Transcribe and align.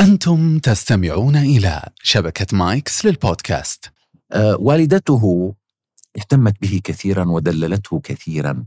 أنتم 0.00 0.58
تستمعون 0.58 1.36
إلى 1.36 1.82
شبكة 2.02 2.56
مايكس 2.56 3.06
للبودكاست. 3.06 3.92
آه، 4.32 4.56
والدته 4.60 5.54
اهتمت 6.18 6.60
به 6.60 6.80
كثيرا 6.84 7.24
ودللته 7.28 8.00
كثيرا. 8.00 8.64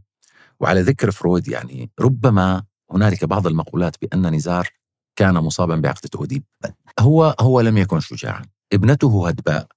وعلى 0.60 0.82
ذكر 0.82 1.12
فرويد 1.12 1.48
يعني 1.48 1.92
ربما 2.00 2.64
هنالك 2.92 3.26
بعض 3.26 3.48
المقولات 3.48 3.96
بأن 4.02 4.36
نزار 4.36 4.70
كان 5.16 5.34
مصابا 5.34 5.76
بعقدة 5.76 6.10
أوديب 6.16 6.44
هو 7.00 7.36
هو 7.40 7.62
لم 7.62 7.78
يكن 7.78 8.00
شجاعا. 8.00 8.42
ابنته 8.74 9.28
هدباء 9.28 9.68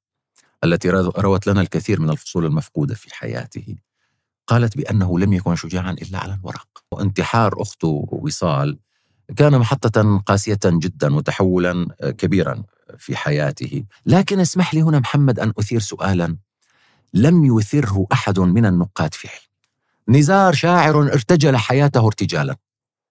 التي 0.65 0.91
روت 1.19 1.47
لنا 1.47 1.61
الكثير 1.61 2.01
من 2.01 2.11
الفصول 2.11 2.45
المفقودة 2.45 2.95
في 2.95 3.15
حياته. 3.15 3.77
قالت 4.47 4.77
بأنه 4.77 5.19
لم 5.19 5.33
يكن 5.33 5.57
شجاعا 5.57 5.93
إلا 5.93 6.19
على 6.19 6.35
الورق. 6.35 6.69
وانتحار 6.93 7.63
أخته 7.63 8.09
وصال 8.13 8.79
كان 9.37 9.59
محطة 9.59 10.19
قاسية 10.19 10.59
جدا 10.65 11.15
وتحولا 11.15 11.87
كبيرا 12.19 12.63
في 12.99 13.17
حياته. 13.17 13.85
لكن 14.07 14.41
اسمح 14.41 14.75
لي 14.75 14.83
هنا 14.83 14.99
محمد 14.99 15.41
أن 15.41 15.53
أثير 15.59 15.81
سؤالا. 15.81 16.37
لم 17.15 17.59
يثره 17.59 18.07
أحد 18.13 18.39
من 18.41 18.67
النقاد 18.67 19.15
في 19.15 19.29
علم 19.29 20.19
نزار 20.19 20.53
شاعر 20.55 21.03
ارتجل 21.03 21.57
حياته 21.57 22.07
ارتجالا. 22.07 22.57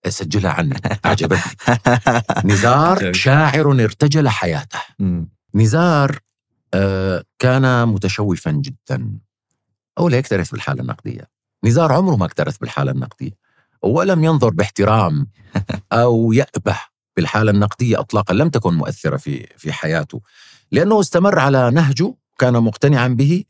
سجلها 0.08 0.52
عنه 0.52 0.76
عجبتني. 1.06 1.54
نزار 2.46 3.14
شاعر 3.24 3.72
ارتجل 3.72 4.30
حياته. 4.30 4.80
نزار 5.56 6.20
آه، 6.74 7.24
كان 7.40 7.88
متشوفا 7.88 8.52
جدا. 8.52 9.20
أو 9.98 10.10
لا 10.10 10.18
يكترث 10.18 10.52
بالحالة 10.52 10.82
النقدية. 10.82 11.30
نزار 11.64 11.92
عمره 11.94 12.16
ما 12.16 12.26
اكترث 12.26 12.58
بالحالة 12.58 12.92
النقدية. 12.92 13.32
ولم 13.84 14.24
ينظر 14.24 14.50
باحترام 14.50 15.28
أو 15.92 16.34
يأبه 16.34 16.80
بالحالة 17.16 17.52
النقدية 17.52 18.00
أطلاقا 18.00 18.34
لم 18.34 18.50
تكن 18.50 18.74
مؤثرة 18.74 19.18
في 19.18 19.48
في 19.58 19.74
حياته. 19.74 20.22
لأنه 20.72 21.00
استمر 21.00 21.40
على 21.40 21.72
نهجه 21.72 22.16
كان 22.40 22.54
مقتنعا 22.54 23.08
به 23.08 23.44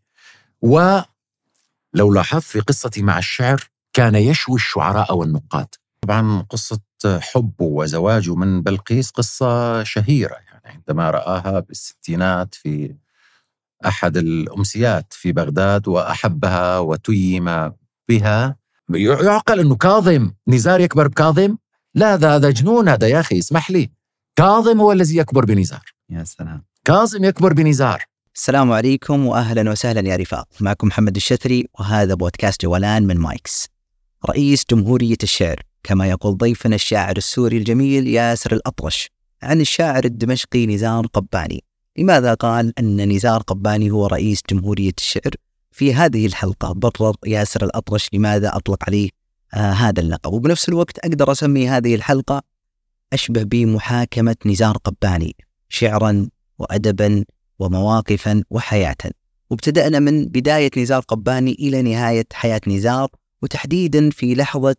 ولو 0.61 2.13
لاحظت 2.13 2.43
في 2.43 2.59
قصتي 2.59 3.01
مع 3.01 3.17
الشعر 3.17 3.63
كان 3.93 4.15
يشوي 4.15 4.55
الشعراء 4.55 5.15
والنقاد. 5.15 5.67
طبعا 6.01 6.45
قصة 6.49 6.79
حبه 7.05 7.65
وزواجه 7.65 8.35
من 8.35 8.61
بلقيس 8.61 9.09
قصة 9.11 9.83
شهيرة 9.83 10.33
يعني 10.35 10.61
عندما 10.65 11.11
رآها 11.11 11.59
بالستينات 11.59 12.55
في 12.55 12.95
أحد 13.85 14.17
الأمسيات 14.17 15.13
في 15.13 15.31
بغداد 15.31 15.87
وأحبها 15.87 16.79
وتيم 16.79 17.71
بها 18.09 18.62
يعقل 18.89 19.59
أنه 19.59 19.75
كاظم 19.75 20.31
نزار 20.47 20.79
يكبر 20.79 21.07
بكاظم؟ 21.07 21.57
لا 21.95 22.13
هذا 22.13 22.35
هذا 22.35 22.49
جنون 22.49 22.89
هذا 22.89 23.07
يا 23.07 23.19
أخي 23.19 23.39
اسمح 23.39 23.71
لي. 23.71 23.89
كاظم 24.35 24.81
هو 24.81 24.91
الذي 24.91 25.17
يكبر 25.17 25.45
بنزار. 25.45 25.93
يا 26.09 26.23
سلام. 26.23 26.65
كاظم 26.85 27.23
يكبر 27.23 27.53
بنزار. 27.53 28.03
السلام 28.35 28.71
عليكم 28.71 29.25
واهلا 29.25 29.71
وسهلا 29.71 30.09
يا 30.09 30.15
رفاق. 30.15 30.47
معكم 30.59 30.87
محمد 30.87 31.15
الشثري 31.15 31.67
وهذا 31.79 32.13
بودكاست 32.13 32.61
جولان 32.61 33.07
من 33.07 33.17
مايكس. 33.17 33.67
رئيس 34.29 34.63
جمهورية 34.71 35.17
الشعر 35.23 35.61
كما 35.83 36.09
يقول 36.09 36.37
ضيفنا 36.37 36.75
الشاعر 36.75 37.17
السوري 37.17 37.57
الجميل 37.57 38.07
ياسر 38.07 38.53
الأطرش 38.53 39.09
عن 39.43 39.61
الشاعر 39.61 40.05
الدمشقي 40.05 40.65
نزار 40.67 41.07
قباني. 41.07 41.63
لماذا 41.97 42.33
قال 42.33 42.73
أن 42.79 43.09
نزار 43.09 43.41
قباني 43.41 43.91
هو 43.91 44.07
رئيس 44.07 44.41
جمهورية 44.49 44.93
الشعر؟ 44.97 45.31
في 45.73 45.93
هذه 45.93 46.25
الحلقة. 46.25 46.73
برر 46.73 47.15
ياسر 47.25 47.65
الأطرش 47.65 48.07
لماذا 48.13 48.55
أطلق 48.55 48.83
عليه 48.87 49.09
آه 49.53 49.71
هذا 49.71 49.99
اللقب؟ 49.99 50.33
وبنفس 50.33 50.69
الوقت 50.69 50.99
أقدر 50.99 51.31
أسمي 51.31 51.69
هذه 51.69 51.95
الحلقة 51.95 52.41
أشبه 53.13 53.43
بمحاكمة 53.43 54.35
نزار 54.45 54.77
قباني 54.77 55.35
شعرا 55.69 56.29
وأدبا 56.59 57.25
ومواقفا 57.59 58.43
وحياة. 58.49 58.95
وابتدأنا 59.49 59.99
من 59.99 60.25
بداية 60.25 60.71
نزار 60.77 61.01
قباني 61.01 61.51
إلى 61.51 61.81
نهاية 61.81 62.25
حياة 62.33 62.61
نزار 62.67 63.09
وتحديدا 63.41 64.09
في 64.09 64.35
لحظة 64.35 64.75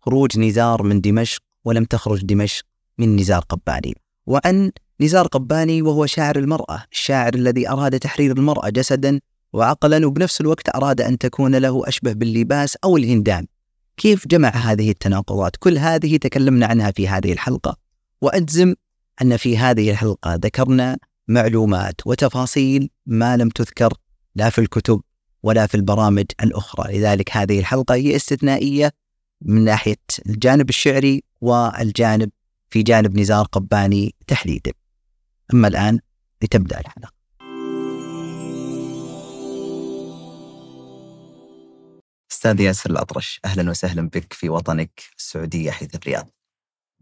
خروج 0.00 0.38
نزار 0.38 0.82
من 0.82 1.00
دمشق 1.00 1.42
ولم 1.64 1.84
تخرج 1.84 2.24
دمشق 2.24 2.64
من 2.98 3.16
نزار 3.16 3.40
قباني. 3.48 3.94
وعن 4.26 4.70
نزار 5.00 5.26
قباني 5.26 5.82
وهو 5.82 6.06
شاعر 6.06 6.38
المرأة 6.38 6.84
الشاعر 6.92 7.34
الذي 7.34 7.68
أراد 7.68 7.98
تحرير 7.98 8.36
المرأة 8.36 8.68
جسدا 8.68 9.20
وعقلا 9.52 10.06
وبنفس 10.06 10.40
الوقت 10.40 10.76
أراد 10.76 11.00
أن 11.00 11.18
تكون 11.18 11.56
له 11.56 11.88
أشبه 11.88 12.12
باللباس 12.12 12.76
أو 12.84 12.96
الهندام. 12.96 13.46
كيف 13.96 14.26
جمع 14.28 14.48
هذه 14.48 14.90
التناقضات؟ 14.90 15.56
كل 15.56 15.78
هذه 15.78 16.16
تكلمنا 16.16 16.66
عنها 16.66 16.90
في 16.90 17.08
هذه 17.08 17.32
الحلقة. 17.32 17.76
وأجزم 18.20 18.74
أن 19.22 19.36
في 19.36 19.58
هذه 19.58 19.90
الحلقة 19.90 20.34
ذكرنا 20.34 20.98
معلومات 21.28 21.94
وتفاصيل 22.06 22.90
ما 23.06 23.36
لم 23.36 23.48
تذكر 23.48 23.94
لا 24.34 24.50
في 24.50 24.60
الكتب 24.60 25.00
ولا 25.42 25.66
في 25.66 25.74
البرامج 25.74 26.26
الأخرى. 26.42 26.98
لذلك 26.98 27.36
هذه 27.36 27.58
الحلقة 27.58 27.94
هي 27.94 28.16
استثنائية 28.16 28.92
من 29.42 29.64
ناحية 29.64 29.96
الجانب 30.26 30.68
الشعري 30.68 31.22
والجانب 31.40 32.30
في 32.70 32.82
جانب 32.82 33.18
نزار 33.18 33.44
قباني 33.44 34.14
تحديدا. 34.26 34.72
أما 35.54 35.68
الآن 35.68 35.98
لتبدأ 36.42 36.80
الحلقة. 36.80 37.17
أستاذ 42.38 42.60
ياسر 42.60 42.90
الأطرش 42.90 43.40
أهلا 43.44 43.70
وسهلا 43.70 44.08
بك 44.08 44.32
في 44.32 44.48
وطنك 44.48 45.02
السعودية 45.18 45.70
حيث 45.70 45.94
الرياض. 45.94 46.28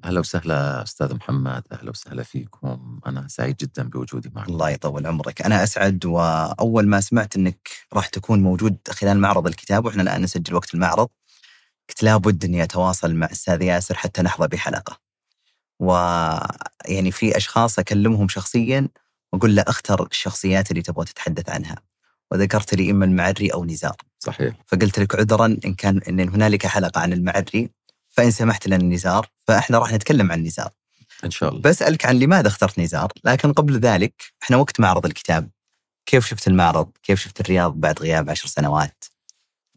أهلا 0.04 0.20
وسهلا 0.20 0.82
أستاذ 0.82 1.14
محمد 1.14 1.62
أهلا 1.72 1.91
وسهلا 1.91 2.22
فيكم. 2.22 3.00
أنا 3.06 3.28
سعيد 3.28 3.56
جدا 3.56 3.88
بوجودي 3.88 4.30
معكم. 4.34 4.52
الله 4.52 4.70
يطول 4.70 5.06
عمرك. 5.06 5.42
أنا 5.42 5.62
أسعد 5.62 6.06
وأول 6.06 6.86
ما 6.86 7.00
سمعت 7.00 7.36
إنك 7.36 7.69
راح 7.92 8.06
تكون 8.08 8.42
موجود 8.42 8.78
خلال 8.91 9.19
معرض 9.19 9.47
الكتاب 9.47 9.84
وإحنا 9.84 10.02
الآن 10.02 10.22
نسجل 10.22 10.54
وقت 10.54 10.74
المعرض 10.74 11.08
قلت 11.88 12.03
لابد 12.03 12.44
إني 12.44 12.62
أتواصل 12.62 13.14
مع 13.14 13.28
أستاذ 13.32 13.62
ياسر 13.62 13.94
حتى 13.94 14.22
نحظى 14.22 14.48
بحلقة. 14.48 15.00
ويعني 15.80 17.10
في 17.12 17.36
أشخاص 17.36 17.78
أكلمهم 17.78 18.28
شخصيا 18.28 18.88
وأقول 19.32 19.56
له 19.56 19.64
اختر 19.66 20.06
الشخصيات 20.06 20.70
اللي 20.70 20.82
تبغى 20.82 21.04
تتحدث 21.04 21.48
عنها. 21.50 21.76
وذكرت 22.30 22.74
لي 22.74 22.91
إما 22.91 23.04
المعري 23.04 23.48
أو 23.48 23.64
نزار. 23.64 23.97
صحيح. 24.26 24.54
فقلت 24.66 24.98
لك 24.98 25.14
عذرا 25.14 25.47
إن 25.64 25.75
كان 25.75 26.00
إن 26.09 26.20
هنالك 26.20 26.66
حلقة 26.66 27.00
عن 27.00 27.12
المعري 27.12 27.70
فإن 28.09 28.31
سمحت 28.31 28.66
لنا 28.66 28.76
النزار 28.76 29.26
فإحنا 29.47 29.78
راح 29.78 29.92
نتكلم 29.92 30.32
عن 30.32 30.42
نزار 30.42 30.70
إن 31.25 31.31
شاء 31.31 31.48
الله. 31.48 31.60
بسألك 31.60 32.06
عن 32.06 32.19
لماذا 32.19 32.48
اخترت 32.48 32.78
نزار 32.78 33.12
لكن 33.25 33.53
قبل 33.53 33.78
ذلك 33.78 34.22
إحنا 34.42 34.56
وقت 34.56 34.81
معرض 34.81 35.06
الكتاب. 35.06 35.50
كيف 36.06 36.26
شفت 36.26 36.48
المعرض؟ 36.48 36.91
كيف 37.03 37.20
شفت 37.20 37.41
الرياض 37.41 37.72
بعد 37.72 37.98
غياب 38.00 38.31
عشر 38.31 38.48
سنوات؟ 38.48 39.04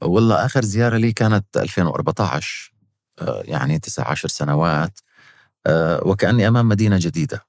والله 0.02 0.46
آخر 0.46 0.66
زيارة 0.66 0.98
لي 0.98 1.12
كانت 1.12 1.58
2014 1.58 2.74
آه، 3.22 3.44
يعني 3.46 3.80
19 3.80 4.28
سنوات 4.28 5.00
آه، 5.68 6.02
وكأني 6.06 6.48
أمام 6.48 6.68
مدينة 6.68 6.98
جديدة. 7.00 7.46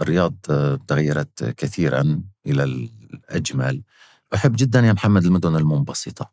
الرياض 0.00 0.34
آه، 0.50 0.78
تغيرت 0.88 1.44
كثيرا 1.44 2.22
إلى 2.46 2.64
الأجمل. 2.64 3.82
أحب 4.34 4.56
جدا 4.56 4.80
يا 4.80 4.92
محمد 4.92 5.24
المدن 5.24 5.56
المنبسطة. 5.56 6.32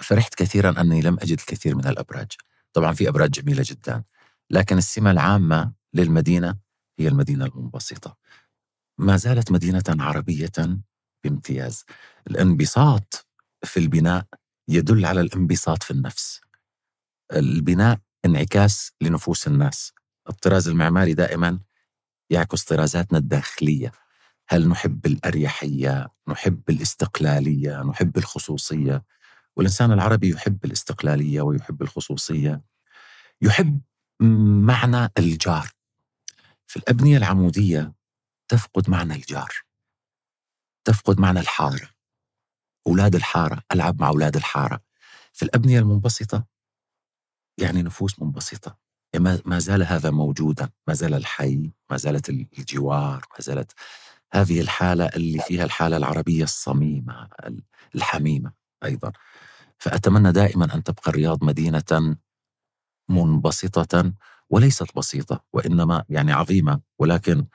فرحت 0.00 0.34
كثيرا 0.34 0.80
أني 0.80 1.00
لم 1.00 1.14
أجد 1.14 1.38
الكثير 1.38 1.74
من 1.74 1.86
الأبراج. 1.86 2.32
طبعا 2.72 2.92
في 2.92 3.08
أبراج 3.08 3.30
جميلة 3.30 3.64
جدا. 3.66 4.04
لكن 4.50 4.78
السمة 4.78 5.10
العامة 5.10 5.72
للمدينة 5.94 6.56
هي 6.98 7.08
المدينة 7.08 7.44
المنبسطة. 7.44 8.16
ما 8.98 9.16
زالت 9.16 9.52
مدينة 9.52 9.82
عربية 9.88 10.52
بامتياز. 11.24 11.84
الانبساط 12.30 13.26
في 13.64 13.80
البناء 13.80 14.26
يدل 14.68 15.04
على 15.06 15.20
الانبساط 15.20 15.82
في 15.82 15.90
النفس. 15.90 16.40
البناء 17.32 17.98
انعكاس 18.24 18.92
لنفوس 19.00 19.46
الناس. 19.46 19.92
الطراز 20.28 20.68
المعماري 20.68 21.14
دائما 21.14 21.60
يعكس 22.30 22.64
طرازاتنا 22.64 23.18
الداخلية. 23.18 23.92
هل 24.50 24.68
نحب 24.68 25.06
الأريحية 25.06 26.08
نحب 26.28 26.70
الاستقلالية 26.70 27.82
نحب 27.82 28.18
الخصوصية؟ 28.18 29.04
والإنسان 29.56 29.92
العربي 29.92 30.30
يحب 30.30 30.64
الاستقلالية 30.64 31.40
ويحب 31.40 31.82
الخصوصية. 31.82 32.62
يحب 33.42 33.80
معنى 34.62 35.08
الجار. 35.18 35.70
في 36.66 36.76
الأبنية 36.76 37.16
العمودية 37.16 37.92
تفقد 38.48 38.90
معنى 38.90 39.14
الجار. 39.14 39.52
تفقد 40.84 41.20
معنى 41.20 41.40
الحارة. 41.40 41.90
أولاد 42.86 43.14
الحارة 43.14 43.62
ألعب 43.72 44.00
مع 44.00 44.08
أولاد 44.08 44.36
الحارة. 44.36 44.80
في 45.32 45.42
الأبنية 45.44 45.78
المنبسطة 45.78 46.46
يعني 47.58 47.82
نفوس 47.82 48.20
منبسطة. 48.20 48.78
يعني 49.14 49.42
ما 49.44 49.58
زال 49.58 49.82
هذا 49.82 50.10
موجودا. 50.10 50.70
ما 50.88 50.94
زال 50.94 51.14
الحي 51.14 51.70
ما 51.90 51.96
زالت 51.96 52.28
الجوار 52.28 53.26
ما 53.32 53.40
زالت 53.40 53.72
هذه 54.32 54.60
الحالة 54.60 55.04
اللي 55.04 55.38
فيها 55.38 55.64
الحالة 55.64 55.96
العربية 55.96 56.44
الصميمة 56.44 57.28
الحميمة 57.94 58.52
أيضا. 58.84 59.12
فأتمنى 59.78 60.32
دائما 60.32 60.74
أن 60.74 60.82
تبقى 60.82 61.10
الرياض 61.10 61.44
مدينة 61.44 62.16
منبسطة 63.08 64.12
وليست 64.50 64.96
بسيطة 64.96 65.44
وإنما 65.52 66.04
يعني 66.08 66.32
عظيمة 66.32 66.80
ولكن 66.98 67.46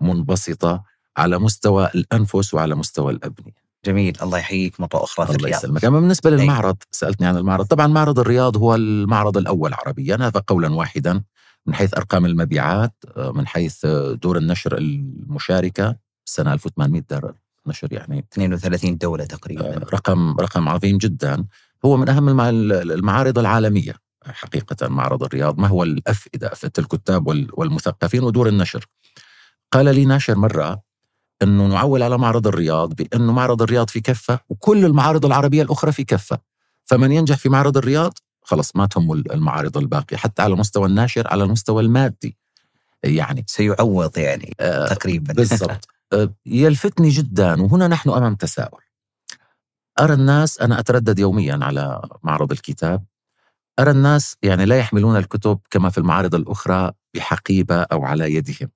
منبسطة 0.00 0.84
على 1.16 1.38
مستوى 1.38 1.90
الأنفس 1.94 2.54
وعلى 2.54 2.74
مستوى 2.74 3.12
الأبنية. 3.12 3.66
جميل. 3.84 4.18
الله 4.22 4.38
يحييك. 4.38 4.80
مرة 4.80 5.04
أخرى. 5.04 5.26
في 5.26 5.32
الله 5.32 5.40
الرياض 5.40 5.58
يسلمك. 5.62 5.84
أما 5.84 6.00
بالنسبة 6.00 6.30
للمعرض 6.30 6.76
سألتني 6.90 7.26
عن 7.26 7.36
المعرض. 7.36 7.66
طبعا 7.66 7.86
معرض 7.86 8.18
الرياض 8.18 8.56
هو 8.56 8.74
المعرض 8.74 9.36
الأول 9.36 9.74
عربيا 9.74 10.16
هذا 10.16 10.42
قولا 10.46 10.74
واحدا 10.74 11.22
من 11.66 11.74
حيث 11.74 11.94
أرقام 11.94 12.26
المبيعات 12.26 12.94
آه، 13.16 13.32
من 13.32 13.46
حيث 13.46 13.86
دور 14.22 14.38
النشر 14.38 14.78
المشاركة. 14.78 15.96
سنة 16.28 16.52
1800 16.52 17.02
دار 17.10 17.34
نشر 17.66 17.92
يعني 17.92 18.18
32 18.32 18.98
دولة 18.98 19.24
تقريبا. 19.24 19.78
رقم 19.92 20.36
رقم 20.40 20.68
عظيم 20.68 20.98
جدا. 20.98 21.44
هو 21.84 21.96
من 21.96 22.08
المع- 22.08 22.48
المعارض 22.48 23.38
العالمية 23.38 23.94
حقيقة 24.26 24.88
معرض 24.88 25.22
الرياض. 25.22 25.58
ما 25.58 25.68
هو 25.68 25.82
الأفئدة 25.82 26.52
أفئدة 26.52 26.72
الكتاب 26.78 27.26
وال- 27.26 27.48
والمثقفين 27.52 28.22
ودور 28.22 28.48
النشر؟ 28.48 28.86
قال 29.72 29.84
لي 29.94 30.04
ناشر 30.04 30.34
مرة 30.38 30.82
أنه 31.42 31.66
نعول 31.66 32.02
على 32.02 32.18
معرض 32.18 32.46
الرياض 32.46 32.94
بأنه 32.94 33.32
معرض 33.32 33.62
الرياض 33.62 33.90
في 33.90 34.00
كفة 34.00 34.38
وكل 34.48 34.84
المعارض 34.84 35.26
العربية 35.26 35.62
الأخرى 35.62 35.92
في 35.92 36.04
كفة. 36.04 36.38
فمن 36.84 37.12
ينجح 37.12 37.36
في 37.36 37.48
معرض 37.48 37.76
الرياض؟ 37.76 38.18
خلص 38.42 38.76
ما 38.76 38.86
تهمه 38.86 39.14
المعارض 39.14 39.76
الباقية 39.78 40.16
حتى 40.16 40.42
على 40.42 40.54
مستوى 40.54 40.86
الناشر 40.86 41.28
على 41.28 41.44
المستوى 41.44 41.82
المادي. 41.82 42.36
يعني 43.02 43.44
سيعوض 43.46 44.18
يعني 44.18 44.54
آه، 44.60 44.88
تقريبا. 44.94 45.32
بالضبط. 45.32 45.70
آه، 45.70 45.80
يلفتني 46.46 47.08
جدا 47.08 47.62
وهنا 47.62 47.88
نحن 47.88 48.10
أمام 48.10 48.34
تساؤل. 48.34 48.80
أرى 50.00 50.14
الناس 50.14 50.60
أنا 50.60 50.78
أتردد 50.78 51.18
يوميا 51.18 51.58
على 51.62 52.02
معرض 52.22 52.52
الكتاب. 52.52 53.04
أرى 53.78 53.90
الناس 53.90 54.36
يعني 54.42 54.64
لا 54.64 54.78
يحملون 54.78 55.16
الكتب 55.16 55.60
كما 55.70 55.90
في 55.90 55.98
المعارض 55.98 56.34
الأخرى 56.34 56.92
بحقيبة 57.14 57.82
أو 57.82 58.04
على 58.04 58.34
يدهم 58.34 58.70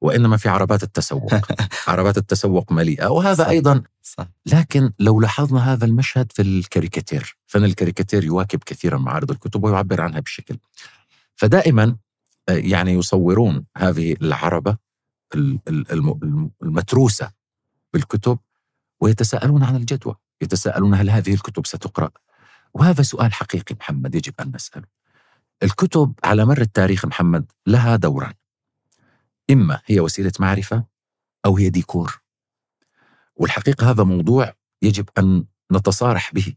وإنما 0.00 0.36
في 0.36 0.48
عربات 0.48 0.82
التسوق. 0.82 1.34
عربات 1.88 2.18
التسوق 2.18 2.72
مليئة 2.72 3.06
وهذا 3.06 3.44
صح. 3.44 3.48
أيضا 3.48 3.82
صح. 4.02 4.26
لكن 4.46 4.92
لو 4.98 5.20
لاحظنا 5.20 5.72
هذا 5.72 5.84
المشهد 5.84 6.32
في 6.32 6.42
الكاريكاتير 6.42 7.36
فن 7.46 7.64
الكاريكاتير 7.64 8.24
يواكب 8.24 8.62
كثيرا 8.66 8.98
معارض 8.98 9.30
الكتب 9.30 9.64
ويعبر 9.64 10.00
عنها 10.00 10.20
بشكل. 10.20 10.58
فدائما 11.34 11.96
آه، 12.48 12.52
يعني 12.52 12.92
يصورون 12.92 13.64
هذه 13.76 14.16
العربة 14.22 14.85
ال- 15.34 15.58
ال- 15.68 15.92
الم- 15.92 16.20
الم- 16.22 16.50
المتروسة 16.62 17.32
بالكتب 17.92 18.38
ويتساءلون 19.00 19.62
عن 19.62 19.76
الجدوى 19.76 20.14
يتساءلون 20.42 20.94
هل 20.94 21.10
هذه 21.10 21.34
الكتب 21.34 21.66
ستقرأ؟ 21.66 22.10
وهذا 22.74 23.02
سؤال 23.02 23.32
حقيقي 23.32 23.74
محمد 23.80 24.14
يجب 24.14 24.34
أن 24.40 24.52
نسأله. 24.54 24.86
الكتب 25.62 26.12
على 26.24 26.44
مر 26.44 26.60
التاريخ 26.60 27.04
محمد 27.06 27.52
لها 27.66 27.96
دوران. 27.96 28.34
إما 29.50 29.80
هي 29.86 30.00
وسيلة 30.00 30.32
معرفة 30.40 30.84
أو 31.46 31.56
هي 31.56 31.70
ديكور. 31.70 32.20
والحقيقة 33.36 33.90
هذا 33.90 34.04
موضوع 34.04 34.54
يجب 34.82 35.08
أن 35.18 35.44
نتصارح 35.72 36.34
به. 36.34 36.54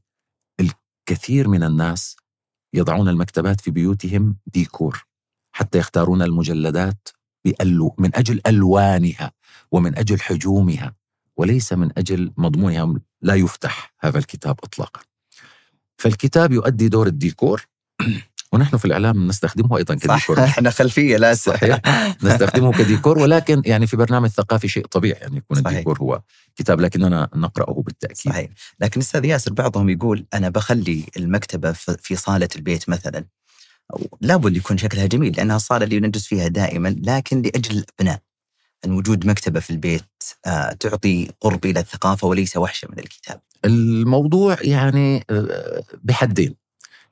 الكثير 0.60 1.48
من 1.48 1.64
الناس 1.64 2.16
يضعون 2.74 3.10
المكتبات 3.10 3.62
في 3.62 3.72
بيوتهم 3.72 4.38
ديكور 4.48 5.06
حتى 5.52 5.78
يختارون 5.78 6.22
المجلدات 6.22 7.08
بألو 7.46 7.96
من 7.98 8.16
أجل 8.16 8.42
ألوانها 8.48 9.32
ومن 9.72 9.98
أجل 9.98 10.22
حجومها 10.22 10.96
وليس 11.38 11.74
من 11.74 11.90
أجل 11.98 12.32
مضمونها 12.38 13.00
لا 13.22 13.36
يفتح 13.36 13.94
هذا 14.00 14.18
الكتاب 14.18 14.60
إطلاقا. 14.64 15.02
فالكتاب 15.98 16.52
يؤدي 16.52 16.90
دور 16.90 17.08
الديكور. 17.08 17.66
ونحن 18.52 18.78
في 18.78 18.86
الإعلام 18.86 19.28
نستخدمه 19.28 19.78
أيضا 19.78 19.98
صح 19.98 20.18
كديكور. 20.18 20.44
إحنا 20.46 20.70
خلفية 20.70 21.18
لا 21.18 21.34
صحيح. 21.34 21.82
نستخدمه 22.24 22.72
كديكور 22.72 23.20
ولكن 23.24 23.62
يعني 23.66 23.88
في 23.88 23.98
برنامج 23.98 24.30
ثقافي 24.30 24.68
شيء 24.68 24.86
طبيعي 24.86 25.20
يعني 25.22 25.38
يكون 25.38 25.58
صحيح. 25.58 25.68
الديكور 25.68 25.98
هو 26.02 26.22
كتاب 26.56 26.82
لكننا 26.82 27.30
نقرأه 27.36 27.82
بالتأكيد. 27.82 28.32
صحيح. 28.32 28.50
لكن 28.80 29.00
أستاذ 29.00 29.26
ياسر 29.26 29.54
بعضهم 29.54 29.90
يقول 29.90 30.26
أنا 30.34 30.50
بخلي 30.50 31.06
المكتبة 31.18 31.72
في 31.72 32.16
صالة 32.16 32.50
البيت 32.56 32.90
مثلا. 32.90 33.26
لابد 34.22 34.58
يكون 34.58 34.78
شكلها 34.78 35.06
جميل 35.06 35.34
لأنها 35.38 35.56
الصاله 35.56 35.84
اللي 35.86 36.00
نجلس 36.00 36.26
فيها 36.26 36.48
دائما 36.48 36.96
لكن 37.04 37.42
لأجل 37.42 37.78
الأبناء. 37.78 38.20
إن 38.86 38.92
وجود 38.92 39.26
مكتبة 39.26 39.60
في 39.60 39.70
البيت 39.70 40.24
آه 40.46 40.72
تعطي 40.72 41.32
قرب 41.42 41.66
إلى 41.66 41.80
الثقافة 41.80 42.28
وليس 42.28 42.58
وحشة 42.58 42.88
من 42.92 43.00
الكتاب. 43.00 43.42
الموضوع 43.66 44.58
يعني 44.62 45.26
آه، 45.30 45.84
بحدين. 46.04 46.56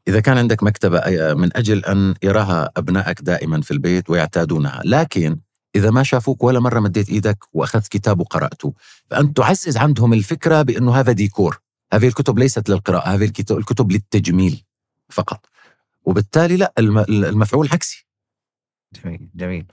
إذا 0.07 0.19
كان 0.19 0.37
عندك 0.37 0.63
مكتبة 0.63 0.97
آه، 0.97 1.33
من 1.33 1.57
أجل 1.57 1.85
أن 1.85 2.15
يراها 2.23 2.69
أبنائك 2.77 3.21
دائما 3.21 3.61
في 3.61 3.71
البيت 3.71 4.09
ويعتادونها. 4.09 4.81
لكن 4.85 5.37
إذا 5.75 5.91
ما 5.91 6.03
شافوك 6.03 6.43
ولا 6.43 6.59
مرة 6.59 6.79
مديت 6.79 7.09
إيدك 7.09 7.37
وأخذت 7.53 7.87
كتاب 7.87 8.19
وقرأته 8.19 8.73
فأنت 9.11 9.37
تعزز 9.37 9.77
عندهم 9.77 10.13
الفكرة 10.13 10.61
بأنه 10.61 10.95
هذا 10.95 11.11
ديكور. 11.11 11.59
هذه 11.93 12.07
الكتب 12.07 12.39
ليست 12.39 12.69
للقراءة 12.69 13.09
هذه 13.09 13.31
الكتب 13.51 13.91
للتجميل 13.91 14.63
فقط. 15.09 15.45
وبالتالي 16.07 16.57
لا 16.57 16.73
الم- 16.77 16.97
المفعول 17.09 17.69
عكسي 17.71 18.05
جميل 19.03 19.29
جميل. 19.35 19.65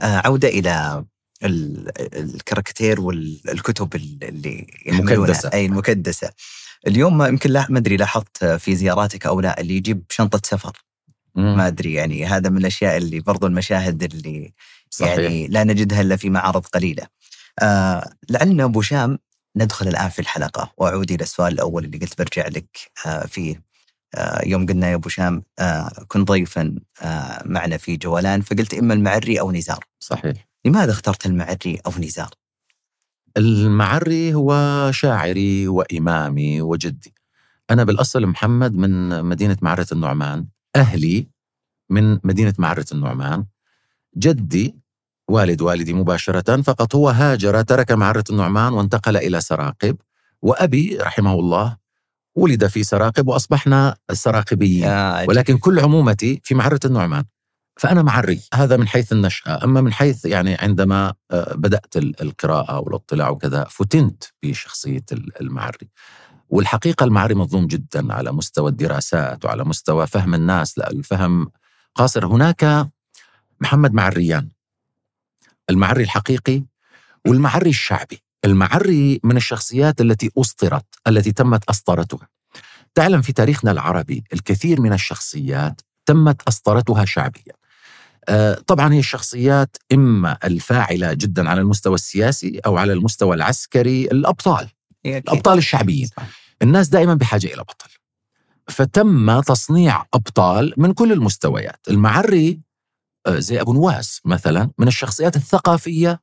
آه 0.00 0.22
عودة 0.26 0.48
إلى 0.48 1.04
ال- 1.44 1.92
الكاركتير 2.18 3.00
والكتب 3.00 3.94
اللي 3.94 4.66
المكدسة. 4.88 5.50
أي 5.54 5.66
المكدسة. 5.66 6.30
اليوم 6.86 7.18
ما 7.18 7.28
يمكن 7.28 7.50
لا 7.50 7.66
ما 7.70 7.78
أدري 7.78 7.96
لاحظت 7.96 8.44
في 8.44 8.76
زياراتك 8.76 9.26
أو 9.26 9.40
لا 9.40 9.60
اللي 9.60 9.76
يجيب 9.76 10.04
شنطة 10.10 10.40
سفر 10.44 10.82
ما 11.56 11.66
أدري 11.66 11.92
يعني 11.94 12.26
هذا 12.26 12.50
من 12.50 12.58
الأشياء 12.58 12.96
اللي 12.96 13.20
برضو 13.20 13.46
المشاهد 13.46 14.02
اللي 14.02 14.52
صحيح. 14.90 15.18
يعني 15.18 15.46
لا 15.48 15.64
نجدها 15.64 16.00
إلا 16.00 16.16
في 16.16 16.30
معارض 16.30 16.66
قليلة. 16.66 17.06
آه 17.62 18.12
لعلنا 18.30 18.64
أبو 18.64 18.82
شام 18.82 19.18
ندخل 19.56 19.88
الآن 19.88 20.08
في 20.08 20.18
الحلقة 20.18 20.72
وأعود 20.76 21.10
إلى 21.12 21.22
السؤال 21.22 21.52
الأول 21.52 21.84
اللي 21.84 21.98
قلت 21.98 22.18
برجع 22.18 22.46
لك 22.48 22.90
آه 23.06 23.26
فيه 23.26 23.62
يوم 24.46 24.66
قلنا 24.66 24.90
يا 24.90 24.94
أبو 24.94 25.08
شام 25.08 25.42
آه 25.58 26.04
كن 26.08 26.24
ضيفا 26.24 26.74
آه 27.02 27.42
معنا 27.46 27.76
في 27.76 27.96
جولان 27.96 28.40
فقلت 28.40 28.74
إما 28.74 28.94
المعري 28.94 29.40
أو 29.40 29.52
نزار. 29.52 29.84
صحيح 29.98 30.48
لماذا 30.64 30.90
اخترت 30.92 31.26
المعري 31.26 31.80
أو 31.86 31.92
نزار؟ 31.98 32.30
المعري 33.36 34.34
هو 34.34 34.90
شاعري 34.92 35.68
وإمامي 35.68 36.62
وجدي 36.62 37.14
أنا 37.70 37.84
بالأصل 37.84 38.26
محمد 38.26 38.76
من 38.76 39.24
مدينة 39.24 39.56
معرة 39.62 39.86
النعمان 39.92 40.46
أهلي 40.76 41.28
من 41.90 42.18
مدينة 42.24 42.54
معرة 42.58 42.86
النعمان 42.92 43.44
جدي 44.16 44.76
والد 45.28 45.62
والدي 45.62 45.92
مباشرة 45.92 46.62
فقط 46.62 46.94
هو 46.94 47.08
هاجر 47.08 47.62
ترك 47.62 47.92
معرة 47.92 48.24
النعمان 48.30 48.72
وانتقل 48.72 49.16
إلى 49.16 49.40
سراقب 49.40 49.96
وأبي 50.42 50.98
رحمه 51.00 51.34
الله 51.34 51.76
ولد 52.34 52.66
في 52.66 52.84
سراقب 52.84 53.28
وأصبحنا 53.28 53.96
سراقبيين. 54.12 54.84
آه 54.84 55.24
ولكن 55.28 55.58
كل 55.58 55.80
عمومتي 55.80 56.40
في 56.44 56.54
معرة 56.54 56.80
النعمان. 56.84 57.24
فأنا 57.76 58.02
معري. 58.02 58.40
هذا 58.54 58.76
من 58.76 58.88
حيث 58.88 59.12
النشأة. 59.12 59.64
أما 59.64 59.80
من 59.80 59.92
حيث 59.92 60.24
يعني 60.24 60.54
عندما 60.54 61.14
آه، 61.30 61.54
بدأت 61.54 61.96
ال- 61.96 62.22
القراءة 62.22 62.78
والاطلاع 62.78 63.28
وكذا 63.28 63.64
فتنت 63.64 64.24
بشخصية 64.42 65.04
ال- 65.12 65.40
المعري. 65.40 65.90
والحقيقة 66.48 67.04
المعري 67.04 67.34
مظلوم 67.34 67.66
جدا 67.66 68.12
على 68.14 68.32
مستوى 68.32 68.70
الدراسات 68.70 69.44
وعلى 69.44 69.64
مستوى 69.64 70.06
فهم 70.06 70.34
الناس 70.34 70.78
لا 70.78 70.90
الفهم 70.90 71.50
قاصر. 71.94 72.26
هناك 72.26 72.88
محمد 73.60 73.92
معريان 73.92 74.48
المعري 75.70 76.02
الحقيقي 76.02 76.64
والمعري 77.26 77.70
الشعبي. 77.70 78.22
المعري 78.44 79.20
من 79.24 79.36
الشخصيات 79.36 80.00
التي 80.00 80.30
أسطرت 80.38 80.86
التي 81.06 81.32
تمت 81.32 81.64
أسطرتها. 81.70 82.28
تعلم 82.94 83.22
في 83.22 83.32
تاريخنا 83.32 83.70
العربي 83.70 84.24
الكثير 84.32 84.80
من 84.80 84.92
الشخصيات 84.92 85.80
تمت 86.06 86.42
أسطرتها 86.48 87.04
شعبيا. 87.04 87.52
آه، 88.28 88.54
طبعا 88.54 88.92
هي 88.92 88.98
الشخصيات 88.98 89.76
إما 89.92 90.38
الفاعلة 90.44 91.12
جدا 91.12 91.50
على 91.50 91.60
المستوى 91.60 91.94
السياسي 91.94 92.60
أو 92.66 92.76
على 92.76 92.92
المستوى 92.92 93.36
العسكري 93.36 94.04
الأبطال. 94.04 94.68
الأبطال 95.06 95.58
الشعبيين. 95.58 96.08
الناس 96.62 96.88
دائما 96.88 97.14
بحاجة 97.14 97.46
إلى 97.46 97.62
بطل. 97.62 97.90
فتم 98.68 99.40
تصنيع 99.40 100.04
أبطال 100.14 100.74
من 100.76 100.92
كل 100.92 101.12
المستويات. 101.12 101.80
المعري 101.88 102.60
آه، 103.26 103.38
زي 103.38 103.60
أبو 103.60 103.72
نواس 103.72 104.20
مثلا 104.24 104.70
من 104.78 104.88
الشخصيات 104.88 105.36
الثقافية 105.36 106.20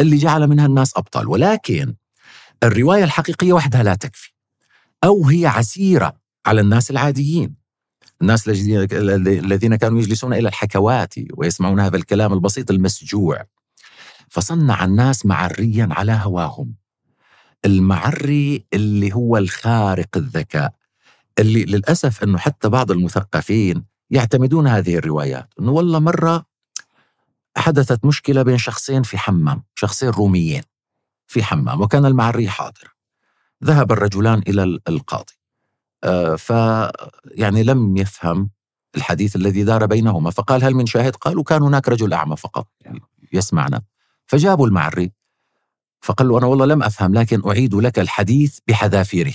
اللي 0.00 0.16
جعل 0.16 0.46
منها 0.46 0.66
الناس 0.66 0.96
أبطال. 0.96 1.28
ولكن 1.28 1.94
الرواية 2.62 3.04
الحقيقية 3.04 3.52
وحدها 3.52 3.82
لا 3.82 3.94
تكفي. 3.94 4.32
أو 5.04 5.26
هي 5.26 5.46
عسيرة 5.46 6.16
على 6.46 6.60
الناس 6.60 6.90
العاديين. 6.90 7.54
الناس 8.22 8.48
الذين- 8.48 9.76
كانوا 9.76 9.98
يجلسون 10.00 10.34
إلى 10.34 10.48
الحكوات 10.48 11.14
ويسمعون 11.34 11.80
هذا 11.80 11.96
الكلام 11.96 12.32
البسيط 12.32 12.70
المسجوع. 12.70 13.44
فصنع 14.28 14.84
الناس 14.84 15.26
معريا 15.26 15.88
على 15.90 16.12
هواهم. 16.12 16.74
المعري 17.64 18.66
اللي 18.74 19.14
هو 19.14 19.36
الخارق 19.36 20.16
الذكاء. 20.16 20.74
اللي 21.38 21.64
للأسف 21.64 22.22
أنه 22.22 22.38
حتى 22.38 22.68
بعض 22.68 22.90
المثقفين 22.90 23.84
يعتمدون 24.10 24.66
هذه 24.66 24.96
الروايات. 24.96 25.54
أنه 25.60 25.70
والله 25.72 25.98
مرة 25.98 26.44
حدثت 27.56 28.04
مشكلة 28.04 28.42
بين 28.42 28.58
شخصين 28.58 29.02
في 29.02 29.18
حمام 29.18 29.62
شخصين 29.74 30.08
روميين 30.08 30.62
في 31.26 31.44
حمام 31.44 31.80
وكان 31.80 32.06
المعري 32.06 32.48
حاضر. 32.48 32.94
ذهب 33.64 33.92
الرجلان 33.92 34.42
إلى 34.48 34.78
القاضي. 34.88 35.32
آه، 36.04 36.36
ف 36.36 36.50
يعني 37.34 37.62
لم 37.62 37.96
يفهم 37.96 38.50
الحديث 38.96 39.36
الذي 39.36 39.64
دار 39.64 39.86
بينهما 39.86 40.30
فقال 40.30 40.64
هل 40.64 40.74
من 40.74 40.86
شاهد؟ 40.86 41.16
قالوا 41.16 41.42
كان 41.42 41.62
هناك 41.62 41.88
رجل 41.88 42.12
أعمى 42.12 42.36
فقط 42.36 42.68
يسمعنا. 43.32 43.82
فجابوا 44.26 44.66
المعري 44.66 45.12
فقال 46.00 46.28
له 46.28 46.38
أنا 46.38 46.46
والله 46.46 46.66
لم 46.66 46.82
أفهم 46.82 47.14
لكن 47.14 47.48
أعيد 47.48 47.74
لك 47.74 47.98
الحديث 47.98 48.58
بحذافيره. 48.68 49.34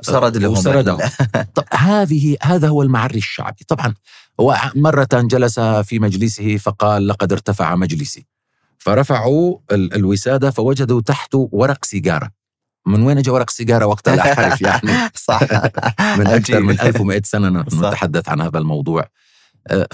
سرد 0.00 0.36
لهم 0.36 0.52
وسرده. 0.52 0.98
طب 1.56 1.64
هذه 1.72 2.36
هذا 2.42 2.68
هو 2.68 2.82
المعري 2.82 3.18
الشعبي. 3.18 3.64
طبعا 3.68 3.94
هو 4.40 4.58
مرة 4.74 5.08
جلس 5.12 5.60
في 5.60 5.98
مجلسه 5.98 6.56
فقال 6.56 7.08
لقد 7.08 7.32
ارتفع 7.32 7.74
مجلسي. 7.76 8.26
فرفعوا 8.78 9.58
الوسادة 9.72 10.50
فوجدوا 10.50 11.00
تحته 11.00 11.48
ورق 11.52 11.84
سيجارة. 11.84 12.30
من 12.86 13.02
وين 13.02 13.18
اجى 13.18 13.30
ورق 13.30 13.50
سيجارة 13.50 13.86
وقتها 13.86 14.16
لا 14.16 14.32
أعرف 14.38 14.62
يعني؟ 14.62 15.10
صح. 15.14 15.42
من 16.18 16.26
أكثر 16.26 16.60
من 16.60 16.80
1100 16.80 17.22
سنة 17.24 17.60
نتحدث 17.60 18.28
عن 18.28 18.40
هذا 18.40 18.58
الموضوع. 18.58 19.08
أه، 19.66 19.88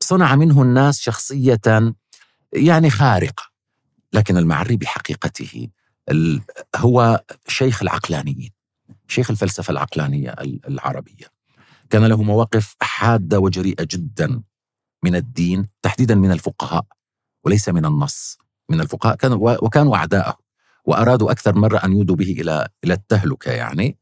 فصنع 0.00 0.36
منه 0.36 0.62
الناس 0.62 1.00
شخصية 1.00 1.60
يعني 2.52 2.90
خارقة. 2.90 3.52
لكن 4.12 4.36
المعري 4.36 4.76
بحقيقته 4.76 5.68
هو 6.76 7.22
شيخ 7.48 7.82
العقلانيين. 7.82 8.61
شيخ 9.08 9.30
الفلسفة 9.30 9.70
العقلانية 9.70 10.34
العربية. 10.68 11.26
كان 11.90 12.04
له 12.04 12.22
مواقف 12.22 12.76
حادة 12.80 13.40
وجريئة 13.40 13.86
جدا 13.90 14.42
من 15.02 15.16
الدين 15.16 15.68
تحديدا 15.82 16.14
من 16.14 16.32
الفقهاء 16.32 16.86
وليس 17.44 17.68
من 17.68 17.86
النص. 17.86 18.38
من 18.68 18.80
الفقهاء 18.80 19.16
كانوا 19.16 19.64
وكانوا 19.64 19.96
أعداءه 19.96 20.38
وأرادوا 20.84 21.30
أكثر 21.30 21.54
مرة 21.54 21.78
أن 21.78 21.92
يودوا 21.92 22.16
به 22.16 22.36
إلى 22.40 22.68
إلى 22.84 22.94
التهلكة 22.94 23.52
يعني. 23.52 23.98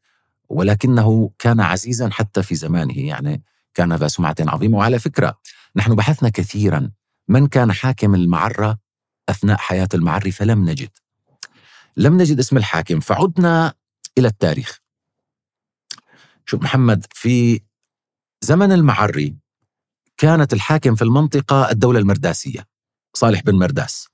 ولكنه 0.49 1.31
كان 1.39 1.61
عزيزا 1.61 2.11
حتى 2.11 2.43
في 2.43 2.55
زمانه 2.55 2.99
يعني. 2.99 3.43
كان 3.75 3.93
ذا 3.93 4.09
سمعة 4.09 4.37
عظيمة. 4.41 4.79
وعلى 4.79 4.99
فكرة 4.99 5.39
نحن 5.77 5.95
بحثنا 5.95 6.29
كثيرا 6.29 6.91
من 7.29 7.47
كان 7.47 7.73
حاكم 7.73 8.15
المعرة 8.15 8.79
أثناء 9.29 9.57
حياة 9.57 9.89
المعري 9.95 10.31
فلم 10.31 10.71
نجد. 10.71 10.91
لم 11.97 12.19
نجد 12.21 12.39
اسم 12.39 12.57
الحاكم 12.57 13.01
فعدنا 13.01 13.75
إلى 14.19 14.29
التاريخ. 14.29 14.80
شوف 16.51 16.63
محمد 16.63 17.07
في 17.11 17.61
زمن 18.41 18.73
المعري 18.73 19.37
كانت 20.17 20.53
الحاكم 20.53 20.95
في 20.95 21.03
المنطقة 21.03 21.71
الدولة 21.71 21.99
المرداسية 21.99 22.67
صالح 23.17 23.43
بن 23.43 23.59
مرداس 23.59 24.09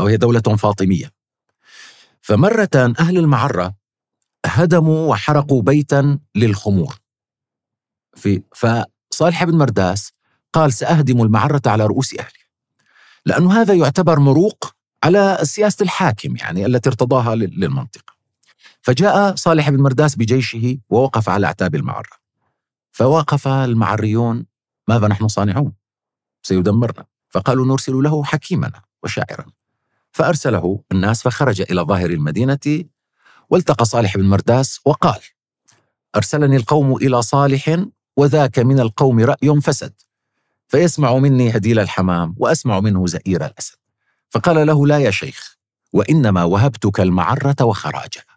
وهي 0.00 0.16
دولة 0.16 0.40
فاطمية. 0.40 1.12
فمرة 2.20 2.94
أهل 3.00 3.18
المعرة 3.18 3.74
هدموا 4.46 5.10
وحرقوا 5.10 5.62
بيتا 5.62 6.18
للخمور. 6.34 6.98
في 8.16 8.42
فصالح 8.54 9.44
بن 9.44 9.58
مرداس 9.58 10.12
قال 10.52 10.72
سأهدم 10.72 11.22
المعرة 11.22 11.62
على 11.66 11.86
رؤوس 11.86 12.14
أهلي 12.14 12.44
لأنه 13.26 13.60
هذا 13.60 13.74
يعتبر 13.74 14.20
مروق 14.20 14.74
على 15.04 15.38
سياسة 15.42 15.82
الحاكم 15.82 16.36
يعني 16.36 16.66
التي 16.66 16.88
ارتضاها 16.88 17.34
للمنطقة. 17.34 18.17
فجاء 18.82 19.34
صالح 19.34 19.70
بن 19.70 19.82
مرداس 19.82 20.16
بجيشه 20.16 20.78
ووقف 20.90 21.28
على 21.28 21.46
أعتاب 21.46 21.74
المعرة 21.74 22.28
فوقف 22.90 23.48
المعريون 23.48 24.46
ماذا 24.88 25.08
نحن 25.08 25.28
صانعون؟ 25.28 25.72
سيدمرنا. 26.42 27.04
فقالوا 27.28 27.66
نرسل 27.66 27.92
له 27.92 28.24
حكيمنا 28.24 28.82
وشاعرا. 29.02 29.46
فأرسله 30.12 30.80
الناس 30.92 31.22
فخرج 31.22 31.60
إلى 31.60 31.80
ظاهر 31.80 32.10
المدينة 32.10 32.84
والتقى 33.50 33.84
صالح 33.84 34.16
بن 34.16 34.24
مرداس 34.24 34.80
وقال 34.84 35.20
أرسلني 36.16 36.56
القوم 36.56 36.96
إلى 36.96 37.22
صالح 37.22 37.84
وذاك 38.16 38.58
من 38.58 38.80
القوم 38.80 39.20
رأي 39.20 39.60
فسد 39.60 39.92
فيسمع 40.68 41.14
مني 41.14 41.56
هديل 41.56 41.78
الحمام 41.78 42.34
وأسمع 42.38 42.80
منه 42.80 43.06
زئير 43.06 43.46
الأسد. 43.46 43.76
فقال 44.30 44.66
له 44.66 44.86
لا 44.86 44.98
يا 44.98 45.10
شيخ 45.10 45.58
وإنما 45.92 46.44
وهبتك 46.44 47.00
المعرة 47.00 47.56
وخراجها 47.62 48.27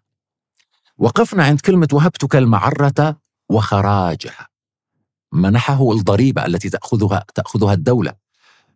وقفنا 1.01 1.43
عند 1.43 1.59
كلمة 1.59 1.87
وهبتك 1.93 2.35
المعرة 2.35 3.17
وخراجها 3.49 4.47
منحه 5.33 5.91
الضريبة 5.91 6.45
التي 6.45 6.69
تأخذها 6.69 7.25
تأخذها 7.35 7.73
الدولة 7.73 8.13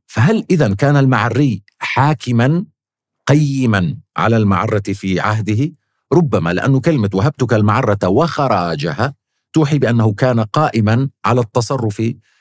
فهل 0.08 0.46
إذا 0.50 0.74
كان 0.74 0.98
المعري 0.98 1.63
حاكما 1.79 2.65
قيما 3.27 3.98
على 4.17 4.38
المعرة 4.38 4.84
في 4.94 5.20
عهده 5.20 5.72
ربما 6.13 6.53
لأن 6.53 6.79
كلمة 6.79 7.10
وهبتك 7.13 7.53
المعرة 7.53 8.08
وخراجها 8.08 9.13
توحي 9.53 9.79
بأنه 9.79 10.13
كان 10.13 10.39
قائما 10.39 11.10
على 11.25 11.41
التصرف 11.41 11.96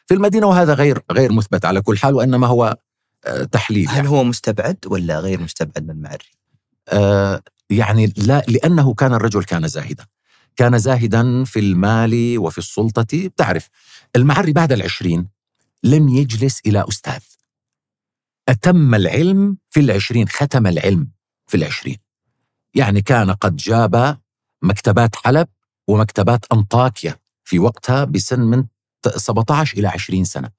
في 0.07 0.15
المدينة 0.15 0.47
وهذا 0.47 0.75
غير 0.75 1.03
غير 1.13 1.33
مثبت 1.33 1.65
على 1.65 1.81
كل 1.81 1.99
حال 1.99 2.15
وإنما 2.15 2.47
هو 2.47 2.77
آه، 3.25 3.45
تحليل 3.45 3.89
هل 3.89 3.97
يعني. 3.97 4.09
هو 4.09 4.25
مستبعد 4.25 4.79
ولا 4.87 5.21
غير 5.21 5.41
مستبعد 5.41 5.85
من 5.85 5.91
المعري؟ 5.91 6.31
آه 6.89 7.43
يعني 7.71 8.13
لا 8.17 8.45
لأنه 8.49 8.95
كان 8.95 9.15
الرجل 9.15 9.45
كان 9.45 9.69
زاهدا. 9.69 10.07
كان 10.57 10.79
زاهدا 10.79 11.45
في 11.45 11.59
المال 11.61 12.39
وفي 12.39 12.59
السلطة 12.59 13.31
تعرف 13.37 13.69
المعري 14.17 14.53
بعد 14.53 14.73
العشرين 14.73 15.29
لم 15.85 16.09
يجلس 16.09 16.61
إلى 16.67 16.85
أستاذ. 16.89 17.21
أتم 18.49 18.95
العلم 18.95 19.57
في 19.71 19.81
العشرين 19.81 20.29
ختم 20.29 20.67
العلم 20.67 21.09
في 21.47 21.57
العشرين. 21.57 21.97
يعني 22.75 23.03
كان 23.03 23.31
قد 23.31 23.57
جاب 23.57 24.19
مكتبات 24.63 25.17
حلب 25.17 25.49
ومكتبات 25.89 26.45
أنطاكيا 26.53 27.17
في 27.45 27.59
وقتها 27.59 28.05
بسن 28.05 28.41
من 28.41 28.65
17 29.17 29.79
إلى 29.79 29.89
20 29.89 30.25
سنة. 30.25 30.51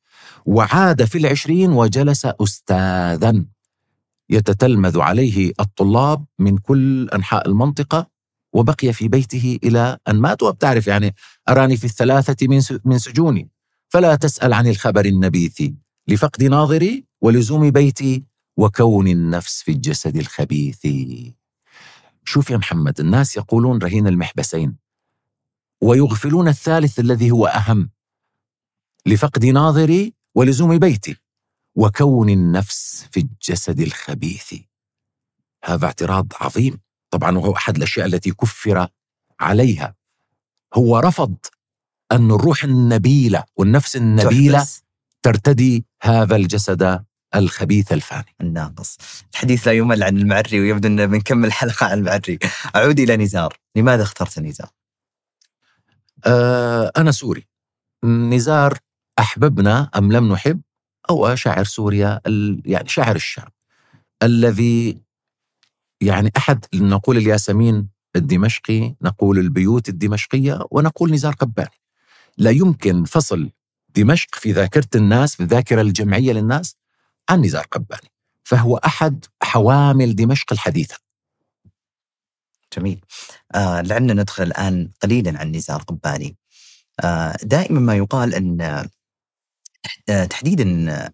وعاد 0.45 1.05
في 1.05 1.17
العشرين 1.17 1.71
وجلس 1.71 2.25
أستاذا. 2.25 3.45
يتتلمذ 4.29 4.99
عليه 4.99 5.51
الطلاب 5.59 6.25
من 6.39 6.57
كل 6.57 7.09
أنحاء 7.09 7.47
المنطقة 7.47 8.07
وبقي 8.53 8.93
في 8.93 9.07
بيته 9.07 9.59
إلى 9.63 9.97
أن 10.07 10.15
مات. 10.15 10.43
وبتعرف 10.43 10.87
يعني 10.87 11.15
أراني 11.49 11.77
في 11.77 11.83
الثلاثة 11.85 12.47
من 12.85 12.97
سجوني. 12.97 13.49
فلا 13.89 14.15
تسأل 14.15 14.53
عن 14.53 14.67
الخبر 14.67 15.05
النبيث 15.05 15.63
لفقد 16.07 16.43
ناظري 16.43 17.05
ولزوم 17.21 17.71
بيتي 17.71 18.23
وكون 18.57 19.07
النفس 19.07 19.61
في 19.61 19.71
الجسد 19.71 20.15
الخبيث. 20.17 20.87
شوف 22.25 22.49
يا 22.49 22.57
محمد 22.57 22.99
الناس 22.99 23.37
يقولون 23.37 23.77
رهين 23.77 24.07
المحبسين 24.07 24.75
ويغفلون 25.81 26.47
الثالث 26.47 26.99
الذي 26.99 27.31
هو 27.31 27.45
أهم 27.47 27.89
لفقد 29.05 29.45
ناظري 29.45 30.13
ولزوم 30.35 30.77
بيتي. 30.79 31.15
وكون 31.75 32.29
النفس 32.29 33.07
في 33.11 33.19
الجسد 33.19 33.79
الخبيث. 33.79 34.53
هذا 35.63 35.85
اعتراض 35.85 36.33
عظيم. 36.41 36.79
طبعا 37.09 37.37
وهو 37.37 37.55
أحد 37.55 37.77
الأشياء 37.77 38.05
التي 38.05 38.31
كفر 38.31 38.87
عليها. 39.39 39.95
هو 40.73 40.99
رفض 40.99 41.35
أن 42.11 42.31
الروح 42.31 42.63
النبيلة 42.63 43.43
والنفس 43.55 43.95
النبيلة 43.95 44.67
ترتدي 45.23 45.85
هذا 46.01 46.35
الجسد 46.35 47.05
الخبيث 47.35 47.91
الفاني. 47.91 48.35
الناقص. 48.41 48.97
الحديث 49.33 49.67
لا 49.67 49.73
يمل 49.73 50.03
عن 50.03 50.17
المعري 50.17 50.59
ويبدو 50.59 50.87
أن 50.87 51.07
بنكمل 51.07 51.53
حلقة 51.53 51.85
عن 51.85 51.97
المعري. 51.97 52.39
أعود 52.75 52.99
إلى 52.99 53.17
نزار. 53.17 53.59
لماذا 53.75 54.03
اخترت 54.03 54.39
نزار؟ 54.39 54.69
آه 56.25 56.91
أنا 56.97 57.11
سوري. 57.11 57.47
نزار 58.03 58.77
أحببنا 59.19 59.89
أم 59.97 60.11
لم 60.11 60.33
نحب؟ 60.33 60.61
هو 61.09 61.35
شاعر 61.35 61.63
سوريا 61.63 62.21
يعني 62.65 62.87
شاعر 62.87 63.15
الشام 63.15 63.47
الذي 64.23 64.97
يعني 66.01 66.31
أحد 66.37 66.65
نقول 66.73 67.17
الياسمين 67.17 67.89
الدمشقي 68.15 68.95
نقول 69.01 69.39
البيوت 69.39 69.89
الدمشقية 69.89 70.59
ونقول 70.71 71.11
نزار 71.11 71.33
قباني. 71.33 71.81
لا 72.37 72.51
يمكن 72.51 73.03
فصل 73.03 73.49
دمشق 73.95 74.35
في 74.35 74.51
ذاكرة 74.51 74.87
الناس 74.95 75.35
في 75.35 75.43
الذاكرة 75.43 75.81
الجمعية 75.81 76.33
للناس 76.33 76.75
عن 77.29 77.41
نزار 77.41 77.65
قباني 77.71 78.11
فهو 78.43 78.77
أحد 78.77 79.25
حوامل 79.43 80.15
دمشق 80.15 80.53
الحديثة. 80.53 80.97
جميل. 82.77 82.99
آه 83.55 83.81
لعلنا 83.81 84.13
ندخل 84.13 84.43
الآن 84.43 84.89
قليلا 85.03 85.39
عن 85.39 85.51
نزار 85.51 85.81
قباني. 85.81 86.37
آه 86.99 87.37
دائما 87.43 87.79
ما 87.79 87.95
يقال 87.95 88.33
أن 88.33 88.87
تحديدا 90.29 90.63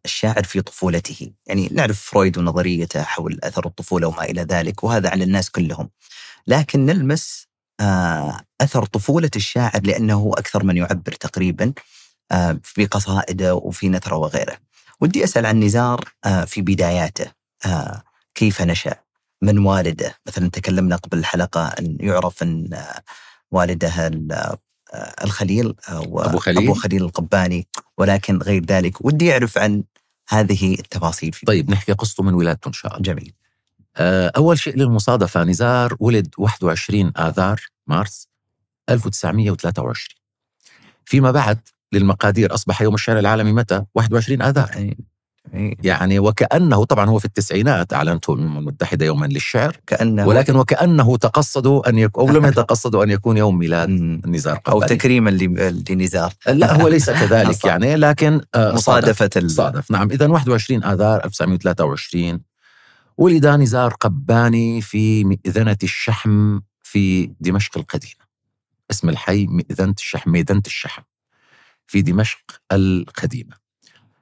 الشاعر 0.06 0.44
في 0.44 0.62
طفولته 0.62 1.32
يعني 1.46 1.70
نعرف 1.72 2.02
فرويد 2.02 2.38
ونظريته 2.38 3.04
حول 3.04 3.40
أثر 3.44 3.66
الطفولة 3.66 4.08
وما 4.08 4.24
إلى 4.24 4.42
ذلك 4.42 4.84
وهذا 4.84 5.10
على 5.10 5.24
الناس 5.24 5.50
كلهم 5.50 5.90
لكن 6.48 6.86
نلمس 6.86 7.48
آه، 7.80 8.40
أثر 8.62 8.86
طفولة 8.86 9.30
الشاعر 9.36 9.82
لأنه 9.84 10.32
أكثر 10.38 10.64
من 10.64 10.78
يعبر 10.78 11.12
تقريبا 11.12 11.74
آه، 12.32 12.60
في 12.64 12.86
قصائده 12.86 13.56
وفي 13.56 13.90
نثره 13.90 14.16
وغيره 14.16 14.58
ودي 15.02 15.24
أسأل 15.24 15.46
عن 15.46 15.60
نزار 15.60 16.10
آه، 16.26 16.46
في 16.46 16.62
بداياته 16.62 17.32
آه، 17.66 18.04
كيف 18.36 18.62
نشأ؟ 18.62 18.96
من 19.42 19.58
والده؟ 19.60 20.16
مثلا 20.28 20.50
تكلمنا 20.50 20.96
قبل 20.96 21.18
الحلقة 21.18 21.68
أن 21.68 21.98
يعرف 22.00 22.44
آه، 22.44 23.02
والده 23.52 24.08
ال- 24.08 24.32
آه، 24.32 24.58
الخليل 25.24 25.74
أو 25.90 26.22
أبو 26.22 26.38
خليل. 26.38 26.64
أبو 26.64 26.74
خليل 26.74 27.04
القباني 27.04 27.68
ولكن 27.98 28.38
غير 28.38 28.66
ذلك 28.66 29.06
ودي 29.06 29.34
أعرف 29.34 29.58
عن 29.58 29.84
هذه 30.30 30.74
التفاصيل 30.74 31.34
في 31.34 31.46
طيب 31.46 31.72
نحكي 31.72 31.92
قصته 31.92 32.24
من 32.24 32.34
ولادته 32.34 32.68
إن 32.68 32.74
شاء 32.74 32.92
الله 32.92 33.04
جميل 33.04 33.34
آه، 33.98 34.32
أول 34.38 34.60
شيء 34.60 34.78
للمصادفة 34.78 35.44
نزار 35.44 35.96
ولد 36.00 36.28
21 36.38 37.12
آذار 37.18 37.62
مارس 37.88 38.28
1923 38.90 40.22
فيما 41.06 41.32
بعد 41.32 41.60
للمقادير 41.92 42.54
أصبح 42.54 42.82
يوم 42.82 42.94
الشعر 42.94 43.20
العالمي 43.20 43.52
متى؟ 43.52 43.86
21 43.96 44.42
آذار. 44.42 44.96
يعني 45.84 46.20
وكأنه 46.20 46.84
طبعا 46.84 47.10
هو 47.10 47.20
في 47.20 47.26
التسعينات 47.26 47.94
أعلنته 47.94 48.34
الأمم 48.34 48.58
المتحدة 48.58 49.06
يوما 49.06 49.26
للشعر. 49.26 49.78
كأنه 49.88 50.28
ولكن 50.28 50.56
وكأنه 50.56 51.18
تقصدوا 51.18 51.90
أن 51.90 51.98
يكون 51.98 52.30
أو 52.30 52.36
لم 52.36 52.46
يتقصدوا 52.46 53.04
أن 53.04 53.10
يكون 53.10 53.38
يوم 53.38 53.58
ميلاد. 53.58 53.90
نزار 54.28 54.60
أو 54.68 54.78
قباني 54.80 54.96
تكريما 54.96 55.30
ل- 55.30 55.84
لنزار. 55.90 56.34
لا 56.48 56.82
هو 56.82 56.88
ليس 56.88 57.10
كذلك. 57.22 57.66
يعني 57.66 57.96
لكن 57.96 58.42
آه، 58.56 58.74
مصادفة 58.74 59.30
ال- 59.36 59.52
صادف 59.52 59.92
نعم. 59.92 60.12
إذا 60.12 60.28
21 60.28 60.84
آذار 60.84 61.26
1923 61.26 62.40
ولد 63.18 63.48
نزار 63.48 63.94
قباني 63.94 64.82
في 64.82 65.24
مئذنة 65.24 65.78
الشحم 65.84 66.60
في 66.84 67.32
دمشق 67.40 67.78
القديمة. 67.78 68.22
اسم 68.92 69.10
الحي 69.10 69.48
مئذنة 69.48 69.96
الشحم 69.98 70.32
ميدنة 70.32 70.62
الشحم 70.66 71.02
في 71.88 72.02
دمشق 72.02 72.40
القديمة. 72.72 73.62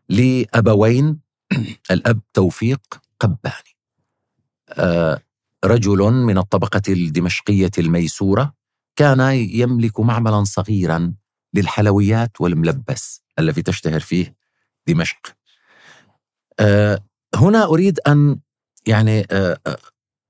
لأبوين. 0.09 1.19
الأب 1.91 2.21
توفيق 2.33 2.79
قباني. 3.19 3.77
آه، 4.69 5.19
رجل 5.65 5.97
من 5.97 6.37
الطبقة 6.37 6.81
الدمشقية 6.89 7.71
الميسورة 7.77 8.53
كان 8.95 9.19
يملك 9.33 9.99
معملا 9.99 10.43
صغيرا 10.43 11.13
للحلويات 11.53 12.41
والملبس 12.41 13.21
الذي 13.39 13.61
تشتهر 13.61 13.99
فيه 13.99 14.35
دمشق. 14.87 15.35
آه، 16.59 16.99
هنا 17.35 17.65
أريد 17.65 17.99
أن 18.07 18.39
يعني 18.87 19.27
آه، 19.31 19.59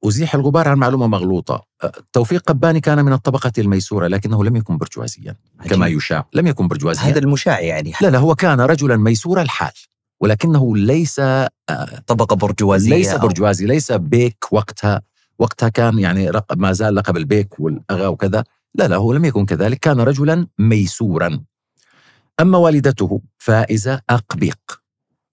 أزيح 0.05 0.35
الغبار 0.35 0.67
عن 0.67 0.77
معلومة 0.77 1.07
مغلوطة؟ 1.07 1.65
آه، 1.83 1.91
توفيق 2.13 2.41
قباني 2.49 2.79
كان 2.79 3.05
من 3.05 3.13
الطبقة 3.13 3.51
الميسورة 3.57 4.07
لكنه 4.07 4.43
لم 4.43 4.55
يكن 4.55 4.77
برجوازيا 4.77 5.35
كما. 5.69 5.87
يشاع. 5.87 6.25
لم 6.33 6.47
يكن 6.47 6.67
برجوازيا. 6.67 7.03
هذا 7.03 7.19
المشاع 7.19 7.59
يعني. 7.59 7.93
لا 8.01 8.07
لا 8.07 8.17
هو 8.19 8.35
كان 8.35 8.61
رجلا 8.61 8.97
ميسور 8.97 9.41
الحال 9.41 9.71
ولكنه 10.19 10.77
ليس 10.77 11.21
طبقة 12.07 12.35
برجوازية 12.35 12.89
ليس 12.95 13.13
أو- 13.13 13.21
برجوازي 13.21 13.65
ليس 13.65 13.91
بيك 13.91 14.45
وقتها. 14.51 15.01
وقتها 15.39 15.69
كان 15.69 15.99
يعني 15.99 16.31
ما 16.55 16.71
زال 16.71 16.95
لقب 16.95 17.17
البيك 17.17 17.59
والأغا 17.59 18.07
وكذا. 18.07 18.43
لا 18.75 18.87
لا 18.87 18.95
هو 18.95 19.13
لم 19.13 19.25
يكن 19.25 19.45
كذلك 19.45 19.79
كان 19.79 19.99
رجلا 19.99 20.47
ميسورا. 20.59 21.43
أما 22.39 22.57
والدته 22.57 23.21
فائزة 23.37 24.01
أقبيق. 24.09 24.81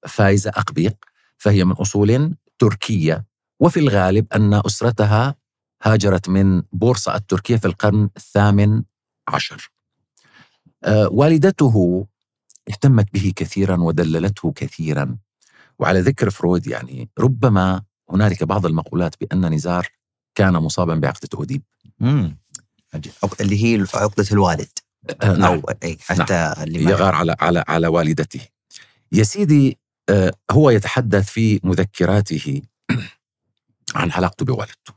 فائزة 0.06 0.50
أقبيق 0.50 0.94
فهي 1.38 1.64
من 1.64 1.72
أصول 1.72 2.34
تركية. 2.58 3.24
وفي 3.60 3.80
الغالب 3.80 4.26
أن 4.32 4.54
أسرتها 4.54 5.34
هاجرت 5.82 6.28
من 6.28 6.62
بورصة 6.72 7.14
التركية 7.14 7.56
في 7.56 7.64
القرن 7.66 8.10
الثامن 8.16 8.82
عشر. 9.28 9.70
آه، 10.84 11.08
والدته 11.12 12.06
اهتمت 12.68 13.12
به 13.14 13.32
كثيرا 13.36 13.76
ودللته 13.80 14.52
كثيرا. 14.52 15.16
وعلى 15.78 16.00
ذكر 16.00 16.30
فرويد 16.30 16.66
يعني 16.66 17.10
ربما 17.18 17.82
هنالك 18.10 18.44
بعض 18.44 18.66
المقولات 18.66 19.14
بأن 19.20 19.54
نزار 19.54 19.88
كان 20.34 20.52
مصابا 20.52 20.94
بعقدة 20.94 21.28
أوديب 21.34 21.62
مم. 22.00 22.38
اللي 23.40 23.64
هي 23.64 23.84
عقدة 23.94 24.26
الوالد. 24.32 24.68
آه، 25.22 25.36
نعم. 25.36 25.52
أو 25.52 25.70
اي 25.84 25.98
حتى 26.00 26.54
اللي 26.62 26.84
ما- 26.84 26.90
يغار 26.90 27.14
على 27.14 27.36
على 27.40 27.64
على 27.68 27.86
والدته. 27.86 28.40
يا 29.12 29.22
سيدي 29.22 29.78
آه، 30.08 30.32
هو 30.50 30.70
يتحدث 30.70 31.30
في 31.30 31.60
مذكراته 31.64 32.62
عن 33.96 34.10
علاقته 34.10 34.44
بوالدته. 34.44 34.94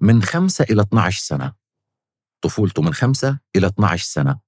من 0.00 0.22
خمسة 0.22 0.66
إلى 0.70 0.82
12 0.82 1.22
سنة 1.22 1.52
طفولته 2.40 2.82
من 2.82 2.94
خمسة 2.94 3.38
إلى 3.56 3.66
12 3.66 4.04
سنة 4.04 4.38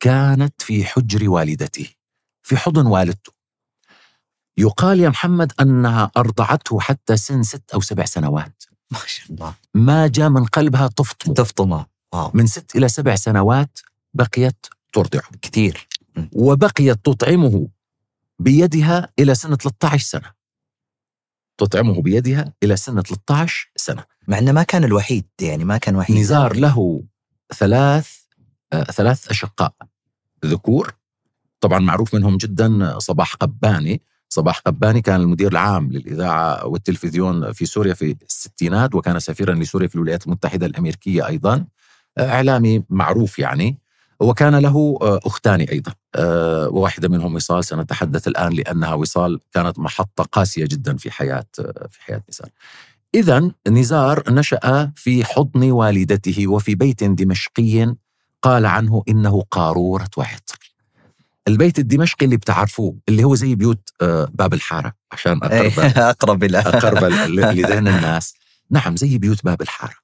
كانت 0.00 0.62
في 0.62 0.84
حجر 0.84 1.30
والدته 1.30 1.88
في 2.42 2.56
حضن 2.56 2.86
والدته. 2.86 3.32
يقال 4.56 5.00
يا 5.00 5.08
محمد 5.08 5.52
أنها 5.60 6.10
أرضعته 6.16 6.80
حتى 6.80 7.16
سن 7.16 7.42
ست 7.42 7.70
أو 7.74 7.80
سبع 7.80 8.04
سنوات. 8.04 8.64
ما 8.90 8.98
شاء 9.06 9.26
الله. 9.30 9.54
ما 9.74 10.06
جاء 10.06 10.28
من 10.28 10.44
قلبها 10.44 10.88
تفطم 10.88 11.34
تفطمه 11.34 11.86
واو. 12.12 12.30
من 12.34 12.46
ست 12.46 12.76
إلى 12.76 12.88
سبع 12.88 13.14
سنوات 13.14 13.78
بقيت 14.14 14.66
ترضعه. 14.92 15.30
كثير 15.42 15.88
وبقيت 16.32 17.04
تطعمه 17.04 17.68
بيدها 18.38 19.08
إلى 19.18 19.34
سن 19.34 19.56
13 19.56 20.04
سنة. 20.04 20.37
تطعمه 21.58 22.02
بيدها 22.02 22.52
إلى 22.62 22.76
سن 22.76 23.02
13 23.02 23.70
سنة. 23.76 24.04
مع 24.28 24.38
إنه 24.38 24.52
ما 24.52 24.62
كان 24.62 24.84
الوحيد 24.84 25.24
يعني 25.40 25.64
ما 25.64 25.78
كان 25.78 25.96
وحيد. 25.96 26.16
نزار 26.16 26.56
له 26.56 27.02
ثلاث 27.54 28.10
آه 28.72 28.84
ثلاث 28.84 29.30
أشقاء 29.30 29.74
ذكور. 30.44 30.94
طبعا 31.60 31.78
معروف 31.78 32.14
منهم 32.14 32.36
جدا 32.36 32.98
صباح 32.98 33.34
قباني. 33.34 34.02
صباح 34.28 34.58
قباني 34.58 35.00
كان 35.00 35.20
المدير 35.20 35.52
العام 35.52 35.92
للإذاعة 35.92 36.66
والتلفزيون 36.66 37.52
في 37.52 37.66
سوريا 37.66 37.94
في 37.94 38.16
الستينات 38.22 38.94
وكان 38.94 39.18
سفيرا 39.18 39.54
لسوريا 39.54 39.88
في 39.88 39.94
الولايات 39.94 40.26
المتحدة 40.26 40.66
الأمريكية 40.66 41.26
أيضا. 41.26 41.64
آه، 42.18 42.30
إعلامي 42.30 42.84
معروف 42.90 43.38
يعني. 43.38 43.78
وكان 44.20 44.54
له 44.56 44.98
آه، 45.02 45.20
أختان 45.24 45.60
أيضا. 45.60 45.92
آه، 46.14 46.68
وواحدة 46.68 47.08
منهم 47.08 47.34
وصال 47.34 47.64
سنتحدث 47.64 48.28
الآن 48.28 48.52
لأنها 48.52 48.94
وصال 48.94 49.40
كانت 49.52 49.78
محطة 49.78 50.24
قاسية 50.24 50.64
جدا 50.64 50.96
في 50.96 51.10
حياة 51.10 51.46
آه، 51.60 51.88
في 51.90 52.02
حياة 52.02 52.22
نزار. 52.30 52.48
إذا 53.14 53.50
نزار 53.68 54.22
نشأ 54.32 54.92
في 54.96 55.24
حضن 55.24 55.70
والدته 55.70 56.46
وفي 56.48 56.74
بيت 56.74 57.04
دمشقي 57.04 57.94
قال 58.42 58.66
عنه 58.66 59.02
إنه 59.08 59.42
قارورة 59.50 60.08
وعطر 60.16 60.58
البيت 61.48 61.78
الدمشقي 61.78 62.24
اللي 62.24 62.36
بتعرفوه 62.36 62.96
اللي 63.08 63.24
هو 63.24 63.34
زي 63.34 63.54
بيوت 63.54 63.88
باب 64.34 64.54
الحارة 64.54 64.92
عشان 65.12 65.40
إيه، 65.44 65.68
أقرب 65.68 65.96
أقرب 65.98 66.44
إلى. 66.44 66.58
أقرب 66.58 67.04
ل- 67.04 67.36
لذهن 67.56 67.88
الناس. 67.88 68.34
نعم 68.70 68.96
زي 68.96 69.18
بيوت 69.18 69.44
باب 69.44 69.62
الحارة. 69.62 69.94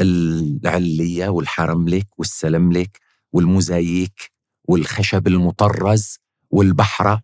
العلية 0.00 1.28
والحرملك 1.28 2.06
والسلملك 2.18 3.00
والمزاييك 3.32 4.32
والخشب 4.64 5.26
المطرز 5.26 6.18
والبحرة 6.50 7.22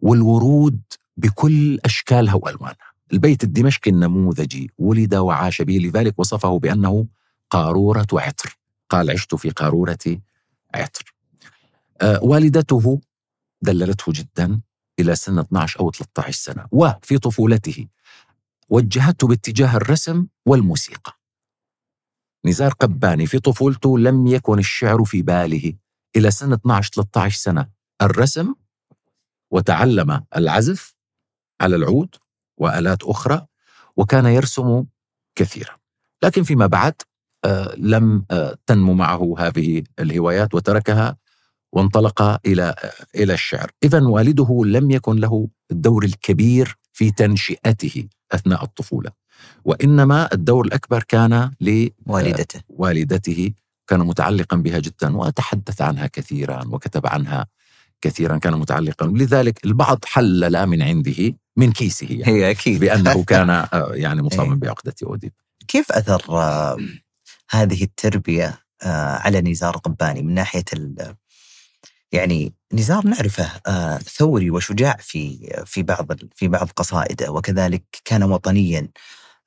والورود 0.00 0.80
بكل 1.16 1.78
أشكالها 1.84 2.34
وألوانها. 2.34 2.92
البيت 3.12 3.44
الدمشقي 3.44 3.90
النموذجي 3.90 4.70
ولد 4.78 5.14
وعاش 5.14 5.62
به 5.62 5.74
لذلك 5.74 6.18
وصفه 6.18 6.58
بأنه 6.58 7.06
قارورة 7.50 8.06
عطر. 8.12 8.58
قال 8.90 9.10
عشت 9.10 9.34
في 9.34 9.50
قارورة 9.50 9.98
عطر. 10.74 11.14
آه، 12.00 12.20
والدته 12.22 13.00
دللته 13.62 14.12
جدا 14.12 14.60
إلى 15.00 15.14
سن 15.14 15.38
12 15.38 15.80
أو 15.80 15.90
13 15.90 16.32
سنة 16.32 16.66
وفي 16.70 17.18
طفولته 17.18 17.86
وجهته 18.68 19.26
باتجاه 19.26 19.76
الرسم 19.76 20.26
والموسيقى. 20.46 21.21
نزار 22.44 22.72
قباني 22.72 23.26
في 23.26 23.38
طفولته 23.38 23.98
لم 23.98 24.26
يكن 24.26 24.58
الشعر 24.58 25.04
في 25.04 25.22
باله 25.22 25.72
إلى 26.16 26.30
سن 26.30 26.52
12-13 26.52 27.36
سنة. 27.36 27.68
الرسم 28.02 28.54
وتعلم 29.50 30.24
العزف 30.36 30.94
على 31.60 31.76
العود 31.76 32.14
وآلات 32.56 33.02
أخرى 33.02 33.46
وكان 33.96 34.26
يرسم 34.26 34.84
كثيرا. 35.34 35.76
لكن 36.22 36.42
فيما 36.42 36.66
بعد 36.66 36.94
آه، 37.44 37.74
لم 37.76 38.24
آه، 38.30 38.56
تنمو 38.66 38.94
معه 38.94 39.34
هذه 39.38 39.82
الهوايات 39.98 40.54
وتركها 40.54 41.16
وانطلق 41.72 42.22
إلى 42.46 42.62
آه، 42.62 43.20
إلى 43.22 43.34
الشعر. 43.34 43.70
إذا 43.82 44.02
والده 44.02 44.62
لم 44.64 44.90
يكن 44.90 45.16
له 45.16 45.48
الدور 45.70 46.04
الكبير 46.04 46.76
في 46.92 47.10
تنشئته 47.10 48.08
أثناء 48.32 48.64
الطفولة. 48.64 49.21
وإنما 49.64 50.28
الدور 50.34 50.66
الأكبر 50.66 51.02
كان 51.02 51.50
والدته. 52.06 52.60
لوالدته 52.70 53.50
كان 53.86 54.00
متعلقا 54.00 54.56
بها 54.56 54.78
جدا 54.78 55.16
وتحدث 55.16 55.82
عنها 55.82 56.06
كثيرا 56.06 56.64
وكتب 56.70 57.06
عنها 57.06 57.46
كثيرا 58.00 58.38
كان 58.38 58.52
متعلقا. 58.54 59.06
لذلك 59.06 59.64
البعض 59.64 60.04
حلل 60.04 60.66
من 60.66 60.82
عنده 60.82 61.34
من 61.56 61.72
كيسه 61.72 62.06
يعني. 62.10 62.26
هي 62.26 62.50
أكيد. 62.50 62.80
بأنه 62.80 63.24
كان 63.32 63.50
آه، 63.50 63.90
يعني 63.92 64.22
مصابا 64.22 64.52
إيه. 64.52 64.58
بعقدة 64.58 64.94
أوديب. 65.02 65.32
كيف 65.68 65.92
أثر 65.92 66.22
آه، 66.30 66.76
هذه 67.50 67.82
التربية 67.84 68.58
آه، 68.82 69.16
على 69.16 69.40
نزار 69.40 69.76
قباني؟ 69.76 70.22
من 70.22 70.34
ناحية 70.34 70.64
ال- 70.72 71.14
يعني 72.12 72.52
نزار 72.72 73.06
نعرفه 73.06 73.50
آه، 73.66 73.98
ثوري 73.98 74.50
وشجاع 74.50 74.96
في 75.00 75.50
في 75.66 75.82
بعض 75.82 76.12
في 76.34 76.48
بعض 76.48 76.68
قصائده 76.76 77.30
وكذلك 77.32 77.82
كان 78.04 78.22
وطنيا. 78.22 78.88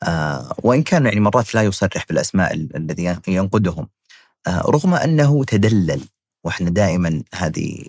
آه، 0.04 0.56
وإن 0.64 0.84
كان 0.84 1.06
يعني 1.06 1.20
مرات 1.20 1.56
لا 1.56 1.62
يصرح 1.62 2.06
بالأسماء 2.10 2.54
الذي 2.54 3.18
ينقدهم 3.28 3.88
آه، 4.48 4.62
رغم 4.62 4.94
أنه 4.94 5.44
تدلل 5.44 6.02
وإحنا 6.44 6.70
دائما 6.70 7.24
هذه 7.36 7.86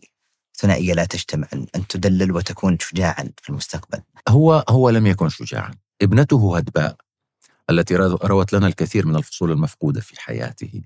ثنائية 0.55 0.93
لا 0.95 1.05
تجتمع 1.05 1.49
ان 1.53 1.87
تدلل 1.89 2.33
وتكون 2.33 2.79
شجاعا 2.79 3.31
في 3.43 3.51
المستقبل. 3.51 4.03
هو 4.29 4.65
هو 4.69 4.91
لم 4.91 5.07
يكن 5.07 5.29
شجاعا، 5.29 5.71
ابنته 6.03 6.57
هدباء 6.57 6.97
التي 7.71 7.97
روت 7.97 8.53
لنا 8.53 8.67
الكثير 8.67 9.07
من 9.07 9.17
الفصول 9.17 9.51
المفقودة 9.51 10.01
في 10.01 10.21
حياته 10.21 10.83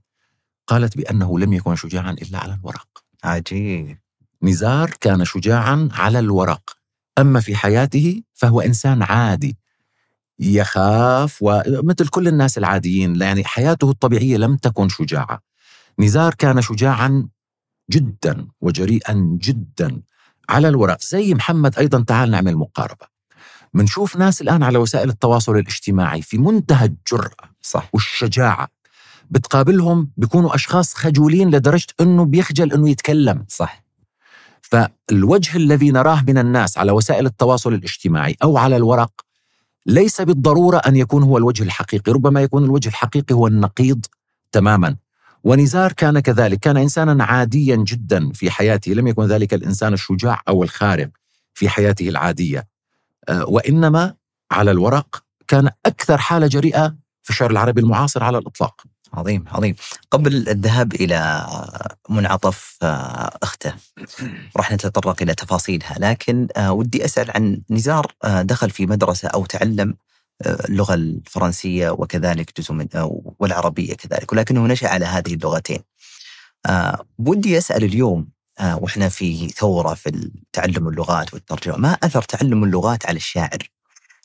قالت 0.66 0.96
بأنه 0.96 1.38
لم 1.38 1.52
يكن 1.52 1.76
شجاعا 1.76 2.12
إلا 2.12 2.38
على 2.38 2.54
الورق. 2.54 3.04
عجيب. 3.24 3.98
نزار 4.42 4.90
كان 5.00 5.24
شجاعا 5.24 5.88
على 5.92 6.18
الورق، 6.18 6.76
أما 7.18 7.40
في 7.40 7.56
حياته 7.56 8.22
فهو 8.35 8.61
إنسان 8.61 9.02
عادي 9.02 9.56
يخاف 10.40 11.38
ومثل 11.40 12.09
كل 12.09 12.29
الناس 12.29 12.59
العاديين 12.59 13.20
يعني 13.20 13.44
حياته 13.44 13.90
الطبيعية 13.90 14.37
لم 14.37 14.57
تكن 14.57 14.88
شجاعة. 14.88 15.40
نزار 15.98 16.35
كان 16.35 16.62
شجاعا 16.62 17.29
جدا 17.90 18.46
وجريئا 18.61 19.38
جدا 19.42 20.03
على 20.48 20.68
الورق 20.68 21.00
زي 21.03 21.35
محمد 21.35 21.79
أيضا 21.79 22.05
تعال 22.05 22.31
نعمل 22.31 22.57
مقاربة. 22.57 23.07
بنشوف 23.74 24.16
ناس 24.16 24.42
الآن 24.42 24.62
على 24.62 24.79
وسائل 24.79 25.09
التواصل 25.09 25.53
الاجتماعي 25.53 26.22
في 26.22 26.38
منتهى 26.38 26.87
الجرأة 26.87 27.50
صح. 27.62 27.90
والشجاعة. 27.92 28.68
بتقابلهم 29.31 30.11
بيكونوا 30.16 30.55
أشخاص 30.55 30.94
خجولين 30.94 31.50
لدرجة 31.50 31.87
إنه 32.00 32.24
بيخجل 32.24 32.72
إنه 32.72 32.90
يتكلم. 32.90 33.44
صح. 33.48 33.85
فالوجه 34.62 35.57
الذي 35.57 35.90
نراه 35.90 36.24
من 36.29 36.38
الناس 36.38 36.79
على 36.79 36.92
وسائل 36.92 37.26
التواصل 37.26 37.74
الاجتماعي 37.74 38.37
أو 38.42 38.59
على 38.59 38.76
الورق 38.76 39.11
ليس 39.87 40.21
بالضرورة 40.21 40.77
أن 40.77 40.97
يكون 40.97 41.23
هو 41.23 41.38
الوجه 41.38 41.62
الحقيقي، 41.62 42.12
ربما 42.12 42.43
يكون 42.43 42.64
الوجه 42.64 42.88
الحقيقي 42.88 43.35
هو 43.35 43.47
النقيض 43.47 44.07
تماما. 44.53 44.97
ونزار 45.45 45.93
كان 45.93 46.21
كذلك، 46.21 46.59
كان 46.59 46.77
انسانا 46.77 47.25
عاديا 47.25 47.77
جدا 47.77 48.33
في 48.33 48.51
حياته، 48.51 48.93
لم 48.93 49.07
يكن 49.07 49.25
ذلك 49.25 49.55
الإنسان 49.55 49.93
الشجاع 49.93 50.43
أو 50.49 50.62
الخارق 50.62 51.09
في 51.55 51.69
حياته 51.69 52.09
العادية. 52.09 52.69
آه، 53.29 53.45
وإنما 53.45 54.14
على 54.51 54.71
الورق 54.71 55.25
كان 55.49 55.71
أكثر 55.87 56.19
حالة 56.19 56.47
جريئة 56.47 56.95
في 57.23 57.31
الشعر 57.31 57.51
العربي 57.51 57.81
المعاصر 57.81 58.25
على 58.25 58.38
الإطلاق. 58.38 58.85
عظيم 59.14 59.44
عظيم. 59.49 59.75
قبل 60.11 60.49
الذهاب 60.49 60.94
إلى 60.94 61.46
منعطف 62.09 62.77
آه، 62.83 63.38
أخته 63.42 63.75
راح 64.57 64.73
نتطرق 64.73 65.23
إلى 65.23 65.35
تفاصيلها. 65.35 65.94
لكن 65.99 66.49
آه، 66.57 66.73
ودي 66.73 67.05
أسأل 67.05 67.31
عن 67.31 67.62
نزار 67.70 68.14
آه، 68.25 68.42
دخل 68.42 68.70
في 68.70 68.87
مدرسة 68.87 69.29
أو 69.29 69.46
تعلم 69.46 69.94
اللغة 70.46 70.94
الفرنسية 70.94 71.90
وكذلك 71.90 72.61
جزء 72.61 72.73
من 72.73 72.88
والعربية 73.38 73.94
كذلك 73.94 74.33
ولكنه 74.33 74.66
نشأ 74.66 74.88
على 74.88 75.05
هذه 75.05 75.35
اللغتين. 75.35 75.79
ودي 77.18 77.59
أسأل 77.59 77.85
اليوم 77.85 78.29
وإحنا 78.61 79.09
في 79.09 79.49
ثورة 79.49 79.94
في 79.94 80.31
تعلم 80.53 80.88
اللغات 80.88 81.35
والترجمة 81.35 81.77
ما 81.77 81.92
أثر 81.92 82.23
تعلم 82.23 82.64
اللغات 82.64 83.07
على 83.07 83.16
الشاعر 83.16 83.70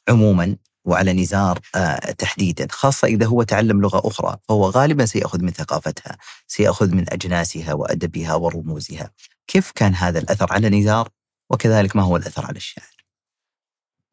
عموما؟ 0.09 0.55
وعلى 0.85 1.13
نزار 1.13 1.59
آه، 1.75 2.11
تحديدا 2.11 2.67
خاصة 2.71 3.07
إذا 3.07 3.25
هو 3.25 3.43
تعلم 3.43 3.81
لغة 3.81 4.07
أخرى 4.07 4.37
فهو 4.49 4.69
غالبا 4.69 5.05
سيأخذ 5.05 5.41
من 5.43 5.51
ثقافتها 5.51 6.17
سيأخذ 6.47 6.95
من 6.95 7.13
أجناسها 7.13 7.73
وأدبها 7.73 8.35
ورموزها. 8.35 9.11
كيف 9.47 9.71
كان 9.75 9.95
هذا 9.95 10.19
الأثر 10.19 10.53
على 10.53 10.69
نزار؟ 10.69 11.09
وكذلك 11.49 11.95
ما 11.95 12.03
هو 12.03 12.17
الأثر 12.17 12.45
على 12.45 12.57
الشاعر؟ 12.57 12.95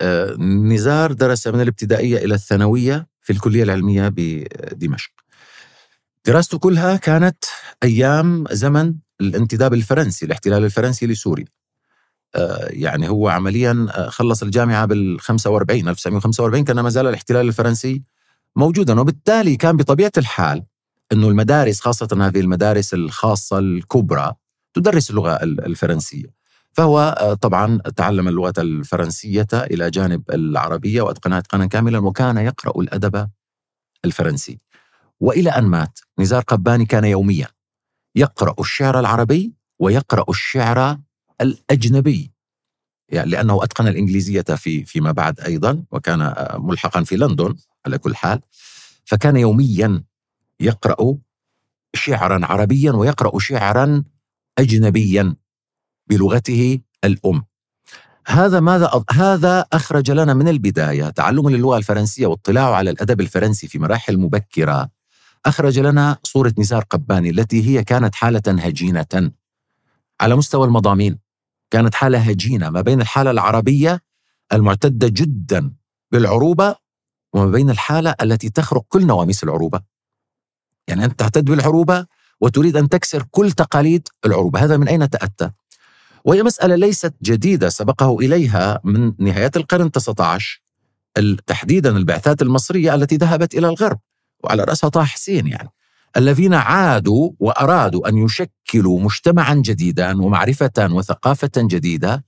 آه، 0.01 0.37
نزار 0.41 1.13
درس 1.13 1.47
من 1.47 1.61
الابتدائية 1.61 2.25
إلى 2.25 2.35
الثانوية 2.35 3.07
في 3.21 3.33
الكلية 3.33 3.63
العلمية 3.63 4.09
بدمشق. 4.17 5.11
دراسته 6.27 6.59
كلها 6.59 6.97
كانت 6.97 7.45
أيام 7.83 8.45
زمن 8.51 8.95
الانتداب 9.21 9.75
الفرنسي 9.75 10.27
الاحتلال 10.27 10.65
الفرنسي 10.65 11.07
لسوريا. 11.07 11.62
يعني 12.71 13.09
هو 13.09 13.29
عمليا 13.29 13.87
آه، 13.91 14.09
خلص 14.09 14.43
الجامعة 14.43 14.87
بال 14.87 15.21
45 15.21 15.89
1945 15.89 16.65
كان 16.65 16.81
ما 16.81 16.91
زال 16.91 17.07
الاحتلال 17.07 17.49
الفرنسي 17.49 18.03
موجودا. 18.57 19.01
وبالتالي 19.01 19.57
كان 19.57 19.77
بطبيعة 19.77 20.13
الحال 20.19 20.65
إنه 21.13 21.29
المدارس 21.29 21.81
خاصة 21.81 22.09
هذه 22.21 22.41
المدارس 22.41 22.95
الخاصة 22.95 23.59
الكبرى 23.59 24.33
تدرس 24.75 25.11
اللغة 25.11 25.33
الفرنسية. 25.43 26.43
فهو 26.73 27.17
آه، 27.21 27.35
طبعا 27.35 27.79
تعلم 27.79 28.29
اللغة 28.29 28.55
الفرنسية 28.59 29.47
إلى 29.55 29.91
جانب 29.91 30.23
العربية 30.31 31.03
وأتقنها 31.03 31.39
اتقانا 31.39 31.67
كاملا 31.67 31.99
وكان 31.99 32.37
يقرأ 32.37 32.81
الأدب 32.81 33.29
الفرنسي. 34.05 34.59
وإلى 35.21 35.51
أن 35.51 35.65
مات 35.65 35.99
نزار 36.19 36.43
قباني 36.43 36.87
كان 36.87 37.05
يوميا 37.05 37.49
يقرأ 38.17 38.55
الشعر 38.61 39.01
العربي 39.01 39.53
ويقرأ 39.79 40.25
الشعر 40.29 40.99
الأجنبي. 41.41 42.33
يعني 43.09 43.31
لأنه 43.31 43.65
أتقن 43.65 43.89
الإنجليزية 43.89 44.43
في 44.43 44.85
فيما 44.85 45.13
بعد 45.13 45.41
أيضا 45.41 45.85
وكان 45.91 46.35
ملحقا 46.55 47.03
في 47.03 47.17
لندن 47.17 47.55
على 47.87 47.99
كل 47.99 48.17
حال. 48.17 48.41
فكان 49.05 49.37
يوميا 49.37 50.05
يقرأ 50.61 51.19
شعرا 51.95 52.47
عربيا 52.47 52.93
ويقرأ 52.93 53.39
شعرا 53.39 54.05
أجنبيا 54.59 55.37
بلغته 56.07 56.81
الأم. 57.05 57.45
هذا 58.27 58.61
ماذا 58.61 59.05
هذا 59.11 59.67
أخرج 59.73 60.11
لنا 60.11 60.35
من 60.35 60.49
البداية. 60.49 61.11
تعلم 61.11 61.49
اللغة 61.49 61.77
الفرنسية 61.77 62.27
واطلاعه 62.27 62.75
على 62.75 62.91
الأدب 62.91 63.21
الفرنسي 63.21 63.69
في 63.69 63.79
مراحل 63.79 64.19
مبكرة. 64.19 64.89
أخرج 65.47 65.79
لنا 65.79 66.19
صورة 66.23 66.55
نزار 66.59 66.85
قباني 66.85 67.31
التي 67.31 67.69
هي 67.69 67.85
كانت 67.85 68.15
حالة 68.15 68.43
هجينة. 68.49 69.33
على 70.23 70.37
مستوى 70.37 70.67
المضامين. 70.67 71.19
كانت 71.71 71.95
حالة 71.95 72.19
هجينة 72.19 72.71
ما 72.71 72.81
بين 72.81 73.01
الحالة 73.01 73.31
العربية 73.31 74.01
المعتدة 74.53 75.09
جدا 75.09 75.73
بالعروبة 76.13 76.77
وما 77.33 77.47
بين 77.47 77.71
الحالة 77.71 78.15
التي 78.23 78.51
تخرق 78.51 78.85
كل 78.89 79.07
نواميس 79.07 79.45
العروبة. 79.45 79.81
يعني 80.89 81.05
أنت 81.05 81.19
تعتد 81.19 81.45
بالعروبة 81.45 82.07
وتريد 82.41 82.77
أن 82.77 82.89
تكسر 82.89 83.23
كل 83.31 83.53
تقاليد 83.53 84.09
العروبة. 84.27 84.65
هذا 84.65 84.77
من 84.77 84.89
أين 84.89 85.11
تأتى؟ 85.11 85.51
وهي 86.25 86.43
مسألة 86.43 86.75
ليست 86.75 87.15
جديدة 87.23 87.69
سبقه 87.69 88.19
إليها 88.21 88.81
من 88.85 89.13
نهاية 89.19 89.51
القرن 89.57 89.91
19 89.91 90.63
تحديدا 91.47 91.97
البعثات 91.97 92.43
المصرية 92.43 92.95
التي 92.95 93.17
ذهبت 93.17 93.55
إلى 93.55 93.69
الغرب 93.69 93.99
وعلى 94.45 94.65
رأسها 94.65 94.91
طه 94.91 95.05
حسين 95.05 95.47
يعني. 95.47 95.69
الذين 96.17 96.55
عادوا 96.55 97.31
وأرادوا 97.39 98.09
أن 98.09 98.17
يشكلوا 98.19 99.01
مجتمعا 99.01 99.55
جديدا 99.55 100.23
ومعرفة 100.23 100.73
وثقافة 100.79 101.51
جديدة 101.57 102.25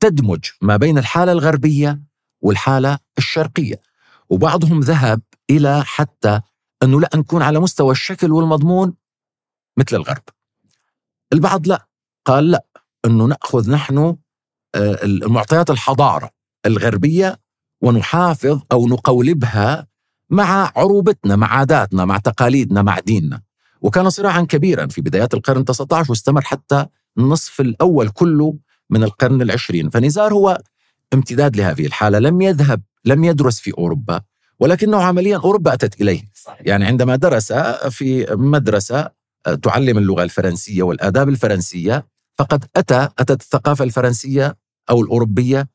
تدمج 0.00 0.44
ما 0.62 0.76
بين 0.76 0.98
الحالة 0.98 1.32
الغربية 1.32 2.00
والحالة 2.40 2.98
الشرقية. 3.18 3.80
وبعضهم 4.30 4.80
ذهب 4.80 5.20
إلى 5.50 5.84
حتى 5.84 6.40
أنه 6.82 7.00
لا 7.00 7.10
نكون 7.14 7.42
على 7.42 7.60
مستوى 7.60 7.92
الشكل 7.92 8.32
والمضمون 8.32 8.94
مثل 9.76 9.96
الغرب. 9.96 10.22
البعض 11.32 11.66
لا. 11.66 11.86
قال 12.26 12.50
لا 12.50 12.64
أنه 13.04 13.24
نأخذ 13.24 13.70
نحن 13.70 14.16
آه، 14.74 14.98
معطيات 15.04 15.70
الحضارة 15.70 16.30
الغربية 16.66 17.40
ونحافظ 17.82 18.62
أو 18.72 18.88
نقولبها 18.88 19.86
مع 20.34 20.72
عروبتنا 20.76 21.36
مع 21.36 21.46
عاداتنا 21.46 22.04
مع 22.04 22.18
تقاليدنا 22.18 22.82
مع 22.82 22.98
ديننا. 22.98 23.40
وكان 23.80 24.10
صراعا 24.10 24.42
كبيرا 24.42 24.86
في 24.86 25.00
بدايات 25.00 25.34
القرن 25.34 25.64
19 25.64 26.10
واستمر 26.10 26.40
حتى 26.40 26.86
النصف 27.18 27.60
الأول 27.60 28.08
كله 28.08 28.56
من 28.90 29.02
القرن 29.04 29.42
العشرين. 29.42 29.90
فنزار 29.90 30.34
هو 30.34 30.58
امتداد 31.14 31.56
لهذه 31.56 31.86
الحالة 31.86 32.18
لم 32.18 32.40
يذهب 32.40 32.82
لم 33.04 33.24
يدرس 33.24 33.60
في 33.60 33.72
أوروبا 33.78 34.20
ولكنه 34.60 35.02
عمليا 35.02 35.36
أوروبا 35.36 35.72
أتت 35.74 36.00
إليه. 36.00 36.22
صحيح. 36.34 36.60
يعني 36.60 36.84
عندما 36.84 37.16
درس 37.16 37.52
في 37.90 38.26
مدرسة 38.30 39.10
تعلم 39.62 39.98
اللغة 39.98 40.22
الفرنسية 40.22 40.82
والآداب 40.82 41.28
الفرنسية 41.28 42.06
فقد 42.38 42.64
أتى 42.76 43.08
أتت 43.18 43.40
الثقافة 43.40 43.84
الفرنسية 43.84 44.56
أو 44.90 45.00
الأوروبية 45.02 45.68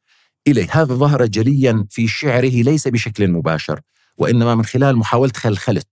إليه. 0.48 0.68
هذا 0.72 0.94
ظهر 0.94 1.26
جليا 1.26 1.86
في 1.90 2.08
شعره 2.08 2.62
ليس 2.62 2.88
بشكل 2.88 3.28
مباشر. 3.28 3.80
وإنما 4.20 4.56
من 4.56 4.66
خلال 4.66 4.98
محاولة 4.98 5.32
خلخلة 5.36 5.84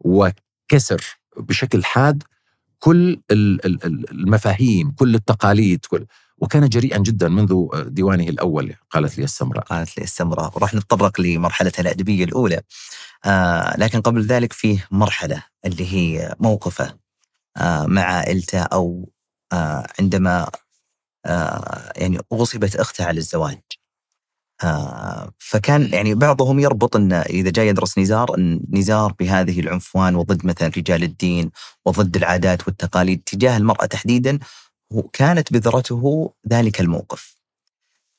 وكسر 0.00 1.04
بشكل 1.36 1.84
حاد 1.84 2.22
كل 2.78 3.20
المفاهيم 3.30 4.90
كل 4.90 5.14
التقاليد 5.14 5.84
كل 5.86 6.06
وكان 6.38 6.68
جريئا 6.68 6.98
جدا 6.98 7.28
منذ 7.28 7.66
ديوانه 7.88 8.28
الأول 8.28 8.74
قالت 8.90 9.18
لي 9.18 9.24
السمراء. 9.24 9.64
قالت 9.64 9.98
لي 9.98 10.04
السمراء. 10.04 10.52
وراح 10.56 10.74
نتطرق 10.74 11.20
لمرحلة 11.20 11.72
الأدبية 11.78 12.24
الأولى. 12.24 12.60
آه 13.24 13.76
لكن 13.78 14.00
قبل 14.00 14.22
ذلك 14.22 14.52
فيه 14.52 14.86
مرحلة 14.90 15.42
اللي 15.64 15.92
هي 15.92 16.34
موقفة 16.40 16.96
آه 17.56 17.86
مع 17.86 18.02
عائلته 18.02 18.60
أو 18.62 19.10
آه، 19.52 19.86
عندما 20.00 20.48
آه، 21.26 21.92
يعني 21.96 22.18
أغصبت 22.32 22.76
أختها 22.76 23.06
على 23.06 23.18
الزواج. 23.18 23.60
فكان 25.38 25.92
يعني 25.92 26.14
بعضهم 26.14 26.58
يربط 26.58 26.96
أن 26.96 27.12
إذا 27.12 27.50
جاي 27.50 27.68
يدرس 27.68 27.98
نزار 27.98 28.38
أن 28.38 28.60
نزار 28.70 29.12
بهذه 29.12 29.60
العنفوان 29.60 30.16
وضد 30.16 30.46
مثلا 30.46 30.68
رجال 30.76 31.02
الدين 31.02 31.50
وضد 31.86 32.16
العادات 32.16 32.66
والتقاليد 32.68 33.22
تجاه 33.26 33.56
المرأة 33.56 33.86
تحديدا 33.86 34.38
كانت 35.12 35.52
بذرته 35.52 36.32
ذلك 36.48 36.80
الموقف 36.80 37.36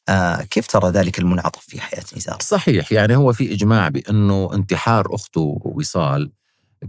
آه 0.10 0.42
كيف 0.42 0.68
ترى 0.68 0.90
ذلك 0.90 1.20
المنعطف 1.20 1.66
في 1.68 1.82
حياة 1.82 2.04
نزار؟ 2.18 2.38
صحيح 2.42 2.92
يعني 2.92 3.16
هو 3.16 3.34
في 3.34 3.54
إجماع 3.54 3.90
بأنه 3.90 4.50
انتحار 4.54 5.16
أخته 5.16 5.62
وصال 5.66 6.32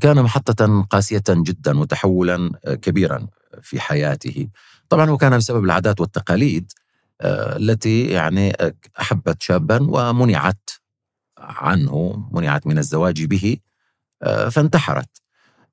كان 0.01 0.23
محطة 0.23 0.83
قاسية 0.83 1.23
جدا 1.29 1.79
وتحولا 1.79 2.51
كبيرا 2.83 3.27
في 3.63 3.81
حياته 3.81 4.49
طبعا 4.89 5.11
هو 5.11 5.17
كان 5.17 5.37
بسبب 5.37 5.65
العادات 5.65 6.01
والتقاليد 6.01 6.73
آه، 6.79 6.84
التي 7.23 8.07
يعني 8.07 8.53
أحبت 9.01 9.43
شابا 9.43 9.79
ومنعت 9.91 10.71
عنه 11.39 12.29
منعت 12.33 12.67
من 12.67 12.79
الزواج 12.79 13.25
به 13.25 13.57
آه، 14.23 14.49
فانتحرت. 14.49 15.23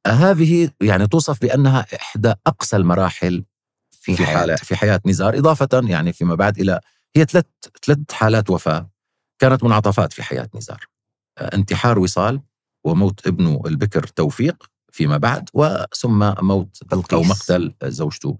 هذه 0.08 0.72
يعني 0.82 1.08
توصف 1.08 1.42
بأنها 1.42 1.86
إحدى 1.96 2.34
أقصى 2.48 2.76
المراحل 2.76 3.46
في, 3.92 4.16
في 4.16 4.26
حياة 4.26 4.56
في 4.56 4.76
حياة 4.76 5.02
نزار 5.06 5.38
إضافة 5.38 5.70
يعني 5.74 6.14
فيما 6.14 6.36
بعد 6.36 6.60
إلى 6.60 6.80
هي 7.16 7.26
ثلاث 7.26 7.46
ثلاث 7.86 8.12
حالات 8.12 8.50
وفاة 8.50 8.90
كانت 9.40 9.64
منعطفات 9.64 10.14
في 10.14 10.24
حياة 10.24 10.50
نزار. 10.56 10.86
آه، 11.38 11.56
انتحار 11.56 12.00
وصال 12.00 12.42
وموت 12.84 13.28
ابنه 13.28 13.62
البكر 13.66 14.04
توفيق 14.04 14.72
فيما 14.92 15.18
بعد 15.18 15.50
وثم 15.54 16.34
موت 16.46 16.84
بلقيس. 16.84 17.14
أو 17.14 17.24
مقتل 17.24 17.74
زوجته 17.84 18.38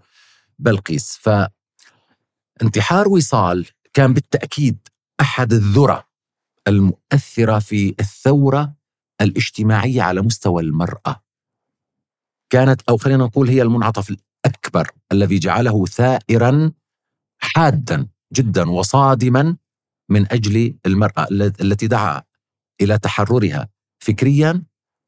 بلقيس. 0.58 1.16
فانتحار 2.60 3.08
وصال 3.08 3.66
كان 3.94 4.12
بالتأكيد 4.12 4.88
أحد 5.20 5.52
الذرة 5.52 6.08
المؤثرة 6.68 7.58
في 7.58 7.94
الثورة 8.00 8.74
الاجتماعية 9.20 10.02
على 10.02 10.22
مستوى 10.22 10.62
المرأة. 10.62 11.22
كانت 12.52 12.82
أو 12.88 12.96
خلينا 12.96 13.24
نقول 13.24 13.48
هي 13.48 13.62
المنعطف 13.62 14.10
الأكبر 14.44 14.90
الذي 15.12 15.38
جعله 15.38 15.86
ثائرا 15.86 16.72
حادا 17.42 18.08
جدا 18.32 18.70
وصادما 18.70 19.56
من 20.10 20.32
أجل 20.32 20.78
المرأة 20.86 21.26
التي 21.60 21.86
دعا 21.86 22.22
إلى 22.80 22.98
تحررها 22.98 23.68
فكريا 24.04 24.62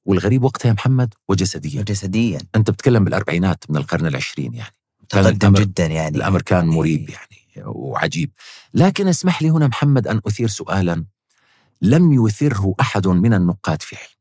والغريب 0.07 0.45
وقتها 0.45 0.69
يا 0.69 0.73
محمد 0.73 1.15
وجسديا. 1.29 1.81
وجسديا. 1.81 2.41
أنت 2.57 2.71
بتتكلم 2.71 3.05
بالأربعينات 3.05 3.71
من 3.71 3.77
القرن 3.77 4.07
العشرين 4.07 4.55
يعني. 4.55 4.75
تقدم 5.09 5.53
جدا 5.53 5.87
يعني. 5.87 6.17
الأمر 6.17 6.43
كان 6.43 6.67
مريب 6.67 7.11
يعني 7.11 7.67
وعجيب. 7.67 8.31
لكن 8.75 9.09
اسمح 9.09 9.43
لي 9.43 9.51
هنا 9.51 9.67
محمد 9.67 10.09
أن 10.09 10.21
أثير 10.27 10.49
سؤالا 10.49 11.05
لم 11.83 12.27
يثره 12.27 12.75
أحد 12.81 13.07
من 13.07 13.35
النقاد 13.35 13.83
في 13.83 13.97
علم. 13.97 14.15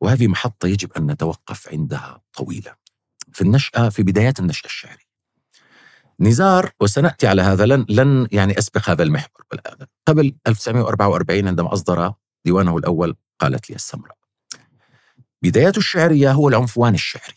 وهذه 0.00 0.28
محطة 0.28 0.68
يجب 0.68 0.92
أن 0.92 1.10
نتوقف 1.10 1.68
عندها 1.68 2.22
طويلة 2.34 2.74
في 3.32 3.42
النشأة 3.42 3.88
في 3.88 4.02
بدايات 4.02 4.40
النشأة 4.40 4.66
الشعرية. 4.66 5.04
نزار 6.20 6.70
وسنأتي 6.80 7.26
على 7.26 7.42
هذا 7.42 7.66
لن, 7.66 7.86
لن 7.88 8.28
يعني 8.32 8.58
أسبق 8.58 8.90
هذا 8.90 9.02
المحور 9.02 9.44
والآن 9.50 9.86
قبل 10.06 10.34
1944 10.46 11.48
عندما 11.48 11.72
أصدر 11.72 12.12
ديوانه 12.44 12.76
الأول 12.76 13.16
قالت 13.38 13.70
لي 13.70 13.76
السمراء. 13.76 14.16
بدايته 15.42 15.78
الشعرية 15.78 16.32
هو 16.32 16.48
العنفوان 16.48 16.94
الشعري. 16.94 17.34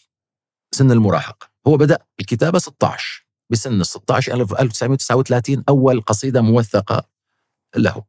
سن 0.71 0.91
المراهقة. 0.91 1.49
هو 1.67 1.77
بدأ 1.77 1.97
الكتابة 2.19 2.59
16 2.59 3.27
بسن 3.49 3.81
ال 3.81 3.85
16 3.85 4.33
1939 4.33 5.63
أول 5.69 6.01
قصيدة 6.01 6.41
موثقة 6.41 7.03
له. 7.75 8.03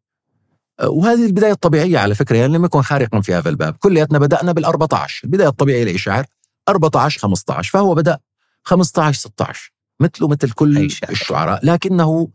وهذه 0.85 1.27
البداية 1.27 1.53
الطبيعية 1.53 1.99
على 1.99 2.15
فكرة 2.15 2.37
يعني 2.37 2.53
لم 2.53 2.65
يكن 2.65 2.83
خارقا 2.83 3.21
في 3.21 3.35
هذا 3.35 3.49
الباب. 3.49 3.75
كلياتنا 3.75 4.19
بدأنا 4.19 4.53
بال 4.53 4.65
14 4.65 5.21
البداية 5.25 5.49
الطبيعية 5.49 5.85
لإشعار 5.85 6.27
14 6.69 7.21
15 7.21 7.71
فهو 7.71 7.95
بدأ 7.95 8.19
15 8.63 9.19
16 9.21 9.73
مثله 10.01 10.29
مثل 10.29 10.51
كل 10.51 10.79
الشعراء 11.11 11.67
لكنه 11.67 12.29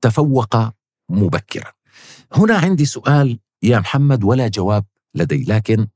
تفوق 0.00 0.56
مبكرا. 1.08 1.72
هنا 2.32 2.58
عندي 2.58 2.84
سؤال 2.84 3.38
يا 3.62 3.78
محمد 3.78 4.24
ولا 4.24 4.48
جواب 4.48 4.84
لدي 5.14 5.44
لكن 5.44 5.86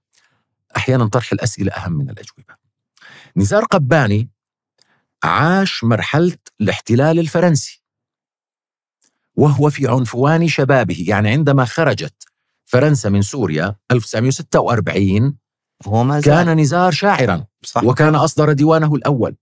أحيانا 0.77 1.07
طرح 1.07 1.33
الأسئلة 1.33 1.73
أهم 1.73 1.93
من 1.93 2.11
الأجوبة. 2.11 2.55
نزار 3.37 3.65
قباني 3.65 4.31
عاش 5.27 5.85
مرحلة 5.85 6.39
الاحتلال 6.61 7.19
الفرنسي 7.19 7.83
وهو 9.37 9.71
في 9.71 9.89
عنفوان 9.89 10.49
شبابه 10.49 11.05
يعني 11.09 11.31
عندما 11.31 11.65
خرجت 11.65 12.25
فرنسا 12.65 13.09
من 13.09 13.23
سوريا 13.23 13.77
1946 13.91 15.37
هو 15.87 16.05
ما 16.05 16.21
زال. 16.21 16.35
كان 16.35 16.61
نزار 16.61 16.93
شاعرا 16.93 17.45
صح. 17.63 17.85
وكان 17.85 18.15
أصدر 18.15 18.53
ديوانه 18.53 18.95
الأول 18.95 19.37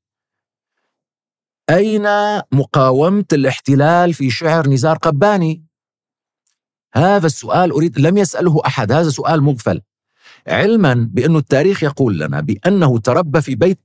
أين 1.70 2.09
مقاومة 2.53 3.25
الاحتلال 3.33 4.14
في 4.14 4.31
شعر 4.31 4.68
نزار 4.68 4.97
قباني 4.97 5.64
هذا 6.94 7.27
السؤال 7.27 7.73
أريد 7.73 7.99
لم 7.99 8.18
يسأله 8.18 8.62
أحد 8.66 8.92
هذا 8.92 9.11
سؤال 9.11 9.42
مغفل 9.42 9.81
علما 10.47 10.94
بأن 11.12 11.37
التاريخ 11.37 11.83
يقول 11.83 12.18
لنا 12.18 12.40
بأنه 12.40 12.99
تربى 12.99 13.40
في 13.40 13.55
بيت 13.55 13.81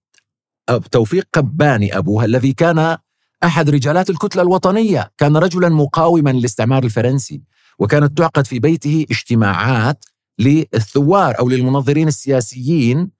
توفيق 0.77 1.27
قباني 1.33 1.97
أبوه 1.97 2.25
الذي 2.25 2.53
كان 2.53 2.97
أحد 3.43 3.69
رجالات 3.69 4.09
الكتلة 4.09 4.41
الوطنية. 4.41 5.11
كان 5.17 5.37
رجلا 5.37 5.69
مقاوما 5.69 6.29
للاستعمار 6.29 6.83
الفرنسي 6.83 7.41
وكانت 7.79 8.17
تعقد 8.17 8.47
في 8.47 8.59
بيته 8.59 9.05
اجتماعات 9.11 10.05
للثوار 10.39 11.39
أو 11.39 11.49
للمنظرين 11.49 12.07
السياسيين 12.07 13.11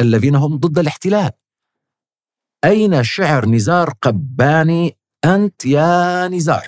الذين 0.00 0.36
هم 0.36 0.56
ضد 0.56 0.78
الاحتلال. 0.78 1.30
أين 2.64 3.04
شعر 3.04 3.46
نزار 3.46 3.90
قباني 4.02 4.96
أنت 5.24 5.66
يا 5.66 6.28
نزار؟ 6.28 6.66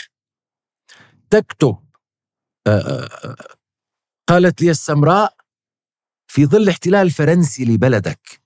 تكتب 1.31 1.77
قالت 4.29 4.63
لي 4.63 4.71
السمراء 4.71 5.37
في 6.27 6.47
ظل 6.47 6.69
احتلال 6.69 7.11
فرنسي 7.11 7.65
لبلدك 7.65 8.42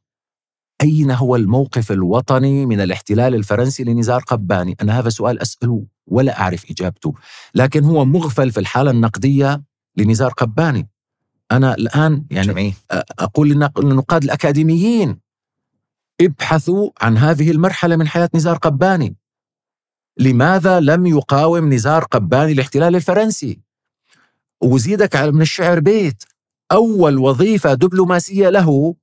أين 0.82 1.10
هو 1.10 1.36
الموقف 1.36 1.92
الوطني 1.92 2.66
من 2.66 2.80
الاحتلال 2.80 3.34
الفرنسي 3.34 3.84
لنزار 3.84 4.20
قباني؟ 4.20 4.76
أنا 4.82 4.98
هذا 4.98 5.08
سؤال 5.08 5.38
أسأله 5.38 5.84
ولا 6.06 6.40
أعرف 6.40 6.70
إجابته. 6.70 7.14
لكن 7.54 7.84
هو 7.84 8.04
مغفل 8.04 8.52
في 8.52 8.60
الحالة 8.60 8.90
النقدية 8.90 9.62
لنزار 9.96 10.32
قباني. 10.32 10.88
أنا 11.52 11.74
الآن 11.74 12.24
يعني 12.30 12.46
جميل. 12.46 12.74
أقول 13.18 13.48
للنقاد 13.78 14.24
الأكاديميين 14.24 15.18
ابحثوا 16.20 16.90
عن 17.00 17.16
هذه 17.16 17.50
المرحلة 17.50 17.96
من 17.96 18.08
حياة 18.08 18.30
نزار 18.34 18.56
قباني. 18.56 19.16
لماذا 20.18 20.80
لم 20.80 21.06
يقاوم 21.06 21.72
نزار 21.72 22.04
قباني 22.04 22.52
الاحتلال 22.52 22.96
الفرنسي؟ 22.96 23.60
وزيدك 24.60 25.16
من 25.16 25.42
الشعر 25.42 25.80
بيت. 25.80 26.24
أول 26.72 27.18
وظيفة 27.18 27.74
دبلوماسية 27.74 28.48
له 28.48 28.94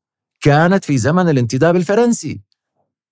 كانت 0.43 0.85
في 0.85 0.97
زمن 0.97 1.29
الانتداب 1.29 1.75
الفرنسي. 1.75 2.41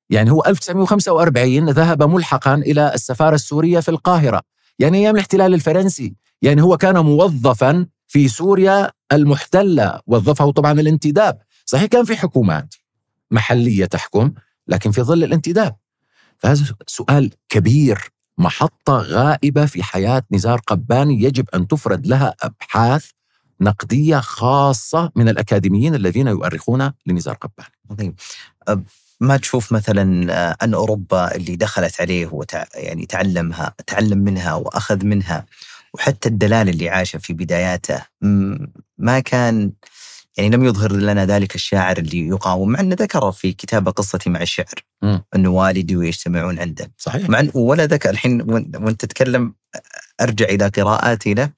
يعني 0.10 0.32
هو 0.32 0.44
1945 0.48 1.70
ذهب 1.70 2.04
ملحقا 2.04 2.56
إلى 2.56 2.94
السفارة 2.94 3.36
السورية 3.36 3.80
في 3.80 3.90
القاهرة. 3.90 4.42
يعني 4.80 4.98
أيام 4.98 5.16
الاحتلال 5.16 5.54
الفرنسي. 5.54 6.16
يعني 6.42 6.62
هو 6.62 6.78
كان 6.78 6.98
موظفا 6.98 7.86
في 8.08 8.28
سوريا 8.28 8.92
المحتلة 9.12 10.00
وظفه 10.08 10.52
طبعا 10.52 10.72
الانتداب. 10.72 11.42
صحيح 11.66 11.86
كان 11.86 12.06
في 12.06 12.16
حكومات 12.16 12.76
محلية 13.32 13.86
تحكم 13.86 14.32
لكن 14.68 14.92
في 14.92 15.02
ظل 15.02 15.24
الانتداب. 15.24 15.76
فهذا 16.38 16.66
سؤال 16.88 17.32
كبير 17.50 18.10
محطة 18.38 18.98
غائبة 18.98 19.66
في 19.66 19.84
حياة 19.84 20.24
نزار 20.32 20.60
قباني 20.68 21.24
يجب 21.24 21.46
أن 21.56 21.68
تفرد 21.68 22.08
لها 22.08 22.36
أبحاث 22.42 23.10
نقدية 23.62 24.18
خاصة 24.20 25.12
من 25.16 25.30
الأكاديميين 25.30 25.96
الذين 25.96 26.28
يؤرخون 26.28 26.92
لنزار 27.06 27.36
قباني. 27.36 27.74
عظيم. 27.92 28.16
ما 29.20 29.38
تشوف 29.38 29.72
مثلا 29.72 30.04
أن 30.64 30.74
أوروبا 30.74 31.36
اللي 31.36 31.56
دخلت 31.56 32.02
عليه 32.02 32.28
وتع... 32.32 32.66
يعني 32.74 33.06
تعلمها 33.06 33.74
تعلم 33.88 34.18
منها 34.18 34.54
وأخذ 34.54 35.06
منها 35.06 35.46
وحتى 35.94 36.30
الدلال 36.30 36.70
اللي 36.70 36.90
عاشه 36.90 37.18
في 37.20 37.34
بداياته 37.34 38.02
ما 38.98 39.20
كان 39.20 39.72
يعني 40.38 40.50
لم 40.50 40.66
يظهر 40.66 40.92
لنا 40.92 41.26
ذلك 41.26 41.56
الشاعر 41.56 41.98
اللي 41.98 42.28
يقاوم 42.28 42.70
مع 42.70 42.80
أنه 42.80 42.96
ذكر 43.00 43.32
في 43.32 43.54
كتابه 43.54 43.92
قصتي 43.92 44.30
مع 44.30 44.42
الشعر 44.42 44.76
م. 45.02 45.20
انه 45.36 45.50
والدي 45.50 45.96
ويجتمعون 45.96 46.60
عنده 46.60 46.92
صحيح 46.98 47.30
مع 47.30 47.44
ولا 47.54 47.86
ذكر 47.86 48.10
الحين 48.10 48.42
وانت 48.52 49.06
تتكلم 49.06 49.54
أرجع 50.22 50.46
إلى 50.46 50.68
قراءاتي 50.68 51.34
له 51.34 51.50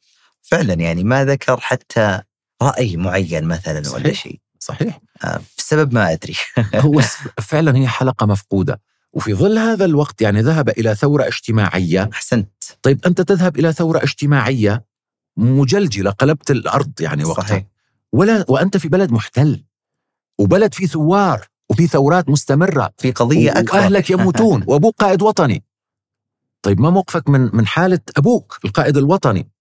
فعلا 0.44 0.74
يعني 0.74 1.04
ما 1.04 1.26
ذكر 1.26 1.60
حتى 1.60 2.22
رأي 2.62 2.98
معين 2.98 3.44
مثلا 3.44 3.84
صحيح. 3.84 3.96
ولا 3.96 4.14
شيء. 4.14 4.40
صحيح. 4.60 5.00
آه 5.24 5.42
السبب 5.58 5.94
ما 5.94 6.12
أدري. 6.12 6.36
هو 6.76 7.02
فعلا 7.42 7.78
هي 7.78 7.88
حلقة 7.88 8.26
مفقودة. 8.26 8.82
وفي 9.14 9.34
ظل 9.34 9.58
هذا 9.58 9.86
الوقت 9.86 10.22
يعني 10.22 10.42
ذهب 10.42 10.70
إلى 10.70 10.96
ثورة 10.96 11.28
اجتماعية. 11.28 12.10
أحسنت. 12.14 12.50
طيب 12.82 13.06
أنت 13.06 13.22
تذهب 13.22 13.60
إلى 13.60 13.74
ثورة 13.74 14.04
اجتماعية 14.04 14.86
مجلجلة 15.38 16.12
قلبت 16.12 16.52
الأرض 16.52 17.02
يعني 17.02 17.26
وقتها. 17.26 17.44
صحيح. 17.48 17.64
ولا 18.14 18.46
وأنت 18.48 18.78
في 18.78 18.88
بلد 18.88 19.12
محتل 19.12 19.64
وبلد 20.40 20.74
فيه 20.74 20.88
ثوار 20.88 21.48
وفي 21.70 21.88
ثورات 21.88 22.30
مستمرة 22.30 22.94
في 22.98 23.12
قضية 23.12 23.52
أكبر. 23.52 23.76
وأهلك 23.76 24.10
يموتون 24.12 24.64
وأبوك 24.68 24.96
قائد 25.00 25.22
وطني. 25.22 25.64
طيب 26.62 26.82
ما 26.82 26.90
موقفك 26.90 27.30
من 27.30 27.50
من 27.56 27.68
حالة 27.68 28.00
أبوك 28.18 28.60
القائد 28.66 28.98
الوطني؟ 28.98 29.53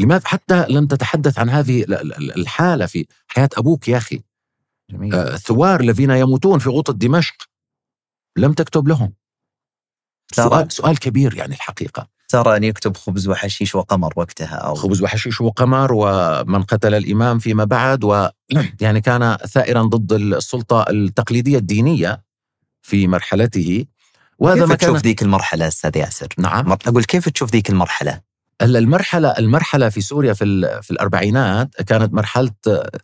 لماذا 0.00 0.28
حتى 0.28 0.66
لم 0.68 0.86
تتحدث 0.86 1.38
عن 1.38 1.50
هذه 1.50 1.82
ال- 1.82 1.94
ال- 1.94 2.38
الحالة 2.38 2.86
في 2.86 3.06
حياة 3.26 3.48
أبوك 3.56 3.88
يا 3.88 3.96
أخي 3.96 4.22
جميل. 4.90 5.14
آه، 5.14 5.34
الثوار 5.34 5.80
الذين 5.80 6.10
يموتون 6.10 6.58
في 6.58 6.68
غوطة 6.68 6.92
دمشق 6.92 7.34
لم 8.36 8.52
تكتب 8.52 8.88
لهم 8.88 9.12
سؤال 10.32 10.72
سؤال 10.72 10.98
كبير 10.98 11.34
يعني 11.34 11.54
الحقيقة 11.54 12.08
ترى 12.28 12.56
أن 12.56 12.64
يكتب 12.64 12.96
خبز 12.96 13.28
وحشيش 13.28 13.74
وقمر 13.74 14.12
وقتها 14.16 14.54
أو 14.56 14.74
خبز 14.74 15.02
وحشيش 15.02 15.40
وقمر 15.40 15.92
ومن 15.92 16.62
قتل 16.62 16.94
الإمام 16.94 17.38
فيما 17.38 17.64
بعد 17.64 18.04
ويعني 18.04 19.00
كان 19.06 19.36
ثائرا 19.36 19.82
ضد 19.82 20.12
السلطة 20.12 20.84
التقليدية 20.90 21.58
الدينية 21.58 22.22
في 22.82 23.06
مرحلته 23.06 23.84
وهذا 24.38 24.60
كيف 24.60 24.68
ما 24.68 24.74
تشوف 24.74 24.90
كان 24.90 24.96
ذيك 24.96 25.22
المرحلة 25.22 25.68
أستاذ 25.68 25.96
ياسر؟ 25.96 26.28
نعم 26.38 26.72
أقول 26.72 27.04
كيف 27.04 27.28
تشوف 27.28 27.52
ذيك 27.52 27.70
المرحلة؟ 27.70 28.20
هلا 28.60 28.78
المرحلة 28.78 29.28
المرحلة 29.28 29.88
في 29.88 30.00
سوريا 30.00 30.32
في 30.32 30.78
في 30.82 30.90
الأربعينات 30.90 31.82
كانت 31.82 32.14
مرحلة 32.14 32.50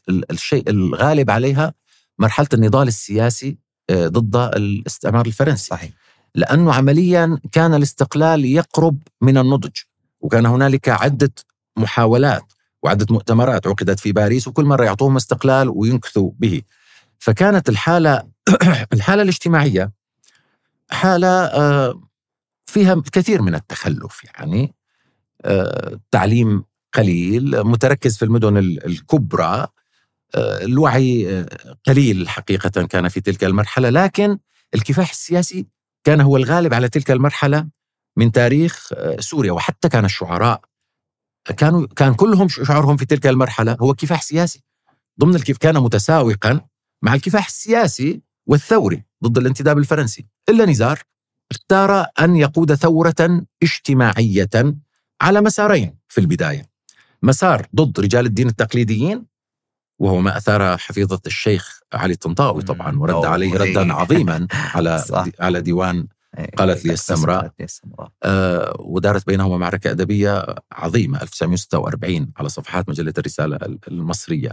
ال- 0.08 0.30
الشيء 0.32 0.70
الغالب 0.70 1.30
عليها 1.30 1.74
مرحلة 2.18 2.48
النضال 2.54 2.88
السياسي 2.88 3.58
آه، 3.90 4.08
ضد 4.08 4.36
الاستعمار 4.36 5.26
الفرنسي. 5.26 5.66
صحيح. 5.66 5.90
لأنه 6.34 6.74
عمليا 6.74 7.38
كان 7.52 7.74
الاستقلال 7.74 8.44
يقرب 8.44 8.98
من 9.20 9.38
النضج 9.38 9.76
وكان 10.20 10.46
هنالك 10.46 10.88
عدة 10.88 11.32
محاولات 11.78 12.52
وعدة 12.82 13.06
مؤتمرات 13.10 13.66
عقدت 13.66 14.00
في 14.00 14.12
باريس 14.12 14.48
وكل 14.48 14.64
مرة 14.64 14.84
يعطوهم 14.84 15.16
استقلال 15.16 15.68
وينكثوا 15.68 16.30
به. 16.38 16.62
فكانت 17.18 17.68
الحالة 17.68 18.22
الحالة 18.92 19.22
الاجتماعية 19.22 19.92
حالة 20.90 21.28
آه، 21.28 22.00
فيها 22.66 22.92
الكثير 22.92 23.42
من 23.42 23.54
التخلف 23.54 24.24
يعني. 24.24 24.74
تعليم 26.10 26.64
قليل 26.94 27.64
متركز 27.64 28.16
في 28.16 28.24
المدن 28.24 28.56
ال- 28.56 28.86
الكبرى. 28.86 29.66
آه، 30.34 30.64
الوعي 30.64 31.38
آه، 31.40 31.76
قليل 31.86 32.28
حقيقة 32.28 32.86
كان 32.86 33.08
في 33.08 33.20
تلك 33.20 33.44
المرحلة 33.44 33.90
لكن 33.90 34.38
الكفاح 34.74 35.10
السياسي 35.10 35.66
كان 36.04 36.20
هو 36.20 36.36
الغالب 36.36 36.74
على 36.74 36.88
تلك 36.88 37.10
المرحلة 37.10 37.68
من 38.16 38.32
تاريخ 38.32 38.88
آه، 38.92 39.20
سوريا 39.20 39.52
وحتى 39.52 39.88
كان 39.88 40.04
الشعراء 40.04 40.60
كانوا 41.56 41.86
كان 41.96 42.14
كلهم 42.14 42.48
شعارهم 42.48 42.96
في 42.96 43.04
تلك 43.04 43.26
المرحلة 43.26 43.76
هو 43.80 43.94
كفاح 43.94 44.22
سياسي. 44.22 44.62
ضمن 45.20 45.34
الكيف 45.34 45.58
كان 45.58 45.74
متساوقا 45.78 46.60
مع 47.02 47.14
الكفاح 47.14 47.46
السياسي 47.46 48.22
والثوري 48.46 49.04
ضد 49.24 49.38
الانتداب 49.38 49.78
الفرنسي. 49.78 50.26
إلا 50.48 50.64
نزار 50.64 51.02
اختار 51.50 52.06
أن 52.20 52.36
يقود 52.36 52.74
ثورة 52.74 53.44
اجتماعية 53.62 54.50
على 55.20 55.40
مسارين 55.40 55.98
في 56.08 56.20
البداية 56.20 56.66
مسار 57.22 57.66
ضد 57.76 58.00
رجال 58.00 58.26
الدين 58.26 58.48
التقليديين 58.48 59.24
وهو 59.98 60.20
ما 60.20 60.36
أثار 60.36 60.76
حفيظة 60.78 61.20
الشيخ 61.26 61.80
علي 61.92 62.12
الطنطاوي 62.12 62.62
طبعا 62.62 62.98
ورد. 62.98 63.24
عليه 63.24 63.54
ردا 63.54 63.92
عظيما 64.00 64.46
على. 64.52 65.04
على 65.40 65.60
ديوان 65.60 66.06
إيه، 66.38 66.50
قالت 66.56 66.84
لي 66.84 66.92
السمراء. 66.92 67.52
آه، 68.22 68.76
ودارت 68.80 69.26
بينهما 69.26 69.56
معركة 69.58 69.90
أدبية 69.90 70.44
عظيمة 70.72 71.22
1946 71.22 72.32
على 72.36 72.48
صفحات 72.48 72.88
مجلة 72.88 73.12
الرسالة 73.18 73.58
المصرية 73.88 74.50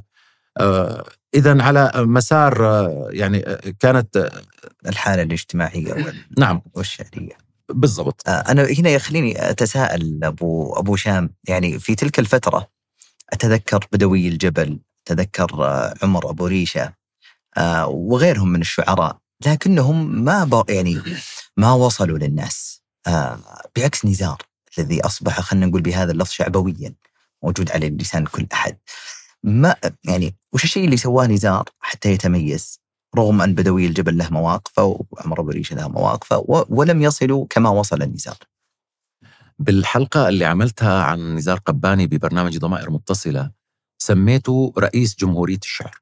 آه، 0.59 1.05
إذا 1.35 1.63
على 1.63 1.91
مسار 1.95 2.65
آه، 2.65 3.07
يعني 3.11 3.47
آه، 3.47 3.59
كانت 3.79 4.17
آه، 4.17 4.41
الحالة 4.89 5.23
الاجتماعية 5.23 5.93
وال- 5.93 6.15
نعم 6.37 6.61
والشعرية 6.73 7.37
بالضبط. 7.69 8.27
آه، 8.27 8.31
أنا 8.31 8.63
هنا 8.79 8.89
يخليني 8.89 9.49
أتساءل 9.49 10.19
أبو 10.23 10.73
أبو 10.73 10.95
شام. 10.95 11.35
يعني 11.47 11.79
في 11.79 11.95
تلك 11.95 12.19
الفترة 12.19 12.67
أتذكر 13.33 13.87
بدوي 13.91 14.27
الجبل 14.27 14.79
أتذكر 15.07 15.65
آه، 15.65 15.93
عمر 16.03 16.29
أبو 16.29 16.47
ريشة 16.47 16.93
آه، 17.57 17.87
وغيرهم 17.87 18.49
من 18.49 18.61
الشعراء 18.61 19.17
لكنهم 19.45 20.23
ما. 20.23 20.63
يعني 20.69 21.01
ما 21.57 21.73
وصلوا 21.73 22.17
للناس. 22.17 22.83
بعكس 23.75 24.05
نزار 24.05 24.41
الذي 24.77 25.05
أصبح 25.05 25.39
خلينا 25.41 25.65
نقول 25.65 25.81
بهذا 25.81 26.11
اللفظ 26.11 26.31
شعبويا 26.31 26.93
موجود 27.43 27.71
على 27.71 27.89
لسان 27.89 28.25
كل 28.25 28.47
أحد. 28.53 28.77
ما 29.43 29.75
يعني 30.03 30.35
وش 30.53 30.63
الشيء 30.63 30.85
اللي 30.85 30.97
سواه 30.97 31.27
نزار 31.27 31.69
حتى 31.79 32.11
يتميز؟ 32.11 32.82
رغم 33.15 33.41
أن 33.41 33.53
بدوي 33.55 33.85
الجبل 33.87 34.17
له 34.17 34.29
مواقفه 34.29 35.05
وعمر 35.11 35.39
ابو 35.39 35.49
ريشة 35.49 35.75
له 35.75 35.87
مواقفه. 35.87 36.43
ولم 36.69 37.01
يصلوا 37.01 37.45
كما 37.49 37.69
وصل 37.69 38.01
النزار. 38.01 38.37
بالحلقة 39.59 40.29
اللي 40.29 40.45
عملتها 40.45 41.03
عن 41.03 41.35
نزار 41.35 41.57
قباني 41.57 42.07
ببرنامج 42.07 42.57
ضمائر 42.57 42.91
متصلة 42.91 43.51
سميته 43.97 44.73
رئيس 44.77 45.15
جمهورية 45.15 45.59
الشعر. 45.63 45.99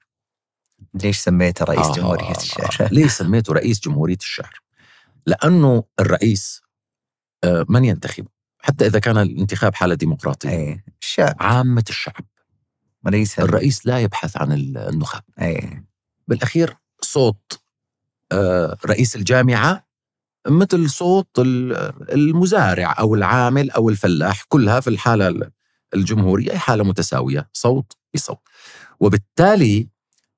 ليش 0.94 1.18
سميته 1.18 1.66
رئيس 1.66 1.86
آه، 1.86 1.94
جمهورية 1.94 2.38
الشعر؟ 2.38 2.90
ليه 2.96 3.08
سميته 3.08 3.54
رئيس 3.54 3.80
جمهورية 3.80 4.18
الشعر؟ 4.22 4.62
لأنه 5.26 5.84
الرئيس 6.00 6.62
آه، 7.44 7.66
من 7.70 7.86
ينتخب؟ 7.86 8.28
حتى 8.60 8.86
إذا 8.88 9.00
كان 9.00 9.18
الانتخاب 9.18 9.76
حالة 9.76 9.96
ديمقراطية. 9.96 10.50
إيه 10.50 10.86
الشعب. 11.02 11.36
عامة 11.40 11.84
الشعب. 11.90 12.26
وليس 13.06 13.40
الرئيس 13.40 13.86
لا 13.86 14.00
يبحث 14.00 14.38
عن 14.38 14.52
النخب. 14.52 15.22
إيه. 15.42 15.86
بالأخير 16.28 16.78
صوت 17.04 17.60
آه، 18.32 18.78
رئيس 18.86 19.16
الجامعة 19.16 19.88
مثل 20.48 20.90
صوت 20.90 21.40
ال- 21.40 21.74
المزارع 22.14 22.96
أو 23.00 23.16
العامل 23.16 23.72
أو 23.72 23.90
الفلاح 23.90 24.44
كلها 24.50 24.80
في 24.80 24.90
الحالة 24.90 25.52
الجمهورية 25.94 26.52
هي 26.52 26.58
حالة 26.60 26.84
متساوية 26.84 27.50
صوت 27.54 27.94
بصوت. 28.16 28.40
وبالتالي 29.00 29.88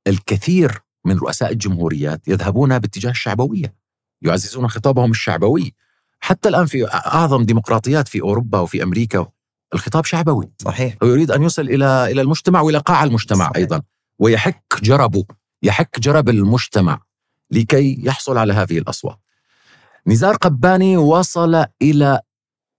الكثير 0.08 0.80
من 1.06 1.18
رؤساء 1.18 1.52
الجمهوريات 1.52 2.28
يذهبون 2.28 2.80
باتجاه 2.80 3.12
الشعبوية 3.12 3.76
يعززون 4.22 4.68
خطابهم 4.68 5.12
الشعبوي. 5.12 5.74
حتى 6.20 6.50
الآن 6.50 6.66
في 6.66 6.88
أعظم 6.94 7.44
ديمقراطيات 7.44 8.08
في 8.08 8.22
أوروبا 8.22 8.60
وفي 8.60 8.84
أمريكا 8.84 9.28
الخطاب 9.74 10.06
شعبوي. 10.06 10.52
صحيح. 10.62 10.96
هو 11.04 11.08
يريد 11.08 11.32
أن 11.32 11.44
يصل 11.44 11.62
إلى 11.62 12.12
إلى 12.12 12.22
المجتمع 12.22 12.62
وإلى 12.62 12.78
قاع 12.78 13.04
المجتمع 13.04 13.46
صحيح. 13.46 13.56
أيضا 13.58 13.82
ويحك 14.20 14.64
جربه. 14.84 15.26
يحك 15.64 16.00
جرب 16.00 16.30
المجتمع 16.30 17.02
لكي 17.52 18.02
يحصل 18.06 18.38
على 18.38 18.54
هذه 18.54 18.78
الأصوات. 18.78 19.20
نزار 20.08 20.36
قباني 20.36 20.98
وصل 20.98 21.66
إلى 21.82 22.20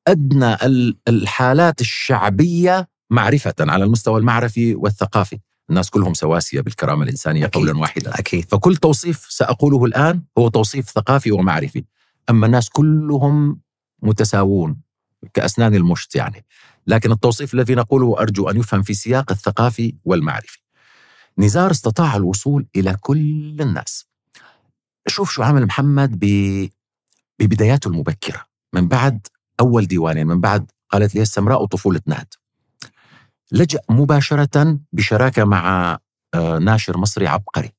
أدنى 0.08 0.54
ال- 0.54 0.96
الحالات 1.08 1.80
الشعبية 1.80 2.88
معرفة 3.10 3.54
على 3.60 3.84
المستوى 3.84 4.20
المعرفي 4.20 4.74
والثقافي، 4.74 5.38
الناس 5.70 5.90
كلهم 5.90 6.14
سواسية 6.14 6.60
بالكرامة 6.60 7.02
الإنسانية 7.04 7.44
أكيد. 7.44 7.54
قولا 7.62 7.78
واحدا. 7.78 8.18
أكيد 8.18 8.44
فكل 8.50 8.76
توصيف 8.76 9.26
سأقوله 9.28 9.84
الآن 9.84 10.22
هو 10.38 10.48
توصيف 10.48 10.90
ثقافي 10.90 11.32
ومعرفي، 11.32 11.84
أما 12.30 12.46
الناس 12.46 12.68
كلهم 12.68 13.60
متساوون 14.02 14.80
كأسنان 15.34 15.74
المشط 15.74 16.16
يعني. 16.16 16.44
لكن 16.86 17.12
التوصيف 17.12 17.54
الذي 17.54 17.74
نقوله 17.74 18.20
أرجو 18.20 18.50
أن 18.50 18.56
يفهم 18.56 18.82
في 18.82 18.94
سياق 18.94 19.32
الثقافي 19.32 19.94
والمعرفي 20.04 20.63
نزار 21.38 21.70
استطاع 21.70 22.16
الوصول 22.16 22.66
إلى 22.76 22.96
كل 23.00 23.56
الناس. 23.60 24.06
شوف 25.06 25.30
شو 25.30 25.42
عمل 25.42 25.66
محمد 25.66 26.18
ب... 26.18 26.24
ببداياته 27.38 27.88
المبكرة. 27.88 28.44
من 28.74 28.88
بعد 28.88 29.26
أول 29.60 29.86
ديوانين 29.86 30.26
من 30.26 30.40
بعد 30.40 30.70
قالت 30.90 31.14
لي 31.14 31.22
السمراء 31.22 31.62
وطفولة 31.62 32.00
نهد. 32.06 32.34
لجأ 33.52 33.80
مباشرة 33.88 34.78
بشراكة 34.92 35.44
مع 35.44 35.98
آه، 36.34 36.58
ناشر 36.58 36.98
مصري 36.98 37.26
عبقري 37.26 37.72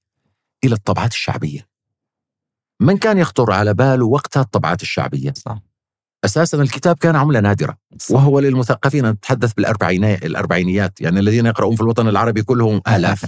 إلى 0.64 0.76
الطبعات 0.76 1.12
الشعبية. 1.12 1.68
من 2.80 2.98
كان 2.98 3.18
يخطر 3.18 3.52
على 3.52 3.74
باله 3.74 4.06
وقتها 4.06 4.42
الطبعات 4.42 4.82
الشعبية؟ 4.82 5.34
صح. 5.34 5.60
أساسا 6.26 6.62
الكتاب 6.62 6.98
كان 6.98 7.16
عملة 7.16 7.40
نادرة 7.40 7.78
وهو 8.10 8.40
للمثقفين 8.40 9.06
نتحدث 9.10 9.54
بالأربعينيات 9.54 10.26
الأربعينيات 10.26 11.02
يعني 11.02 11.20
الذين 11.20 11.46
يقرؤون 11.46 11.76
في 11.76 11.82
الوطن 11.82 12.08
العربي 12.08 12.44
كلهم 12.44 12.82
آلاف. 12.88 13.26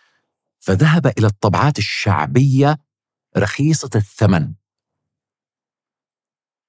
فذهب 0.66 1.06
إلى 1.06 1.26
الطبعات 1.26 1.78
الشعبية 1.78 2.78
رخيصة 3.36 3.90
الثمن. 3.94 4.52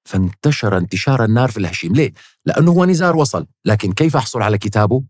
فانتشر 0.04 0.76
انتشار 0.76 1.24
النار 1.24 1.50
في 1.50 1.56
الهشيم. 1.56 1.92
ليه؟ 1.92 2.12
لأنه 2.44 2.70
هو 2.70 2.84
نزار 2.84 3.16
وصل. 3.16 3.46
لكن 3.64 3.92
كيف 3.92 4.16
أحصل 4.16 4.42
على 4.42 4.58
كتابه؟ 4.58 5.02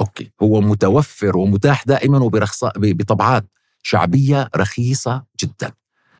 أوكي. 0.00 0.32
هو 0.42 0.60
متوفر 0.60 1.36
ومتاح 1.36 1.84
دائما 1.84 2.18
وبرخص 2.18 2.64
بطبعات 2.76 3.44
شعبية 3.82 4.48
رخيصة 4.56 5.24
جدا. 5.40 5.72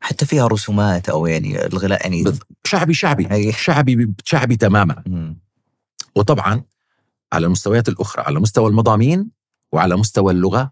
حتى 0.05 0.25
فيها 0.25 0.47
رسومات 0.47 1.09
أو 1.09 1.25
يعني 1.25 1.65
الغلاء 1.65 2.01
يعني 2.01 2.23
شعبي 2.63 2.93
شعبي 2.93 3.31
أي. 3.31 3.51
شعبي 3.51 4.13
شعبي 4.25 4.55
تماما 4.55 5.03
مم. 5.07 5.39
وطبعا 6.15 6.63
على 7.33 7.45
المستويات 7.45 7.89
الأخرى 7.89 8.23
على 8.23 8.39
مستوى 8.39 8.69
المضامين 8.69 9.29
وعلى 9.71 9.95
مستوى 9.95 10.33
اللغة 10.33 10.71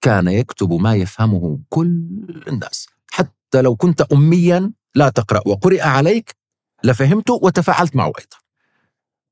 كان 0.00 0.28
يكتب 0.28 0.72
ما 0.72 0.94
يفهمه 0.94 1.58
كل 1.68 2.08
الناس 2.48 2.86
حتى 3.10 3.62
لو 3.62 3.76
كنت 3.76 4.00
أميا 4.00 4.72
لا 4.94 5.08
تقرأ 5.08 5.42
وقرئ 5.46 5.80
عليك 5.80 6.36
لفهمته 6.84 7.34
وتفاعلت 7.42 7.96
معه 7.96 8.06
أيضا 8.06 8.36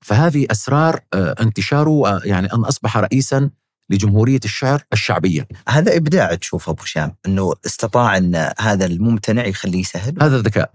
فهذه 0.01 0.47
أسرار 0.51 1.01
آه، 1.15 1.35
انتشاره 1.41 2.21
يعني 2.25 2.53
أن 2.53 2.65
أصبح 2.65 2.97
رئيسا 2.97 3.51
لجمهورية 3.91 4.41
الشعر 4.45 4.83
الشعبية. 4.93 5.49
هذا 5.69 5.97
إبداع 5.97 6.35
تشوفه 6.35 6.73
أبو 6.73 6.83
هشام 6.83 7.15
إنه 7.27 7.55
استطاع 7.67 8.17
إن 8.17 8.51
هذا 8.59 8.87
الممتنع 8.87 9.47
يخليه 9.47 9.83
سهل 9.83 10.23
هذا 10.23 10.39
ذكاء. 10.39 10.71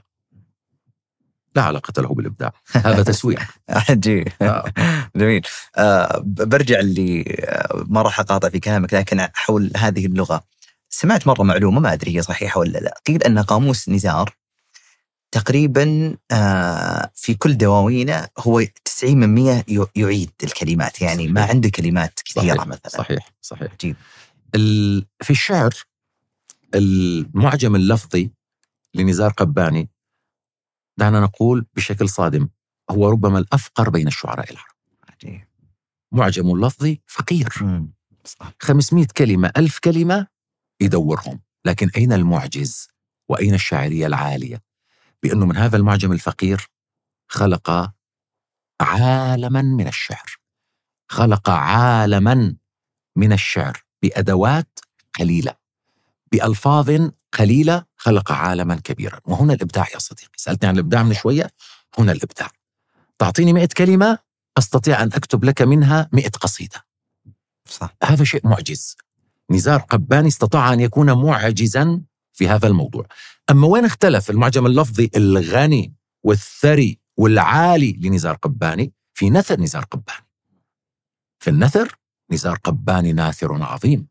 لا 1.56 1.62
علاقة 1.62 2.02
له 2.02 2.14
بالإبداع. 2.14 2.54
هذا 2.72 3.04
تسويق. 3.04 3.40
عجيب 3.70 4.28
آه. 4.42 4.66
جميل. 5.16 5.42
آه 5.78 6.22
برجع 6.26 6.80
اللي 6.80 7.38
آه 7.40 7.86
ما 7.88 8.02
راح 8.02 8.20
أقاطع 8.20 8.50
في 8.50 8.60
كلامك 8.60 8.94
لكن 8.94 9.28
حول 9.34 9.72
هذه 9.78 10.06
اللغة. 10.06 10.44
سمعت 10.90 11.28
مرة 11.28 11.44
معلومة 11.44 11.80
ما 11.80 11.94
أدري 11.94 12.18
هي 12.18 12.22
صحيحة 12.22 12.60
ولا 12.60 12.78
لا. 12.78 13.02
قيل 13.08 13.24
أن 13.24 13.40
قاموس 13.40 13.90
نزار 13.90 14.36
تقريبا 15.32 16.18
آه 16.32 17.12
في 17.16 17.34
كل 17.34 17.58
دواوينه 17.58 18.28
هو 18.40 18.62
90 18.86 19.18
من 19.18 19.30
100 19.36 19.64
ي- 19.70 19.86
يعيد 19.96 20.32
الكلمات. 20.44 21.02
يعني 21.02 21.28
ما 21.28 21.42
صحيح. 21.42 21.50
عنده 21.52 21.70
كلمات 21.70 22.20
كثيرة 22.26 22.56
صحيح. 22.56 22.68
مثلا. 22.68 22.88
صحيح 22.90 23.32
صحيح. 23.42 23.72
عجيب. 23.72 23.96
ال- 24.56 25.06
في 25.24 25.30
الشعر 25.30 25.74
المعجم 26.76 27.76
اللفظي 27.76 28.32
لنزار 28.96 29.32
قباني 29.32 29.90
دعنا 30.98 31.20
نقول 31.20 31.66
بشكل 31.76 32.10
صادم 32.10 32.50
هو 32.92 33.10
ربما 33.10 33.40
الأفقر 33.40 33.90
بين 33.90 34.08
الشعراء 34.08 34.52
العرب. 34.52 34.76
عجيب. 35.10 35.42
معجم 36.12 36.66
لفظي 36.66 37.02
فقير. 37.08 37.50
مم. 37.62 37.94
صح. 38.26 38.54
500 38.62 39.06
كلمة 39.18 39.52
ألف 39.58 39.80
كلمة 39.80 40.28
يدورهم. 40.82 41.42
لكن 41.66 41.90
أين 41.98 42.14
المعجز؟ 42.14 42.88
وأين 43.30 43.54
الشاعرية 43.54 44.08
العالية؟ 44.08 44.62
بأنه 45.24 45.46
من 45.46 45.58
هذا 45.58 45.78
المعجم 45.78 46.12
الفقير 46.12 46.68
خلق 47.28 47.92
عالما 48.82 49.62
من 49.62 49.88
الشعر. 49.88 50.38
خلق 51.10 51.50
عالما 51.50 52.56
من 53.16 53.34
الشعر 53.34 53.84
بأدوات 54.02 54.80
قليلة. 55.20 55.56
بألفاظ 56.32 57.10
قليلة 57.40 57.86
خلق 57.98 58.32
عالما 58.32 58.76
كبيرا. 58.76 59.20
وهنا 59.26 59.54
الإبداع 59.54 59.88
يا 59.94 60.00
صديقي. 60.00 60.32
سألتني 60.38 60.70
عن 60.70 60.76
الإبداع 60.76 61.04
من 61.04 61.14
شوية 61.14 61.52
هنا 62.00 62.12
الإبداع. 62.12 62.50
تعطيني 63.20 63.54
مئة 63.54 63.70
كلمة 63.78 64.20
أستطيع 64.58 65.04
أن 65.04 65.08
أكتب 65.14 65.44
لك 65.44 65.62
منها 65.62 66.10
مئة 66.12 66.30
قصيدة. 66.30 66.86
صح. 67.66 67.96
هذا 68.04 68.24
شيء 68.24 68.48
معجز. 68.48 68.96
نزار 69.52 69.80
قباني 69.80 70.28
استطاع 70.28 70.74
أن 70.74 70.80
يكون 70.80 71.12
معجزا 71.12 72.02
في 72.34 72.48
هذا 72.48 72.68
الموضوع. 72.68 73.06
أما 73.52 73.68
وين 73.68 73.86
اختلف 73.86 74.30
المعجم 74.30 74.66
اللفظي 74.66 75.10
الغني 75.16 75.94
والثري 76.24 77.00
والعالي 77.18 78.00
لنزار 78.02 78.36
قباني؟ 78.36 78.94
في 79.14 79.30
نثر 79.30 79.62
نزار 79.62 79.84
قباني. 79.84 80.28
في 81.40 81.50
النثر 81.50 81.96
نزار 82.32 82.58
قباني 82.64 83.14
ناثر 83.14 83.64
عظيم. 83.64 84.08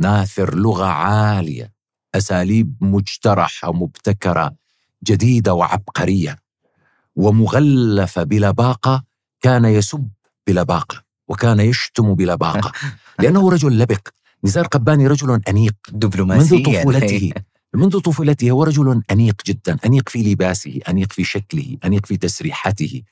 ناثر 0.00 0.54
لغة 0.54 0.84
عالية 0.84 1.72
أساليب 2.14 2.76
مجترحة 2.80 3.72
مبتكرة 3.72 4.54
جديدة 5.04 5.54
وعبقرية. 5.54 6.36
ومغلفة 7.16 8.22
بلباقة 8.22 9.04
كان 9.40 9.64
يسب 9.64 10.08
بلباقة 10.46 11.04
وكان 11.28 11.60
يشتم 11.60 12.14
بلباقة 12.14 12.72
لأنه 13.20 13.50
رجل 13.50 13.78
لبق. 13.78 14.08
نزار 14.44 14.66
قباني 14.66 15.06
رجل 15.06 15.40
أنيق. 15.48 15.76
دبلوماسيا 15.92 16.56
منذ 16.56 16.80
طفولته. 16.80 17.32
منذ 17.74 18.00
طفولته 18.00 18.50
هو 18.50 18.64
رجل 18.64 19.02
أنيق 19.10 19.42
جدا 19.46 19.76
أنيق 19.86 20.08
في 20.08 20.32
لباسه 20.32 20.80
أنيق 20.88 21.12
في 21.12 21.24
شكله 21.24 21.76
أنيق 21.84 22.06
في 22.06 22.16
تسريحته 22.16 23.02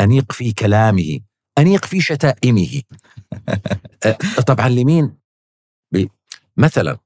أنيق 0.00 0.32
في 0.32 0.52
كلامه 0.52 1.20
أنيق 1.58 1.84
في 1.84 2.00
شتائمه. 2.00 2.82
أه، 4.06 4.18
طبعا 4.46 4.68
لمين؟ 4.68 5.14
ب- 5.92 6.06
مثلا 6.56 6.98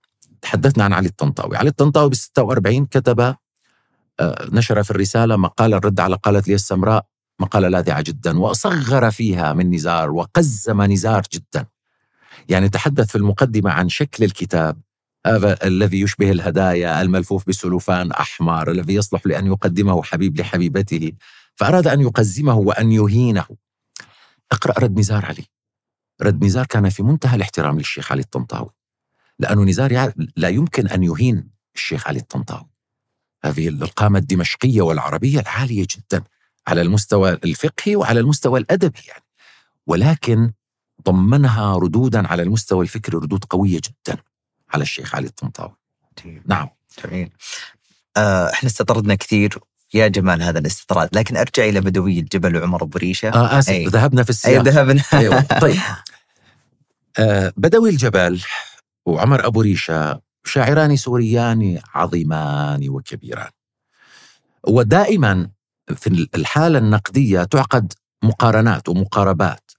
تحدثنا 0.43 0.85
عن 0.85 0.93
علي 0.93 1.09
الطنطاوي. 1.09 1.57
علي 1.57 1.69
الطنطاوي 1.69 2.09
بال 2.09 2.17
46 2.19 2.87
كتب 2.87 3.21
آه، 4.21 4.49
نشر 4.53 4.83
في 4.83 4.91
الرسالة 4.91 5.37
مقالا 5.37 5.79
رد 5.79 6.01
على 6.01 6.17
قالت 6.17 6.49
لي 6.49 6.55
السمراء 6.55 7.07
مقالة 7.41 7.69
لاذعة 7.69 8.01
جدا 8.03 8.39
وصغر 8.39 9.11
فيها 9.11 9.53
من 9.53 9.71
نزار 9.75 10.11
وقزم 10.11 10.83
نزار 10.83 11.23
جدا. 11.33 11.67
يعني 12.49 12.69
تحدث 12.69 13.09
في 13.11 13.19
المقدمة 13.19 13.71
عن 13.71 13.89
شكل 13.89 14.25
الكتاب 14.25 14.81
هذا 15.27 15.67
الذي 15.67 16.01
يشبه 16.01 16.31
الهدايا 16.31 17.03
الملفوف 17.03 17.49
بسلوفان 17.49 18.13
أحمر 18.13 18.71
الذي 18.71 18.95
يصلح 18.95 19.27
لأن 19.27 19.47
يقدمه 19.47 20.03
حبيب 20.03 20.41
لحبيبته 20.41 21.13
فأراد 21.55 21.87
أن 21.87 22.01
يقزمه 22.01 22.55
وأن 22.55 22.93
يهينه. 22.93 23.47
اقرأ 24.53 24.79
رد 24.79 24.99
نزار 24.99 25.27
علي. 25.27 25.45
رد 26.23 26.45
نزار 26.45 26.67
كان 26.67 26.89
في 26.89 27.03
منتهى 27.03 27.37
الاحترام 27.37 27.79
للشيخ 27.79 28.13
علي 28.13 28.21
الطنطاوي 28.21 28.71
لأنه 29.39 29.65
نزار 29.65 30.13
لا 30.37 30.49
يمكن 30.49 30.89
أن 30.89 31.03
يهين 31.03 31.51
الشيخ 31.75 32.09
علي 32.09 32.19
الطنطاوي. 32.19 32.71
هذه 33.45 33.69
القامة 33.69 34.19
الدمشقية 34.19 34.83
والعربية 34.83 35.41
العالية 35.41 35.87
جدا 35.97 36.25
على 36.67 36.81
المستوى 36.81 37.33
الفقهي 37.33 37.97
وعلى 37.97 38.21
المستوى 38.21 38.61
الأدبي 38.61 39.01
يعني. 39.09 39.25
ولكن 39.87 40.53
ضمنها 41.07 41.77
ردودا 41.77 42.29
على 42.29 42.43
المستوى 42.43 42.83
الفكري 42.83 43.17
ردود 43.17 43.45
قوية 43.45 43.81
جدا. 43.81 44.23
على 44.75 44.83
الشيخ 44.83 45.15
علي 45.15 45.27
الطنطاوي. 45.27 45.77
نعم. 46.47 46.69
جميل 47.05 47.31
آه 48.17 48.51
إحنا 48.53 48.69
استطردنا 48.69 49.15
كثير. 49.15 49.59
يا 49.95 50.09
جمال 50.09 50.43
هذا 50.43 50.59
الاستطراد. 50.59 51.09
لكن 51.13 51.37
ارجع 51.37 51.65
إلى 51.65 51.81
بدوي 51.81 52.19
الجبل 52.19 52.57
وعمر 52.57 52.83
أبو 52.83 52.99
ريشة. 52.99 53.59
آسف 53.59 53.71
أي. 53.71 53.87
ذهبنا 53.87 54.23
في 54.23 54.29
أي 54.29 54.35
السياق 54.35 54.63
ذهبنا. 54.63 55.03
أيوة. 55.21 55.41
طيب. 55.41 55.81
آه 57.19 57.53
بدوي 57.57 57.91
الجبل 57.91 58.43
وعمر 59.07 59.47
أبو 59.47 59.61
ريشة 59.61 60.21
شاعران 60.45 60.97
سوريان 60.97 61.81
عظيمان 61.95 62.89
وكبيران. 62.89 63.51
ودائما 64.69 65.51
في 65.97 66.29
الحالة 66.35 66.79
النقدية 66.79 67.45
تعقد 67.45 67.93
مقارنات 68.23 68.89
ومقاربات 68.89 69.71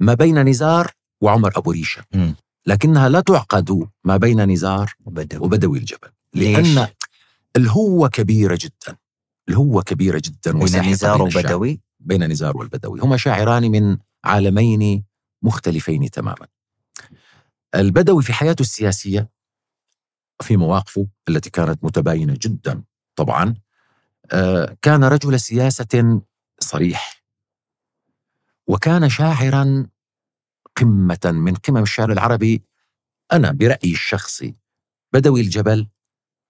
ما 0.00 0.14
بين 0.14 0.48
نزار 0.48 0.90
وعمر 1.20 1.52
أبو 1.56 1.70
ريشة. 1.70 2.02
مم. 2.14 2.34
لكنها 2.68 3.08
لا 3.08 3.20
تعقد 3.20 3.88
ما 4.04 4.16
بين 4.16 4.52
نزار 4.52 4.94
بدوي 5.00 5.40
وبدوي 5.40 5.78
الجبل. 5.78 6.08
ليش؟ 6.34 6.76
لأن 6.76 6.88
الهوة 7.56 8.08
كبيرة 8.08 8.58
جدا. 8.60 8.96
الهوة 9.48 9.82
كبيرة 9.82 10.22
جدا 10.24 10.52
بين 10.52 10.90
نزار. 10.90 11.22
وبدوي؟ 11.22 11.80
بين 12.00 12.24
نزار 12.24 12.56
والبدوي. 12.56 13.00
هما 13.00 13.16
شاعران 13.16 13.70
من 13.70 13.98
عالمين 14.24 15.04
مختلفين 15.42 16.10
تماما. 16.10 16.46
البدوي 17.74 18.22
في 18.22 18.32
حياته 18.32 18.62
السياسية 18.62 19.30
في 20.42 20.56
مواقفه 20.56 21.06
التي 21.28 21.50
كانت 21.50 21.84
متباينة 21.84 22.36
جدا 22.40 22.82
طبعا 23.16 23.54
آه، 24.32 24.76
كان 24.82 25.04
رجل 25.04 25.40
سياسة 25.40 26.20
صريح. 26.60 27.24
وكان 28.66 29.08
شاعرا 29.08 29.86
قمة 30.80 31.18
من 31.24 31.54
قمم 31.54 31.82
الشعر 31.82 32.12
العربي. 32.12 32.62
أنا 33.32 33.52
برأيي 33.52 33.92
الشخصي 33.92 34.54
بدوي 35.12 35.40
الجبل 35.40 35.88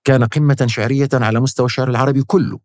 كان 0.04 0.24
قمة 0.24 0.66
شعرية 0.68 1.08
على 1.12 1.40
مستوى 1.40 1.66
الشعر 1.66 1.90
العربي 1.90 2.22
كله. 2.22 2.60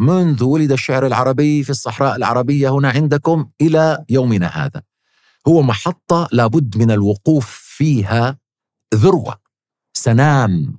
منذ 0.00 0.44
ولد 0.44 0.72
الشعر 0.72 1.06
العربي 1.06 1.64
في 1.64 1.70
الصحراء 1.70 2.16
العربية 2.16 2.68
هنا 2.68 2.90
عندكم 2.90 3.50
إلى 3.60 4.04
يومنا 4.08 4.46
هذا. 4.46 4.82
هو 5.48 5.62
محطة 5.62 6.28
لابد 6.32 6.76
من 6.76 6.90
الوقوف 6.90 7.50
فيها 7.50 8.38
ذروة 8.94 9.40
سنام 9.92 10.78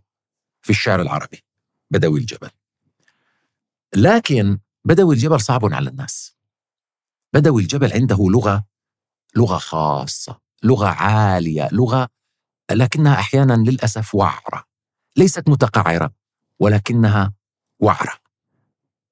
في 0.61 0.69
الشعر 0.69 1.01
العربي 1.01 1.43
بدوي 1.91 2.19
الجبل. 2.19 2.49
لكن 3.95 4.59
بدوي 4.85 5.15
الجبل 5.15 5.41
صعب 5.41 5.73
على 5.73 5.89
الناس. 5.89 6.35
بدوي 7.33 7.61
الجبل 7.61 7.93
عنده 7.93 8.17
لغة 8.29 8.65
لغة 9.35 9.57
خاصة 9.57 10.39
لغة 10.63 10.87
عالية 10.87 11.69
لغة 11.71 12.09
لكنها 12.71 13.13
أحيانا 13.13 13.53
للأسف 13.53 14.15
وعرة 14.15 14.63
ليست 15.17 15.49
متقعرة 15.49 16.11
ولكنها 16.59 17.33
وعرة. 17.79 18.13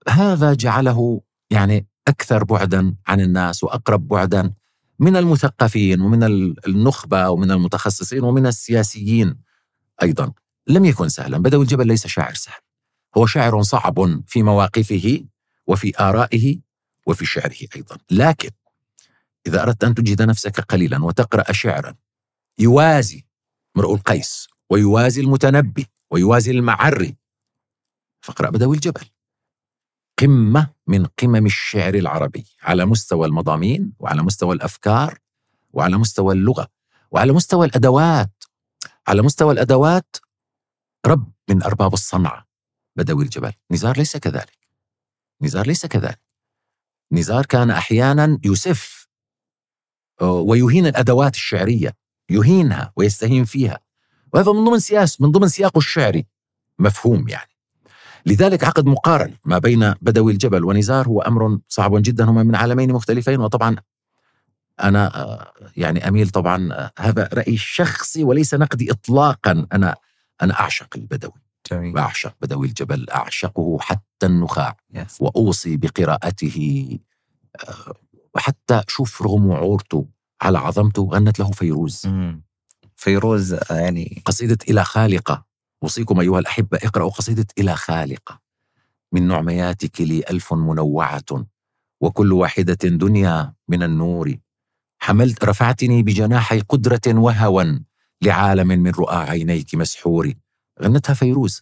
هذا 0.10 0.54
جعله 0.54 1.22
يعني 1.50 1.88
أكثر 2.08 2.44
بعدا 2.44 2.96
عن 3.08 3.22
الناس 3.22 3.64
وأقرب 3.64 4.08
بعدا 4.08 4.54
من 5.00 5.18
المثقفين 5.18 6.02
ومن 6.02 6.24
النخبة 6.68 7.30
ومن 7.30 7.52
المتخصصين 7.52 8.24
ومن 8.24 8.48
السياسيين 8.48 9.36
أيضا. 10.04 10.34
لم 10.68 10.86
يكن 10.86 11.10
سهلا 11.10 11.38
بدوي 11.38 11.64
الجبل 11.64 11.88
ليس 11.88 12.08
شاعر 12.08 12.34
سهل. 12.34 12.62
هو 13.18 13.26
شاعر 13.26 13.62
صعب 13.62 14.22
في 14.28 14.44
مواقفه 14.44 15.26
وفي 15.68 15.94
آرائه 16.00 16.60
وفي 17.08 17.26
شعره 17.26 17.56
أيضا. 17.76 17.98
لكن 18.12 18.50
إذا 19.48 19.64
أردت 19.64 19.84
أن 19.84 19.96
تجهد 19.96 20.22
نفسك 20.22 20.60
قليلا 20.60 21.04
وتقرأ 21.04 21.52
شعرا 21.52 21.96
يوازي 22.60 23.26
مرء 23.76 23.96
القيس 23.96 24.48
ويوازي 24.70 25.22
المتنبي 25.22 25.88
ويوازي 26.12 26.52
المعري 26.52 27.16
فاقرأ 28.22 28.50
بدوي 28.50 28.76
الجبل. 28.76 29.06
قمة 30.20 30.74
من 30.88 31.06
قمم 31.06 31.46
الشعر 31.46 31.94
العربي 31.96 32.46
على 32.62 32.86
مستوى 32.86 33.28
المضامين 33.28 33.94
وعلى 34.00 34.24
مستوى 34.24 34.56
الأفكار 34.56 35.20
وعلى 35.74 35.98
مستوى 35.98 36.34
اللغة 36.34 36.68
وعلى 37.12 37.34
مستوى 37.34 37.66
الأدوات. 37.66 38.44
على 39.08 39.22
مستوى 39.22 39.54
الأدوات 39.54 40.18
رب 41.06 41.32
من 41.50 41.64
أرباب 41.64 41.94
الصنعة. 41.94 42.48
بدوي 42.96 43.24
الجبل. 43.24 43.54
نزار 43.72 43.98
ليس 43.98 44.18
كذلك. 44.18 44.58
نزار 45.42 45.68
ليس 45.68 45.86
كذلك. 45.86 46.22
نزار 47.12 47.46
كان 47.46 47.72
أحيانا 47.72 48.40
يسف 48.46 48.97
ويهين 50.22 50.86
الأدوات 50.86 51.36
الشعرية 51.36 51.94
يهينها 52.30 52.92
ويستهين 52.96 53.46
فيها. 53.46 53.80
وهذا 54.34 54.52
من 54.52 54.66
ضمن 54.66 54.80
سياس 54.80 55.22
من 55.22 55.32
ضمن 55.32 55.48
سياقه 55.48 55.78
الشعري. 55.78 56.26
مفهوم 56.80 57.28
يعني. 57.28 57.52
لذلك 58.26 58.64
عقد 58.64 58.86
مقارن 58.86 59.34
ما 59.46 59.58
بين 59.58 59.94
بدوي 60.02 60.32
الجبل 60.32 60.64
ونزار 60.64 61.08
هو 61.08 61.22
أمر 61.22 61.60
صعب 61.68 61.92
جدا 62.02 62.26
هما 62.26 62.44
من 62.44 62.56
عالمين 62.56 62.94
مختلفين 62.94 63.40
وطبعا 63.40 63.76
أنا 64.84 65.22
آه، 65.22 65.54
يعني 65.78 66.08
أميل 66.08 66.30
طبعا 66.30 66.74
آه، 66.74 66.92
هذا 67.00 67.30
رايي 67.34 67.58
شخصي 67.58 68.24
وليس 68.24 68.54
نقدي 68.54 68.92
اطلاقا. 68.92 69.68
أنا 69.74 69.96
أنا 70.42 70.60
أعشق 70.60 70.88
البدوي. 70.96 71.42
جميل. 71.72 71.98
اعشق 71.98 72.36
بدوي 72.42 72.68
الجبل 72.68 73.10
أعشقه 73.10 73.78
حتى 73.82 74.26
النخاع. 74.26 74.78
Yes. 74.94 75.00
وأوصي 75.20 75.78
بقراءته 75.78 77.00
آه، 77.70 77.94
وحتى 78.38 78.82
شوف 78.88 79.22
رغم 79.22 79.46
وعورته 79.46 80.08
على 80.42 80.58
عظمته 80.58 81.10
غنت 81.12 81.40
له 81.40 81.52
فيروز. 81.52 82.02
مم. 82.06 82.44
فيروز 82.96 83.58
يعني 83.70 84.22
قصيدة 84.26 84.58
إلى 84.70 84.84
خالقة. 84.84 85.46
أوصيكم 85.84 86.20
أيها 86.20 86.40
الأحبة 86.40 86.78
اقرأوا 86.84 87.10
قصيدة 87.10 87.48
إلى 87.58 87.76
خالقة. 87.76 88.42
من 89.12 89.28
نعمياتك 89.28 90.02
لي 90.02 90.24
ألف 90.30 90.54
منوعة 90.54 91.46
وكل 92.02 92.34
واحدة 92.34 92.90
دنيا 92.90 93.54
من 93.68 93.84
النور. 93.84 94.36
حملت 95.00 95.46
رفعتني 95.46 96.04
بجناحي 96.04 96.60
قدرة 96.60 97.02
وهوى 97.08 97.80
لعالم 98.22 98.68
من 98.68 98.92
رؤى 98.92 99.16
عينيك 99.16 99.76
مسحور. 99.76 100.34
غنتها 100.82 101.14
فيروز. 101.14 101.62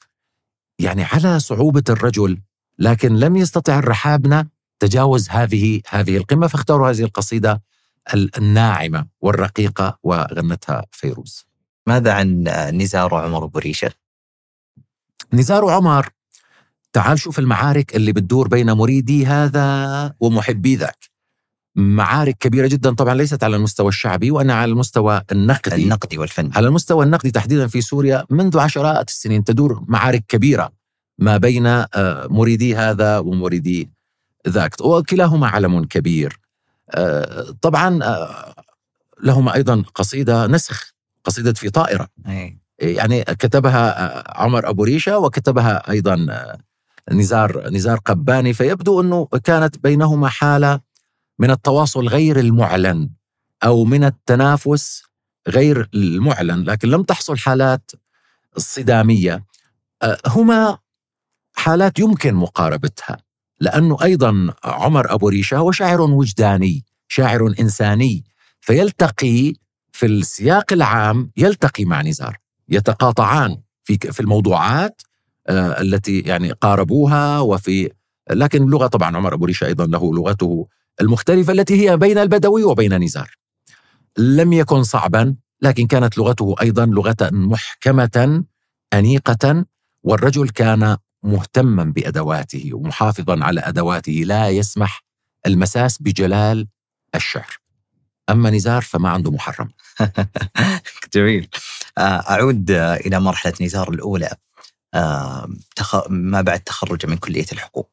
يعني 0.80 1.04
على 1.04 1.40
صعوبة 1.40 1.84
الرجل 1.90 2.42
لكن 2.80 3.16
لم 3.16 3.36
يستطع 3.36 3.80
الرحابنة 3.80 4.55
تجاوز 4.80 5.30
هذه 5.30 5.82
هذه 5.90 6.18
القمة 6.18 6.48
فاختاروا 6.48 6.90
هذه 6.90 7.02
القصيدة 7.02 7.62
الناعمة 8.14 9.08
والرقيقة 9.22 10.00
وغنتها 10.04 10.86
فيروز. 10.92 11.46
ماذا 11.88 12.14
عن 12.14 12.44
نزار 12.74 13.16
عمر 13.16 13.44
أبو 13.44 13.60
ريشة؟ 13.60 13.92
نزار 15.34 15.70
عمر 15.70 16.10
تعال 16.94 17.20
شوف 17.20 17.40
المعارك 17.40 17.96
اللي 17.96 18.12
بتدور 18.12 18.48
بين 18.48 18.72
مريدي 18.72 19.26
هذا 19.26 20.14
ومحبي 20.20 20.76
ذاك. 20.76 21.16
معارك 21.76 22.38
كبيرة 22.38 22.68
جدا 22.68 22.94
طبعا 22.96 23.14
ليست 23.14 23.44
على 23.44 23.56
المستوى 23.56 23.88
الشعبي 23.88 24.32
وأنا 24.32 24.54
على 24.54 24.72
المستوى 24.72 25.22
النقدي. 25.32 25.84
النقدي 25.84 26.18
والفني. 26.18 26.52
على 26.56 26.68
المستوى 26.68 27.06
النقدي 27.06 27.32
تحديدا 27.32 27.68
في 27.68 27.82
سوريا 27.82 28.26
منذ 28.30 28.60
عشرات 28.60 29.10
السنين 29.10 29.44
تدور 29.44 29.84
معارك 29.88 30.26
كبيرة 30.28 30.72
ما 31.20 31.38
بين 31.38 31.66
آه، 31.66 32.28
مريدي 32.30 32.76
هذا 32.76 33.18
ومريدي 33.20 33.95
ذاك 34.48 34.82
وكلاهما 34.82 35.48
علم 35.48 35.86
كبير. 35.86 36.40
آه، 36.90 37.56
طبعا 37.62 38.04
آه، 38.04 38.56
لهما 39.24 39.56
أيضا 39.56 39.84
قصيدة 39.96 40.48
نسخ 40.48 40.92
قصيدة 41.24 41.54
في 41.54 41.70
طائرة. 41.70 42.08
أي. 42.28 42.58
يعني 42.80 43.24
كتبها 43.24 44.24
عمر 44.42 44.70
أبو 44.70 44.84
ريشة 44.84 45.18
وكتبها 45.20 45.90
أيضا 45.92 46.28
نزار 47.12 47.70
نزار 47.70 47.98
قباني. 47.98 48.54
فيبدو 48.54 49.02
أنه 49.02 49.26
كانت 49.44 49.78
بينهما 49.78 50.30
حالة 50.30 50.80
من 51.40 51.52
التواصل 51.52 52.08
غير 52.08 52.40
المعلن 52.40 53.10
أو 53.64 53.84
من 53.86 54.04
التنافس 54.04 55.04
غير 55.48 55.90
المعلن. 55.94 56.64
لكن 56.64 56.90
لم 56.90 57.04
تحصل 57.04 57.38
حالات 57.38 57.92
صدامية. 58.58 59.46
أه، 60.04 60.18
هما 60.28 60.78
حالات 61.56 62.00
يمكن 62.00 62.34
مقاربتها. 62.34 63.18
لأنه 63.60 63.98
أيضا 64.04 64.54
عمر 64.64 65.14
أبو 65.14 65.30
ريشة 65.30 65.58
هو 65.58 65.72
شاعر 65.72 66.02
وجداني 66.02 66.86
شاعر 67.08 67.54
إنساني 67.60 68.24
فيلتقي 68.60 69.54
في 69.92 70.06
السياق 70.06 70.74
العام 70.74 71.32
يلتقي 71.38 71.86
مع 71.86 72.02
نزار 72.02 72.38
يتقاطعان 72.70 73.58
في 73.84 73.98
في 73.98 74.20
الموضوعات 74.20 75.02
أه، 75.48 75.82
التي 75.82 76.20
يعني 76.20 76.52
قاربوها 76.52 77.40
وفي 77.40 77.90
لكن 78.32 78.64
اللغة 78.64 78.88
طبعا 78.88 79.18
عمر 79.18 79.34
أبو 79.34 79.46
ريشة 79.46 79.66
أيضا 79.66 79.86
له 79.86 80.14
لغته 80.14 80.68
المختلفة 81.02 81.54
التي 81.54 81.90
هي 81.90 81.98
بين 81.98 82.18
البدوي 82.18 82.64
وبين 82.64 83.04
نزار. 83.04 83.36
لم 84.18 84.54
يكن 84.54 84.84
صعبا 84.84 85.36
لكن 85.62 85.88
كانت 85.88 86.18
لغته 86.18 86.56
أيضا 86.62 86.86
لغة 86.86 87.30
محكمة 87.32 88.44
أنيقة 88.94 89.66
والرجل 90.04 90.50
كان 90.50 90.98
مهتما 91.26 91.84
بأدواته 91.84 92.70
ومحافظا 92.74 93.44
على 93.44 93.62
أدواته 93.62 94.12
لا 94.12 94.50
يسمح 94.50 95.04
المساس 95.46 96.02
بجلال 96.02 96.68
الشعر. 97.16 97.58
أما 98.30 98.50
نزار 98.50 98.82
فما 98.82 99.10
عنده 99.10 99.32
محرم. 99.32 99.70
جميل. 101.14 101.50
آه، 101.98 102.02
أعود 102.02 102.72
إلى 102.72 103.20
مرحلة 103.20 103.54
نزار 103.62 103.90
الأولى. 103.90 104.36
ما 106.10 106.42
بعد 106.42 106.60
تخرجه 106.60 107.08
من 107.08 107.18
كلية 107.18 107.46
الحقوق. 107.52 107.90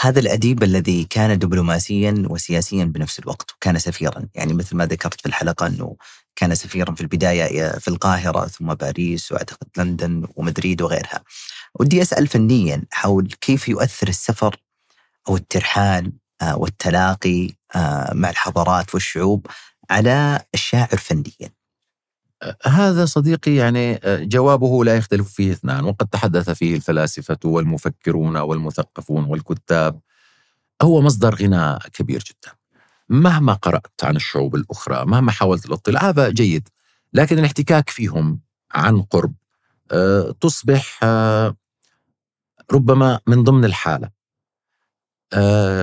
هذا 0.00 0.20
الأديب 0.20 0.62
الذي 0.62 1.04
كان 1.04 1.38
دبلوماسيا 1.38 2.24
وسياسيا 2.28 2.84
بنفس 2.84 3.18
الوقت 3.18 3.52
وكان 3.52 3.78
سفيرا. 3.78 4.26
يعني 4.34 4.54
مثل 4.54 4.76
ما 4.76 4.86
ذكرت 4.86 5.20
في 5.20 5.26
الحلقة 5.26 5.66
أنه 5.66 5.96
كان 6.36 6.54
سفيرا 6.54 6.94
في 6.94 7.00
البداية 7.00 7.78
في 7.78 7.88
القاهرة 7.88 8.46
ثم 8.46 8.74
باريس 8.74 9.32
وأعتقد 9.32 9.68
لندن 9.76 10.26
ومدريد 10.36 10.82
وغيرها. 10.82 11.22
ودي 11.80 12.02
أسأل 12.02 12.26
فنيا 12.26 12.82
حول 12.90 13.28
كيف 13.40 13.68
يؤثر 13.68 14.08
السفر 14.08 14.56
أو 15.28 15.36
الترحال 15.36 16.12
آه، 16.42 16.56
والتلاقي 16.58 17.50
آه، 17.74 18.14
مع 18.14 18.30
الحضارات 18.30 18.94
والشعوب 18.94 19.46
على 19.90 20.40
الشاعر 20.54 20.96
فنيا؟ 20.96 21.50
هذا 22.64 23.04
صديقي 23.04 23.54
يعني 23.54 24.00
آه، 24.04 24.24
جوابه 24.24 24.84
لا 24.84 24.96
يختلف 24.96 25.32
فيه 25.32 25.52
اثنان 25.52 25.84
وقد 25.84 26.06
تحدث 26.06 26.50
فيه 26.50 26.76
الفلاسفة 26.76 27.38
والمفكرون 27.44 28.36
والمثقفون 28.36 29.24
والكتاب. 29.24 30.00
هو 30.82 31.00
مصدر 31.00 31.34
غناء 31.34 31.88
كبير 31.88 32.24
جدا. 32.26 32.54
مهما 33.08 33.52
قرأت 33.52 34.04
عن 34.04 34.16
الشعوب 34.16 34.54
الأخرى 34.54 35.04
مهما 35.06 35.32
حاولت 35.32 35.66
الاطلاع 35.66 36.08
هذا 36.08 36.30
جيد. 36.30 36.68
لكن 37.12 37.38
الاحتكاك 37.38 37.90
فيهم 37.90 38.40
عن 38.72 39.02
قرب 39.02 39.32
آه، 39.32 39.49
تصبح 40.40 41.00
آه، 41.02 41.56
ربما 42.72 43.20
من 43.26 43.44
ضمن 43.44 43.64
الحالة. 43.64 44.10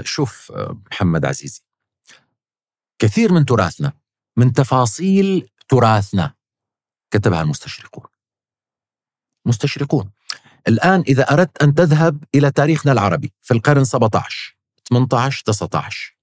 شوف 0.03 0.51
محمد 0.91 1.25
عزيزي. 1.25 1.61
كثير 2.99 3.33
من 3.33 3.45
تراثنا 3.45 3.93
من 4.37 4.53
تفاصيل 4.53 5.49
تراثنا 5.69 6.33
كتبها 7.11 7.41
المستشرقون. 7.41 8.05
مستشرقون. 9.45 10.11
الآن 10.67 11.03
إذا 11.07 11.23
أردت 11.33 11.63
أن 11.63 11.75
تذهب 11.75 12.23
إلى 12.35 12.51
تاريخنا 12.51 12.91
العربي 12.91 13.33
في 13.41 13.53
القرن 13.53 13.83
17 13.83 14.57
18 14.89 15.43
19 15.45 16.17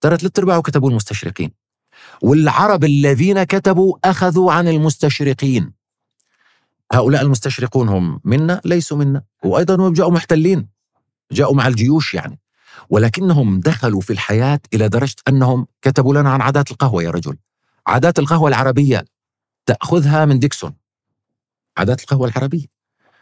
ترى 0.00 0.16
ثلاث 0.16 0.38
أرباعه 0.38 0.62
كتبوا 0.62 0.90
المستشرقين. 0.90 1.50
والعرب 2.22 2.84
الذين 2.84 3.44
كتبوا 3.44 3.98
أخذوا 4.04 4.52
عن 4.52 4.68
المستشرقين. 4.68 5.79
هؤلاء 6.92 7.22
المستشرقون 7.22 7.88
هم 7.88 8.20
منا 8.24 8.60
ليسوا 8.64 8.98
منا 8.98 9.22
وأيضا 9.44 9.74
هم 9.74 9.92
جاءوا 9.92 10.12
محتلين 10.12 10.68
جاءوا 11.32 11.54
مع 11.54 11.66
الجيوش 11.66 12.14
يعني. 12.14 12.40
ولكنهم 12.90 13.60
دخلوا 13.60 14.00
في 14.00 14.12
الحياة 14.12 14.60
إلى 14.74 14.88
درجة 14.88 15.16
أنهم 15.28 15.66
كتبوا 15.82 16.14
لنا 16.14 16.30
عن 16.30 16.40
عادات 16.40 16.70
القهوة 16.70 17.02
يا 17.02 17.10
رجل. 17.10 17.36
عادات 17.86 18.18
القهوة 18.18 18.48
العربية 18.48 19.04
تأخذها 19.66 20.24
من 20.24 20.38
ديكسون. 20.38 20.74
عادات 21.78 22.00
القهوة 22.00 22.28
العربية. 22.28 22.66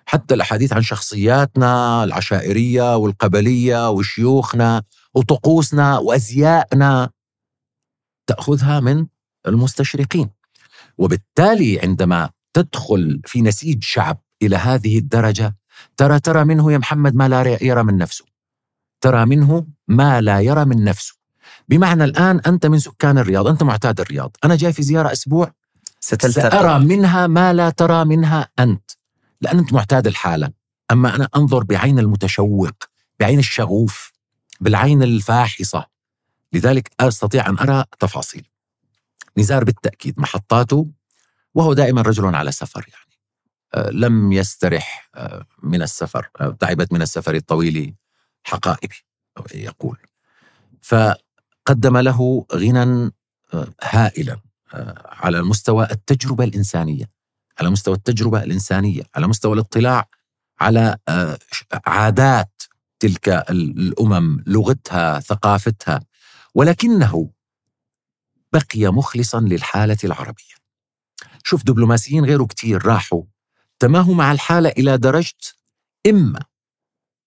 حتى 0.06 0.34
الأحاديث 0.34 0.72
عن 0.72 0.82
شخصياتنا 0.82 2.04
العشائرية 2.04 2.96
والقبلية 2.96 3.90
وشيوخنا 3.90 4.82
وطقوسنا 5.14 5.98
وأزيائنا 5.98 7.10
تأخذها 8.26 8.80
من 8.80 9.06
المستشرقين. 9.46 10.30
وبالتالي 10.98 11.80
عندما 11.80 12.30
تدخل 12.52 13.20
في 13.24 13.42
نسيج 13.42 13.84
شعب 13.84 14.18
إلى 14.42 14.56
هذه 14.56 14.98
الدرجة 14.98 15.56
ترى 15.96 16.20
ترى 16.20 16.44
منه 16.44 16.72
يا 16.72 16.78
محمد 16.78 17.14
ما 17.14 17.28
لا 17.28 17.64
يرى 17.64 17.82
من 17.82 17.96
نفسه. 17.98 18.24
ترى 19.00 19.26
منه 19.26 19.66
ما 19.88 20.20
لا 20.20 20.40
يرى 20.40 20.64
من 20.64 20.84
نفسه. 20.84 21.14
بمعنى 21.68 22.04
الآن 22.04 22.40
أنت 22.46 22.66
من 22.66 22.78
سكان 22.78 23.18
الرياض 23.18 23.46
أنت 23.46 23.62
معتاد 23.62 24.00
الرياض. 24.00 24.36
أنا 24.44 24.56
جاي 24.56 24.72
في 24.72 24.82
زيارة 24.82 25.12
أسبوع 25.12 25.52
سأرى 26.00 26.84
منها 26.84 27.26
ما 27.26 27.52
لا 27.52 27.70
ترى 27.70 28.04
منها 28.04 28.48
أنت. 28.58 28.90
لأن 29.40 29.58
أنت 29.58 29.72
معتاد 29.72 30.06
الحالة. 30.06 30.50
أما 30.90 31.16
أنا 31.16 31.28
أنظر 31.36 31.64
بعين 31.64 31.98
المتشوق 31.98 32.74
بعين 33.20 33.38
الشغوف 33.38 34.12
بالعين 34.60 35.02
الفاحصة. 35.02 35.86
لذلك 36.52 36.90
أستطيع 37.00 37.48
أن 37.48 37.58
أرى 37.58 37.84
تفاصيل. 37.98 38.48
نزار 39.38 39.64
بالتأكيد 39.64 40.20
محطاته 40.20 40.86
وهو 41.58 41.72
دائما 41.72 42.02
رجل 42.02 42.34
على 42.34 42.52
سفر 42.52 42.86
يعني. 42.88 43.18
آه، 43.74 43.90
لم 43.90 44.32
يسترح 44.32 45.10
آه، 45.14 45.46
من 45.62 45.82
السفر 45.82 46.28
آه، 46.40 46.56
تعبت 46.60 46.92
من 46.92 47.02
السفر 47.02 47.34
الطويل 47.34 47.94
حقائبي 48.42 48.96
يقول. 49.54 49.98
فقدم 50.82 51.96
له 51.96 52.46
غنى 52.54 53.10
هائلا 53.82 54.40
على 55.06 55.42
مستوى 55.42 55.88
التجربة 55.90 56.44
الإنسانية 56.44 57.10
على 57.60 57.70
مستوى 57.70 57.94
التجربة 57.94 58.42
الإنسانية 58.42 59.02
على 59.14 59.26
مستوى 59.26 59.54
الاطلاع 59.54 60.08
على 60.60 60.96
عادات 61.86 62.62
تلك 63.00 63.28
الأمم 63.28 64.44
لغتها 64.46 65.20
ثقافتها. 65.20 66.00
ولكنه 66.54 67.30
بقي 68.52 68.92
مخلصا 68.92 69.40
للحالة 69.40 69.98
العربية. 70.04 70.57
شوف 71.44 71.64
دبلوماسيين 71.64 72.24
غيره 72.24 72.44
كتير 72.44 72.86
راحوا. 72.86 73.22
تماهوا 73.78 74.14
مع 74.14 74.32
الحالة 74.32 74.68
إلى 74.68 74.98
درجة 74.98 75.34
إما 76.08 76.40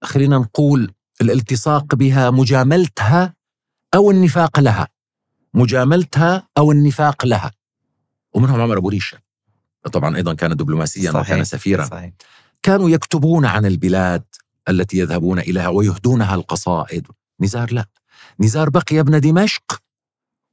خلينا 0.04 0.38
نقول 0.38 0.94
الالتصاق 1.22 1.96
بها 1.96 2.30
مجاملتها 2.32 3.34
أو 3.96 4.12
النفاق 4.12 4.60
لها. 4.60 4.88
مجاملتها 5.54 6.48
أو 6.58 6.72
النفاق 6.72 7.26
لها. 7.26 7.52
ومنهم 8.34 8.62
عمر 8.62 8.78
أبو 8.78 8.90
ريشة. 8.90 9.18
طبعا 9.94 10.16
أيضا 10.16 10.34
كان 10.34 10.56
دبلوماسيا 10.56 11.12
صحيح. 11.12 11.26
وكان 11.26 11.44
سفيرا. 11.44 11.86
صحيح. 11.86 12.12
كانوا 12.64 12.90
يكتبون 12.90 13.46
عن 13.46 13.66
البلاد 13.66 14.24
التي 14.70 14.98
يذهبون 14.98 15.40
إليها 15.40 15.68
ويهدونها 15.68 16.36
القصائد. 16.36 17.08
نزار 17.40 17.74
لا. 17.74 17.86
نزار 18.40 18.70
بقي 18.70 19.00
ابن 19.00 19.20
دمشق 19.20 19.82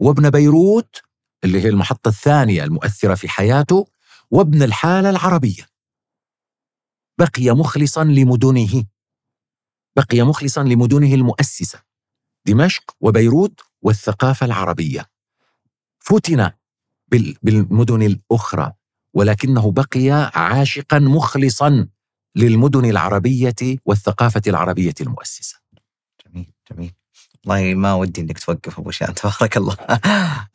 وابن 0.00 0.30
بيروت 0.30 1.02
اللي 1.44 1.60
هي 1.62 1.68
المحطة 1.68 2.08
الثانية 2.08 2.64
المؤثرة 2.64 3.14
في 3.14 3.28
حياته 3.28 3.86
وابن 4.30 4.62
الحالة 4.62 5.10
العربية. 5.10 5.68
بقي 7.18 7.50
مخلصا 7.56 8.04
لمدنه. 8.04 8.84
بقي 9.96 10.22
مخلصا 10.22 10.62
لمدنه 10.62 11.14
المؤسسة. 11.14 11.82
دمشق 12.46 12.96
وبيروت 13.00 13.60
والثقافة 13.82 14.46
العربية. 14.46 15.10
فتن 15.98 16.50
بالمدن 17.42 18.02
الأخرى 18.02 18.72
ولكنه 19.14 19.72
بقي 19.72 20.30
عاشقا 20.34 20.98
مخلصا 20.98 21.88
للمدن 22.36 22.84
العربية 22.84 23.78
والثقافة 23.84 24.42
العربية 24.46 24.94
المؤسسة. 25.00 25.60
جميل 26.26 26.52
جميل. 26.72 26.92
والله 27.46 27.74
ما 27.74 27.94
ودي 27.94 28.20
إنك 28.20 28.38
توقف 28.38 28.78
أبو 28.78 28.90
شان 28.90 29.14
تبارك 29.14 29.56
الله. 29.56 29.76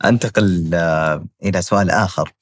أنتقل 0.04 0.70
آه، 0.74 1.24
إلى 1.44 1.62
سؤال 1.62 1.90
آخر. 1.90 2.32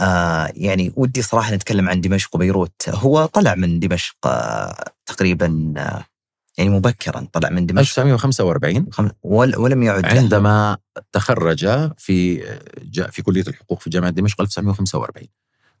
آه 0.00 0.52
يعني 0.54 0.92
ودي 0.96 1.22
صراحة 1.22 1.54
نتكلم 1.54 1.88
عن 1.88 2.00
دمشق 2.00 2.34
وبيروت. 2.34 2.88
هو 2.88 3.26
طلع 3.26 3.54
من 3.54 3.80
دمشق 3.80 4.16
آه 4.26 4.84
تقريبا 5.06 5.74
آه 5.76 6.04
يعني 6.58 6.70
مبكرا 6.70 7.26
طلع 7.32 7.48
من 7.50 7.66
دمشق. 7.66 8.00
1945 8.00 9.12
ولم 9.22 9.82
يعد 9.82 10.06
عندما 10.06 10.76
تخرج 11.12 11.66
في 11.96 12.40
في 13.10 13.22
كلية 13.22 13.44
الحقوق 13.48 13.80
في 13.80 13.90
جامعة 13.90 14.10
دمشق 14.10 14.40
1945 14.40 15.28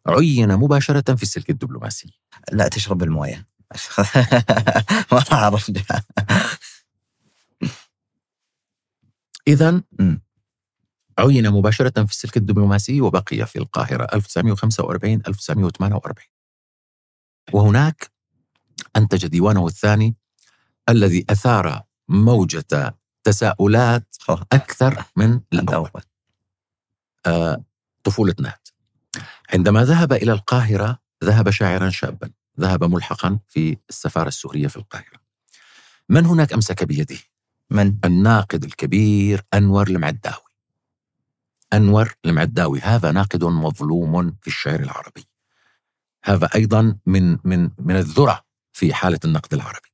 عين 0.06 0.56
مباشرة 0.56 1.14
في 1.14 1.22
السلك 1.22 1.50
الدبلوماسي. 1.50 2.12
لا 2.52 2.68
تشرب 2.68 3.02
الموية. 3.02 3.46
ما 5.12 5.22
أعرف. 5.32 5.70
إذا 9.48 9.82
عين 11.18 11.50
مباشرة 11.50 12.04
في 12.04 12.12
السلك 12.12 12.36
الدبلوماسي 12.36 13.00
وبقي 13.00 13.46
في 13.46 13.58
القاهرة 13.58 14.06
1945 14.14 15.12
1948 15.28 16.14
وهناك 17.52 18.10
أنتج 18.96 19.26
ديوانه 19.26 19.66
الثاني 19.66 20.16
الذي 20.88 21.26
أثار 21.30 21.82
موجة 22.08 22.96
تساؤلات 23.24 24.16
أكثر 24.52 25.04
من 25.16 25.40
الأول. 25.52 26.02
آه 27.26 27.64
طفولة 28.04 28.34
نهد. 28.40 28.58
عندما 29.52 29.84
ذهب 29.84 30.12
إلى 30.12 30.32
القاهرة 30.32 30.98
ذهب 31.24 31.50
شاعرا 31.50 31.90
شابا. 31.90 32.30
ذهب 32.60 32.84
ملحقا 32.84 33.38
في 33.48 33.76
السفارة 33.88 34.28
السورية 34.28 34.68
في 34.68 34.76
القاهرة. 34.76 35.20
من 36.08 36.26
هناك 36.26 36.52
أمسك 36.52 36.84
بيده؟ 36.84 37.18
من؟ 37.70 37.94
الناقد 38.04 38.64
الكبير 38.64 39.42
أنور 39.54 39.88
المعداوي. 39.88 40.48
أنور 41.72 42.14
المعداوي 42.24 42.80
هذا 42.80 43.12
ناقد 43.12 43.44
مظلوم 43.44 44.36
في 44.42 44.48
الشعر 44.48 44.80
العربي. 44.80 45.24
هذا 46.24 46.48
أيضا 46.54 46.98
من 47.06 47.38
من 47.44 47.70
من 47.78 47.96
الذرة 47.96 48.40
في 48.72 48.94
حالة 48.94 49.18
النقد 49.24 49.54
العربي. 49.54 49.88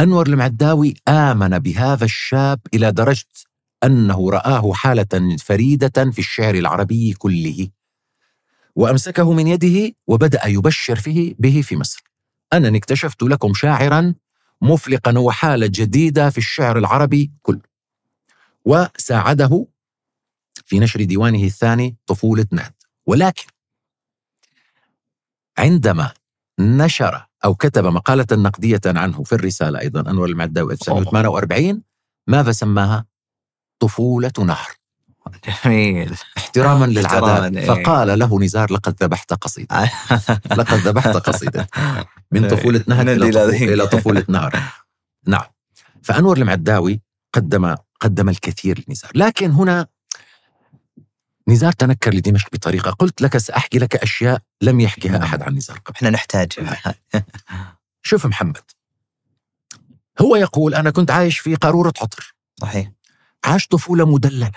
أنور 0.00 0.26
المعداوي 0.26 0.94
آمن 1.08 1.58
بهذا 1.58 2.04
الشاب 2.04 2.60
إلى 2.74 2.92
درجة 2.92 3.26
أنه 3.84 4.30
رآه 4.30 4.72
حالة 4.72 5.36
فريدة 5.44 6.10
في 6.10 6.18
الشعر 6.18 6.54
العربي 6.54 7.12
كله. 7.12 7.68
وأمسكه 8.76 9.32
من 9.32 9.46
يده 9.46 9.94
وبدأ 10.06 10.46
يبشر 10.46 10.96
فيه 10.96 11.34
به 11.38 11.62
في 11.62 11.76
مصر. 11.76 12.04
أنني 12.52 12.78
اكتشفت 12.78 13.22
لكم 13.22 13.54
شاعرا 13.54 14.14
مفلقا 14.64 15.18
وحالة 15.18 15.66
جديدة 15.66 16.30
في 16.30 16.38
الشعر 16.38 16.78
العربي 16.78 17.32
كله. 17.42 17.60
وساعده 18.64 19.66
في 20.64 20.78
نشر 20.78 21.04
ديوانه 21.04 21.44
الثاني 21.44 21.96
طفولة 22.06 22.46
نهد 22.52 22.72
ولكن 23.06 23.46
عندما 25.58 26.12
نشر 26.60 27.26
أو 27.44 27.54
كتب 27.54 27.86
مقالة 27.86 28.26
نقدية 28.32 28.80
عنه 28.86 29.22
في 29.22 29.34
الرسالة 29.34 29.80
أيضا 29.80 30.10
أنور 30.10 30.28
المعداوي 30.28 30.72
1948 30.72 31.82
ماذا 32.26 32.52
سماها؟ 32.52 33.06
طفولة 33.78 34.32
نهر. 34.38 34.70
جميل. 35.64 36.16
احتراما 36.36 36.84
للعادات 36.84 37.56
إيه. 37.56 37.66
فقال 37.66 38.18
له 38.18 38.40
نزار 38.40 38.72
لقد 38.72 39.02
ذبحت 39.02 39.32
قصيدة. 39.32 39.90
لقد 40.58 40.74
ذبحت 40.74 41.08
قصيدة. 41.16 41.68
من 42.32 42.48
طفولة 42.48 42.84
نهر 42.86 43.12
إلى, 43.12 43.30
طفولة, 43.30 43.74
إلى 43.74 43.86
طفولة 43.86 44.24
نهر 44.28 44.62
نعم. 45.26 45.44
فأنور 46.02 46.36
المعداوي 46.36 47.00
قدم 47.32 47.74
قدم 48.00 48.28
الكثير 48.28 48.84
لنزار. 48.88 49.10
لكن 49.14 49.50
هنا 49.50 49.86
نزار 51.48 51.72
تنكر 51.72 52.14
لدمشق 52.14 52.48
بطريقة. 52.52 52.90
قلت 52.90 53.22
لك 53.22 53.36
سأحكي 53.36 53.78
لك 53.78 53.96
أشياء 53.96 54.40
لم 54.62 54.80
يحكيها 54.80 55.22
أحد 55.22 55.42
عن 55.42 55.54
نزار 55.54 55.78
قبل. 55.78 55.96
إحنا 55.96 56.10
نحتاج 56.10 56.52
شوف 58.02 58.26
محمد. 58.26 58.70
هو 60.20 60.36
يقول 60.36 60.74
أنا 60.74 60.90
كنت 60.90 61.10
عايش 61.10 61.38
في 61.38 61.54
قارورة 61.54 61.92
عطر 62.02 62.34
صحيح. 62.60 62.90
عاش 63.44 63.66
طفولة 63.66 64.06
مدللة. 64.06 64.50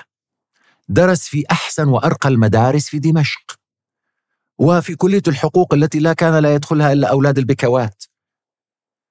درس 0.89 1.21
في 1.27 1.43
أحسن 1.51 1.88
وأرقى 1.88 2.29
المدارس 2.29 2.89
في 2.89 2.99
دمشق. 2.99 3.59
وفي 4.59 4.95
كلية 4.95 5.21
الحقوق 5.27 5.73
التي 5.73 5.99
لا 5.99 6.13
كان 6.13 6.35
لا 6.35 6.53
يدخلها 6.55 6.93
إلا 6.93 7.07
أولاد 7.07 7.38
البكوات. 7.38 8.03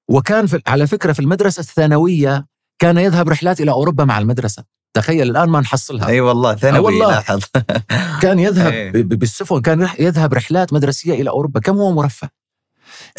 وكان 0.09 0.47
في 0.47 0.61
على 0.67 0.87
فكرة 0.87 1.13
في 1.13 1.19
المدرسة 1.19 1.59
الثانوية 1.59 2.47
كان 2.79 2.97
يذهب 2.97 3.29
رحلات 3.29 3.61
إلى 3.61 3.71
أوروبا 3.71 4.05
مع 4.05 4.17
المدرسة. 4.19 4.63
تخيل 4.93 5.29
الآن 5.29 5.49
ما 5.49 5.59
نحصلها. 5.59 6.07
أي 6.07 6.13
أيوة 6.13 6.27
والله 6.29 6.55
ثانوي 6.55 6.79
والله. 6.79 7.09
لاحظ. 7.09 7.41
كان 8.21 8.39
يذهب 8.39 8.73
أيه. 8.73 8.91
بالسفن 8.91 9.61
كان 9.61 9.89
يذهب 9.99 10.33
رحلات 10.33 10.73
مدرسية 10.73 11.13
إلى 11.13 11.29
أوروبا. 11.29 11.59
كم 11.59 11.77
هو 11.77 11.91
مرفه. 11.91 12.29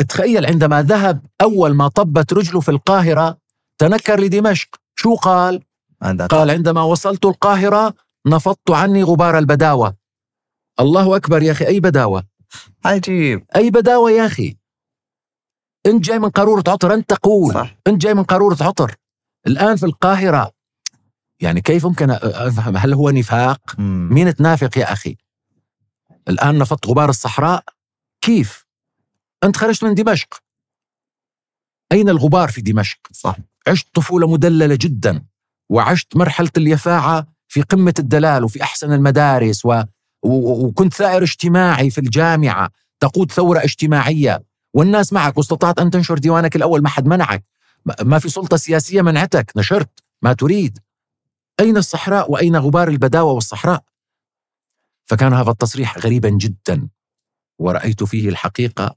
تخيل 0.09 0.47
عندما 0.47 0.83
ذهب 0.83 1.27
أول 1.41 1.75
ما 1.75 1.89
طبت 1.89 2.33
رجله 2.33 2.61
في 2.61 2.71
القاهرة 2.71 3.39
تنكر 3.79 4.21
لدمشق. 4.21 4.69
شو 4.97 5.15
قال؟ 5.15 5.63
قال 6.31 6.51
عندما 6.51 6.83
وصلت 6.83 7.25
القاهرة 7.25 7.95
نفضت 8.27 8.71
عني 8.71 9.03
غبار 9.03 9.39
البداوة. 9.39 9.97
الله 10.81 11.17
أكبر 11.17 11.43
يا 11.43 11.53
أخي 11.53 11.67
أي 11.67 11.81
بداوة؟ 11.81 12.23
عجيب. 12.85 13.47
أي 13.57 13.71
بداوة 13.71 14.11
يا 14.11 14.27
أخي؟ 14.27 14.57
أنت 15.87 16.05
جاي 16.05 16.19
من 16.19 16.29
قارورة 16.31 16.65
عطر 16.69 16.95
أنت 16.95 17.11
تقول 17.11 17.55
صح. 17.55 17.77
أنت 17.87 18.03
جاي 18.03 18.15
من 18.15 18.23
قارورة 18.23 18.57
عطر. 18.61 18.97
الآن 19.47 19.77
في 19.77 19.87
القاهرة. 19.87 20.53
يعني 21.41 21.61
كيف 21.61 21.87
ممكن 21.87 22.11
أفهم؟ 22.11 22.77
هل 22.77 22.95
هو 22.95 23.11
نفاق؟ 23.11 23.75
مم. 23.79 24.09
مين 24.13 24.35
تنافق 24.35 24.79
يا 24.79 24.93
أخي؟ 24.93 25.17
الآن 26.29 26.59
نفضت 26.59 26.87
غبار 26.87 27.09
الصحراء. 27.09 27.65
كيف؟ 28.21 28.67
أنت 29.45 29.57
خرجت 29.57 29.85
من 29.85 29.95
دمشق. 29.95 30.43
أين 31.93 32.09
الغبار 32.09 32.51
في 32.51 32.61
دمشق؟ 32.61 32.99
صح. 33.13 33.37
عشت 33.69 33.95
طفولة 33.95 34.29
مدللة 34.29 34.79
جدا 34.81 35.27
وعشت 35.71 36.17
مرحلة 36.17 36.51
اليفاعة 36.57 37.27
في 37.59 37.65
قمة 37.65 37.95
الدلال 37.99 38.45
وفي 38.45 38.63
أحسن 38.63 38.93
المدارس 38.93 39.67
و... 39.67 39.83
و... 40.23 40.67
وكنت 40.67 40.95
ثائر 40.95 41.23
اجتماعي 41.23 41.91
في 41.91 41.99
الجامعة 41.99 42.71
تقود 43.01 43.33
ثورة 43.33 43.59
اجتماعية. 43.59 44.45
والناس 44.75 45.13
معك 45.13 45.39
واستطعت 45.39 45.79
أن 45.79 45.91
تنشر 45.91 46.19
ديوانك 46.19 46.57
الأول 46.57 46.83
ما 46.83 46.89
حد 46.89 47.07
منعك. 47.07 47.45
ما 48.03 48.19
في 48.19 48.29
سلطة 48.29 48.57
سياسية 48.57 49.03
منعتك 49.03 49.53
نشرت 49.57 49.91
ما 50.23 50.33
تريد. 50.33 50.79
أين 51.61 51.77
الصحراء 51.77 52.31
وأين 52.31 52.57
غبار 52.57 52.89
البداوة 52.89 53.33
والصحراء؟ 53.33 53.83
فكان 55.05 55.33
هذا 55.33 55.51
التصريح 55.51 55.99
غريبا 55.99 56.29
جدا 56.29 56.89
ورأيت 57.59 58.05
فيه 58.05 58.29
الحقيقة. 58.29 58.95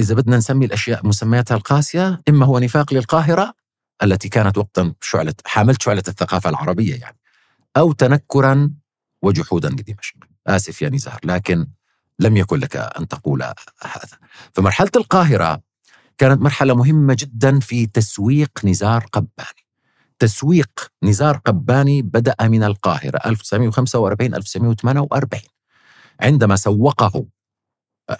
إذا 0.00 0.14
بدنا 0.14 0.36
نسمي 0.36 0.66
الأشياء 0.66 1.06
مسمياتها 1.06 1.54
القاسية 1.54 2.22
إما 2.28 2.46
هو 2.46 2.58
نفاق 2.58 2.94
للقاهرة 2.94 3.54
التي 4.02 4.28
كانت 4.28 4.58
وقتا 4.58 4.94
شعلة 5.00 5.34
حاملت 5.46 5.82
شعلة 5.82 6.02
الثقافة 6.08 6.50
العربية 6.50 6.94
يعني. 6.94 7.23
أو 7.76 7.92
تنكرا 7.92 8.70
وجحودا 9.22 9.68
لدمشق 9.68 10.16
آسف 10.46 10.82
يا 10.82 10.88
نزار 10.88 11.20
لكن 11.24 11.66
لم 12.18 12.36
يكن 12.36 12.58
لك 12.58 12.76
أن 12.76 13.08
تقول 13.08 13.42
هذا. 13.82 14.18
فمرحلة 14.52 14.90
القاهرة 14.96 15.62
كانت 16.18 16.42
مرحلة 16.42 16.74
مهمة 16.74 17.16
جدا 17.18 17.60
في 17.60 17.86
تسويق 17.86 18.50
نزار 18.64 19.06
قباني. 19.12 19.64
تسويق 20.18 20.70
نزار 21.02 21.36
قباني 21.36 22.02
بدأ 22.02 22.34
من 22.42 22.62
القاهرة 22.62 23.20
1945 23.26 24.34
1948 24.34 25.42
عندما 26.20 26.56
سوقه 26.56 27.26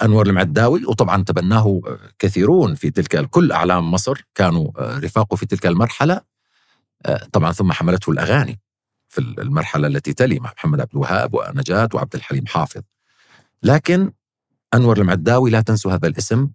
أنور 0.03 0.27
المعداوي 0.27 0.85
وطبعا 0.85 1.23
تبناه 1.25 1.81
كثيرون 2.19 2.75
في 2.75 2.91
تلك 2.91 3.31
كل 3.31 3.53
أعلام 3.53 3.91
مصر 3.91 4.25
كانوا 4.35 4.71
رفاقه 4.79 5.37
في 5.37 5.47
تلك 5.47 5.67
المرحلة 5.67 6.21
طبعا 7.33 7.53
ثم 7.53 7.73
حملته 7.73 8.11
الأغاني. 8.11 8.61
في 9.15 9.21
المرحلة 9.21 9.87
التي 9.87 10.12
تلي 10.12 10.39
مع 10.41 10.53
محمد 10.57 10.81
عبد 10.81 10.91
الوهاب 10.93 11.35
ونجاة 11.35 11.89
وعبد 11.95 12.15
الحليم 12.15 12.47
حافظ. 12.47 12.83
لكن 13.62 14.12
أنور 14.75 14.99
المعداوي 14.99 15.51
لا 15.51 15.61
تنسوا 15.61 15.93
هذا 15.93 16.09
الاسم 16.09 16.49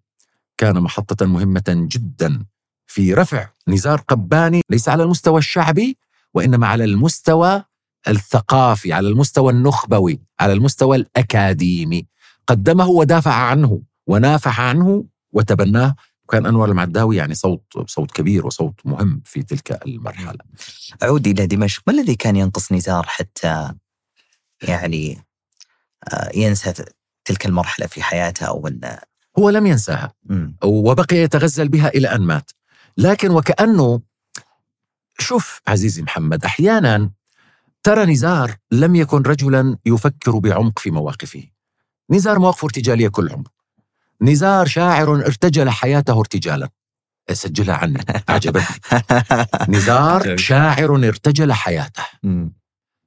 كان 0.57 0.79
محطة 0.79 1.25
مهمة 1.25 1.63
جدا 1.67 2.45
في 2.87 3.13
رفع 3.13 3.49
نزار 3.67 3.99
قباني 4.01 4.61
ليس 4.69 4.89
على 4.89 5.03
المستوى 5.03 5.39
الشعبي 5.39 5.97
وإنما 6.33 6.67
على 6.67 6.83
المستوى 6.83 7.63
الثقافي 8.07 8.93
على 8.93 9.07
المستوى 9.07 9.51
النخبوي 9.53 10.21
على 10.39 10.53
المستوى 10.53 10.97
الأكاديمي. 10.97 12.07
قدمه 12.47 12.87
ودافع 12.87 13.33
عنه 13.33 13.81
ونافح 14.07 14.61
عنه 14.61 15.05
وتبناه 15.31 15.95
وكان 16.29 16.45
أنور 16.45 16.69
المعداوي 16.69 17.17
يعني 17.17 17.35
صوت 17.35 17.63
صوت 17.87 18.11
كبير 18.11 18.45
وصوت 18.45 18.79
مهم 18.85 19.21
في 19.25 19.43
تلك 19.43 19.85
المرحلة. 19.85 20.37
أعود 21.03 21.27
إلى 21.27 21.47
دمشق، 21.47 21.83
ما 21.87 21.93
الذي 21.93 22.15
كان 22.15 22.35
ينقص 22.35 22.71
نزار 22.71 23.05
حتى 23.07 23.73
يعني 24.61 25.25
آه، 26.13 26.31
ينسى 26.35 26.73
تلك 27.25 27.45
المرحلة 27.45 27.87
في 27.87 28.03
حياته 28.03 28.45
أو 28.45 28.59
ولا 28.59 29.07
هو 29.39 29.49
لم 29.49 29.67
ينساها 29.67 30.13
وبقي 30.63 31.15
يتغزل 31.17 31.67
بها 31.69 31.87
إلى 31.87 32.07
أن 32.07 32.21
مات. 32.21 32.51
لكن 32.97 33.31
وكأنه 33.31 34.01
شوف 35.19 35.61
عزيزي 35.67 36.01
محمد 36.01 36.45
أحيانا 36.45 37.11
ترى 37.83 38.05
نزار 38.05 38.55
لم 38.71 38.95
يكن 38.95 39.21
رجلا 39.21 39.77
يفكر 39.85 40.39
بعمق 40.39 40.79
في 40.79 40.91
مواقفه. 40.91 41.43
نزار 42.09 42.39
مواقفه 42.39 42.65
ارتجالية 42.65 43.07
كل 43.07 43.29
عمره. 43.29 43.58
نزار 44.21 44.67
شاعر 44.67 45.15
ارتجل 45.15 45.69
حياته 45.69 46.19
ارتجالا. 46.19 46.69
سجلها 47.31 47.75
عني 47.75 47.99
أعجبتني 48.29 48.65
نزار 49.77 50.37
شاعر 50.37 50.95
ارتجل 50.95 51.53
حياته. 51.53 52.03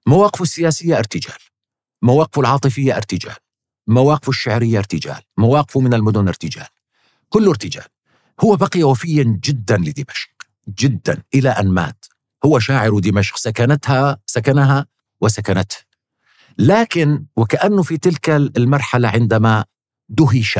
مواقفه 0.06 0.42
السياسية 0.42 0.98
ارتجال. 0.98 1.38
مواقفه 2.02 2.40
العاطفية 2.40 2.96
ارتجال. 2.96 3.36
مواقفه 3.86 4.30
الشعرية 4.30 4.78
ارتجال. 4.78 5.20
مواقفه 5.38 5.80
من 5.80 5.94
المدن 5.94 6.28
ارتجال. 6.28 6.66
كله 7.28 7.50
ارتجال. 7.50 7.84
هو 8.44 8.56
بقي 8.56 8.82
وفيا 8.82 9.40
جدا 9.44 9.76
لدمشق. 9.76 10.30
جدا. 10.68 11.22
إلى 11.34 11.48
أن 11.48 11.68
مات. 11.68 12.04
هو 12.44 12.58
شاعر 12.58 12.98
دمشق. 12.98 13.36
سكنتها 13.36 14.18
سكنها 14.26 14.86
وسكنته 15.20 15.76
لكن 16.58 17.24
وكأنه 17.36 17.82
في 17.82 17.98
تلك 17.98 18.30
المرحلة 18.30 19.08
عندما 19.08 19.64
دهش 20.08 20.58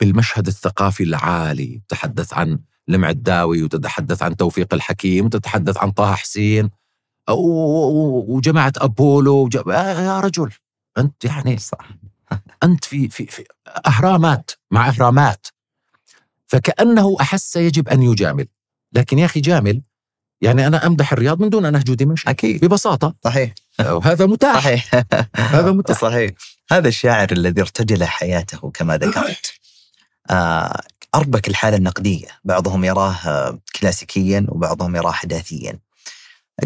بالمشهد 0.00 0.46
الثقافي 0.46 1.02
العالي 1.02 1.82
تحدث 1.88 2.34
عن 2.34 2.58
المعداوي 2.88 3.62
وتتحدث 3.62 4.22
عن 4.22 4.36
توفيق 4.36 4.74
الحكيم 4.74 5.26
وتتحدث 5.26 5.76
عن 5.76 5.90
طه 5.90 6.14
حسين 6.14 6.70
وجماعة 7.30 8.72
أبولو 8.76 9.48
يا 9.66 10.20
رجل 10.20 10.50
أنت 10.98 11.24
يعني 11.24 11.58
صح. 11.58 11.88
أنت 12.62 12.84
في, 12.84 13.08
في, 13.08 13.26
في 13.26 13.44
أهرامات 13.86 14.50
مع 14.70 14.88
أهرامات. 14.88 15.46
فكأنه 16.46 17.16
أحس 17.20 17.56
يجب 17.56 17.88
أن 17.88 18.02
يجامل. 18.02 18.46
لكن 18.92 19.18
يا 19.18 19.24
أخي 19.24 19.40
جامل 19.40 19.82
يعني 20.40 20.66
أنا 20.66 20.86
أمدح 20.86 21.12
الرياض 21.12 21.42
من 21.42 21.50
دون 21.50 21.64
أن 21.64 21.74
أهجو 21.74 21.94
دمشق. 21.94 22.28
أكيد. 22.28 22.64
ببساطة. 22.64 23.14
صحيح. 23.24 23.54
وهذا 23.80 24.26
متاح. 24.26 24.54
صحيح. 24.54 25.04
هذا 25.36 25.72
متاح. 25.72 26.00
صحيح. 26.00 26.30
هذا 26.72 26.88
الشاعر 26.88 27.32
الذي 27.32 27.60
ارتجل 27.60 28.04
حياته 28.04 28.70
كما 28.70 28.96
ذكرت. 28.96 29.18
آه، 29.18 29.63
أربك 31.14 31.48
الحالة 31.48 31.76
النقدية 31.76 32.28
بعضهم 32.44 32.84
يراه 32.84 33.58
كلاسيكيا 33.80 34.46
وبعضهم 34.48 34.96
يراه 34.96 35.12
حداثيا 35.12 35.78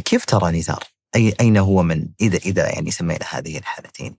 كيف 0.05 0.25
ترى 0.25 0.59
نزار؟ 0.59 0.85
أي 1.17 1.35
أين 1.41 1.57
هو 1.57 1.83
من 1.83 2.09
إذا 2.21 2.37
إذا 2.39 2.69
يعني 2.69 2.91
سمينا 2.91 3.25
هذه 3.31 3.59
الحالتين؟ 3.59 4.17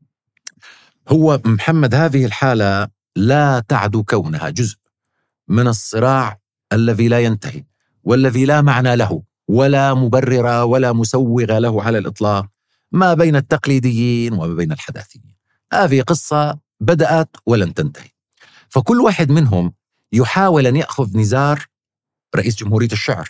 هو 1.10 1.42
محمد 1.46 1.96
هذه 1.96 2.26
الحالة 2.26 2.88
لا 3.16 3.64
تعدو 3.68 4.04
كونها 4.04 4.50
جزء 4.50 4.78
من 5.48 5.68
الصراع 5.68 6.40
الذي 6.74 7.08
لا 7.08 7.20
ينتهي 7.20 7.64
والذي 8.04 8.46
لا 8.46 8.62
معنى 8.62 8.96
له 8.96 9.24
ولا 9.48 9.94
مبرر 9.94 10.64
ولا 10.64 10.94
مسوغ 10.94 11.58
له 11.58 11.84
على 11.84 11.98
الإطلاق 11.98 12.46
ما 12.92 13.14
بين 13.14 13.36
التقليديين 13.36 14.34
وما 14.34 14.54
بين 14.54 14.72
الحداثيين 14.72 15.36
هذه 15.74 16.02
قصة 16.02 16.60
بدأت 16.80 17.30
ولن 17.46 17.74
تنتهي 17.74 18.10
فكل 18.70 19.02
واحد 19.02 19.32
منهم 19.32 19.74
يحاول 20.14 20.68
أن 20.68 20.76
يأخذ 20.76 21.18
نزار 21.18 21.66
رئيس 22.36 22.56
جمهورية 22.56 22.92
الشعر 22.92 23.30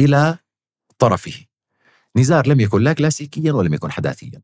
إلى 0.00 0.38
طرفه. 0.98 1.44
نزار 2.16 2.46
لم 2.46 2.60
يكن 2.60 2.82
لا 2.82 2.92
كلاسيكيا 2.92 3.52
ولم 3.52 3.74
يكن 3.74 3.92
حداثيا. 3.92 4.40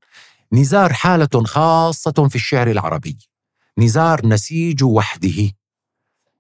نزار 0.53 0.93
حالة 0.93 1.45
خاصة 1.45 2.28
في 2.28 2.36
الشعر 2.36 2.70
العربي. 2.70 3.18
نزار 3.78 4.26
نسيج 4.26 4.84
وحده. 4.84 5.53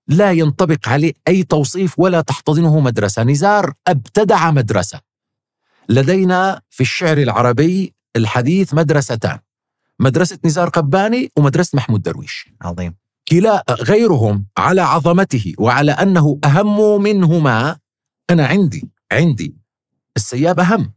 لا 0.08 0.32
ينطبق 0.32 0.88
عليه 0.88 1.12
أي 1.28 1.42
توصيف 1.42 1.98
ولا 1.98 2.20
تحتضنه 2.20 2.80
مدرسة. 2.80 3.22
نزار 3.22 3.72
أبتدع 3.86 4.50
مدرسة. 4.50 5.00
لدينا 5.88 6.62
في 6.70 6.80
الشعر 6.80 7.18
العربي 7.18 7.94
الحديث 8.16 8.74
مدرستان. 8.74 9.38
مدرسة 10.00 10.38
نزار 10.44 10.68
قباني 10.68 11.32
ومدرسة 11.36 11.76
محمود 11.76 12.02
درويش. 12.02 12.48
عظيم. 12.62 12.99
كلا 13.30 13.64
غيرهم 13.70 14.46
على 14.58 14.80
عظمته 14.80 15.52
وعلى 15.58 15.92
أنه 15.92 16.38
أهم 16.44 17.02
منهما. 17.02 17.78
أنا 18.30 18.46
عندي 18.46 18.90
عندي. 19.12 19.56
السياب 20.16 20.60
أهم. 20.60 20.92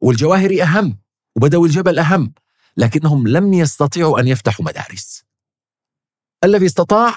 والجواهري 0.00 0.62
أهم. 0.62 0.98
وبدوي 1.36 1.68
الجبل 1.68 1.98
أهم. 1.98 2.32
لكنهم 2.76 3.28
لم 3.28 3.52
يستطيعوا 3.52 4.20
أن 4.20 4.28
يفتحوا 4.28 4.64
مدارس. 4.64 5.24
الذي 6.44 6.66
استطاع 6.66 7.14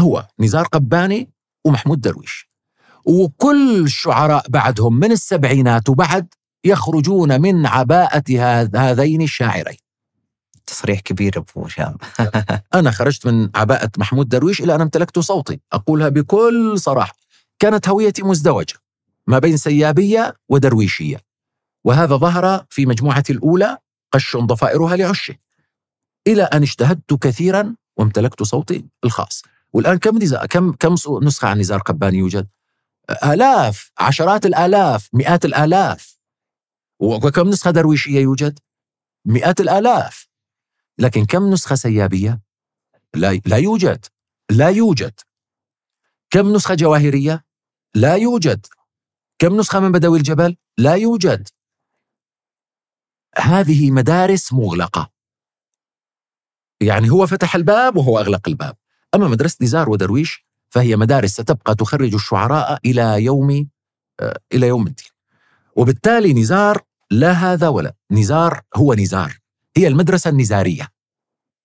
هو 0.00 0.28
نزار 0.38 0.64
قباني 0.66 1.30
ومحمود 1.64 2.00
درويش. 2.00 2.48
وكل 3.04 3.82
الشعراء 3.84 4.48
بعدهم 4.48 4.94
من 5.00 5.12
السبعينات 5.12 5.88
وبعد 5.88 6.34
يخرجون 6.64 7.40
من 7.40 7.66
عباءة 7.66 8.24
هذين 8.76 9.22
الشاعرين. 9.22 9.76
تصريح 10.66 11.00
كبير 11.00 11.38
أبو 11.38 11.64
هشام. 11.64 11.96
أنا 12.74 12.90
خرجت 12.90 13.26
من 13.26 13.50
عباءة 13.54 13.90
محمود 13.98 14.28
درويش 14.28 14.60
إلى 14.60 14.74
أن 14.74 14.80
امتلكت 14.80 15.18
صوتي 15.18 15.60
أقولها 15.72 16.08
بكل 16.08 16.78
صراحة. 16.78 17.14
كانت 17.58 17.88
هويتي 17.88 18.22
مزدوجة 18.22 18.74
ما 19.26 19.38
بين 19.38 19.56
سيابية 19.56 20.34
ودرويشية. 20.48 21.16
وهذا 21.84 22.16
ظهر 22.16 22.66
في 22.70 22.86
مجموعتي 22.86 23.32
الأولى 23.32 23.78
قش 24.12 24.36
ضفائرها 24.36 24.96
لعشه. 24.96 25.34
إلى 26.26 26.42
أن 26.42 26.62
اجتهدت 26.62 27.14
كثيرا 27.14 27.74
وامتلكت 27.96 28.42
صوتي 28.42 28.84
الخاص. 29.04 29.42
والآن 29.72 29.98
كم 29.98 30.18
كم 30.46 30.72
كم 30.72 30.94
نسخة 31.22 31.48
عن 31.48 31.58
نزار 31.58 31.78
قباني 31.78 32.18
يوجد؟ 32.18 32.48
آلاف 33.24 33.90
عشرات 33.98 34.46
الآلاف 34.46 35.08
مئات 35.12 35.44
الآلاف. 35.44 36.18
وكم 37.00 37.48
نسخة 37.48 37.70
درويشية 37.70 38.20
يوجد؟ 38.20 38.58
مئات 39.24 39.60
الآلاف. 39.60 40.28
لكن 40.98 41.24
كم 41.24 41.50
نسخة 41.50 41.74
سيابية؟ 41.74 42.40
لا 43.14 43.40
لا 43.46 43.56
يوجد. 43.56 44.06
لا 44.50 44.68
يوجد. 44.68 45.20
كم 46.30 46.52
نسخة 46.52 46.74
جواهرية؟ 46.74 47.44
لا 47.94 48.14
يوجد. 48.14 48.66
كم 49.38 49.56
نسخة 49.56 49.80
من 49.80 49.92
بدوي 49.92 50.18
الجبل؟ 50.18 50.56
لا 50.78 50.94
يوجد. 50.94 51.48
هذه 53.38 53.90
مدارس 53.90 54.52
مغلقة. 54.52 55.12
يعني 56.80 57.10
هو 57.10 57.26
فتح 57.26 57.54
الباب 57.54 57.96
وهو 57.96 58.18
أغلق 58.18 58.48
الباب. 58.48 58.76
أما 59.14 59.28
مدرسة 59.28 59.58
نزار 59.62 59.90
ودرويش 59.90 60.46
فهي 60.70 60.96
مدارس 60.96 61.30
ستبقى 61.30 61.74
تخرج 61.74 62.14
الشعراء 62.14 62.80
إلى 62.84 63.24
يوم 63.24 63.68
آه، 64.20 64.40
إلى 64.52 64.66
يوم 64.66 64.86
الدين. 64.86 65.08
وبالتالي 65.76 66.32
نزار 66.32 66.82
لا 67.10 67.32
هذا 67.32 67.68
ولا. 67.68 67.94
نزار 68.10 68.62
هو 68.76 68.94
نزار. 68.94 69.41
هي 69.76 69.88
المدرسة 69.88 70.30
النزارية. 70.30 70.88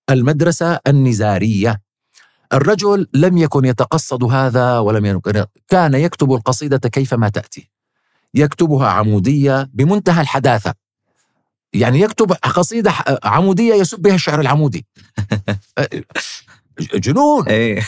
المدرسة 0.09 0.79
النزارية. 0.87 1.81
الرجل 2.53 3.07
لم 3.13 3.37
يكن 3.37 3.65
يتقصد 3.65 4.23
هذا 4.23 4.79
ولم 4.79 5.05
يكن 5.05 5.45
كان 5.67 5.93
يكتب 5.93 6.33
القصيدة 6.33 6.89
كيفما 6.89 7.29
تأتي. 7.29 7.69
يكتبها 8.33 8.87
عمودية 8.87 9.69
بمنتهى 9.73 10.21
الحداثة. 10.21 10.73
يعني 11.73 12.01
يكتب 12.01 12.31
قصيدة 12.31 12.93
عمودية 13.23 13.73
يسب 13.73 13.99
بها 13.99 14.15
الشعر 14.15 14.41
العمودي. 14.41 14.85
جنون! 16.93 17.47
إيه. 17.47 17.87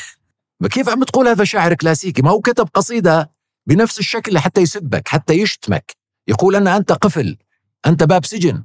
كيف 0.69 0.89
عم 0.89 1.03
تقول 1.03 1.27
هذا 1.27 1.43
شاعر 1.43 1.73
كلاسيكي؟ 1.73 2.21
ما 2.21 2.31
هو 2.31 2.41
كتب 2.41 2.69
قصيدة 2.73 3.31
بنفس 3.67 3.99
الشكل 3.99 4.39
حتى 4.39 4.61
يسبك 4.61 5.07
حتى 5.07 5.33
يشتمك. 5.33 5.95
يقول 6.27 6.55
أن 6.55 6.67
أنت 6.67 6.91
قفل 6.91 7.37
أنت 7.85 8.03
باب 8.03 8.25
سجن. 8.25 8.63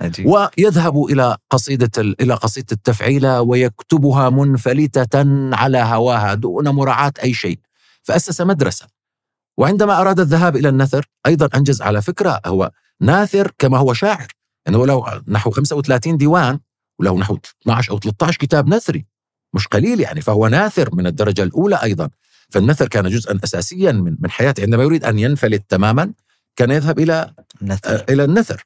عجيب. 0.00 0.26
ويذهب 0.26 1.04
إلى 1.04 1.36
قصيدة 1.50 1.90
إلى 1.98 2.34
قصيدة 2.34 2.66
التفعيلة 2.72 3.40
ويكتبها 3.40 4.30
منفلتة 4.30 5.24
على 5.54 5.78
هواها 5.78 6.34
دون 6.34 6.68
مراعاة 6.68 7.12
أي 7.22 7.34
شيء. 7.34 7.58
فأسس 8.02 8.40
مدرسة. 8.40 8.86
وعندما 9.58 10.00
أراد 10.00 10.20
الذهاب 10.20 10.56
إلى 10.56 10.68
النثر 10.68 11.06
أيضا 11.26 11.48
أنجز 11.54 11.82
على 11.82 12.02
فكرة 12.02 12.40
هو 12.46 12.70
ناثر 13.00 13.52
كما 13.58 13.78
هو 13.78 13.92
شاعر. 13.92 14.28
يعني 14.66 14.78
هو 14.78 14.84
له 14.84 15.22
نحو 15.28 15.50
35 15.50 16.16
ديوان 16.16 16.58
وله 16.98 17.18
نحو 17.18 17.38
12 17.62 17.92
أو 17.92 17.98
13 17.98 18.38
كتاب 18.38 18.68
نثري 18.68 19.06
مش 19.54 19.66
قليل 19.66 20.00
يعني 20.00 20.20
فهو 20.20 20.48
ناثر 20.48 20.94
من 20.94 21.06
الدرجة 21.06 21.42
الأولى 21.42 21.76
أيضا. 21.82 22.10
فالنثر 22.50 22.88
كان 22.88 23.08
جزءا 23.08 23.38
أساسيا 23.44 23.92
من 23.92 24.16
من 24.20 24.30
حياته. 24.30 24.62
عندما 24.62 24.82
يريد 24.82 25.04
أن 25.04 25.18
ينفلت 25.18 25.64
تماما 25.68 26.12
كان 26.56 26.70
يذهب 26.70 26.98
إلى 26.98 27.34
نثر. 27.62 27.94
آه، 27.94 28.04
إلى 28.12 28.24
النثر. 28.24 28.64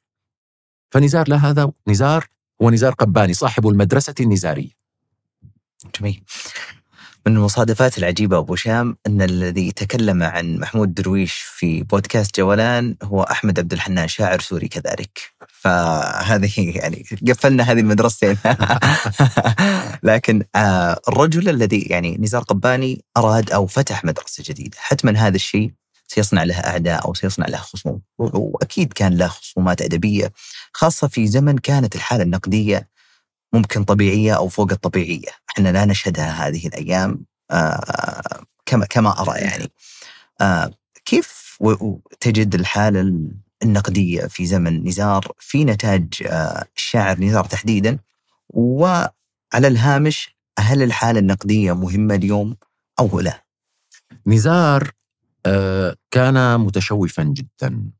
فنزار 0.91 1.29
لا 1.29 1.35
هذا 1.35 1.71
نزار 1.87 2.27
هو 2.61 2.69
نزار 2.69 2.93
قباني 2.93 3.33
صاحب 3.33 3.67
المدرسة 3.67 4.15
النزارية. 4.19 4.79
جميل. 5.99 6.23
من 7.27 7.35
المصادفات 7.35 7.97
العجيبة 7.97 8.37
أبو 8.37 8.55
شام 8.55 8.97
أن 9.07 9.21
الذي 9.21 9.71
تكلم 9.71 10.23
عن 10.23 10.57
محمود 10.57 10.93
درويش 10.93 11.33
في 11.33 11.83
بودكاست 11.83 12.37
جولان 12.37 12.95
هو 13.03 13.23
أحمد 13.23 13.59
عبد 13.59 13.73
الحنان 13.73 14.07
شاعر 14.07 14.39
سوري 14.39 14.67
كذلك. 14.67 15.19
فهذه 15.47 16.77
يعني 16.77 17.05
قفلنا 17.27 17.63
هذه 17.63 17.79
المدرستين 17.79 18.37
لكن 20.03 20.43
آه، 20.55 20.99
الرجل 21.09 21.49
الذي 21.49 21.81
يعني 21.81 22.17
نزار 22.19 22.41
قباني 22.41 23.05
أراد 23.17 23.51
أو 23.51 23.65
فتح 23.65 24.05
مدرسة 24.05 24.43
جديدة 24.47 24.77
حتما 24.79 25.11
هذا 25.11 25.35
الشيء 25.35 25.71
سيصنع 26.09 26.43
له 26.43 26.59
أعداء 26.59 27.05
أو 27.05 27.13
سيصنع 27.13 27.47
له 27.47 27.57
خصوم. 27.57 28.01
وأكيد 28.17 28.93
كان 28.93 29.17
له 29.17 29.27
خصومات 29.27 29.81
أدبية 29.81 30.31
خاصة 30.73 31.07
في 31.07 31.27
زمن 31.27 31.57
كانت 31.57 31.95
الحالة 31.95 32.23
النقدية 32.23 32.89
ممكن 33.53 33.83
طبيعية 33.83 34.33
أو 34.37 34.47
فوق 34.47 34.71
الطبيعية. 34.71 35.29
إحنا 35.49 35.69
لا 35.69 35.85
نشهدها 35.85 36.47
هذه 36.47 36.67
الأيام 36.67 37.25
آه 37.51 38.43
كما 38.65 38.85
كما 38.85 39.21
أرى 39.21 39.39
يعني. 39.39 39.71
آه 40.41 40.71
كيف 41.05 41.57
تجد 42.19 42.55
الحالة 42.55 43.13
النقدية 43.63 44.25
في 44.27 44.45
زمن 44.45 44.87
نزار؟ 44.87 45.31
في 45.39 45.65
نتاج 45.65 46.07
آه 46.27 46.65
الشاعر 46.77 47.19
نزار 47.19 47.45
تحديدا. 47.45 47.99
وعلى 48.49 49.09
الهامش 49.67 50.35
هل 50.59 50.83
الحالة 50.83 51.19
النقدية 51.19 51.73
مهمة 51.73 52.15
اليوم 52.15 52.55
أو 52.99 53.19
لا؟ 53.19 53.45
نزار 54.27 54.83
آه، 54.83 54.98
كان 56.11 56.59
متشوفا 56.59 57.23
جدا. 57.23 57.91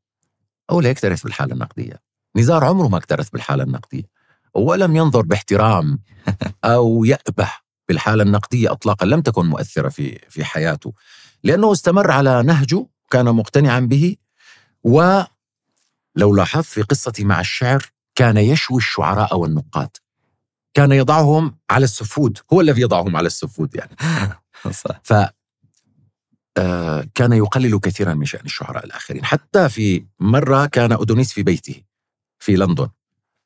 أو 0.71 0.81
لا 0.81 0.89
يكترث 0.89 1.23
بالحالة 1.23 1.53
النقدية. 1.53 2.01
نزار 2.35 2.65
عمره 2.65 2.87
ما 2.87 2.97
اكترث 2.97 3.29
بالحالة 3.29 3.63
النقدية. 3.63 4.09
ولم 4.53 4.95
ينظر 4.95 5.21
باحترام 5.21 5.99
أو 6.63 7.05
يأبه 7.05 7.51
بالحالة 7.87 8.23
النقدية 8.23 8.71
أطلاقا 8.71 9.05
لم 9.05 9.21
تكن 9.21 9.45
مؤثرة 9.45 9.89
في 9.89 10.19
في 10.29 10.45
حياته. 10.45 10.93
لأنه 11.43 11.71
استمر 11.71 12.11
على 12.11 12.43
نهجه 12.43 12.85
كان 13.11 13.25
مقتنعا 13.25 13.79
به 13.79 14.15
ولو 14.83 15.25
لاحظت 16.35 16.65
في 16.65 16.81
قصتي 16.81 17.23
مع 17.23 17.39
الشعر 17.39 17.85
كان 18.15 18.37
يشوي 18.37 18.77
الشعراء 18.77 19.37
والنقاد. 19.37 19.89
كان 20.73 20.91
يضعهم 20.91 21.57
على 21.69 21.83
السفود. 21.83 22.39
هو 22.53 22.61
الذي 22.61 22.81
يضعهم 22.81 23.15
على 23.15 23.27
السفود 23.27 23.75
يعني. 23.75 23.95
صح. 24.83 25.01
آه، 25.11 25.33
كان 27.15 27.33
يقلل 27.33 27.79
كثيرا 27.79 28.13
من 28.13 28.25
شأن 28.25 28.45
الشعراء 28.45 28.85
الآخرين. 28.85 29.25
حتى 29.25 29.69
في 29.69 30.05
مرة 30.19 30.65
كان 30.65 30.91
أدونيس 30.91 31.33
في 31.33 31.43
بيته 31.43 31.75
في 32.39 32.55
لندن. 32.55 32.89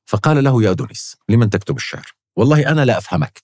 فقال 0.05 0.43
له 0.43 0.63
يا 0.63 0.71
أدونيس 0.71 1.17
لمن 1.29 1.49
تكتب 1.49 1.75
الشعر؟ 1.75 2.13
والله 2.35 2.69
أنا 2.71 2.85
لا 2.85 2.97
أفهمك. 2.97 3.41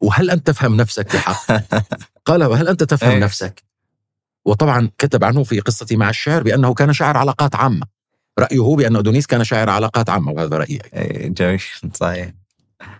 وهل 0.00 0.30
أنت 0.30 0.46
تفهم 0.46 0.76
نفسك 0.76 1.16
بحق؟ 1.16 1.62
قال 2.26 2.44
وهل 2.44 2.68
أنت 2.68 2.82
تفهم 2.82 3.10
إيه. 3.10 3.18
نفسك؟ 3.18 3.62
وطبعا 4.44 4.90
كتب 4.98 5.24
عنه 5.24 5.44
في 5.44 5.60
قصتي 5.60 5.96
مع 5.96 6.10
الشعر 6.10 6.42
بأنه 6.42 6.74
كان 6.74 6.92
شاعر 6.92 7.16
علاقات 7.16 7.54
عامة. 7.54 7.86
رأيه 8.38 8.76
بأن 8.76 8.96
أدونيس 8.96 9.26
كان 9.26 9.44
شاعر 9.44 9.70
علاقات 9.70 10.10
عامة 10.10 10.32
وهذا 10.32 10.56
رأيي 10.56 10.80
إيه، 10.94 11.28
جميل 11.28 11.60
صحيح. 11.94 12.32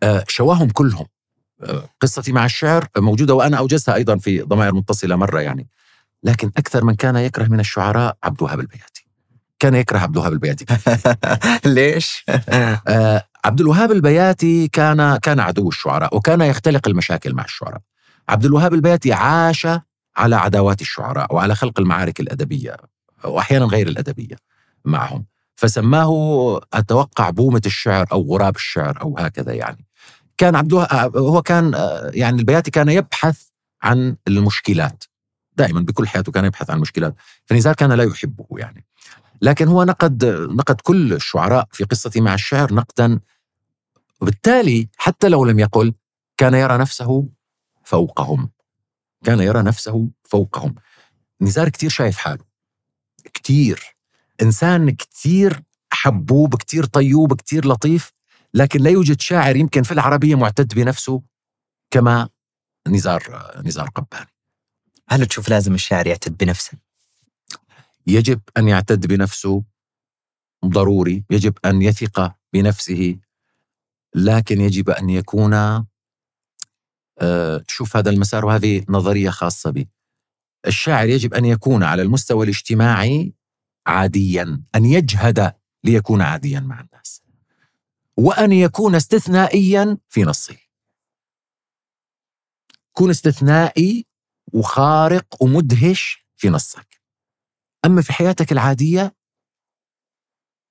آه، 0.02 0.24
شواهم 0.28 0.70
كلهم 0.70 1.06
آه، 1.62 1.88
قصتي 2.00 2.32
مع 2.32 2.44
الشعر 2.44 2.88
موجودة 2.96 3.34
وأنا 3.34 3.56
أوجزتها 3.58 3.94
أيضا 3.94 4.16
في 4.16 4.40
ضمائر 4.42 4.74
متصلة 4.74 5.16
مرة 5.16 5.40
يعني. 5.40 5.68
لكن 6.24 6.50
أكثر 6.56 6.84
من 6.84 6.94
كان 6.94 7.16
يكره 7.16 7.46
من 7.46 7.60
الشعراء 7.60 8.16
عبد 8.24 8.36
الوهاب 8.38 8.60
البياتي. 8.60 9.06
كان 9.58 9.74
يكره 9.74 9.98
عبد 9.98 10.16
الوهاب 10.16 10.32
البياتي. 10.32 10.66
ليش؟ 11.74 12.24
آه، 12.88 13.24
عبد 13.44 13.60
الوهاب 13.60 13.92
البياتي 13.92 14.68
كان 14.68 15.16
كان 15.16 15.40
عدو 15.40 15.68
الشعراء 15.68 16.16
وكان 16.16 16.40
يختلق 16.40 16.88
المشاكل 16.88 17.34
مع 17.34 17.44
الشعراء. 17.44 17.80
عبد 18.28 18.44
الوهاب 18.44 18.74
البياتي 18.74 19.12
عاش 19.12 19.66
على 20.16 20.36
عداوات 20.36 20.80
الشعراء 20.80 21.34
وعلى 21.34 21.54
خلق 21.54 21.80
المعارك 21.80 22.20
الأدبية 22.20 22.76
وأحيانا 23.24 23.64
غير 23.64 23.88
الأدبية 23.88 24.36
معهم. 24.84 25.24
فسماه 25.56 26.60
أتوقع 26.74 27.30
بومة 27.30 27.62
الشعر 27.66 28.06
أو 28.12 28.22
غراب 28.34 28.56
الشعر 28.56 29.00
أو 29.02 29.18
هكذا 29.18 29.52
يعني. 29.52 29.86
كان 30.38 30.56
عبد 30.56 30.72
الوهاب 30.72 31.16
هو 31.16 31.42
كان 31.42 31.74
آه، 31.74 32.10
يعني 32.14 32.38
البياتي 32.38 32.70
كان 32.70 32.88
يبحث 32.88 33.42
عن 33.82 34.16
المشكلات. 34.28 35.04
دائما 35.56 35.80
بكل 35.80 36.08
حياته 36.08 36.32
كان 36.32 36.44
يبحث 36.44 36.70
عن 36.70 36.76
المشكلات 36.76 37.14
فنزار 37.46 37.74
كان 37.74 37.92
لا 37.92 38.04
يحبه 38.04 38.46
يعني. 38.50 38.86
لكن 39.42 39.68
هو 39.68 39.84
نقد 39.84 40.24
نقد 40.50 40.80
كل 40.80 41.12
الشعراء 41.12 41.68
في 41.72 41.84
قصتي 41.84 42.20
مع 42.20 42.34
الشعر 42.34 42.74
نقدا. 42.74 43.20
وبالتالي 44.20 44.88
حتى 44.96 45.28
لو 45.28 45.44
لم 45.44 45.58
يقل 45.58 45.94
كان 46.36 46.54
يرى 46.54 46.78
نفسه 46.78 47.28
فوقهم. 47.84 48.50
كان 49.24 49.40
يرى 49.40 49.62
نفسه 49.62 50.08
فوقهم. 50.24 50.74
نزار 51.40 51.68
كتير 51.68 51.90
شايف 51.90 52.16
حاله. 52.16 52.44
كتير. 53.34 53.96
إنسان 54.42 54.90
كتير 54.90 55.62
حبوب 55.92 56.54
كتير 56.54 56.84
طيوب 56.84 57.34
كتير 57.34 57.66
لطيف 57.66 58.12
لكن 58.54 58.80
لا 58.80 58.90
يوجد 58.90 59.20
شاعر 59.20 59.56
يمكن 59.56 59.82
في 59.82 59.92
العربية 59.92 60.34
معتد 60.34 60.74
بنفسه 60.74 61.22
كما 61.90 62.28
نزار 62.88 63.52
نزار 63.64 63.88
قباني. 63.88 64.33
هل 65.08 65.26
تشوف 65.26 65.48
لازم 65.48 65.74
الشاعر 65.74 66.06
يعتد 66.06 66.36
بنفسه؟ 66.36 66.78
يجب 68.06 68.40
أن 68.56 68.68
يعتد 68.68 69.06
بنفسه 69.06 69.64
ضروري 70.64 71.24
يجب 71.30 71.58
أن 71.64 71.82
يثق 71.82 72.34
بنفسه 72.52 73.16
لكن 74.14 74.60
يجب 74.60 74.90
أن 74.90 75.10
يكون 75.10 75.54
آه، 77.18 77.64
شوف 77.68 77.96
هذا 77.96 78.10
المسار 78.10 78.44
وهذه 78.44 78.84
نظرية 78.88 79.30
خاصة 79.30 79.70
بي 79.70 79.88
الشاعر 80.66 81.08
يجب 81.08 81.34
أن 81.34 81.44
يكون 81.44 81.82
على 81.82 82.02
المستوى 82.02 82.44
الاجتماعي 82.44 83.34
عاديا 83.86 84.62
أن 84.74 84.84
يجهد 84.84 85.54
ليكون 85.84 86.22
عاديا 86.22 86.60
مع 86.60 86.80
الناس 86.80 87.22
وأن 88.16 88.52
يكون 88.52 88.94
استثنائيا 88.94 89.98
في 90.08 90.22
نصه 90.22 90.56
كون 92.92 93.10
استثنائي 93.10 94.06
وخارق 94.54 95.42
ومدهش 95.42 96.26
في 96.36 96.48
نصك. 96.48 97.00
أما 97.84 98.02
في 98.02 98.12
حياتك 98.12 98.52
العادية 98.52 99.16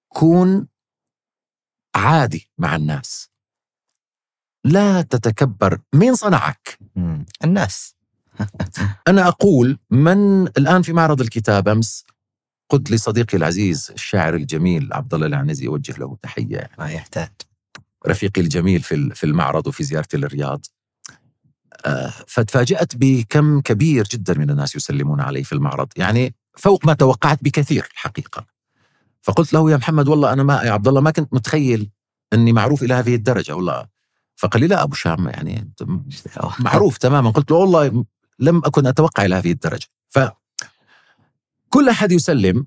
كون 0.10 0.68
عادي 1.96 2.52
مع 2.58 2.76
الناس. 2.76 3.30
لا 4.66 5.02
تتكبر. 5.02 5.82
مين 5.96 6.16
صنعك. 6.16 6.80
الناس. 7.44 7.96
أنا 9.08 9.28
أقول 9.28 9.80
من 9.90 10.48
الآن 10.48 10.82
في 10.82 10.94
معرض 10.94 11.22
الكتاب 11.22 11.68
أمس 11.68 12.06
قلت 12.70 12.92
لصديقي 12.92 13.38
العزيز 13.38 13.92
الشاعر 13.92 14.36
الجميل 14.36 14.94
عبد 14.94 15.14
الله 15.14 15.28
العنزي 15.28 15.68
أوجه 15.68 15.98
له 15.98 16.18
تحية. 16.22 16.70
ما 16.80 16.92
يحتاج. 16.92 17.32
رفيقي 18.08 18.42
الجميل 18.42 18.82
في 18.82 19.10
في 19.16 19.24
المعرض 19.24 19.68
وفي 19.68 19.84
زيارتي 19.84 20.18
للرياض. 20.18 20.66
فتفاجأت 22.28 22.96
بكم 22.96 23.62
كبير 23.62 24.08
جدا 24.08 24.34
من 24.34 24.50
الناس 24.50 24.76
يسلمون 24.76 25.22
علي 25.22 25.44
في 25.44 25.54
المعرض. 25.54 25.88
يعني 25.96 26.36
فوق 26.58 26.86
ما 26.86 26.94
توقعت 26.94 27.44
بكثير 27.44 27.90
الحقيقة 27.94 28.46
فقلت 29.22 29.54
له 29.54 29.72
يا 29.72 29.78
محمد 29.78 30.08
والله 30.08 30.34
أنا 30.34 30.44
ما 30.44 30.62
يا 30.64 30.72
عبد 30.72 30.88
الله 30.88 31.02
ما 31.02 31.12
كنت 31.12 31.34
متخيل 31.34 31.90
أني 32.34 32.54
معروف 32.54 32.84
إلى 32.84 32.94
هذه 32.94 33.16
الدرجة 33.16 33.56
والله. 33.56 33.88
فقال 34.36 34.62
لي 34.62 34.68
لا 34.68 34.84
أبو 34.84 34.96
شام 34.96 35.28
يعني 35.28 35.74
معروف 36.60 36.98
تماما. 36.98 37.30
قلت 37.30 37.52
له 37.52 37.58
والله 37.58 38.06
لم 38.40 38.58
أكن 38.58 38.88
أتوقع 38.88 39.26
إلى 39.26 39.36
هذه 39.36 39.52
الدرجة. 39.52 39.88
ف 40.10 40.20
كل 41.70 41.90
أحد 41.90 42.12
يسلم. 42.12 42.66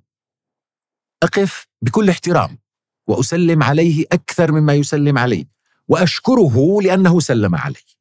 أقف 1.22 1.66
بكل 1.82 2.10
احترام 2.10 2.58
وأسلم 3.06 3.62
عليه 3.62 4.04
أكثر 4.12 4.52
مما 4.52 4.74
يسلم 4.74 5.18
علي 5.18 5.46
وأشكره 5.88 6.82
لأنه 6.82 7.20
سلم 7.20 7.54
علي 7.54 7.95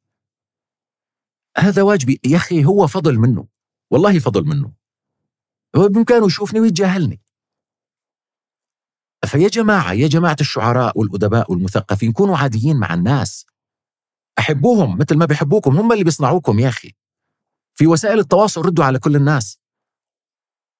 هذا 1.58 1.82
واجبي. 1.82 2.20
يا 2.24 2.36
أخي 2.36 2.64
هو 2.64 2.86
فضل 2.86 3.18
منه. 3.18 3.46
والله 3.90 4.18
فضل 4.18 4.44
منه. 4.44 4.72
هو 5.76 5.88
بإمكانه 5.88 6.26
يشوفني 6.26 6.60
ويتجاهلني. 6.60 7.20
فيا 9.26 9.48
جماعة 9.48 9.92
يا 9.92 10.08
جماعة 10.08 10.36
الشعراء 10.40 10.98
والأدباء 10.98 11.52
والمثقفين 11.52 12.12
كونوا 12.12 12.36
عاديين 12.36 12.76
مع 12.76 12.94
الناس. 12.94 13.46
أحبوهم 14.38 14.98
مثل 14.98 15.16
ما 15.16 15.26
بيحبوكم. 15.26 15.76
هم 15.76 15.92
اللي 15.92 16.04
بيصنعوكم 16.04 16.58
يا 16.58 16.68
أخي. 16.68 16.94
في 17.74 17.86
وسائل 17.86 18.18
التواصل 18.18 18.60
ردوا 18.60 18.84
على 18.84 18.98
كل 18.98 19.16
الناس. 19.16 19.58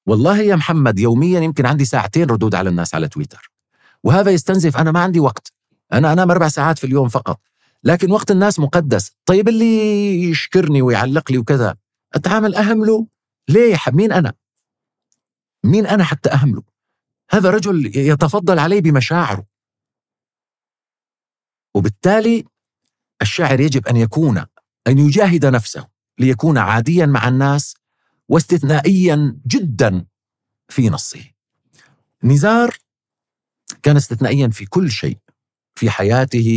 والله 0.06 0.38
يا 0.38 0.56
محمد 0.56 0.98
يوميا 0.98 1.40
يمكن 1.40 1.66
عندي 1.66 1.84
ساعتين 1.84 2.30
ردود 2.30 2.54
على 2.54 2.70
الناس 2.70 2.94
على 2.94 3.08
تويتر. 3.08 3.50
وهذا 4.04 4.30
يستنزف. 4.30 4.76
أنا 4.76 4.92
ما 4.92 5.00
عندي 5.00 5.20
وقت. 5.20 5.52
أنا 5.92 6.12
أنام 6.12 6.30
أربع 6.30 6.48
ساعات 6.48 6.78
في 6.78 6.84
اليوم 6.84 7.08
فقط. 7.08 7.40
لكن 7.84 8.10
وقت 8.10 8.30
الناس 8.30 8.58
مقدس. 8.58 9.12
طيب 9.26 9.48
اللي 9.48 10.22
يشكرني 10.22 10.82
ويعلق 10.82 11.32
لي 11.32 11.38
وكذا 11.38 11.76
أتعامل 12.14 12.54
أهمله؟ 12.54 13.06
ليه 13.48 13.76
مين 13.92 14.12
أنا؟ 14.12 14.34
مين 15.64 15.86
أنا 15.86 16.04
حتى 16.04 16.30
أهمله؟ 16.30 16.62
هذا 17.30 17.50
رجل 17.50 17.96
يتفضل 17.96 18.58
علي 18.58 18.80
بمشاعره. 18.80 19.46
وبالتالي 21.74 22.44
الشاعر 23.22 23.60
يجب 23.60 23.86
أن 23.86 23.96
يكون 23.96 24.38
أن 24.86 24.98
يجاهد 24.98 25.46
نفسه 25.46 25.88
ليكون 26.18 26.58
عاديا 26.58 27.06
مع 27.06 27.28
الناس 27.28 27.74
واستثنائيا 28.28 29.40
جدا 29.46 30.06
في 30.68 30.88
نصه. 30.88 31.24
نزار 32.24 32.76
كان 33.82 33.96
استثنائيا 33.96 34.48
في 34.48 34.66
كل 34.66 34.90
شيء. 34.90 35.18
في 35.76 35.90
حياته 35.90 36.48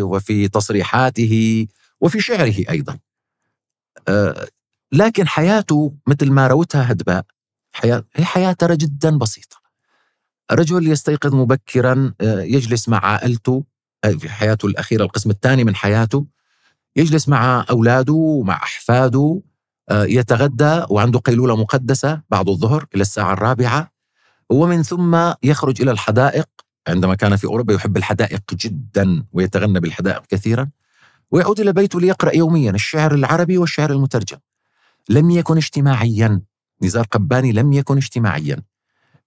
وفي 0.00 0.48
تصريحاته 0.48 1.66
وفي 2.00 2.20
شعره 2.20 2.54
أيضا. 2.70 2.98
آه، 4.08 4.48
لكن 4.92 5.28
حياته 5.28 5.94
مثل 6.06 6.30
ما 6.30 6.46
روتها 6.46 6.92
هدباء 6.92 7.24
حياة 7.72 8.04
هي 8.16 8.24
حياة 8.24 8.52
ترى 8.52 8.76
جدا 8.76 9.18
بسيطة. 9.18 9.56
رجل 10.52 10.86
يستيقظ 10.86 11.34
مبكرا 11.34 12.14
آه، 12.20 12.40
يجلس 12.40 12.88
مع 12.88 12.98
عائلته 12.98 13.64
آه، 14.04 14.10
في 14.10 14.28
حياته 14.28 14.66
الأخيرة 14.66 15.04
القسم 15.04 15.30
الثاني 15.30 15.64
من 15.64 15.74
حياته 15.74 16.26
يجلس 16.96 17.28
مع 17.28 17.66
أولاده 17.70 18.12
ومع 18.12 18.54
أحفاده 18.54 19.42
يتغدى 19.90 20.82
وعنده 20.90 21.18
قيلولة 21.18 21.56
مقدسة 21.56 22.22
بعد 22.30 22.48
الظهر 22.48 22.86
إلى 22.94 23.00
الساعة 23.00 23.32
الرابعة 23.32 23.92
ومن 24.50 24.82
ثم 24.82 25.32
يخرج 25.42 25.82
إلى 25.82 25.90
الحدائق 25.90 26.48
عندما 26.88 27.14
كان 27.14 27.36
في 27.36 27.46
أوروبا 27.46 27.74
يحب 27.74 27.96
الحدائق 27.96 28.54
جدا 28.54 29.24
ويتغنى 29.32 29.80
بالحدائق 29.80 30.22
كثيرا 30.28 30.70
ويعود 31.30 31.60
إلى 31.60 31.72
بيته 31.72 32.00
ليقرأ 32.00 32.36
يوميا 32.36 32.70
الشعر 32.70 33.14
العربي 33.14 33.58
والشعر 33.58 33.92
المترجم. 33.92 34.38
لم 35.08 35.30
يكن 35.30 35.56
اجتماعيا 35.56 36.42
نزار 36.82 37.04
قباني 37.04 37.52
لم 37.52 37.72
يكن 37.72 37.96
اجتماعيا. 37.96 38.62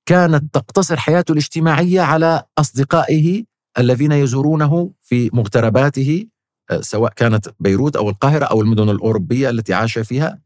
كانت 0.06 0.54
تقتصر 0.54 0.98
حياته 0.98 1.32
الاجتماعية 1.32 2.02
على 2.02 2.44
أصدقائه 2.58 3.44
الذين 3.78 4.12
يزورونه 4.12 4.92
في 5.02 5.30
مغترباته 5.34 6.28
آه، 6.72 6.82
سواء 6.82 7.14
كانت 7.14 7.50
بيروت 7.60 7.96
أو 7.96 8.10
القاهرة 8.10 8.46
أو 8.46 8.62
المدن 8.62 8.90
الأوروبية 8.90 9.50
التي 9.50 9.74
عاش 9.74 10.00
فيها 10.00 10.40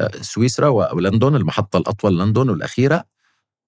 آه، 0.00 0.10
سويسرا 0.20 0.68
ولندن 0.68 1.36
المحطة 1.36 1.76
الأطول 1.76 2.18
لندن 2.18 2.50
والأخيرة 2.50 3.04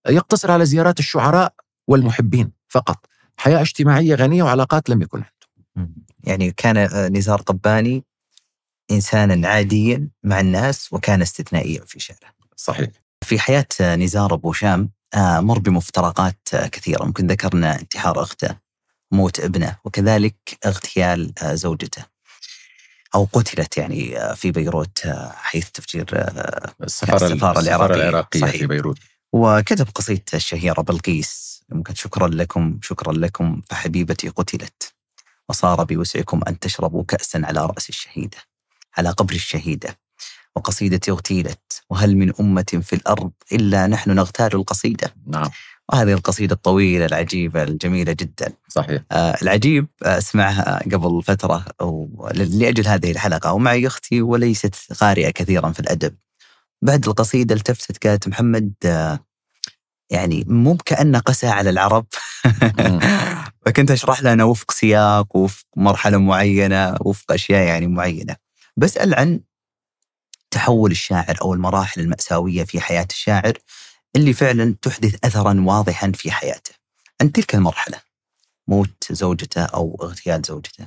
يقتصر 0.08 0.50
على 0.50 0.66
زيارات 0.66 0.98
الشعراء 0.98 1.54
والمحبين. 1.88 2.52
فقط. 2.72 3.06
حياة 3.36 3.60
اجتماعية 3.60 4.14
غنية 4.14 4.42
وعلاقات 4.42 4.90
لم 4.90 5.02
يكن 5.02 5.18
عنده. 5.18 5.92
يعني 6.24 6.50
كان 6.52 6.76
آه، 6.76 7.08
نزار 7.08 7.42
قباني 7.42 8.04
إنسانا 8.90 9.48
عاديا 9.48 10.08
مع 10.22 10.40
الناس 10.40 10.92
وكان 10.92 11.22
استثنائيا 11.22 11.84
في 11.86 12.00
شعره. 12.00 12.32
صحيح. 12.56 12.88
في 13.24 13.38
حياة 13.38 13.66
آه، 13.80 13.96
نزار 13.96 14.34
أبو 14.34 14.52
شام 14.52 14.90
آه، 15.14 15.40
مر 15.40 15.58
بمفترقات 15.58 16.48
كثيرة. 16.72 17.04
ممكن 17.04 17.26
ذكرنا 17.26 17.80
انتحار 17.80 18.22
أخته 18.22 18.56
موت 19.10 19.40
ابنه 19.40 19.76
وكذلك 19.84 20.36
اغتيال 20.66 21.32
زوجته. 21.42 22.04
أو 23.14 23.28
قتلت 23.32 23.78
يعني 23.78 24.16
في 24.36 24.50
بيروت 24.50 25.02
حيث 25.34 25.70
تفجير 25.70 26.04
السفارة, 26.82 27.26
السفارة 27.26 27.60
العراقية, 27.60 27.94
العراقية 27.94 28.40
صحيح. 28.40 28.56
في 28.56 28.66
بيروت. 28.66 28.98
وكتب 29.32 29.88
قصيدته 29.94 30.36
الشهيرة 30.36 30.80
بلقيس. 30.82 31.62
ممكن 31.68 31.94
شكرا 31.94 32.28
لكم 32.28 32.78
شكرا 32.82 33.12
لكم 33.12 33.60
فحبيبتي 33.70 34.28
قتلت 34.28 34.92
وصار 35.48 35.84
بوسعكم 35.84 36.40
أن 36.48 36.58
تشربوا 36.58 37.04
كأسا 37.08 37.40
على 37.44 37.66
رأس 37.66 37.88
الشهيدة 37.88 38.38
على 38.98 39.10
قبر 39.10 39.34
الشهيدة. 39.34 39.98
وقصيدتي 40.56 41.10
اغتيلت 41.10 41.82
وهل 41.90 42.16
من 42.16 42.32
أمة 42.40 42.80
في 42.82 42.92
الأرض 42.92 43.30
إلا 43.52 43.86
نحن 43.86 44.10
نغتال 44.10 44.54
القصيدة؟ 44.54 45.14
نعم. 45.26 45.50
وهذه 45.88 46.12
القصيدة 46.12 46.54
الطويلة 46.54 47.04
العجيبة 47.06 47.62
الجميلة 47.62 48.12
جدا. 48.12 48.52
صحيح. 48.68 49.02
آه 49.12 49.36
العجيب 49.42 49.86
أسمعها 50.02 50.78
قبل 50.78 51.22
فترة 51.22 51.64
لأجل 52.34 52.86
هذه 52.86 53.10
الحلقة. 53.10 53.52
ومعي 53.52 53.86
أختي 53.86 54.22
وليست 54.22 54.92
قارئة 55.00 55.30
كثيرا 55.30 55.72
في 55.72 55.80
الأدب. 55.80 56.14
بعد 56.82 57.08
القصيدة 57.08 57.54
التفتت 57.54 58.06
قالت 58.06 58.28
محمد 58.28 58.72
آه 58.84 59.20
يعني 60.10 60.44
مو 60.46 60.76
كأنه 60.76 61.18
قسى 61.18 61.46
على 61.46 61.70
العرب. 61.70 62.06
فكنت 63.66 63.90
أشرح 63.90 64.22
لنا 64.22 64.44
وفق 64.44 64.70
سياق 64.70 65.36
وفق 65.36 65.66
مرحلة 65.76 66.18
معينة 66.18 66.96
وفق 67.00 67.32
أشياء 67.32 67.66
يعني 67.66 67.86
معينة. 67.86 68.36
بسأل 68.76 69.14
عن 69.14 69.40
تحول 70.50 70.90
الشاعر 70.90 71.38
أو 71.42 71.54
المراحل 71.54 72.00
المأساوية 72.00 72.64
في 72.64 72.80
حياة 72.80 73.06
الشاعر 73.10 73.58
اللي 74.16 74.32
فعلا 74.32 74.74
تحدث 74.82 75.14
أثرا 75.24 75.60
واضحا 75.60 76.12
في 76.14 76.30
حياته. 76.30 76.72
عن 77.20 77.32
تلك 77.32 77.54
المرحلة 77.54 78.00
موت 78.68 79.12
زوجته 79.12 79.64
أو 79.64 79.98
اغتيال 80.02 80.42
زوجته 80.46 80.86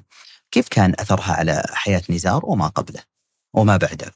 كيف 0.51 0.67
كان 0.67 0.93
أثرها 0.99 1.33
على 1.33 1.63
حياة 1.73 2.01
نزار 2.09 2.45
وما 2.45 2.67
قبله 2.67 3.03
وما 3.53 3.77
بعده؟ 3.77 4.11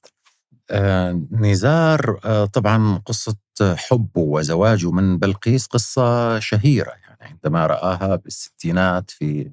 نزار 1.31 2.19
آه 2.25 2.45
طبعا 2.45 2.97
قصة 3.05 3.35
حبه 3.61 4.21
وزواجه 4.21 4.91
من 4.91 5.17
بلقيس 5.19 5.67
قصة 5.67 6.39
شهيرة 6.39 6.89
يعني 6.91 7.17
عندما 7.21 7.67
رآها 7.67 8.15
بالستينات 8.15 9.11
في 9.11 9.51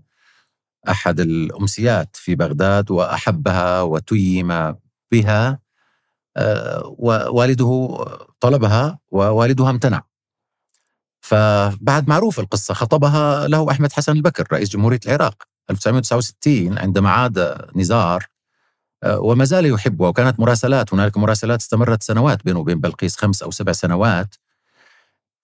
أحد 0.89 1.21
الأمسيات 1.21 2.17
في 2.17 2.35
بغداد 2.35 2.91
وأحبها 2.91 3.83
وتيم 3.83 4.75
بها 5.13 5.59
آه 6.37 6.95
ووالده 6.99 7.99
طلبها 8.41 8.99
ووالدها 9.09 9.71
امتنع. 9.71 10.03
فبعد 11.21 12.09
معروف 12.09 12.41
القصة 12.41 12.75
خطبها 12.75 13.49
له 13.49 13.71
أحمد 13.71 13.93
حسن 13.93 14.13
البكر 14.13 14.47
رئيس 14.53 14.69
جمهورية 14.69 15.01
العراق 15.07 15.43
1969 15.71 16.79
عندما 16.79 17.11
عاد 17.11 17.59
نزار 17.77 18.25
آه، 18.25 18.36
وما 19.05 19.45
زال 19.45 19.67
يحبها 19.67 20.09
وكانت 20.09 20.41
مراسلات 20.41 20.95
هنالك 20.95 21.17
مراسلات 21.17 21.61
استمرت 21.61 22.03
سنوات 22.03 22.45
بينه 22.45 22.59
وبين 22.59 22.81
بلقيس 22.81 23.17
خمس 23.17 23.43
أو 23.43 23.51
سبع 23.51 23.73
سنوات. 23.73 24.35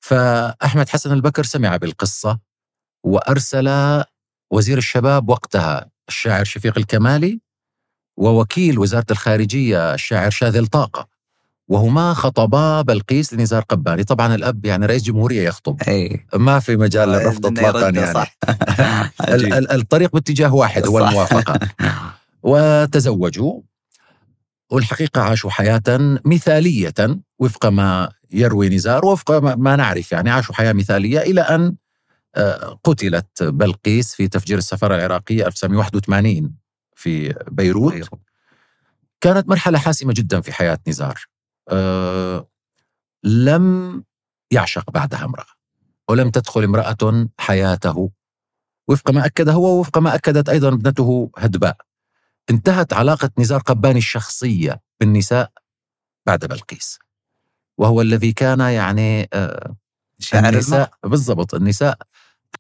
فأحمد 0.01 0.89
حسن 0.89 1.13
البكر 1.13 1.45
سمع 1.45 1.77
بالقصة 1.77 2.39
وأرسل 3.05 4.03
وزير 4.51 4.79
الشباب 4.79 5.29
وقتها 5.29 5.91
الشاعر 6.09 6.45
شفيق 6.45 6.79
الكمالي 6.79 7.41
ووكيل 8.17 8.79
وزارة 8.79 9.07
الخارجية 9.11 9.95
الشاعر 9.95 10.31
شاذل 10.31 10.67
طاقة. 10.67 11.09
وهما 11.69 12.15
خطبا 12.15 12.83
بلقيس 12.83 13.35
لنزار 13.35 13.63
قباني 13.63 14.05
طبعا 14.05 14.35
الأب 14.35 14.65
يعني 14.65 14.87
رئيس 14.87 15.03
جمهورية 15.03 15.43
يخطب. 15.43 15.83
أي. 15.89 16.27
ما 16.35 16.59
في 16.59 16.77
مجال 16.77 17.09
للرفض 17.09 17.47
إطلاقا 17.47 17.91
يعني. 17.91 18.15
صح. 18.15 18.37
الطريق 19.75 20.13
باتجاه 20.13 20.55
واحد 20.55 20.87
هو 20.87 20.99
الموافقة. 20.99 21.59
وتزوجوا 22.43 23.61
والحقيقة 24.71 25.21
عاشوا 25.21 25.51
حياة 25.51 25.83
مثالية 26.25 26.95
وفق 27.39 27.67
ما 27.67 28.09
يروي 28.33 28.69
نزار 28.69 29.05
وفق 29.07 29.31
ما 29.39 29.77
نعرف 29.77 30.13
يعني 30.13 30.31
عاشوا 30.31 30.55
حياة 30.55 30.73
مثالية 30.73 31.21
إلى 31.21 31.41
أن 31.41 31.77
آه، 32.37 32.79
قتلت 32.85 33.43
بلقيس 33.43 34.15
في 34.15 34.29
تفجير 34.29 34.59
السفارة 34.59 34.95
العراقية 34.95 35.47
1981 35.47 36.55
في 36.97 37.35
بيروت. 37.51 38.09
كانت 39.21 39.49
مرحلة 39.49 39.79
حاسمة 39.79 40.13
جدا 40.17 40.41
في 40.41 40.53
حياة 40.53 40.79
نزار. 40.89 41.27
أه 41.71 42.49
لم 43.25 44.05
يعشق 44.51 44.91
بعدها 44.91 45.25
امرأة 45.25 45.47
ولم 46.11 46.31
تدخل 46.31 46.65
امرأة 46.65 47.29
حياته 47.39 48.11
وفق 48.89 49.11
ما 49.11 49.27
أكد 49.27 49.49
هو 49.49 49.81
وفق 49.81 49.99
ما 49.99 50.15
أكدت 50.15 50.49
أيضا 50.49 50.69
ابنته 50.69 51.31
هدباء. 51.39 51.77
انتهت 52.51 52.93
علاقة 52.93 53.31
نزار 53.39 53.61
قباني 53.61 53.99
الشخصية 53.99 54.81
بالنساء 55.01 55.53
بعد 56.27 56.45
بلقيس. 56.45 56.99
وهو 57.79 58.01
الذي 58.01 58.33
كان 58.33 58.61
يعني 58.61 59.29
آه 59.33 59.77
شاعر 60.19 60.49
النساء 60.49 60.93
بالضبط 61.05 61.55
النساء 61.55 61.99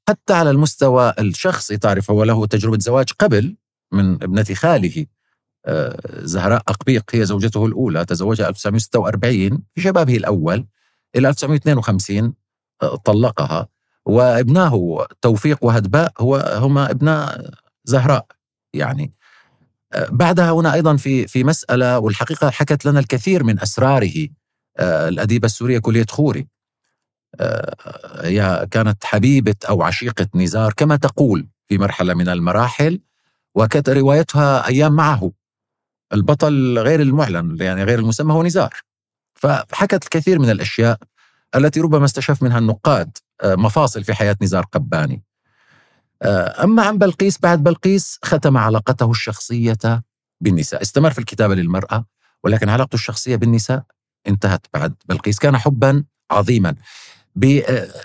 حتى 0.08 0.32
على 0.32 0.50
المستوى 0.50 1.12
الشخصي 1.18 1.76
تعرف 1.76 2.10
هو 2.10 2.24
له 2.24 2.46
تجربة 2.46 2.78
زواج 2.78 3.12
قبل 3.18 3.56
من 3.92 4.22
ابنة 4.22 4.44
خاله 4.54 5.06
آه، 5.66 6.00
زهراء 6.18 6.62
أقبيق 6.68 7.04
هي 7.14 7.24
زوجته 7.24 7.66
الأولى 7.66 8.04
تزوجها 8.04 8.48
1946 8.48 9.62
في 9.74 9.80
شبابه 9.80 10.16
الأول 10.16 10.66
إلى 11.16 11.28
1952 11.28 12.34
آه، 12.82 12.96
طلقها. 12.96 13.68
وابناه 14.06 15.06
توفيق 15.20 15.64
وهدباء 15.64 16.12
هو 16.18 16.58
هما 16.62 16.90
ابناء 16.90 17.50
زهراء 17.84 18.26
يعني. 18.74 19.12
بعدها 19.96 20.50
هنا 20.50 20.74
أيضا 20.74 20.96
في 20.96 21.26
في 21.26 21.44
مسألة 21.44 21.98
والحقيقة 21.98 22.50
حكت 22.50 22.84
لنا 22.84 23.00
الكثير 23.00 23.44
من 23.44 23.60
أسراره 23.60 24.28
الأديبة 24.80 25.46
السورية 25.46 25.78
كليه 25.78 26.06
خوري. 26.10 26.48
هي 28.20 28.66
كانت 28.70 29.04
حبيبة 29.04 29.54
أو 29.68 29.82
عشيقة 29.82 30.28
نزار 30.34 30.72
كما 30.72 30.96
تقول 30.96 31.48
في 31.68 31.78
مرحلة 31.78 32.14
من 32.14 32.28
المراحل 32.28 33.00
وكانت 33.54 33.88
روايتها 33.88 34.66
أيام 34.66 34.92
معه. 34.92 35.32
البطل 36.12 36.78
غير 36.78 37.00
المعلن 37.00 37.56
يعني 37.60 37.84
غير 37.84 37.98
المسمى 37.98 38.32
هو 38.32 38.42
نزار. 38.42 38.74
فحكت 39.34 40.04
الكثير 40.04 40.38
من 40.38 40.50
الأشياء 40.50 40.98
التي 41.54 41.80
ربما 41.80 42.04
استشف 42.04 42.42
منها 42.42 42.58
النقاد 42.58 43.18
آه، 43.42 43.54
مفاصل 43.54 44.04
في 44.04 44.14
حياة 44.14 44.36
نزار 44.42 44.64
قباني. 44.72 45.22
آه، 46.22 46.64
أما 46.64 46.82
عن 46.82 46.98
بلقيس 46.98 47.38
بعد 47.40 47.62
بلقيس 47.62 48.18
ختم 48.24 48.56
علاقته 48.56 49.10
الشخصية 49.10 50.02
بالنساء. 50.40 50.82
استمر 50.82 51.10
في 51.10 51.18
الكتابة 51.18 51.54
للمرأة 51.54 52.04
ولكن 52.44 52.68
علاقته 52.68 52.94
الشخصية 52.94 53.36
بالنساء 53.36 53.84
انتهت 54.26 54.66
بعد 54.74 54.94
بلقيس. 55.08 55.38
كان 55.38 55.58
حبا 55.58 56.04
عظيما. 56.30 56.74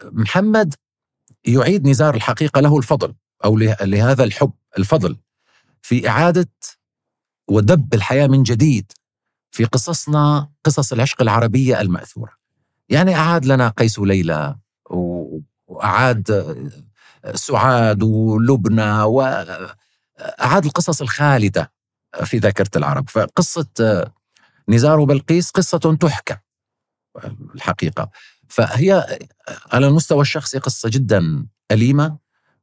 محمد 0.03 0.73
يعيد 1.45 1.87
نزار 1.87 2.15
الحقيقة 2.15 2.61
له 2.61 2.77
الفضل 2.77 3.13
أو 3.45 3.57
لهذا 3.57 4.23
الحب 4.23 4.51
الفضل 4.77 5.17
في 5.81 6.09
إعادة 6.09 6.49
ودب 7.49 7.93
الحياة 7.93 8.27
من 8.27 8.43
جديد 8.43 8.91
في 9.51 9.65
قصصنا 9.65 10.49
قصص 10.63 10.93
العشق 10.93 11.21
العربية 11.21 11.81
المأثورة. 11.81 12.31
يعني 12.89 13.15
أعاد 13.15 13.45
لنا 13.45 13.69
قيس 13.69 13.99
وليلى 13.99 14.55
وأعاد 15.67 16.31
سعاد 17.33 18.03
ولبنى 18.03 19.01
واعاد 19.01 20.65
القصص 20.65 21.01
الخالدة 21.01 21.71
في 22.23 22.37
ذاكرة 22.37 22.69
العرب، 22.75 23.09
فقصة 23.09 23.67
نزار 24.69 24.99
وبلقيس 24.99 25.49
قصة 25.49 25.97
تحكى 26.01 26.37
الحقيقة. 27.55 28.09
فهي 28.47 29.19
على 29.71 29.87
المستوى 29.87 30.21
الشخصي 30.21 30.57
قصة 30.59 30.89
جدا 30.89 31.45
أليمة 31.71 32.17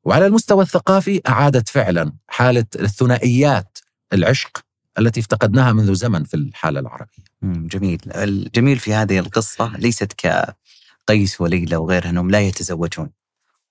وعلى 0.04 0.26
المستوى 0.26 0.62
الثقافي 0.62 1.20
أعادت 1.28 1.68
فعلا 1.68 2.12
حالة 2.28 2.66
الثنائيات 2.74 3.78
العشق 4.12 4.64
التي 4.98 5.20
افتقدناها 5.20 5.72
منذ 5.72 5.94
زمن 5.94 6.24
في 6.24 6.34
الحالة 6.34 6.80
العربية. 6.80 7.24
جميل، 7.42 8.00
الجميل 8.06 8.78
في 8.78 8.94
هذه 8.94 9.18
القصة 9.18 9.76
ليست 9.76 10.12
كقيس 10.12 11.40
وليلى 11.40 11.76
وغيرها 11.76 12.10
انهم 12.10 12.30
لا 12.30 12.40
يتزوجون. 12.40 13.10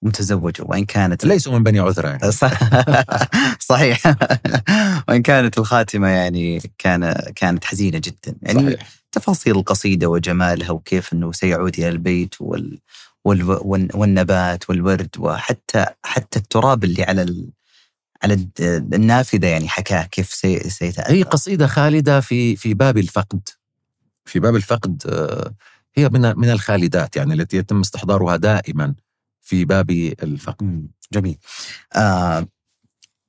متزوجوا 0.03 0.67
وإن 0.69 0.85
كانت 0.85 1.25
ليسوا 1.25 1.53
من 1.53 1.63
بني 1.63 1.79
عذرة 1.79 2.07
يعني. 2.07 2.31
صحيح. 3.69 4.15
وإن 5.07 5.21
كانت 5.21 5.57
الخاتمة 5.57 6.07
يعني 6.07 6.61
كان 6.77 7.13
كانت 7.35 7.65
حزينة 7.65 7.97
جدا. 7.97 8.35
يعني 8.41 8.75
صحيح. 8.75 8.89
تفاصيل 9.11 9.57
القصيدة 9.57 10.07
وجمالها 10.07 10.71
وكيف 10.71 11.13
إنه 11.13 11.31
سيعود 11.31 11.79
إلى 11.79 11.89
البيت 11.89 12.35
وال 12.39 12.79
والنبات 13.95 14.69
والورد 14.69 15.09
وحتى 15.19 15.85
حتى 16.03 16.39
التراب 16.39 16.83
اللي 16.83 17.03
على 17.03 17.51
على 18.23 18.47
النافذة 18.93 19.47
يعني 19.47 19.69
حكاه 19.69 20.03
كيف 20.03 20.33
سيتأثر 20.33 21.13
هي 21.13 21.23
قصيدة 21.23 21.67
خالدة 21.67 22.19
في 22.19 22.55
في 22.55 22.73
باب 22.73 22.97
الفقد. 22.97 23.49
في 24.25 24.39
باب 24.39 24.55
الفقد 24.55 25.03
آه، 25.07 25.53
هي 25.95 26.09
من 26.09 26.21
من 26.37 26.49
الخالدات 26.49 27.15
يعني 27.15 27.33
التي 27.33 27.57
يتم 27.57 27.79
استحضارها 27.79 28.35
دائما. 28.35 28.95
في 29.43 29.65
باب 29.65 29.91
الفقد 30.23 30.87
جميل 31.11 31.37
آه 31.95 32.47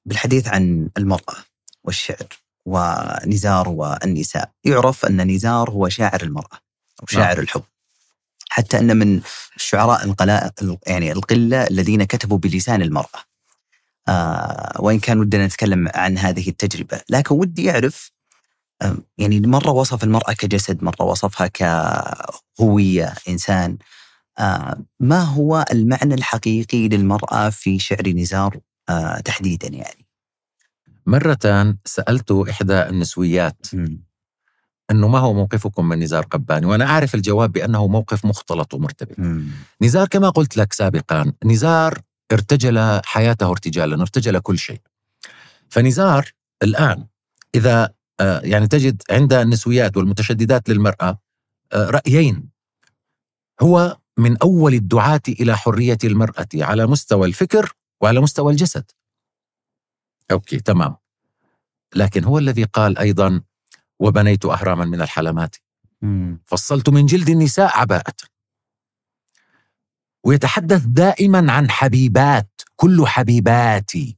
بالحديث 0.05 0.49
عن 0.49 0.91
المرأة 0.97 1.37
والشعر 1.85 2.29
ونزار 2.65 3.69
والنساء 3.69 4.51
يعرف 4.65 5.05
أن 5.07 5.31
نزار 5.31 5.71
هو 5.71 5.89
شاعر 5.89 6.23
المرأة 6.23 6.59
أو 7.03 7.07
شاعر 7.07 7.35
نعم. 7.35 7.43
الحب 7.43 7.63
حتى 8.55 8.79
أن 8.79 8.97
من 8.97 9.21
الشعراء 9.57 10.05
القلاء 10.05 10.53
يعني 10.87 11.13
القلة 11.13 11.63
الذين 11.67 12.05
كتبوا 12.05 12.39
بلسان 12.39 12.83
المرأة. 12.83 13.25
آه 14.09 14.77
وإن 14.79 15.01
كان 15.01 15.21
ودنا 15.21 15.47
نتكلم 15.47 15.89
عن 15.95 16.19
هذه 16.19 16.49
التجربة، 16.49 17.01
لكن 17.11 17.35
ودي 17.35 17.71
اعرف 17.71 18.13
آه 18.83 18.97
يعني 19.19 19.41
مرة 19.41 19.71
وصف 19.71 20.05
المرأة 20.05 20.33
كجسد، 20.33 20.85
مرة 20.85 21.03
وصفها 21.03 21.47
كهويه 21.47 23.15
إنسان. 23.29 23.79
آه 24.39 24.85
ما 25.01 25.21
هو 25.21 25.65
المعنى 25.73 26.15
الحقيقي 26.15 26.89
للمرأة 26.89 27.51
في 27.51 27.79
شعر 27.79 28.09
نزار 28.09 28.61
آه 28.89 29.21
تحديدا 29.21 29.69
يعني؟ 29.69 30.07
مرة 31.07 31.77
سألت 31.85 32.31
إحدى 32.31 32.83
النسويات 32.83 33.67
م. 33.75 33.97
أنه 34.91 35.09
ما 35.09 35.19
هو 35.19 35.35
موقفكم 35.35 35.89
من 35.89 35.99
نزار 35.99 36.25
قباني 36.25 36.67
وأنا 36.67 36.85
أعرف 36.85 37.15
الجواب 37.15 37.53
بأنه 37.53 37.87
موقف 37.87 38.25
مختلط 38.25 38.75
ومرتبط 38.75 39.19
مم. 39.19 39.49
نزار 39.83 40.09
كما 40.09 40.31
قلت 40.31 40.57
لك 40.57 40.73
سابقا 40.73 41.33
نزار 41.45 42.01
ارتجل 42.33 43.01
حياته 43.05 43.51
ارتجالا 43.51 44.03
ارتجل 44.03 44.39
كل 44.39 44.59
شيء 44.59 44.81
فنزار 45.69 46.33
الآن 46.63 47.07
إذا 47.55 47.95
آه، 48.21 48.41
يعني 48.45 48.67
تجد 48.67 49.03
عند 49.11 49.33
النسويات 49.33 49.97
والمتشددات 49.97 50.69
للمرأة 50.69 51.19
آه، 51.73 51.91
رأيين 51.91 52.49
هو 53.63 53.99
من 54.19 54.37
أول 54.43 54.75
الدعاة 54.75 55.23
إلى 55.29 55.57
حرية 55.57 55.99
المرأة 56.05 56.49
على 56.55 56.87
مستوى 56.87 57.27
الفكر 57.29 57.73
وعلى 58.01 58.21
مستوى 58.21 58.53
الجسد. 58.53 58.91
أوكي 60.31 60.61
تمام. 60.61 60.97
لكن 61.95 62.25
هو 62.25 62.39
الذي 62.39 62.65
قال 62.65 62.99
أيضا 62.99 63.43
وبنيت 63.99 64.45
أهراما 64.45 64.85
من 64.85 65.01
الحلمات. 65.03 65.57
فصلت 66.47 66.89
من 66.89 67.07
جلد 67.07 67.31
النساء 67.31 67.79
عباءة. 67.79 68.15
ويتحدث 70.25 70.85
دائما 70.87 71.53
عن 71.53 71.71
حبيبات 71.71 72.61
كل 72.77 73.07
حبيباتي. 73.07 74.17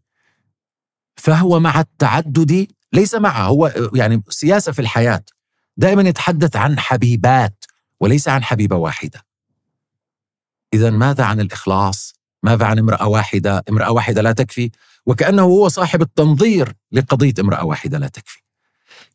فهو 1.16 1.60
مع 1.60 1.80
التعدد 1.80 2.66
ليس 2.92 3.14
معه 3.14 3.46
هو 3.46 3.90
يعني 3.94 4.22
سياسة 4.28 4.72
في 4.72 4.78
الحياة. 4.78 5.24
دائما 5.76 6.02
يتحدث 6.02 6.56
عن 6.56 6.78
حبيبات 6.78 7.64
وليس 8.00 8.28
عن 8.28 8.44
حبيبة 8.44 8.76
واحدة. 8.76 9.25
إذا 10.74 10.90
ماذا 10.90 11.24
عن 11.24 11.40
الإخلاص؟ 11.40 12.14
ماذا 12.42 12.66
عن 12.66 12.78
امرأة 12.78 13.06
واحدة؟ 13.06 13.64
امرأة 13.68 13.90
واحدة 13.90 14.22
لا 14.22 14.32
تكفي؟ 14.32 14.70
وكأنه 15.06 15.42
هو 15.42 15.68
صاحب 15.68 16.02
التنظير 16.02 16.74
لقضية 16.92 17.34
امرأة 17.40 17.64
واحدة 17.64 17.98
لا 17.98 18.08
تكفي. 18.08 18.42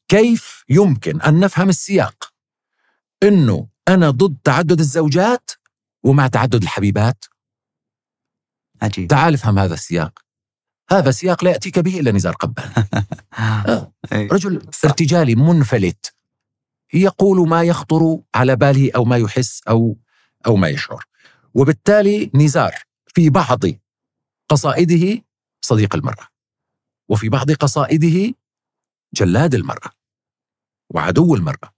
كيف 0.07 0.63
يمكن 0.69 1.21
أن 1.21 1.39
نفهم 1.39 1.69
السياق؟ 1.69 2.33
أنه 3.23 3.67
أنا 3.87 4.09
ضد 4.09 4.37
تعدد 4.43 4.79
الزوجات 4.79 5.51
ومع 6.03 6.27
تعدد 6.27 6.63
الحبيبات؟ 6.63 7.25
عجيب. 8.81 9.07
تعال 9.07 9.33
افهم 9.33 9.59
هذا 9.59 9.73
السياق. 9.73 10.19
هذا 10.91 11.11
سياق 11.11 11.43
لا 11.43 11.51
يأتيك 11.51 11.79
به 11.79 11.99
إلا 11.99 12.11
نزار 12.11 12.33
قبان. 12.33 12.71
آه. 13.37 13.91
رجل 14.13 14.61
ارتجالي 14.85 15.35
منفلت 15.35 16.13
يقول 16.93 17.49
ما 17.49 17.63
يخطر 17.63 18.19
على 18.35 18.55
باله 18.55 18.91
أو 18.95 19.05
ما 19.05 19.17
يحس 19.17 19.61
أو 19.67 19.97
أو 20.47 20.55
ما 20.55 20.67
يشعر. 20.67 21.05
وبالتالي 21.53 22.31
نزار 22.35 22.75
في 23.07 23.29
بعض 23.29 23.59
قصائده 24.49 25.21
صديق 25.61 25.95
المرأة 25.95 26.27
وفي 27.09 27.29
بعض 27.29 27.51
قصائده 27.51 28.33
جلاد 29.13 29.55
المرأة 29.55 29.91
وعدو 30.89 31.35
المرأة. 31.35 31.73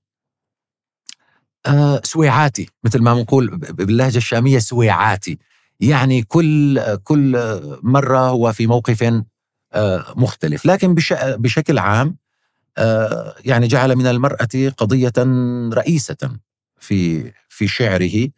آه 1.66 2.02
سويعاتي 2.04 2.70
مثل 2.84 3.02
ما 3.02 3.14
بنقول 3.14 3.58
باللهجة 3.58 4.18
الشامية 4.18 4.60
سويعاتي. 4.60 5.38
يعني 5.80 6.24
كل 6.24 6.82
كل 7.04 7.38
مرة 7.84 8.20
هو 8.20 8.52
في 8.52 8.68
موقف 8.68 9.04
آه 9.74 10.14
مختلف. 10.16 10.66
لكن 10.66 10.96
بشكل 11.22 11.78
عام 11.80 12.18
آه 12.78 13.36
يعني 13.46 13.68
جعل 13.68 13.96
من 13.96 14.08
المرأة 14.08 14.72
قضية 14.78 15.14
رئيسة 15.74 16.40
في 16.80 17.32
في 17.50 17.68
شعره 17.68 18.30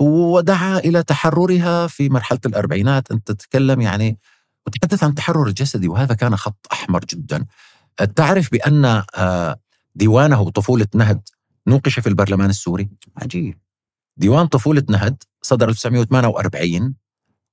ودعا 0.00 0.78
إلى 0.78 1.02
تحررها 1.02 1.86
في 1.86 2.08
مرحلة 2.08 2.40
الأربعينات. 2.46 3.10
أنت 3.10 3.32
تتكلم 3.32 3.80
يعني 3.80 4.18
وتحدث 4.66 5.04
عن 5.04 5.10
التحرر 5.10 5.46
الجسدي 5.46 5.88
وهذا 5.88 6.14
كان 6.14 6.36
خط 6.36 6.66
أحمر 6.72 7.04
جدا. 7.04 7.46
تعرف 8.16 8.52
بأن 8.52 9.02
آه، 9.14 9.60
ديوانه 9.94 10.50
طفولة 10.50 10.86
نهد 10.94 11.28
نوقش 11.66 11.98
في 11.98 12.08
البرلمان 12.08 12.50
السوري؟ 12.50 12.88
عجيب. 13.16 13.58
ديوان 14.16 14.46
طفولة 14.46 14.84
نهد 14.90 15.22
صدر 15.42 15.68
1948 15.68 16.94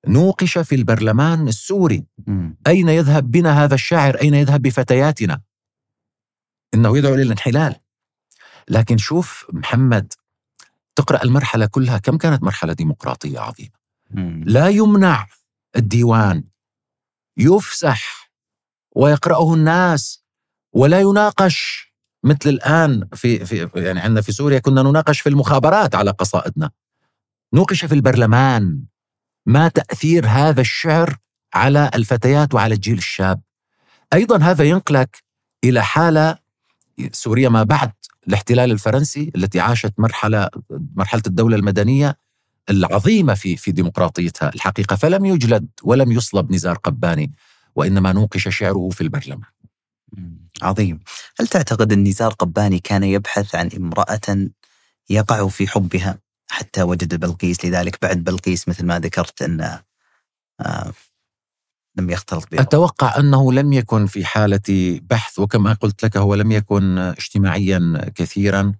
نوقش 0.07 0.57
في 0.57 0.75
البرلمان 0.75 1.47
السوري. 1.47 2.05
م. 2.27 2.49
أين 2.67 2.89
يذهب 2.89 3.31
بنا 3.31 3.63
هذا 3.63 3.75
الشاعر؟ 3.75 4.15
أين 4.15 4.33
يذهب 4.33 4.61
بفتياتنا؟ 4.61 5.41
إنه 6.73 6.97
يدعو 6.97 7.15
للانحلال 7.15 7.75
لكن 8.69 8.97
شوف 8.97 9.45
محمد 9.53 10.13
تقرأ 10.99 11.23
المرحلة 11.23 11.65
كلها. 11.65 11.97
كم 11.97 12.17
كانت 12.17 12.43
مرحلة 12.43 12.73
ديمقراطية 12.73 13.39
عظيمة. 13.39 13.79
لا 14.45 14.67
يمنع 14.67 15.27
الديوان 15.75 16.43
يفسح 17.37 18.31
ويقرأه 18.95 19.53
الناس 19.53 20.23
ولا 20.73 20.99
يناقش 20.99 21.89
مثل 22.23 22.49
الآن 22.49 23.07
في, 23.13 23.45
في 23.45 23.69
يعني 23.75 23.99
عندنا 23.99 24.21
في 24.21 24.31
سوريا 24.31 24.59
كنا 24.59 24.83
نناقش 24.83 25.21
في 25.21 25.29
المخابرات 25.29 25.95
على 25.95 26.11
قصائدنا. 26.11 26.71
نوقش 27.53 27.85
في 27.85 27.95
البرلمان. 27.95 28.83
ما 29.45 29.67
تأثير 29.67 30.27
هذا 30.27 30.61
الشعر 30.61 31.17
على 31.53 31.91
الفتيات 31.95 32.53
وعلى 32.53 32.75
الجيل 32.75 32.97
الشاب؟ 32.97 33.41
أيضا 34.13 34.37
هذا 34.37 34.63
ينقلك 34.63 35.23
إلى 35.63 35.83
حالة 35.83 36.37
سوريا 37.11 37.49
ما 37.49 37.63
بعد 37.63 37.91
الاحتلال 38.29 38.71
الفرنسي 38.71 39.31
التي 39.35 39.59
عاشت 39.59 39.93
مرحلة 39.97 40.49
مرحلة 40.95 41.21
الدولة 41.27 41.55
المدنية 41.55 42.17
العظيمة 42.69 43.33
في 43.33 43.57
في 43.57 43.71
ديمقراطيتها. 43.71 44.51
الحقيقة 44.55 44.95
فلم 44.95 45.25
يجلد 45.25 45.67
ولم 45.83 46.11
يصلب 46.11 46.51
نزار 46.51 46.75
قباني 46.75 47.31
وإنما 47.75 48.13
نوقش 48.13 48.47
شعره 48.47 48.89
في 48.89 49.01
البرلمان. 49.01 49.49
عظيم. 50.61 50.99
هل 51.39 51.47
تعتقد 51.47 51.93
أن 51.93 52.03
نزار 52.03 52.33
قباني 52.33 52.79
كان 52.79 53.03
يبحث 53.03 53.55
عن 53.55 53.69
امرأة 53.77 54.49
يقع 55.09 55.47
في 55.47 55.67
حبها 55.67 56.19
حتى 56.49 56.83
وجد 56.83 57.19
بلقيس؟ 57.19 57.65
لذلك 57.65 57.97
بعد 58.01 58.23
بلقيس 58.23 58.67
مثل 58.67 58.85
ما 58.85 58.99
ذكرت 58.99 59.41
أن 59.41 59.79
آه 60.59 60.93
لم 61.95 62.09
يختلط 62.09 62.47
بها. 62.51 62.61
أتوقع 62.61 63.19
أنه 63.19 63.53
لم 63.53 63.73
يكن 63.73 64.05
في 64.05 64.25
حالة 64.25 64.99
بحث 65.09 65.39
وكما 65.39 65.73
قلت 65.73 66.05
لك 66.05 66.17
هو 66.17 66.35
لم 66.35 66.51
يكن 66.51 66.97
اجتماعيا 66.97 68.11
كثيرا 68.15 68.73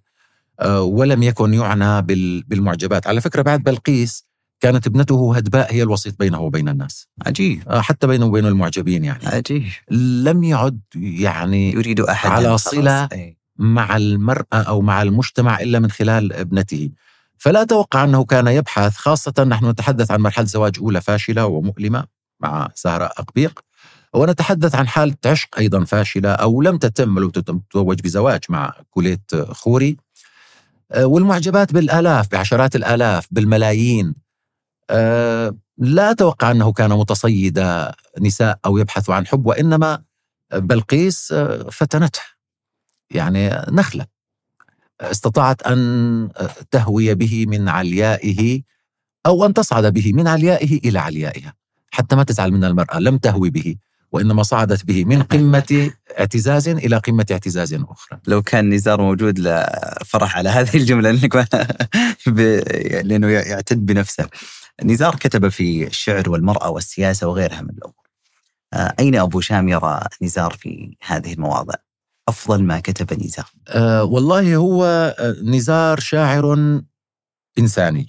آه، 0.60 0.82
ولم 0.82 1.22
يكن 1.22 1.54
يعنى 1.54 2.02
بالمعجبات. 2.42 3.06
على 3.06 3.20
فكرة 3.20 3.42
بعد 3.42 3.62
بلقيس 3.62 4.24
كانت 4.60 4.86
ابنته 4.86 5.36
هدباء 5.36 5.74
هي 5.74 5.82
الوسيط 5.82 6.18
بينه 6.18 6.40
وبين 6.40 6.68
الناس. 6.68 7.08
عجيب. 7.26 7.68
آه، 7.68 7.80
حتى 7.80 8.06
بينه 8.06 8.26
وبين 8.26 8.46
المعجبين 8.46 9.04
يعني. 9.04 9.26
عجيب. 9.26 9.64
لم 9.90 10.44
يعد 10.44 10.80
يعني 10.96 11.72
يريد 11.72 12.00
أحد 12.00 12.30
على 12.30 12.58
صلة 12.58 13.08
مع 13.58 13.96
المرأة 13.96 14.44
أو 14.52 14.80
مع 14.80 15.02
المجتمع 15.02 15.60
إلا 15.60 15.78
من 15.78 15.90
خلال 15.90 16.32
ابنته. 16.32 16.90
فلا 17.38 17.62
أتوقع 17.62 18.04
أنه 18.04 18.24
كان 18.24 18.46
يبحث 18.46 18.96
خاصة 18.96 19.44
نحن 19.48 19.66
نتحدث 19.66 20.10
عن 20.10 20.20
مرحلة 20.20 20.46
زواج 20.46 20.78
أولى 20.80 21.00
فاشلة 21.00 21.46
ومؤلمة. 21.46 22.04
مع 22.40 22.68
سهرة 22.74 23.04
أقبيق. 23.04 23.60
ونتحدث 24.14 24.74
عن 24.74 24.88
حالة 24.88 25.16
عشق 25.26 25.58
أيضا 25.58 25.84
فاشلة 25.84 26.30
أو 26.30 26.62
لم 26.62 26.78
تتم 26.78 27.18
لو 27.18 27.30
تتزوج 27.30 28.00
بزواج 28.00 28.40
مع 28.48 28.74
كوليت 28.90 29.34
خوري. 29.34 29.96
آه، 30.92 31.06
والمعجبات 31.06 31.72
بالآلاف 31.72 32.28
بعشرات 32.32 32.76
الآلاف 32.76 33.26
بالملايين. 33.30 34.14
آه، 34.90 35.56
لا 35.78 36.10
أتوقع 36.10 36.50
أنه 36.50 36.72
كان 36.72 36.90
متصيد 36.90 37.66
نساء 38.20 38.58
أو 38.66 38.78
يبحث 38.78 39.10
عن 39.10 39.26
حب 39.26 39.46
وإنما 39.46 40.02
بلقيس 40.54 41.32
آه، 41.32 41.62
فتنته 41.70 42.20
يعني 43.10 43.64
نخلة. 43.68 44.06
استطاعت 45.00 45.62
أن 45.62 46.28
تهوي 46.70 47.14
به 47.14 47.46
من 47.48 47.68
عليائه 47.68 48.62
أو 49.26 49.46
أن 49.46 49.54
تصعد 49.54 49.92
به 49.92 50.12
من 50.12 50.28
عليائه 50.28 50.78
إلى 50.88 50.98
عليائها. 50.98 51.54
حتى 51.90 52.16
ما 52.16 52.24
تزعل 52.24 52.52
من 52.52 52.64
المرأة 52.64 52.98
لم 52.98 53.18
تهوي 53.18 53.50
به 53.50 53.76
وإنما 54.12 54.42
صعدت 54.42 54.84
به 54.84 55.04
من 55.04 55.22
قمة 55.22 55.90
اعتزاز 56.18 56.68
إلى 56.68 56.96
قمة 56.96 57.26
اعتزاز 57.30 57.74
أخرى. 57.74 58.20
لو 58.26 58.42
كان 58.42 58.70
نزار 58.70 59.00
موجود 59.00 59.38
لفرح 59.38 60.36
على 60.36 60.48
هذه 60.48 60.76
الجملة 60.76 61.10
لأنه 63.02 63.28
يعتد 63.28 63.86
بنفسه. 63.86 64.28
نزار 64.84 65.14
كتب 65.14 65.48
في 65.48 65.86
الشعر 65.86 66.30
والمرأة 66.30 66.70
والسياسة 66.70 67.26
وغيرها 67.26 67.62
من 67.62 67.70
الأمور. 67.70 67.94
آه، 68.72 68.94
أين 68.98 69.16
أبو 69.16 69.40
شام 69.40 69.68
يرى 69.68 70.00
نزار 70.22 70.52
في 70.52 70.96
هذه 71.06 71.32
المواضع؟ 71.32 71.74
أفضل 72.28 72.62
ما 72.62 72.80
كتب 72.80 73.22
نزار. 73.22 73.46
أه 73.68 74.04
والله 74.04 74.56
هو 74.56 74.84
آه، 75.18 75.36
نزار 75.42 76.00
شاعر 76.00 76.80
إنساني 77.58 78.06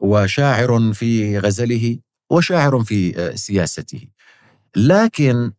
وشاعر 0.00 0.92
في 0.92 1.38
غزله 1.38 1.98
وشاعر 2.30 2.84
في 2.84 3.18
آه، 3.18 3.34
سياسته. 3.34 4.08
لكن 4.76 5.52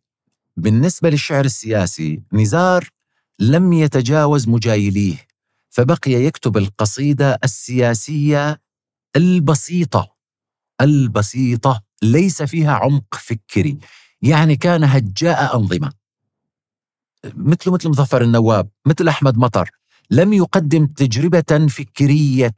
بالنسبة 0.56 1.10
للشعر 1.10 1.44
السياسي 1.44 2.22
نزار 2.32 2.88
لم 3.38 3.72
يتجاوز 3.72 4.48
مجايليه 4.48 5.16
فبقي 5.70 6.12
يكتب 6.12 6.56
القصيدة 6.56 7.38
السياسية 7.44 8.60
البسيطة 9.16 10.16
البسيطة 10.80 11.82
ليس 12.02 12.42
فيها 12.42 12.72
عمق 12.72 13.14
فكري. 13.14 13.78
يعني 14.22 14.56
كان 14.56 14.84
هجاء 14.84 15.56
أنظمة. 15.56 15.92
مثل 17.24 17.70
مثل 17.70 17.88
مظفر 17.88 18.22
النواب 18.22 18.68
مثل 18.86 19.08
أحمد 19.08 19.38
مطر 19.38 19.70
لم 20.10 20.32
يقدم 20.32 20.86
تجربة 20.86 21.66
فكرية. 21.68 22.54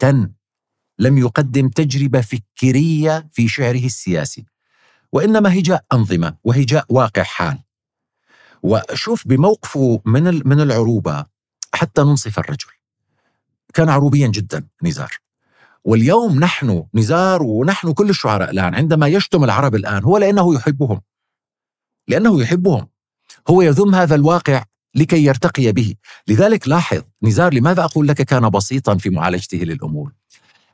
لم 1.02 1.18
يقدم 1.18 1.68
تجربة 1.68 2.20
فكرية 2.20 3.28
في 3.32 3.48
شعره 3.48 3.84
السياسي. 3.84 4.44
وإنما 5.12 5.58
هجاء 5.58 5.84
أنظمة 5.92 6.36
وهجاء 6.44 6.86
واقع 6.88 7.22
حال. 7.22 7.58
وشوف 8.62 9.28
بموقفه 9.28 10.02
من 10.04 10.48
من 10.48 10.60
العروبة 10.60 11.26
حتى 11.74 12.02
ننصف 12.02 12.38
الرجل. 12.38 12.68
كان 13.74 13.88
عروبيا 13.88 14.28
جدا 14.28 14.66
نزار. 14.82 15.18
واليوم 15.84 16.40
نحن 16.40 16.84
نزار 16.94 17.42
ونحن 17.42 17.92
كل 17.92 18.10
الشعراء 18.10 18.50
الآن 18.50 18.74
عندما 18.74 19.06
يشتم 19.06 19.44
العرب 19.44 19.74
الآن 19.74 20.04
هو 20.04 20.18
لأنه 20.18 20.54
يحبهم. 20.54 21.00
لأنه 22.08 22.40
يحبهم. 22.42 22.88
هو 23.48 23.62
يذم 23.62 23.94
هذا 23.94 24.14
الواقع 24.14 24.64
لكي 24.94 25.24
يرتقي 25.24 25.72
به. 25.72 25.94
لذلك 26.28 26.68
لاحظ 26.68 27.02
نزار 27.22 27.54
لماذا 27.54 27.84
أقول 27.84 28.08
لك 28.08 28.22
كان 28.22 28.50
بسيطا 28.50 28.96
في 28.96 29.10
معالجته 29.10 29.58
للأمور؟ 29.58 30.12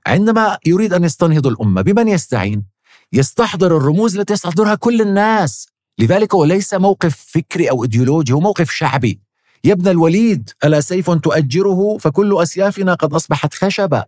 عندما 0.09 0.59
يريد 0.67 0.93
أن 0.95 1.05
يستنهض 1.05 1.47
الأمة 1.47 1.83
بمن 1.83 2.09
يستعين؟ 2.09 2.65
يستحضر 3.13 3.77
الرموز 3.77 4.19
التي 4.19 4.33
يستحضرها 4.33 4.75
كل 4.75 5.01
الناس. 5.01 5.67
لذلك 5.99 6.35
هو 6.35 6.45
ليس 6.45 6.75
موقف 6.75 7.17
فكري 7.35 7.71
أو 7.71 7.83
إيديولوجي 7.83 8.33
هو 8.33 8.41
موقف 8.41 8.71
شعبي. 8.71 9.21
يا 9.65 9.73
ابن 9.73 9.89
الوليد 9.89 10.51
ألا 10.65 10.81
سيف 10.81 11.11
تؤجره؟ 11.11 11.99
فكل 12.01 12.43
أسيافنا 12.43 12.95
قد 12.95 13.15
أصبحت 13.15 13.55
خشبة. 13.55 14.05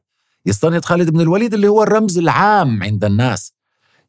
يستنهض 0.47 0.85
خالد 0.85 1.11
بن 1.11 1.21
الوليد 1.21 1.55
اللي 1.55 1.69
هو 1.69 1.83
الرمز 1.83 2.19
العام 2.19 2.83
عند 2.83 3.05
الناس. 3.05 3.53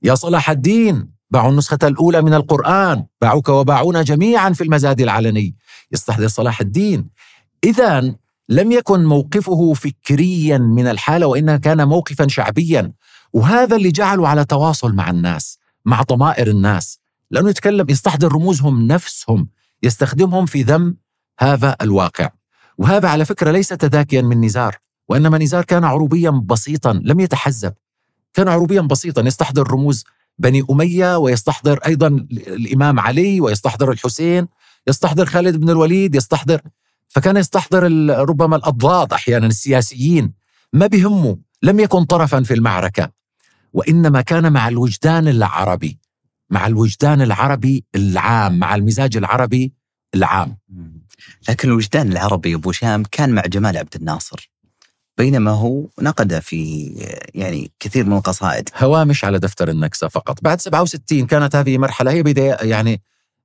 يا 0.04 0.16
صلاح 0.16 0.50
الدين 0.50 1.12
باعوا 1.30 1.52
النسخة 1.52 1.80
الأولى 1.84 2.22
من 2.22 2.34
القرآن. 2.34 3.06
باعوك 3.22 3.50
وباعونا 3.50 4.02
جميعا 4.02 4.50
في 4.50 4.64
المزاد 4.64 5.02
العلني. 5.02 5.56
يستحضر 5.92 6.28
صلاح 6.28 6.62
الدين. 6.62 7.10
إذا 7.64 8.16
لم 8.50 8.72
يكن 8.72 9.06
موقفه 9.06 9.74
فكريا 9.74 10.58
من 10.58 10.88
الحالة 10.88 11.28
وإنما 11.28 11.58
كان 11.58 11.88
موقفا 11.88 12.28
شعبيا. 12.28 12.92
وهذا 13.34 13.76
اللي 13.76 13.92
جعله 13.92 14.28
على 14.28 14.46
تواصل 14.46 14.94
مع 14.96 15.10
الناس 15.10 15.60
مع 15.86 16.02
ضمائر 16.02 16.48
الناس. 16.48 17.00
لأنه 17.32 17.50
يتكلم 17.50 17.86
يستحضر 17.90 18.34
رموزهم 18.34 18.88
نفسهم 18.88 19.50
يستخدمهم 19.84 20.46
في 20.46 20.62
ذم 20.64 20.98
هذا 21.40 21.76
الواقع. 21.82 22.30
وهذا 22.78 23.10
على 23.10 23.26
فكرة 23.26 23.52
ليس 23.52 23.68
تذاكيا 23.68 24.22
من 24.22 24.42
نزار 24.42 24.78
وإنما 25.10 25.38
نزار 25.38 25.64
كان 25.64 25.84
عروبيا 25.84 26.30
بسيطا 26.30 26.94
لم 26.94 27.20
يتحزب. 27.20 27.74
كان 28.34 28.48
عروبيا 28.48 28.82
بسيطا 28.82 29.22
يستحضر 29.22 29.72
رموز 29.72 30.04
بني 30.40 30.66
أمية 30.72 31.18
ويستحضر 31.18 31.80
أيضا 31.86 32.08
الإمام 32.32 33.00
علي 33.00 33.42
ويستحضر 33.42 33.92
الحسين 33.92 34.48
يستحضر 34.88 35.26
خالد 35.26 35.58
بن 35.58 35.70
الوليد 35.70 36.16
يستحضر 36.16 36.62
فكان 37.12 37.38
يستحضر 37.38 37.84
ربما 38.30 38.56
الأضداد 38.56 39.14
أحيانا 39.14 39.48
السياسيين. 39.48 40.34
ما 40.74 40.88
بهمه 40.88 41.38
لم 41.64 41.80
يكن 41.80 42.04
طرفا 42.06 42.44
في 42.44 42.54
المعركة. 42.54 43.12
وإنما 43.74 44.22
كان 44.22 44.54
مع 44.54 44.68
الوجدان 44.68 45.28
العربي 45.28 46.00
مع 46.50 46.68
الوجدان 46.68 47.22
العربي 47.22 47.86
العام 47.96 48.60
مع 48.60 48.76
المزاج 48.76 49.18
العربي 49.18 49.74
العام. 50.16 50.58
لكن 51.50 51.70
الوجدان 51.70 52.12
العربي 52.12 52.56
أبو 52.56 52.72
شام 52.72 53.04
كان 53.04 53.30
مع 53.30 53.42
جمال 53.42 53.78
عبد 53.78 53.96
الناصر. 53.96 54.52
بينما 55.18 55.52
هو 55.52 55.88
نقد 56.02 56.40
في 56.40 56.84
يعني 57.36 57.72
كثير 57.80 58.06
من 58.06 58.14
القصائد. 58.18 58.70
هوامش 58.78 59.26
على 59.26 59.40
دفتر 59.40 59.70
النكسة 59.70 60.08
فقط. 60.08 60.44
بعد 60.44 60.62
67 60.62 61.26
كانت 61.26 61.56
هذه 61.56 61.78
مرحلة 61.78 62.12
هي 62.12 62.24
بداية 62.24 62.58
يعني 62.62 63.02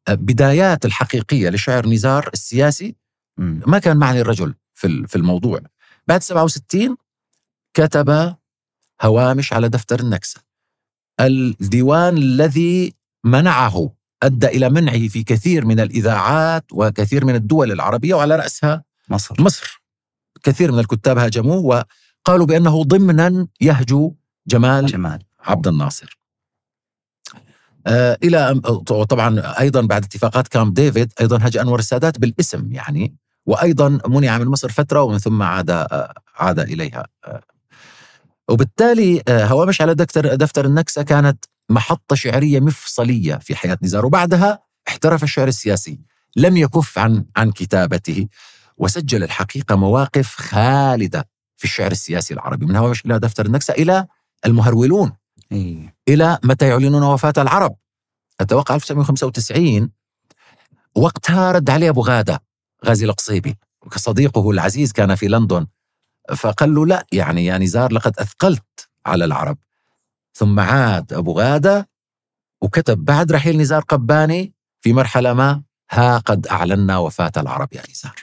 بدايات 0.09 0.85
الحقيقية 0.85 1.49
لشعر 1.49 1.89
نزار 1.89 2.31
السياسي. 2.35 2.95
ما 3.39 3.79
كان 3.79 3.97
معني 3.97 4.21
الرجل 4.21 4.55
في 4.75 5.07
في 5.07 5.17
الموضوع. 5.17 5.61
بعد 6.07 6.23
67 6.23 6.97
كتب 7.75 8.37
هوامش 9.03 9.53
على 9.53 9.69
دفتر 9.69 10.01
النكسة. 10.01 10.41
الديوان 11.21 12.17
الذي 12.17 12.95
منعه 13.25 13.93
أدى 14.23 14.47
إلى 14.47 14.71
منعه 14.71 15.09
في 15.09 15.23
كثير 15.23 15.65
من 15.65 15.81
الإذاعات 15.81 16.65
وكثير 16.73 17.25
من 17.25 17.35
الدول 17.35 17.73
العربية 17.73 18.15
وعلى 18.15 18.37
رأسها 18.37 18.85
مصر. 19.09 19.43
مصر. 19.43 19.83
كثير 20.43 20.73
من 20.73 20.79
الكتاب 20.79 21.19
هاجموه 21.19 21.59
وقالوا 21.59 22.47
بأنه 22.47 22.85
ضمنا 22.85 23.49
يهجو 23.61 24.15
جمال 24.47 24.87
جمال. 24.87 25.23
عبد 25.41 25.69
الناصر. 25.69 26.19
آه 27.87 28.19
إلى 28.25 28.61
طبعا 29.09 29.61
أيضا 29.61 29.81
بعد 29.81 30.05
اتفاقات 30.05 30.49
كامب 30.49 30.75
ديفيد 30.75 31.13
أيضا 31.21 31.39
هج 31.43 31.57
أنور 31.57 31.79
السادات 31.79 32.19
بالاسم 32.19 32.73
يعني 32.73 33.17
وأيضا 33.47 33.99
منع 34.07 34.39
من 34.39 34.47
مصر 34.47 34.69
فترة 34.69 35.03
ومن 35.03 35.19
ثم 35.19 35.43
عاد 35.43 35.71
عاد 36.37 36.59
إليها. 36.59 37.07
وبالتالي 38.49 39.23
آه 39.29 39.45
هوامش 39.45 39.81
على 39.81 39.95
دفتر 39.95 40.35
دفتر 40.35 40.65
النكسة 40.65 41.03
كانت 41.03 41.45
محطة 41.71 42.17
شعرية 42.17 42.61
مفصلية 42.61 43.35
في 43.35 43.57
حياة 43.57 43.79
نزار. 43.83 44.07
وبعدها 44.07 44.63
احترف 44.89 45.23
الشعر 45.23 45.49
السياسي. 45.49 46.01
لم 46.37 46.57
يكف 46.57 46.99
عن 46.99 47.25
عن 47.37 47.53
كتابته. 47.53 48.29
وسجل 48.77 49.23
الحقيقة 49.23 49.77
مواقف 49.77 50.35
خالدة 50.37 51.29
في 51.57 51.65
الشعر 51.65 51.91
السياسي 51.93 52.35
العربي. 52.35 52.67
من 52.67 52.77
هوامش 52.77 53.05
إلى 53.07 53.19
دفتر 53.19 53.47
النكسة 53.47 53.75
إلى 53.75 54.07
المهرولون. 54.47 55.13
إي. 55.53 55.95
إلى 56.09 56.39
متى 56.45 56.69
يعلنون 56.69 57.03
وفاة 57.03 57.35
العرب؟ 57.39 57.77
أتوقع 58.41 58.75
1995 58.75 59.91
وقتها 60.95 61.53
رد 61.53 61.71
عليه 61.71 61.91
أبو 61.91 62.01
غادة. 62.01 62.43
غازي 62.85 63.05
القصيبي 63.05 63.57
وكصديقه 63.83 64.51
العزيز 64.51 64.93
كان 64.93 65.15
في 65.15 65.29
لندن. 65.29 65.67
فقال 66.37 66.75
له 66.75 66.87
لا 66.87 67.07
يعني 67.13 67.47
يا 67.47 67.59
نزار 67.59 67.93
لقد 67.93 68.19
أثقلت 68.19 68.89
على 69.07 69.25
العرب. 69.25 69.59
ثم 70.35 70.61
عاد 70.61 71.13
أبو 71.13 71.33
غادة 71.33 71.89
وكتب 72.61 73.05
بعد 73.05 73.33
رحيل 73.33 73.59
نزار 73.59 73.83
قباني 73.83 74.53
في 74.81 74.93
مرحلة 74.93 75.33
ما 75.33 75.63
ها 75.91 76.19
قد 76.19 76.47
أعلنا 76.47 76.99
وفاة 76.99 77.33
العرب 77.37 77.69
يا 77.73 77.83
نزار. 77.91 78.15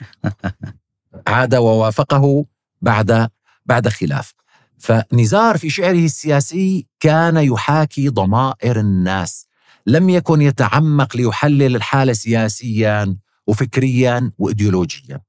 عاد 1.34 1.54
ووافقه 1.54 2.44
بعد 2.82 3.30
بعد 3.66 3.88
خلاف. 3.88 4.34
فنزار 4.78 5.58
في 5.58 5.70
شعره 5.70 6.04
السياسي 6.04 6.86
كان 7.00 7.36
يحاكي 7.36 8.08
ضمائر 8.08 8.80
الناس. 8.80 9.46
لم 9.86 10.08
يكن 10.10 10.40
يتعمق 10.40 11.16
ليحلل 11.16 11.76
الحالة 11.76 12.12
سياسيا 12.12 13.16
وفكريا 13.46 14.32
وإيديولوجيا. 14.38 15.20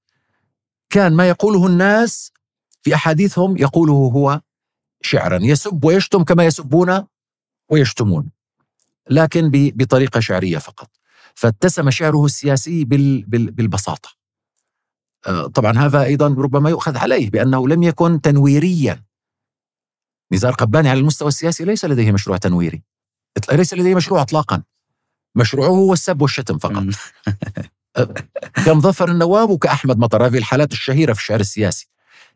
كان 0.89 1.13
ما 1.13 1.29
يقوله 1.29 1.67
الناس 1.67 2.31
في 2.81 2.95
أحاديثهم 2.95 3.57
يقوله 3.57 3.93
هو 3.93 4.41
شعرا. 5.01 5.39
يسب 5.41 5.83
ويشتم 5.83 6.23
كما 6.23 6.45
يسبون 6.45 7.07
ويشتمون 7.71 8.31
لكن 9.09 9.49
ب- 9.51 9.77
بطريقة 9.77 10.19
شعرية 10.19 10.57
فقط. 10.57 10.89
فاتسم 11.35 11.89
شعره 11.89 12.25
السياسي 12.25 12.85
بال- 12.85 13.23
بال- 13.23 13.51
بالبساطة. 13.51 14.09
آه، 15.27 15.47
طبعا 15.47 15.77
هذا 15.77 16.03
أيضا 16.03 16.27
ربما 16.27 16.69
يؤخذ 16.69 16.97
عليه 16.97 17.29
بأنه 17.29 17.67
لم 17.67 17.83
يكن 17.83 18.21
تنويريا. 18.21 19.03
نزار 20.31 20.53
قباني 20.53 20.89
على 20.89 20.99
المستوى 20.99 21.27
السياسي 21.27 21.65
ليس 21.65 21.85
لديه 21.85 22.11
مشروع 22.11 22.37
تنويري. 22.37 22.83
ليس 23.51 23.73
لديه 23.73 23.95
مشروع 23.95 24.21
اطلاقا. 24.21 24.63
مشروعه 25.35 25.67
هو 25.69 25.93
السب 25.93 26.21
والشتم 26.21 26.57
فقط. 26.57 26.83
كمظفر 28.65 29.11
النواب 29.11 29.49
وكأحمد 29.49 29.99
مطر. 29.99 30.25
هذه 30.25 30.37
الحالات 30.37 30.71
الشهيرة 30.71 31.13
في 31.13 31.19
الشعر 31.19 31.39
السياسي. 31.39 31.87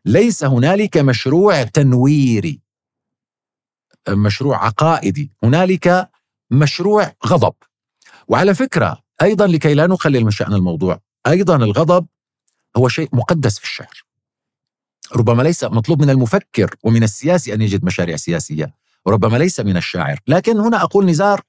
ليس 0.04 0.44
هنالك 0.44 0.96
مشروع 0.96 1.62
تنويري 1.62 2.60
مشروع 4.08 4.64
عقائدي. 4.64 5.30
هنالك 5.42 6.10
مشروع 6.50 7.12
غضب. 7.26 7.54
وعلى 8.28 8.54
فكرة 8.54 9.02
أيضا 9.22 9.46
لكي 9.46 9.74
لا 9.74 9.86
نقلل 9.86 10.24
من 10.24 10.30
شأن 10.30 10.52
الموضوع 10.52 11.00
أيضا 11.26 11.56
الغضب 11.56 12.06
هو 12.76 12.88
شيء 12.88 13.08
مقدس 13.12 13.58
في 13.58 13.64
الشعر. 13.64 14.04
ربما 15.16 15.42
ليس 15.42 15.64
مطلوب 15.64 16.02
من 16.02 16.10
المفكر 16.10 16.74
ومن 16.82 17.02
السياسي 17.02 17.54
أن 17.54 17.62
يجد 17.62 17.84
مشاريع 17.84 18.16
سياسية. 18.16 18.74
وربما 19.06 19.36
ليس 19.36 19.60
من 19.60 19.76
الشاعر. 19.76 20.18
لكن 20.26 20.60
هنا 20.60 20.82
أقول 20.82 21.06
نزار 21.06 21.40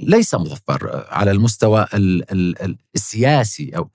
ليس 0.00 0.34
مظفر 0.34 0.92
آه، 0.92 1.06
على 1.10 1.30
المستوى 1.30 1.86
ال 1.94 2.32
ال 2.32 2.62
ال 2.62 2.78
السياسي 2.94 3.76
أو 3.76 3.90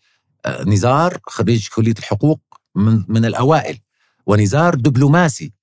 آه، 0.46 0.64
نزار 0.64 1.20
خريج 1.28 1.68
كلية 1.68 1.96
الحقوق 2.00 2.42
من, 2.76 3.04
من 3.08 3.26
الأوائل 3.26 3.80
ونزار 4.26 4.76
دبلوماسي. 4.76 5.54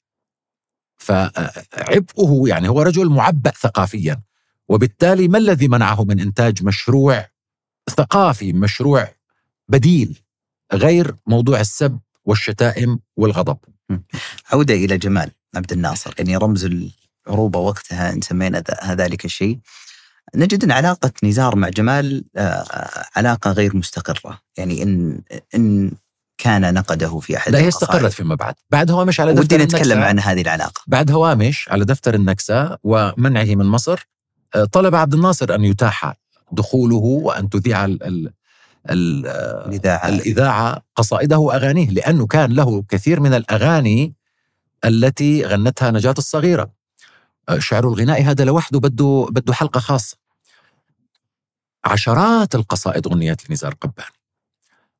فعبئه 0.96 2.42
يعني 2.46 2.68
هو 2.68 2.82
رجل 2.82 3.08
معبأ 3.08 3.50
ثقافيا 3.50 4.22
وبالتالي 4.68 5.28
ما 5.28 5.38
الذي 5.38 5.68
منعه 5.68 6.04
من 6.04 6.20
إنتاج 6.20 6.64
مشروع 6.64 7.26
ثقافي 7.90 8.52
مشروع 8.52 9.08
بديل 9.68 10.22
غير 10.72 11.14
موضوع 11.26 11.60
السب 11.60 11.98
والشتائم 12.24 13.00
والغضب؟ 13.16 13.58
عودة 14.52 14.74
إلى 14.74 14.98
جمال 14.98 15.30
عبد 15.54 15.72
الناصر. 15.72 16.14
يعني 16.18 16.36
رمز 16.36 16.64
العروبة 17.26 17.58
وقتها 17.58 18.12
إن 18.12 18.20
سمينا 18.20 18.64
ذلك 18.84 19.24
الشيء. 19.24 19.58
نجد 20.34 20.64
أن 20.64 20.70
علاقة 20.70 21.12
نزار 21.22 21.56
مع 21.56 21.68
جمال 21.68 22.24
آه، 22.36 22.64
علاقة 23.16 23.52
غير 23.52 23.76
مستقرة. 23.76 24.40
يعني 24.56 24.82
إن 24.82 25.20
إن 25.54 25.92
كان 26.38 26.74
نقده 26.74 27.18
في 27.18 27.36
أحد 27.36 27.52
لا 27.52 27.58
هي. 27.58 27.68
استقرت 27.68 28.12
فيما 28.12 28.34
بعد. 28.34 28.54
بعد 28.70 28.90
هوامش 28.90 29.20
على 29.20 29.32
دفتر 29.34 29.54
ودي 29.54 29.64
نتكلم 29.64 30.02
عن 30.02 30.20
هذه 30.20 30.40
العلاقة. 30.40 30.82
بعد 30.86 31.10
هوامش 31.10 31.68
على 31.68 31.84
دفتر 31.84 32.14
النكسة 32.14 32.78
ومنعه 32.84 33.44
من 33.54 33.66
مصر 33.66 34.08
آه، 34.54 34.64
طلب 34.64 34.94
عبد 34.94 35.14
الناصر 35.14 35.54
أن 35.54 35.64
يتاح 35.64 36.14
دخوله 36.52 36.96
وأن 36.96 37.48
تذيع 37.50 37.84
ال 37.84 38.02
ال 38.02 38.32
ال 38.90 39.26
الإذاعة. 39.26 40.08
الإذاعة 40.08 40.82
قصائده 40.96 41.38
وأغانيه 41.38 41.90
لأنه 41.90 42.26
كان 42.26 42.52
له 42.52 42.82
كثير 42.88 43.20
من 43.20 43.34
الأغاني 43.34 44.14
التي 44.84 45.44
غنتها 45.44 45.90
نجاة 45.90 46.14
الصغيرة. 46.18 46.70
آه، 47.48 47.58
شعر 47.58 47.88
الغناء 47.88 48.22
هذا 48.22 48.44
لوحده 48.44 48.78
بده 48.80 49.26
بده 49.30 49.54
حلقة 49.54 49.80
خاصة. 49.80 50.16
عشرات 51.84 52.54
القصائد 52.54 53.08
غنيت 53.08 53.50
لنزار 53.50 53.74
قباني 53.74 54.16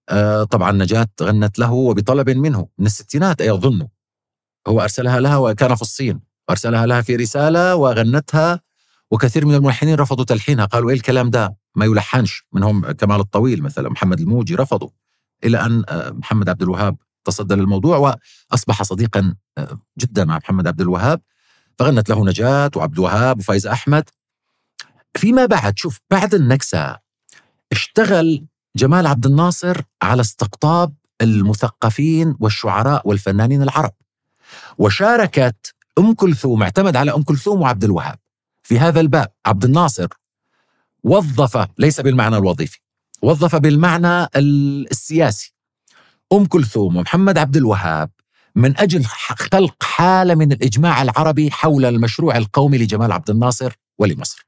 آه، 0.09 0.44
طبعا 0.44 0.73
نجاة 0.73 1.09
غنت 1.23 1.59
له 1.59 1.73
وبطلب 1.73 2.31
منه 2.31 2.68
من 2.78 2.86
الستينات 2.86 3.40
أظن 3.43 3.89
هو 4.68 4.81
أرسلها 4.81 5.20
لها 5.20 5.36
وكان 5.36 5.74
في 5.74 5.82
الصين. 5.82 6.20
وأرسلها 6.48 6.86
لها 6.86 7.01
في 7.02 7.16
رسالة 7.16 7.77
وغنتها 7.77 8.60
وكثير 9.10 9.47
من 9.47 9.55
الملحنين 9.55 9.94
رفضوا 9.94 10.24
تلحينها. 10.24 10.64
قالوا 10.64 10.90
إيه 10.90 10.97
الكلام 10.97 11.31
ده؟ 11.31 11.56
ما 11.74 11.85
يلحنش 11.85 12.44
منهم 12.52 12.90
كمال 12.93 13.20
الطويل 13.20 13.62
مثلا 13.62 13.89
محمد 13.90 14.20
الموجي 14.20 14.55
رفضوا 14.55 14.89
إلى 15.44 15.60
أن 15.66 15.85
آه، 15.89 16.10
محمد 16.10 16.48
عبد 16.48 16.62
الوهاب 16.62 16.97
تصدى 17.24 17.55
للموضوع 17.55 18.18
وأصبح 18.51 18.82
صديقا 18.82 19.35
آه، 19.59 19.81
جدا 19.98 20.24
مع 20.24 20.36
محمد 20.36 20.66
عبد 20.66 20.81
الوهاب. 20.81 21.20
فغنت 21.78 22.09
له 22.09 22.24
نجاة 22.24 22.70
وعبد 22.77 22.94
الوهاب 22.98 23.39
وفايز 23.39 23.66
أحمد. 23.66 24.11
فيما 25.16 25.47
بعد 25.47 25.78
شوف 25.78 26.01
بعد 26.11 26.35
النكسة 26.35 26.97
اشتغل 27.73 28.47
جمال 28.77 29.07
عبد 29.07 29.27
الناصر 29.27 29.81
على 30.03 30.20
استقطاب 30.20 30.94
المثقفين 31.23 32.36
والشعراء 32.40 33.09
والفنانين 33.09 33.62
العرب 33.62 33.93
وشاركت 34.78 35.74
أم 35.98 36.15
كلثوم 36.15 36.62
اعتمد 36.62 36.97
على 36.97 37.15
أم 37.15 37.23
كلثوم 37.23 37.61
وعبد 37.61 37.85
الوهاب. 37.85 38.19
في 38.62 38.78
هذا 38.78 39.01
الباب 39.01 39.32
عبد 39.47 39.65
الناصر 39.65 40.09
وظف 41.05 41.69
ليس 41.78 42.01
بالمعنى 42.01 42.36
الوظيفي 42.36 42.81
وظف 43.23 43.57
بالمعنى 43.57 44.23
ال- 44.36 44.90
السياسي. 44.90 45.55
أم 46.32 46.47
كلثوم 46.47 46.97
ومحمد 46.97 47.39
عبد 47.39 47.57
الوهاب 47.57 48.11
من 48.57 48.78
أجل 48.78 49.05
ح- 49.05 49.35
خلق 49.35 49.83
حالة 49.83 50.35
من 50.35 50.53
الإجماع 50.53 51.03
العربي 51.03 51.51
حول 51.51 51.85
المشروع 51.85 52.37
القومي 52.37 52.78
لجمال 52.78 53.12
عبد 53.12 53.31
الناصر 53.31 53.73
ولمصر. 53.99 54.47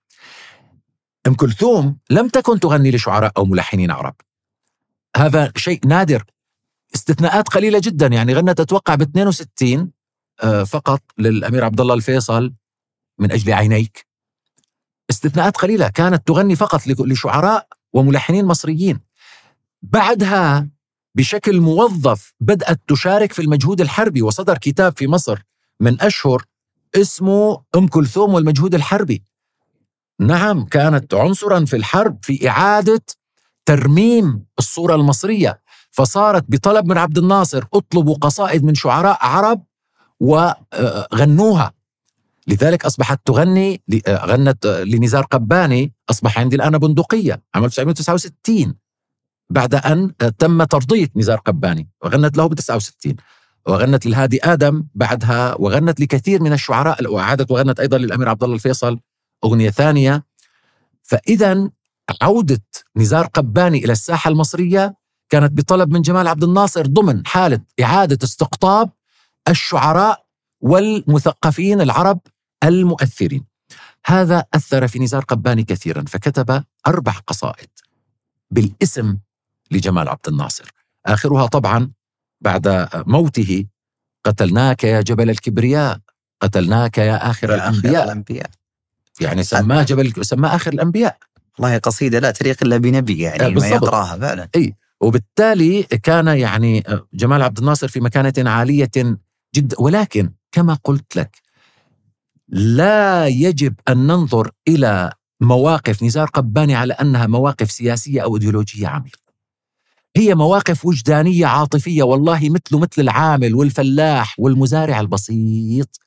أم 1.27 1.35
كلثوم 1.35 1.99
لم 2.11 2.29
تكن 2.29 2.61
تغني 2.61 2.91
لشعراء 2.91 3.33
أو 3.37 3.45
ملحنين 3.45 3.91
عرب. 3.91 4.15
هذا 5.17 5.53
شيء 5.57 5.87
نادر 5.87 6.25
استثناءات 6.95 7.49
قليلة 7.49 7.79
جدا 7.85 8.07
يعني 8.07 8.35
غنت 8.35 8.61
أتوقع 8.61 8.95
ب 8.95 9.03
62 9.03 9.91
آه، 10.43 10.65
فقط 10.65 11.03
للأمير 11.19 11.65
عبد 11.65 11.81
الله 11.81 11.95
الفيصل 11.95 12.55
من 13.19 13.33
أجل 13.33 13.53
عينيك 13.53 14.07
استثناءات 15.11 15.57
قليلة 15.57 15.89
كانت 15.89 16.27
تغني 16.29 16.57
فقط 16.57 16.87
لشعراء 16.87 17.69
وملحنين 17.93 18.45
مصريين 18.45 19.01
بعدها 19.83 20.69
بشكل 21.19 21.61
موظف 21.61 22.33
بدأت 22.41 22.81
تشارك 22.89 23.33
في 23.33 23.43
المجهود 23.43 23.81
الحربي 23.81 24.23
وصدر 24.23 24.59
كتاب 24.59 24.99
في 24.99 25.07
مصر 25.07 25.43
من 25.81 26.01
أشهر 26.01 26.45
اسمه 26.95 27.63
أم 27.77 27.89
كلثوم 27.89 28.35
والمجهود 28.35 28.75
الحربي. 28.75 29.23
نعم 30.21 30.65
كانت 30.65 31.15
عنصرا 31.15 31.65
في 31.65 31.77
الحرب 31.77 32.19
في 32.23 32.49
إعادة 32.49 33.03
ترميم 33.67 34.45
الصورة 34.59 34.95
المصرية 34.95 35.61
فصارت 35.91 36.45
بطلب 36.49 36.87
من 36.87 36.99
عبد 36.99 37.19
الناصر 37.19 37.65
اطلبوا 37.75 38.15
قصائد 38.15 38.65
من 38.65 38.75
شعراء 38.75 39.19
عرب 39.21 39.63
وغنوها. 40.21 41.73
لذلك 42.47 42.85
أصبحت 42.85 43.21
تغني 43.25 43.83
غنت 44.09 44.67
لنزار 44.67 45.25
قباني 45.25 45.93
أصبح 46.11 46.39
عندي 46.39 46.57
الآن 46.57 46.79
بندقية 46.79 47.43
عام 47.55 47.65
1969 47.65 48.75
بعد 49.51 49.75
أن 49.75 50.17
تم 50.39 50.65
ترضية 50.65 51.09
نزار 51.17 51.39
قباني. 51.39 51.89
وغنت 52.05 52.37
له 52.37 52.47
ب 52.47 52.55
69 52.55 53.17
وغنت 53.67 54.07
للهادي 54.07 54.45
آدم 54.45 54.85
بعدها 54.95 55.55
وغنت 55.55 56.01
لكثير 56.01 56.43
من 56.43 56.53
الشعراء 56.53 57.13
وعادت 57.13 57.51
وغنت 57.51 57.81
أيضا 57.81 57.99
للأمير 57.99 58.29
عبد 58.29 58.43
الله 58.43 58.55
الفيصل. 58.55 59.01
أغنية 59.45 59.71
ثانية. 59.71 60.25
فاذا 61.03 61.71
عودة 62.23 62.61
نزار 62.97 63.27
قباني 63.27 63.85
إلى 63.85 63.93
الساحة 63.93 64.31
المصرية 64.31 64.95
كانت 65.29 65.53
بطلب 65.53 65.93
من 65.93 66.03
جمال 66.03 66.29
عبد 66.29 66.45
الناصر 66.45 66.87
ضمن 66.87 67.27
حالة 67.27 67.61
إعادة 67.83 68.19
استقطاب 68.25 68.91
الشعراء 69.49 70.25
والمثقفين 70.61 71.81
العرب 71.81 72.21
المؤثرين. 72.65 73.45
هذا 74.07 74.45
أثر 74.55 74.89
في 74.89 74.99
نزار 74.99 75.25
قباني 75.25 75.65
كثيرا 75.65 76.05
فكتب 76.09 76.65
أربع 76.87 77.13
قصائد 77.13 77.69
بالاسم 78.51 79.19
لجمال 79.71 80.09
عبد 80.09 80.29
الناصر. 80.29 80.71
آخرها 81.07 81.47
طبعا 81.47 81.91
بعد 82.41 82.89
موته 83.07 83.65
قتلناك 84.25 84.85
يا 84.85 85.01
جبل 85.01 85.31
الكبرياء 85.31 85.99
قتلناك 86.41 86.99
يا 86.99 87.31
آخر 87.31 87.55
الأنبياء. 87.55 88.51
يعني 89.21 89.43
سماه 89.43 89.83
جبل 89.83 90.25
سماه 90.25 90.57
آخر 90.57 90.73
الأنبياء. 90.73 91.17
والله 91.59 91.79
قصيدة 91.79 92.19
لا 92.19 92.31
تليق 92.31 92.63
إلا 92.63 92.77
بنبي 92.77 93.19
يعني 93.19 93.47
آه، 93.47 93.49
ما. 93.49 93.67
يقراها 93.69 94.19
فعلا. 94.19 94.49
وبالتالي 95.01 95.83
كان 95.83 96.27
يعني 96.27 96.85
جمال 97.15 97.43
عبد 97.43 97.59
الناصر 97.59 97.89
في 97.89 98.01
مكانة 98.01 98.51
عالية 98.51 98.91
جدا 99.55 99.81
ولكن 99.81 100.33
كما 100.53 100.75
قلت 100.85 101.17
لك 101.17 101.37
لا 102.49 103.27
يجب 103.27 103.75
أن 103.89 104.07
ننظر 104.07 104.51
إلى 104.69 105.13
مواقف 105.41 106.03
نزار 106.03 106.27
قباني 106.27 106.75
على 106.75 106.93
أنها 106.93 107.27
مواقف 107.27 107.71
سياسية 107.71 108.21
أو 108.21 108.37
إيديولوجية 108.37 108.89
عميقه. 108.89 109.28
هي 110.19 110.35
مواقف 110.35 110.87
وجدانية 110.87 111.47
عاطفية 111.47 112.03
والله 112.03 112.51
مثله 112.51 112.79
مثل 112.79 113.03
العامل 113.03 113.55
والفلاح 113.55 114.35
والمزارع 114.39 115.01
البسيط. 115.01 116.01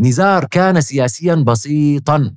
نزار 0.00 0.44
كان 0.44 0.80
سياسيا 0.80 1.34
بسيطا. 1.34 2.34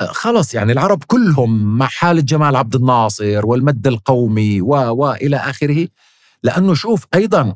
آه، 0.00 0.06
خلص 0.06 0.54
يعني 0.54 0.72
العرب 0.72 1.04
كلهم 1.04 1.78
مع 1.78 1.86
حالة 1.86 2.20
جمال 2.20 2.56
عبد 2.56 2.74
الناصر 2.74 3.46
والمد 3.46 3.86
القومي 3.86 4.60
و 4.60 4.68
والى 4.70 5.36
آخره 5.36 5.88
لأنه 6.42 6.74
شوف 6.74 7.06
أيضا 7.14 7.54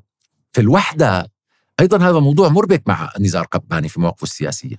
في 0.53 0.61
الوحدة 0.61 1.33
أيضا 1.81 2.11
هذا 2.11 2.19
موضوع 2.19 2.49
مربك 2.49 2.83
مع 2.87 3.13
نزار 3.21 3.45
قباني 3.45 3.89
في 3.89 4.01
مواقفه 4.01 4.23
السياسية. 4.23 4.77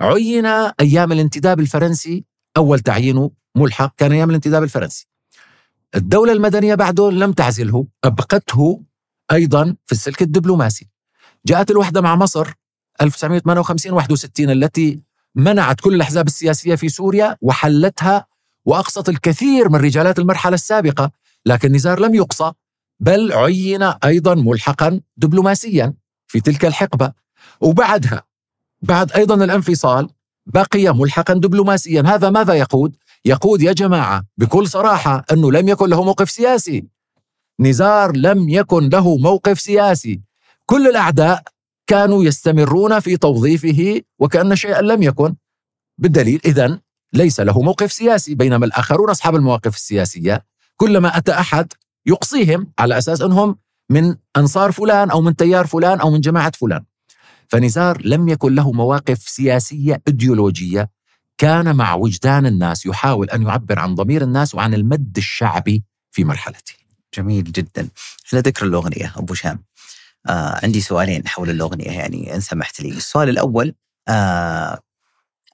عين 0.00 0.46
أيام 0.80 1.12
الانتداب 1.12 1.60
الفرنسي 1.60 2.24
أول 2.56 2.80
تعيينه 2.80 3.30
ملحق 3.54 3.94
كان 3.96 4.12
أيام 4.12 4.30
الانتداب 4.30 4.62
الفرنسي. 4.62 5.09
الدولة 5.96 6.32
المدنية 6.32 6.74
بعده 6.74 7.10
لم 7.10 7.32
تعزله 7.32 7.86
أبقته 8.04 8.82
أيضا 9.32 9.76
في 9.86 9.92
السلك 9.92 10.22
الدبلوماسي. 10.22 10.88
جاءت 11.46 11.70
الوحدة 11.70 12.00
مع 12.00 12.16
مصر 12.16 12.52
1958 13.02 13.92
61 13.92 14.50
التي 14.50 15.00
منعت 15.34 15.80
كل 15.80 15.94
الأحزاب 15.94 16.26
السياسية 16.26 16.74
في 16.74 16.88
سوريا 16.88 17.36
وحلتها 17.42 18.26
وأقصت 18.64 19.08
الكثير 19.08 19.68
من 19.68 19.80
رجالات 19.80 20.18
المرحلة 20.18 20.54
السابقة، 20.54 21.10
لكن 21.46 21.72
نزار 21.72 22.00
لم 22.00 22.14
يقصى 22.14 22.52
بل 23.00 23.32
عين 23.32 23.82
أيضا 23.82 24.34
ملحقا 24.34 25.00
دبلوماسيا 25.16 25.94
في 26.26 26.40
تلك 26.40 26.64
الحقبة. 26.64 27.12
وبعدها 27.60 28.22
بعد 28.82 29.12
أيضا 29.12 29.44
الانفصال 29.44 30.08
بقي 30.46 30.94
ملحقا 30.94 31.34
دبلوماسيا. 31.34 32.02
هذا 32.06 32.30
ماذا 32.30 32.54
يقود؟ 32.54 32.96
يقود 33.24 33.62
يا 33.62 33.72
جماعة 33.72 34.24
بكل 34.38 34.68
صراحة 34.68 35.24
أنه 35.32 35.52
لم 35.52 35.68
يكن 35.68 35.88
له 35.88 36.04
موقف 36.04 36.30
سياسي. 36.30 36.84
نزار 37.60 38.16
لم 38.16 38.48
يكن 38.48 38.88
له 38.88 39.16
موقف 39.16 39.60
سياسي. 39.60 40.20
كل 40.66 40.86
الأعداء 40.88 41.42
كانوا 41.86 42.24
يستمرون 42.24 43.00
في 43.00 43.16
توظيفه 43.16 44.00
وكأن 44.18 44.56
شيئا 44.56 44.82
لم 44.82 45.02
يكن. 45.02 45.34
بالدليل 45.98 46.40
اذا 46.44 46.80
ليس 47.12 47.40
له 47.40 47.62
موقف 47.62 47.92
سياسي 47.92 48.34
بينما 48.34 48.66
الآخرون 48.66 49.10
أصحاب 49.10 49.34
المواقف 49.36 49.74
السياسية. 49.74 50.44
كلما 50.76 51.16
أتى 51.16 51.32
أحد 51.32 51.72
يقصيهم 52.06 52.72
على 52.78 52.98
أساس 52.98 53.22
أنهم 53.22 53.56
من 53.90 54.16
أنصار 54.36 54.72
فلان 54.72 55.10
أو 55.10 55.20
من 55.20 55.36
تيار 55.36 55.66
فلان 55.66 56.00
أو 56.00 56.10
من 56.10 56.20
جماعة 56.20 56.52
فلان. 56.60 56.84
فنزار 57.48 58.02
لم 58.04 58.28
يكن 58.28 58.54
له 58.54 58.72
مواقف 58.72 59.18
سياسية 59.18 60.02
إيديولوجية. 60.08 60.90
كان 61.40 61.76
مع 61.76 61.94
وجدان 61.94 62.46
الناس 62.46 62.86
يحاول 62.86 63.30
أن 63.30 63.42
يعبر 63.42 63.78
عن 63.78 63.94
ضمير 63.94 64.22
الناس 64.22 64.54
وعن 64.54 64.74
المد 64.74 65.16
الشعبي 65.16 65.84
في 66.10 66.24
مرحلته. 66.24 66.74
جميل 67.14 67.44
جدا. 67.44 67.88
على 68.32 68.42
ذكر 68.42 68.66
الأغنية 68.66 69.12
أبو 69.16 69.34
شام. 69.34 69.64
آه 70.28 70.60
عندي 70.62 70.80
سؤالين 70.80 71.28
حول 71.28 71.50
الأغنية 71.50 71.90
يعني 71.90 72.34
إن 72.34 72.40
سمحت 72.40 72.80
لي. 72.80 72.88
السؤال 72.88 73.28
الأول 73.28 73.74
آه 74.08 74.80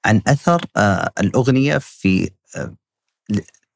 عن 0.04 0.22
أثر 0.26 0.64
آه 0.76 1.12
الأغنية 1.20 1.78
في 1.78 2.30
آه 2.56 2.74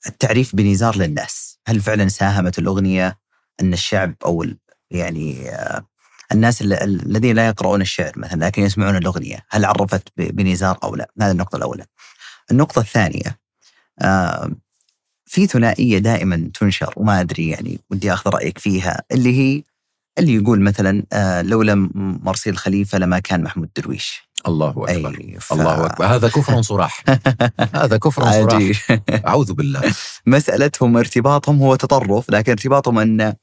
التعريف 0.07 0.57
بنزار 0.57 0.97
للناس. 0.97 1.59
هل 1.67 1.81
فعلا 1.81 2.09
ساهمت 2.09 2.59
الأغنية 2.59 3.19
أن 3.61 3.73
الشعب 3.73 4.15
أو 4.25 4.47
يعني 4.91 5.51
آه 5.51 5.87
الناس 6.33 6.63
ال- 6.63 6.73
الذين 6.73 7.37
لا 7.37 7.47
يقرؤون 7.47 7.81
الشعر 7.81 8.13
مثلا 8.17 8.45
لكن 8.45 8.63
يسمعون 8.63 8.97
الأغنية؟ 8.97 9.47
هل 9.51 9.65
عرفت 9.65 10.09
بنزار 10.17 10.79
أو 10.83 10.97
لا؟ 10.97 11.11
هذه 11.21 11.31
النقطة 11.31 11.57
الأولى. 11.57 11.87
النقطة 12.51 12.81
الثانية 12.81 13.39
آه 13.99 14.51
في 15.27 15.47
ثنائية 15.47 15.99
دائما 15.99 16.51
تنشر 16.61 16.93
وما 16.97 17.21
أدري 17.21 17.49
يعني 17.49 17.81
ودي 17.91 18.13
آخذ 18.13 18.31
رأيك 18.31 18.59
فيها 18.59 19.03
اللي 19.13 19.39
هي 19.39 19.63
اللي 20.19 20.35
يقول 20.35 20.61
مثلا 20.61 21.03
آه 21.13 21.43
لولا 21.43 21.75
م- 21.75 21.91
مرسي 22.23 22.51
الخليفة 22.51 22.99
لما 22.99 23.19
كان 23.19 23.43
محمود 23.43 23.69
درويش. 23.77 24.31
الله 24.47 24.71
أكبر. 24.71 25.37
ف... 25.41 25.53
الله 25.53 25.87
أكبر. 25.87 26.05
هذا 26.07 26.29
كفر 26.29 26.63
صراح 26.73 27.05
هذا 27.75 27.97
كفر 27.97 28.23
صراح. 28.23 28.99
أعوذ 29.29 29.53
بالله. 29.53 29.95
مسألتهم 30.27 30.97
ارتباطهم 30.97 31.59
هو 31.59 31.75
تطرف 31.77 32.31
لكن 32.31 32.53
ارتباطهم 32.53 32.99
أن 32.99 33.35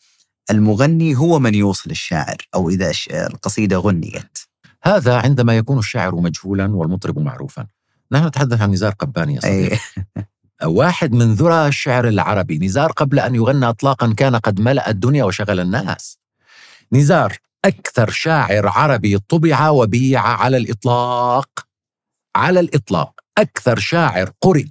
المغني 0.51 1.15
هو 1.17 1.39
من 1.39 1.55
يوصل 1.55 1.91
الشاعر 1.91 2.37
أو 2.55 2.69
إذا 2.69 2.91
القصيدة 3.11 3.77
غنيت. 3.77 4.37
هذا 4.83 5.15
عندما 5.17 5.57
يكون 5.57 5.77
الشاعر 5.79 6.15
مجهولا 6.15 6.75
والمطرب 6.75 7.19
معروفا. 7.19 7.67
نحن 8.11 8.25
نتحدث 8.25 8.61
عن 8.61 8.71
نزار 8.71 8.91
قباني 8.91 9.35
يا 9.35 9.39
صديقي. 9.39 9.75
اي 10.63 10.67
واحد 10.79 11.13
من 11.13 11.33
ذرى 11.33 11.67
الشعر 11.67 12.07
العربي. 12.07 12.57
نزار 12.57 12.91
قبل 12.91 13.19
أن 13.19 13.35
يغنى 13.35 13.69
أطلاقا 13.69 14.13
كان 14.13 14.35
قد 14.35 14.59
ملأ 14.59 14.89
الدنيا 14.89 15.23
وشغل 15.23 15.59
الناس. 15.59 16.19
نزار 16.91 17.37
أكثر 17.65 18.09
شاعر 18.09 18.67
عربي 18.67 19.17
طبع 19.19 19.69
وبيع 19.69 20.21
على 20.21 20.57
الإطلاق. 20.57 21.67
على 22.35 22.59
الإطلاق. 22.59 23.19
أكثر 23.37 23.79
شاعر 23.79 24.31
قرئ 24.41 24.67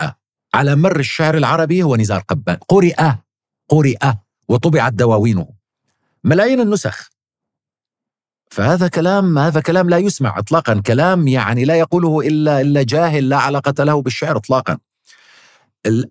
على 0.55 0.77
مر 0.77 1.01
الشعر 1.01 1.37
العربي 1.37 1.83
هو 1.83 1.97
نزار 1.97 2.21
قبان 2.29 2.57
قرئ 2.69 3.13
قرئ 3.69 3.99
وطبعت 4.49 4.93
دواوينه. 4.93 5.49
ملايين 6.25 6.61
النسخ. 6.61 7.16
فهذا 8.51 8.89
كلام 8.89 9.39
هذا 9.39 9.61
كلام 9.61 9.91
لا 9.91 9.99
يسمع 9.99 10.39
اطلاقا. 10.39 10.81
كلام 10.87 11.29
يعني 11.29 11.65
لا 11.65 11.75
يقوله 11.75 12.21
الا 12.21 12.61
إلا 12.61 12.83
جاهل 12.83 13.29
لا 13.29 13.37
علاقة 13.37 13.85
له 13.85 14.03
بالشعر 14.03 14.37
اطلاقا. 14.37 14.79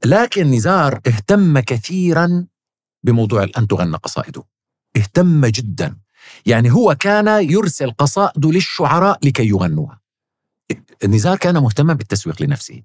لكن 0.06 0.52
نزار 0.52 1.00
اهتم 1.08 1.60
كثيرا 1.60 2.46
بموضوع 3.04 3.48
أن 3.58 3.68
تغنى 3.68 3.98
قصائده. 3.98 4.44
اهتم 4.98 5.46
جدا. 5.46 5.98
يعني 6.46 6.72
هو 6.72 6.96
كان 7.00 7.28
يرسل 7.28 7.92
قصائده 7.92 8.52
للشعراء 8.52 9.20
لكي 9.24 9.48
يغنوها. 9.48 10.02
نزار 11.06 11.38
كان 11.38 11.58
مهتما 11.58 11.94
بالتسويق 11.94 12.42
لنفسه. 12.42 12.82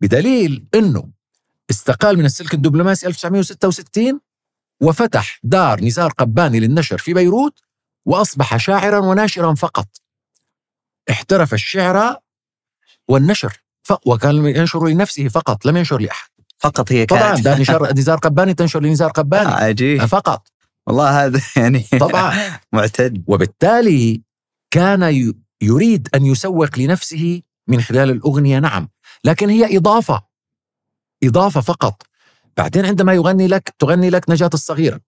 بدليل 0.00 0.66
إنه 0.74 1.08
استقال 1.70 2.18
من 2.18 2.24
السلك 2.24 2.54
الدبلوماسي 2.54 3.06
1966 3.06 4.20
وفتح 4.80 5.40
دار 5.42 5.84
نزار 5.84 6.10
قباني 6.10 6.60
للنشر 6.60 6.98
في 6.98 7.14
بيروت 7.14 7.60
وأصبح 8.06 8.56
شاعرا 8.56 8.98
وناشرا 8.98 9.54
فقط. 9.54 9.88
احترف 11.10 11.54
الشعر 11.54 12.16
والنشر 13.08 13.62
وكان 14.06 14.46
ينشر 14.46 14.86
لنفسه 14.86 15.28
فقط 15.28 15.66
لم 15.66 15.76
ينشر 15.76 15.98
لأحد. 16.00 16.28
فقط 16.58 16.92
هي 16.92 17.06
طبعا 17.06 17.20
كانت 17.22 17.40
ده 17.40 17.58
نشر 17.58 17.92
نزار 17.92 18.18
قباني 18.26 18.54
تنشر 18.54 18.82
لنزار 18.82 19.10
قباني. 19.10 19.50
عجيب. 19.50 20.04
فقط. 20.04 20.48
والله 20.86 21.24
هذا 21.24 21.40
يعني 21.56 21.80
طبعا. 22.00 22.34
معتد. 22.72 23.24
وبالتالي 23.26 24.22
كان 24.70 25.32
يريد 25.62 26.08
أن 26.14 26.26
يسوق 26.26 26.78
لنفسه 26.78 27.42
من 27.68 27.80
خلال 27.80 28.10
الأغنية 28.10 28.58
نعم. 28.58 28.88
لكن 29.24 29.48
هي 29.50 29.76
إضافة 29.76 30.22
إضافة 31.24 31.60
فقط. 31.60 32.02
بعدين 32.56 32.86
عندما 32.86 33.14
يغني 33.14 33.46
لك 33.46 33.74
تغني 33.78 34.10
لك 34.10 34.30
نجاة 34.30 34.50
الصغيرة 34.54 35.00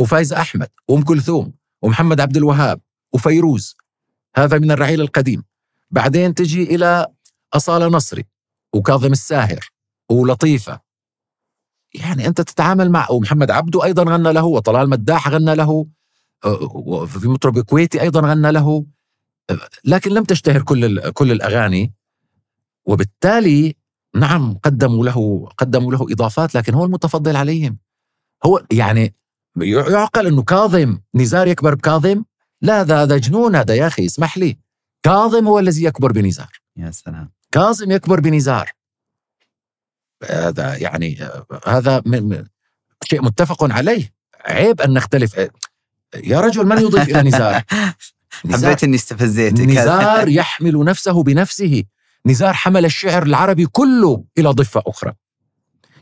وفايزه 0.00 0.40
أحمد 0.40 0.68
وام 0.88 1.02
كلثوم. 1.02 1.52
ومحمد 1.84 2.20
عبد 2.20 2.36
الوهاب 2.36 2.80
وفيروز 3.12 3.76
هذا 4.36 4.58
من 4.58 4.70
الرعيل 4.70 5.00
القديم. 5.00 5.44
بعدين 5.90 6.34
تجي 6.34 6.74
إلى 6.74 7.06
أصالة 7.54 7.86
نصري 7.86 8.24
وكاظم 8.74 9.12
الساهر 9.12 9.70
ولطيفة. 10.10 10.80
يعني 11.94 12.26
أنت 12.26 12.40
تتعامل 12.40 12.90
مع 12.90 13.10
ومحمد 13.10 13.50
عبده 13.50 13.84
أيضا 13.84 14.02
غنى 14.02 14.32
له 14.32 14.44
وطلال 14.44 14.90
مداح 14.90 15.28
غنى 15.28 15.54
له 15.54 15.86
في 17.06 17.28
مطرب 17.28 17.60
كويتي 17.60 18.00
أيضا 18.00 18.20
غنى 18.20 18.52
له. 18.52 18.86
لكن 19.84 20.10
لم 20.10 20.24
تشتهر 20.24 20.62
كل 20.62 21.10
كل 21.10 21.32
الأغاني. 21.32 21.94
وبالتالي 22.84 23.76
نعم 24.16 24.58
قدموا 24.62 25.04
له 25.04 25.48
قدموا 25.58 25.92
له 25.92 26.06
إضافات 26.10 26.54
لكن 26.54 26.74
هو 26.74 26.84
المتفضل 26.84 27.36
عليهم. 27.36 27.78
هو 28.46 28.66
يعني 28.72 29.14
يعقل 29.56 30.26
إنه 30.26 30.42
كاظم 30.42 30.98
نزار 31.14 31.46
يكبر 31.46 31.74
بكاظم؟ 31.74 32.24
لا 32.62 32.80
هذا 32.80 33.02
هذا 33.02 33.16
جنون 33.16 33.56
هذا 33.56 33.74
يا 33.74 33.86
أخي 33.86 34.06
اسمح 34.06 34.38
لي. 34.38 34.58
كاظم 35.02 35.48
هو 35.48 35.58
الذي 35.58 35.84
يكبر 35.84 36.12
بنزار. 36.12 36.60
يا 36.76 36.90
سلام. 36.90 37.32
كاظم 37.52 37.90
يكبر 37.90 38.20
بنزار. 38.20 38.72
هذا 40.30 40.76
يعني 40.76 41.28
هذا 41.66 42.02
شيء 43.04 43.22
متفق 43.22 43.72
عليه. 43.72 44.14
عيب 44.44 44.80
أن 44.80 44.92
نختلف. 44.92 45.38
يا 46.14 46.40
رجل 46.40 46.66
من 46.66 46.78
يضيف 46.78 47.08
إلى 47.08 47.22
نزار 47.22 47.62
نزار, 48.44 48.70
حبيت 48.70 48.84
إني 48.84 48.96
استفزيتك. 48.96 49.60
نزار 49.60 50.28
يحمل 50.28 50.84
نفسه 50.84 51.22
بنفسه. 51.22 51.84
نزار 52.26 52.52
حمل 52.54 52.84
الشعر 52.84 53.22
العربي 53.22 53.66
كله 53.66 54.24
إلى 54.38 54.48
ضفة 54.48 54.82
أخرى. 54.86 55.12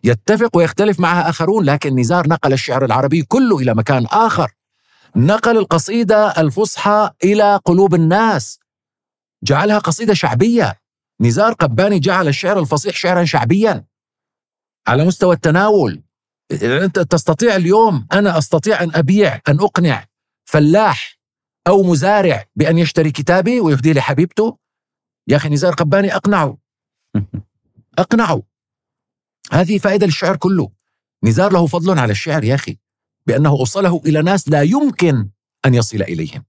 يتفق 0.05 0.57
ويختلف 0.57 1.01
معها 1.01 1.29
آخرون 1.29 1.65
لكن 1.65 1.97
نزار 1.97 2.29
نقل 2.29 2.53
الشعر 2.53 2.85
العربي 2.85 3.23
كله 3.23 3.59
إلى 3.59 3.75
مكان 3.75 4.07
آخر. 4.07 4.53
نقل 5.17 5.59
القصيدة 5.59 6.31
الفصحى 6.31 7.11
إلى 7.25 7.61
قلوب 7.65 7.95
الناس. 7.95 8.59
جعلها 9.45 9.79
قصيدة 9.79 10.15
شعبية. 10.15 10.81
نزار 11.21 11.53
قباني 11.53 11.99
جعل 11.99 12.29
الشعر 12.29 12.59
الفصيح 12.59 12.97
شعرا 12.97 13.25
شعبيا. 13.25 13.85
على 14.89 15.05
مستوى 15.05 15.35
التناول. 15.35 16.03
أنت 16.63 16.99
تستطيع 16.99 17.57
اليوم 17.57 18.07
أنا 18.13 18.39
أستطيع 18.39 18.83
أن 18.83 18.95
أبيع 18.95 19.41
أن 19.49 19.61
أقنع 19.61 20.07
فلاح 20.45 21.19
أو 21.67 21.83
مزارع 21.83 22.45
بأن 22.57 22.79
يشتري 22.79 23.11
كتابي 23.11 23.61
ويهديه 23.61 23.93
لحبيبته. 23.93 24.59
يا 25.29 25.37
أخي 25.37 25.49
نزار 25.49 25.73
قباني 25.75 26.17
أقنعه. 26.17 26.59
أقنعه. 27.99 28.52
هذه 29.53 29.79
فائدة 29.79 30.07
للشعر 30.07 30.37
كله. 30.37 30.71
نزار 31.25 31.53
له 31.53 31.67
فضل 31.67 31.99
على 31.99 32.13
الشعر 32.13 32.45
يا 32.45 32.55
أخي 32.55 32.77
بأنه 33.27 33.51
أوصله 33.51 34.03
إلى 34.07 34.23
ناس 34.23 34.49
لا 34.49 34.63
يمكن 34.63 35.29
أن 35.67 35.75
يصل 35.75 36.03
إليهم. 36.03 36.45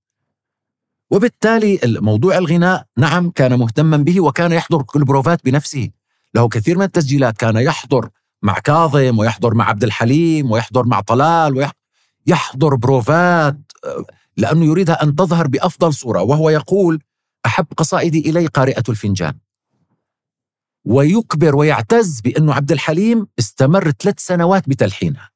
وبالتالي 1.11 1.79
موضوع 1.85 2.37
الغناء 2.37 2.85
نعم 2.97 3.29
كان 3.29 3.59
مهتما 3.59 3.97
به 3.97 4.21
وكان 4.21 4.51
يحضر 4.51 4.83
كل 4.83 5.03
بروفات 5.03 5.45
بنفسه. 5.45 5.89
له 6.35 6.49
كثير 6.49 6.77
من 6.77 6.83
التسجيلات 6.83 7.37
كان 7.37 7.55
يحضر 7.55 8.09
مع 8.41 8.59
كاظم 8.59 9.19
ويحضر 9.19 9.53
مع 9.53 9.69
عبد 9.69 9.83
الحليم 9.83 10.51
ويحضر 10.51 10.85
مع 10.85 11.01
طلال 11.01 11.69
ويحضر 12.27 12.75
بروفات 12.75 13.57
آه، 13.85 14.05
لأنه 14.37 14.65
يريدها 14.65 15.03
أن 15.03 15.15
تظهر 15.15 15.47
بأفضل 15.47 15.93
صورة 15.93 16.21
وهو 16.21 16.49
يقول 16.49 16.99
أحب 17.45 17.65
قصائدي 17.77 18.29
إلي 18.29 18.45
قارئة 18.45 18.83
الفنجان. 18.89 19.33
ويكبر 20.85 21.55
ويعتز 21.55 22.21
بأنه 22.21 22.53
عبد 22.53 22.71
الحليم 22.71 23.27
استمر 23.39 23.91
ثلاث 23.91 24.19
سنوات 24.19 24.69
بتلحينها. 24.69 25.29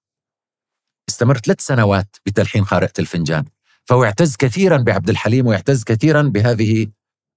استمر 1.10 1.38
ثلاث 1.38 1.62
سنوات 1.62 2.16
بتلحين 2.26 2.64
قارئة 2.64 2.94
الفنجان. 3.00 3.46
فهو 3.86 4.04
يعتز 4.04 4.36
كثيرا 4.36 4.78
بعبد 4.78 5.10
الحليم 5.10 5.48
ويعتز 5.48 5.84
كثيرا 5.84 6.22
بهذه 6.22 6.88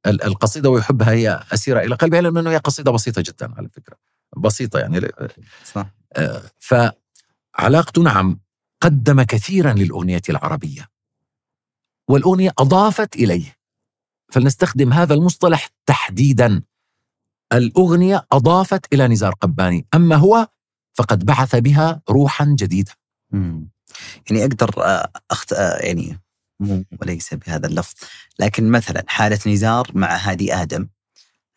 ال- 0.06 0.22
القصيدة 0.24 0.70
ويحبها. 0.70 1.10
هي 1.10 1.44
أسيرة 1.52 1.80
إلى 1.80 1.94
قلبه 1.94 2.20
لأنه 2.20 2.50
هي 2.50 2.56
قصيدة 2.56 2.90
بسيطة 2.90 3.22
جدا 3.26 3.54
على 3.56 3.68
فكرة. 3.68 3.96
بسيطة 4.36 4.78
يعني. 4.78 5.08
صح. 5.64 5.86
آه، 6.12 6.42
فعلاقته 6.58 8.02
نعم 8.02 8.40
قدم 8.80 9.22
كثيرا 9.22 9.72
للأغنية 9.72 10.22
العربية. 10.28 10.88
والأغنية 12.08 12.52
أضافت 12.58 13.16
إليه. 13.16 13.56
فلنستخدم 14.32 14.92
هذا 14.92 15.14
المصطلح 15.14 15.68
تحديدا. 15.86 16.62
الأغنية 17.52 18.26
أضافت 18.32 18.92
إلى 18.92 19.08
نزار 19.08 19.34
قباني. 19.34 19.86
أما 19.94 20.16
هو 20.16 20.48
فقد 20.94 21.24
بعث 21.24 21.56
بها 21.56 22.02
روحا 22.10 22.54
جديدة. 22.58 22.92
مم. 23.30 23.68
يعني 24.30 24.44
أقدر 24.44 24.70
آه، 24.78 25.10
أخت... 25.30 25.52
آه، 25.52 25.76
يعني 25.78 26.20
مو 26.60 26.84
وليس 27.02 27.34
بهذا 27.34 27.66
اللفظ. 27.66 27.94
لكن 28.38 28.70
مثلا 28.70 29.04
حالة 29.06 29.38
نزار 29.46 29.90
مع 29.94 30.16
هادي 30.16 30.54
آدم. 30.54 30.88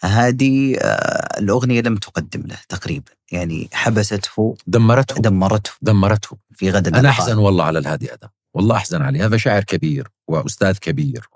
هادي 0.02 0.80
آه، 0.80 1.40
الأغنية 1.40 1.82
لم 1.82 1.98
تقدم 1.98 2.42
له 2.42 2.58
تقريبا. 2.70 3.12
يعني 3.32 3.70
حبسته. 3.74 4.56
دمرته. 4.68 5.16
دمرته. 5.16 5.72
دمرته. 5.82 6.38
في 6.54 6.72
غد 6.72 6.88
أنا. 6.88 7.10
أحزن 7.10 7.38
والله 7.38 7.64
على 7.64 7.80
الهادي 7.80 8.14
أدم. 8.14 8.28
والله 8.54 8.76
أحزن 8.76 9.02
عليه. 9.02 9.26
هذا 9.26 9.38
شاعر 9.38 9.64
كبير 9.64 10.08
وأستاذ 10.28 10.78
كبير. 10.78 11.28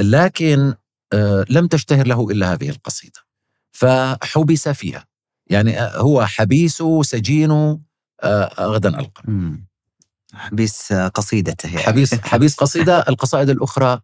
لكن 0.00 0.74
لم 1.50 1.66
تشتهر 1.66 2.06
له 2.06 2.30
إلا 2.30 2.52
هذه 2.52 2.70
القصيدة. 2.70 3.27
فحبس 3.78 4.68
فيها. 4.68 5.04
يعني 5.50 5.80
آه، 5.80 5.96
هو 5.98 6.26
حبيسه 6.26 7.02
سجينه 7.02 7.80
آه، 8.22 8.64
غدا 8.66 8.88
ألقى. 9.00 9.22
حبيس 10.34 10.92
آه، 10.92 11.08
قصيدته 11.08 11.66
يعني. 11.66 11.78
حبيس 11.82 12.14
حبيس 12.32 12.54
قصيدة. 12.54 13.04
القصائد 13.08 13.50
الأخرى 13.50 14.00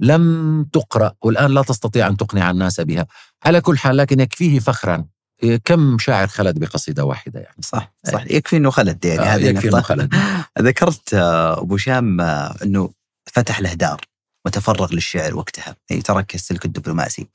لم 0.00 0.64
تقرأ 0.72 1.12
والآن 1.22 1.50
لا 1.50 1.62
تستطيع 1.62 2.06
أن 2.08 2.16
تقنع 2.16 2.50
الناس 2.50 2.80
بها. 2.80 3.06
على 3.44 3.60
كل 3.60 3.78
حال 3.78 3.96
لكن 3.96 4.20
يكفيه 4.20 4.58
فخرا. 4.58 5.04
إيه، 5.42 5.60
كم 5.64 5.98
شاعر 5.98 6.26
خلد 6.26 6.58
بقصيدة 6.58 7.04
واحدة 7.04 7.40
يعني؟ 7.40 7.56
صح 7.62 7.94
صح. 8.12 8.24
يكفي 8.30 8.56
إنه 8.56 8.70
خلد 8.70 9.04
يعني 9.04 9.20
آه، 9.20 9.24
هذه 9.24 9.46
يكفي. 9.46 9.68
أنه 9.68 9.80
خلد. 9.80 10.14
ذكرت 10.60 11.14
آه، 11.14 11.60
أبو 11.60 11.76
شام 11.76 12.20
آه، 12.20 12.56
إنه 12.62 12.90
فتح 13.26 13.60
له 13.60 13.72
دار 13.74 14.00
وتفرغ 14.44 14.92
للشعر 14.94 15.36
وقتها. 15.36 15.76
يعني 15.90 16.02
ترك 16.02 16.34
السلك 16.34 16.64
الدبلوماسي. 16.64 17.22
آه، 17.22 17.26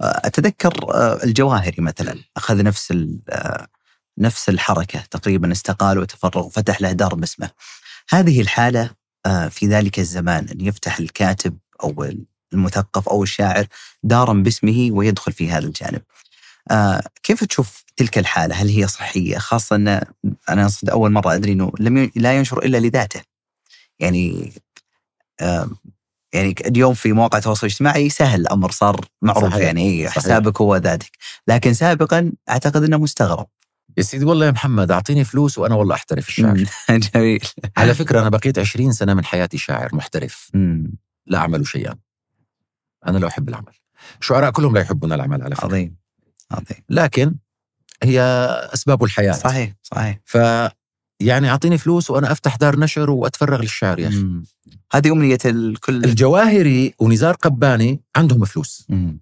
أتذكر 0.00 0.94
آه، 0.94 1.24
الجواهري 1.24 1.82
مثلا 1.82 2.18
أخذ 2.36 2.62
نفس 2.62 2.92
آه، 3.28 3.66
نفس 4.18 4.48
الحركة 4.48 5.00
تقريبا 5.10 5.52
استقال 5.52 5.98
وتفرغ 5.98 6.46
وفتح 6.46 6.80
له 6.80 6.92
دار 6.92 7.14
باسمه. 7.14 7.50
هذه 8.10 8.40
الحالة 8.40 8.90
آه، 9.26 9.48
في 9.48 9.66
ذلك 9.66 9.98
الزمان 9.98 10.48
أن 10.48 10.60
يفتح 10.60 10.98
الكاتب 10.98 11.58
أو 11.82 12.14
المثقف 12.52 13.08
أو 13.08 13.22
الشاعر 13.22 13.66
دارا 14.02 14.32
باسمه 14.32 14.88
ويدخل 14.92 15.32
في 15.32 15.50
هذا 15.50 15.66
الجانب. 15.66 16.02
آه، 16.70 17.02
كيف 17.22 17.44
تشوف 17.44 17.84
تلك 17.96 18.18
الحالة؟ 18.18 18.54
هل 18.54 18.68
هي 18.68 18.88
صحية؟ 18.88 19.38
خاصة 19.38 19.76
أن 19.76 20.00
أنا 20.48 20.70
أول 20.92 21.12
مرة 21.12 21.34
أدري 21.34 21.52
إنه 21.52 21.72
لم 21.80 22.10
لا 22.16 22.36
ينشر 22.36 22.58
إلا 22.58 22.78
لذاته. 22.78 23.22
يعني 23.98 24.52
يعني 26.34 26.54
اليوم 26.66 26.94
في 26.94 27.12
مواقع 27.12 27.38
التواصل 27.38 27.66
الاجتماعي 27.66 28.08
سهل 28.08 28.40
الأمر 28.40 28.70
صار 28.70 29.00
معروف 29.22 29.52
صحيح. 29.52 29.64
يعني 29.64 30.06
صحيح. 30.06 30.14
حسابك 30.14 30.60
هو 30.60 30.76
ذاتك. 30.76 31.10
لكن 31.48 31.74
سابقا 31.74 32.32
أعتقد 32.50 32.82
إنه 32.84 32.96
مستغرب. 32.98 33.46
يا 33.96 34.02
سيدي 34.02 34.24
والله 34.24 34.46
يا 34.46 34.50
محمد 34.50 34.90
أعطيني 34.90 35.24
فلوس 35.24 35.58
وأنا 35.58 35.74
والله 35.74 35.94
أحترف 35.94 36.28
الشعر. 36.28 36.64
جميل. 37.14 37.44
على 37.76 37.94
فكرة 37.94 38.20
أنا 38.20 38.28
بقيت 38.28 38.58
عشرين 38.58 38.92
سنة 38.92 39.14
من 39.14 39.24
حياتي 39.24 39.58
شاعر 39.58 39.94
محترف. 39.94 40.50
لا 41.26 41.38
أعمل 41.38 41.66
شيئا. 41.66 41.94
أنا 43.06 43.18
لا 43.18 43.28
أحب 43.28 43.48
العمل. 43.48 43.72
الشعراء 44.20 44.50
كلهم 44.50 44.74
لا 44.74 44.80
يحبون 44.80 45.12
العمل 45.12 45.42
على 45.42 45.54
فكرة. 45.54 45.66
عظيم 45.66 45.96
عظيم. 46.50 46.78
لكن 46.88 47.34
هي 48.02 48.20
أسباب 48.74 49.04
الحياة. 49.04 49.32
صحيح 49.32 49.72
صحيح. 49.82 50.18
ف 50.24 50.38
يعني 51.24 51.50
أعطيني 51.50 51.78
فلوس 51.78 52.10
وأنا 52.10 52.32
أفتح 52.32 52.56
دار 52.56 52.78
نشر 52.78 53.10
وأتفرغ 53.10 53.60
للشعر 53.62 53.98
يا 53.98 54.08
أخي 54.08 54.16
مم. 54.16 54.44
هذه 54.92 55.12
أمنية 55.12 55.38
الكل 55.44 56.04
الجواهري 56.04 56.94
ونزار 56.98 57.34
قباني 57.34 58.00
عندهم 58.16 58.44
فلوس 58.44 58.86
مم. 58.88 59.20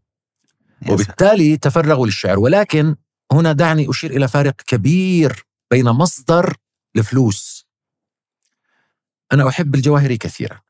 يا 0.83 0.87
سلام. 0.87 0.95
وبالتالي 0.95 1.57
تفرغوا 1.57 2.07
للشعر 2.07 2.39
ولكن 2.39 2.97
هنا 3.33 3.53
دعني 3.53 3.91
أشير 3.91 4.11
إلى 4.11 4.29
فارق 4.29 4.55
كبير 4.67 5.47
بين 5.71 5.85
مصدر 5.85 6.57
الفلوس 6.97 7.67
أنا 9.33 9.49
أحب 9.49 9.75
الجواهري 9.75 10.17
كثيرا 10.17 10.61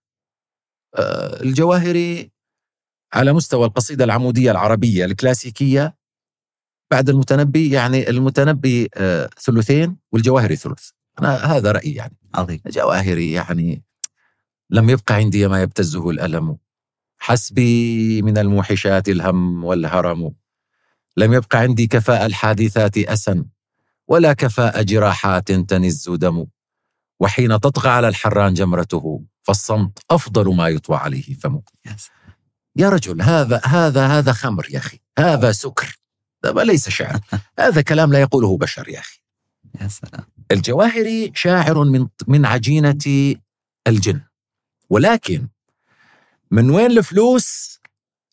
آه، 0.94 1.42
الجواهري 1.42 2.30
على 3.14 3.32
مستوى 3.32 3.66
القصيدة 3.66 4.04
العمودية 4.04 4.50
العربية 4.50 5.04
الكلاسيكية 5.04 5.96
بعد 6.90 7.08
المتنبي 7.08 7.70
يعني 7.70 8.10
المتنبي 8.10 8.88
آه، 8.94 9.30
ثلثين 9.40 9.96
والجواهري 10.12 10.56
ثلث 10.56 10.90
أنا 11.20 11.36
هذا 11.36 11.72
رأيي 11.72 11.94
يعني. 11.94 12.16
عظيم. 12.34 12.60
الجواهري 12.66 13.32
يعني 13.32 13.82
لم 14.70 14.90
يبق 14.90 15.12
عندي 15.12 15.48
ما 15.48 15.62
يبتزه 15.62 16.10
الألم. 16.10 16.58
حسبي 17.18 18.22
من 18.22 18.38
الموحشات 18.38 19.08
الهم 19.08 19.64
والهرم. 19.64 20.34
لم 21.16 21.32
يبق 21.32 21.56
عندي 21.56 21.86
كفاء 21.86 22.26
الحادثات 22.26 22.98
أسا 22.98 23.44
ولا 24.08 24.32
كفاء 24.32 24.82
جراحات 24.82 25.52
تنز 25.52 26.10
دم. 26.10 26.46
وحين 27.20 27.60
تطغى 27.60 27.90
على 27.90 28.08
الحران 28.08 28.54
جمرته 28.54 29.24
فالصمت 29.42 29.98
أفضل 30.10 30.54
ما 30.54 30.68
يطوى 30.68 30.96
عليه 30.96 31.34
فمه. 31.34 31.62
يا 32.76 32.88
رجل 32.88 33.22
هذا 33.22 33.60
هذا 33.64 34.06
هذا 34.06 34.32
خمر 34.32 34.66
يا 34.70 34.78
أخي. 34.78 34.98
هذا 35.18 35.52
سكر. 35.52 35.98
هذا 36.44 36.64
ليس 36.64 36.88
شعر. 36.88 37.20
هذا 37.58 37.82
كلام 37.82 38.12
لا 38.12 38.20
يقوله 38.20 38.56
بشر 38.56 38.88
يا 38.88 38.98
أخي. 38.98 39.20
يا 39.80 39.88
سلام. 39.88 40.24
الجواهري 40.52 41.32
شاعر 41.34 41.84
من 41.84 42.08
من 42.26 42.46
عجينة 42.46 43.34
الجن. 43.86 44.20
ولكن 44.90 45.48
من 46.50 46.70
وين 46.70 46.90
الفلوس 46.90 47.80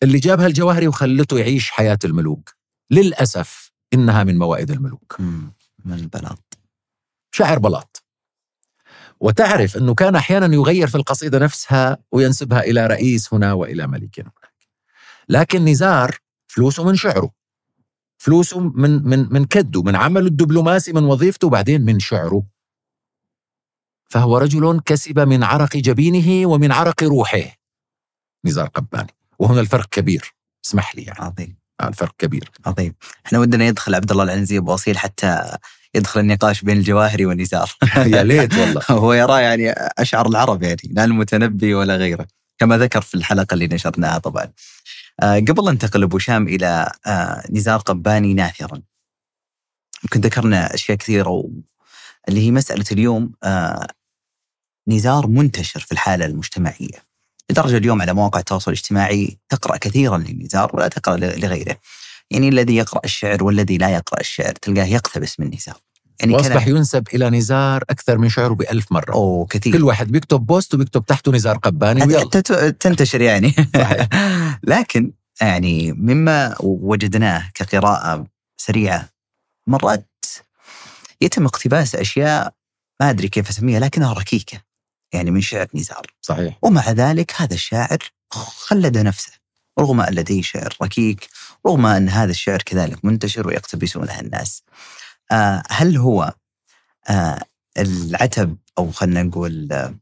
اللي 0.02 0.18
جابها 0.18 0.46
الجواهري 0.46 0.88
وخلته 0.88 1.38
يعيش 1.38 1.70
حياة 1.70 1.98
الملوك؟ 2.04 2.54
للأسف 2.90 3.72
إنها 3.94 4.24
من 4.24 4.38
موائد 4.38 4.70
الملوك. 4.70 5.16
من 5.84 5.94
البلاط 5.94 6.58
شاعر 7.32 7.58
بلاط. 7.58 8.04
وتعرف 9.20 9.76
أنه 9.76 9.94
كان 9.94 10.16
أحيانا 10.16 10.54
يغير 10.54 10.86
في 10.86 10.94
القصيدة 10.94 11.38
نفسها 11.38 11.98
وينسبها 12.12 12.60
إلى 12.60 12.86
رئيس 12.86 13.34
هنا 13.34 13.52
وإلى 13.52 13.86
ملك 13.86 14.20
هناك. 14.20 14.52
لكن 15.28 15.64
نزار 15.64 16.16
فلوسه 16.48 16.84
من 16.84 16.96
شعره. 16.96 17.39
فلوسه 18.20 18.60
من 18.60 19.08
من 19.08 19.26
من 19.32 19.44
كده 19.44 19.82
من 19.82 19.96
عمله 19.96 20.26
الدبلوماسي 20.26 20.92
من 20.92 21.04
وظيفته 21.04 21.46
وبعدين 21.46 21.80
من 21.84 22.00
شعره. 22.00 22.42
فهو 24.10 24.38
رجل 24.38 24.80
كسب 24.86 25.18
من 25.18 25.42
عرق 25.42 25.76
جبينه 25.76 26.48
ومن 26.48 26.72
عرق 26.72 27.02
روحه. 27.02 27.56
نزار 28.44 28.68
قباني. 28.68 29.14
وهنا 29.38 29.60
الفرق 29.60 29.86
كبير. 29.86 30.34
اسمح 30.66 30.96
لي 30.96 31.02
يعني. 31.02 31.18
عظيم. 31.20 31.56
آه، 31.80 31.88
الفرق 31.88 32.14
كبير. 32.18 32.50
عظيم. 32.66 32.94
إحنا 33.26 33.38
ودنا 33.38 33.64
يدخل 33.64 33.94
عبد 33.94 34.10
الله 34.10 34.24
العنزي 34.24 34.58
أبو 34.58 34.74
أصيل 34.74 34.98
حتى 34.98 35.56
يدخل 35.94 36.20
النقاش 36.20 36.62
بين 36.62 36.76
الجواهري 36.76 37.26
والنزار 37.26 37.70
يا 37.96 38.22
ليت 38.22 38.54
والله. 38.54 38.82
هو 39.00 39.12
يرى 39.12 39.42
يعني 39.42 39.70
اشعار 39.98 40.26
العرب 40.28 40.62
يعني 40.62 40.82
لا 40.90 41.04
المتنبي 41.04 41.74
ولا 41.74 41.96
غيره. 41.96 42.26
كما 42.58 42.78
ذكر 42.78 43.00
في 43.00 43.14
الحلقة 43.14 43.54
اللي 43.54 43.66
نشرناها 43.66 44.18
طبعا. 44.18 44.52
قبل 45.20 45.68
أن 45.68 45.72
ننتقل 45.72 46.02
ابو 46.02 46.18
شام 46.18 46.48
إلى 46.48 46.92
آه 47.06 47.42
نزار 47.50 47.78
قباني 47.78 48.34
ناثرا. 48.34 48.82
يمكن 50.02 50.20
ذكرنا 50.20 50.74
أشياء 50.74 50.98
كثيرة 50.98 51.30
و... 51.30 51.50
اللي 52.28 52.46
هي 52.46 52.50
مسألة 52.50 52.84
اليوم 52.92 53.32
آه 53.44 53.86
نزار 54.88 55.26
منتشر 55.26 55.80
في 55.80 55.92
الحالة 55.92 56.26
المجتمعية. 56.26 57.04
لدرجة 57.50 57.76
اليوم 57.76 58.02
على 58.02 58.14
مواقع 58.14 58.38
التواصل 58.38 58.70
الاجتماعي 58.70 59.38
تقرأ 59.48 59.76
كثيرا 59.76 60.18
للنزار 60.18 60.70
ولا 60.76 60.88
تقرأ 60.88 61.16
لغيره. 61.16 61.76
يعني 62.30 62.48
الذي 62.48 62.76
يقرأ 62.76 63.00
الشعر 63.04 63.44
والذي 63.44 63.78
لا 63.78 63.88
يقرأ 63.90 64.20
الشعر 64.20 64.52
تلقاه 64.52 64.84
يقتبس 64.84 65.40
من 65.40 65.54
نزار. 65.54 65.89
يعني 66.20 66.34
واصبح 66.34 66.66
ينسب 66.66 67.08
إلى 67.14 67.30
نزار 67.30 67.84
أكثر 67.90 68.18
من 68.18 68.28
شعره 68.28 68.54
بألف 68.54 68.92
مرة. 68.92 69.12
أوه 69.12 69.46
كثير. 69.46 69.72
كل 69.72 69.84
واحد 69.84 70.12
بيكتب 70.12 70.46
بوست 70.46 70.74
وبيكتب 70.74 71.06
تحته 71.06 71.32
نزار 71.32 71.56
قباني 71.56 72.02
ويلا. 72.02 72.24
تنتشر 72.70 73.20
يعني. 73.20 73.54
صحيح. 73.74 74.08
لكن 74.72 75.12
يعني 75.40 75.92
مما 75.92 76.56
وجدناه 76.60 77.50
كقراءة 77.54 78.26
سريعة 78.56 79.08
مرات 79.66 80.06
يتم 81.20 81.44
اقتباس 81.44 81.94
أشياء 81.94 82.54
ما 83.00 83.10
أدري 83.10 83.28
كيف 83.28 83.48
أسميها 83.48 83.80
لكنها 83.80 84.12
ركيكة 84.12 84.60
يعني 85.12 85.30
من 85.30 85.40
شعر 85.40 85.66
نزار. 85.74 86.06
صحيح. 86.22 86.58
ومع 86.62 86.90
ذلك 86.90 87.32
هذا 87.36 87.54
الشاعر 87.54 87.98
خلد 88.30 88.98
نفسه 88.98 89.32
رغم 89.78 90.00
أن 90.00 90.14
لديه 90.14 90.42
شعر 90.42 90.76
ركيك 90.82 91.28
رغم 91.66 91.86
أن 91.86 92.08
هذا 92.08 92.30
الشعر 92.30 92.62
كذلك 92.62 93.04
منتشر 93.04 93.46
ويقتبسونه 93.46 94.20
الناس. 94.20 94.62
هل 95.70 95.96
هو 95.96 96.34
آه 97.10 97.42
العتب 97.78 98.56
أو 98.78 98.90
خلينا 98.90 99.22
نقول 99.22 99.72
آه 99.72 99.94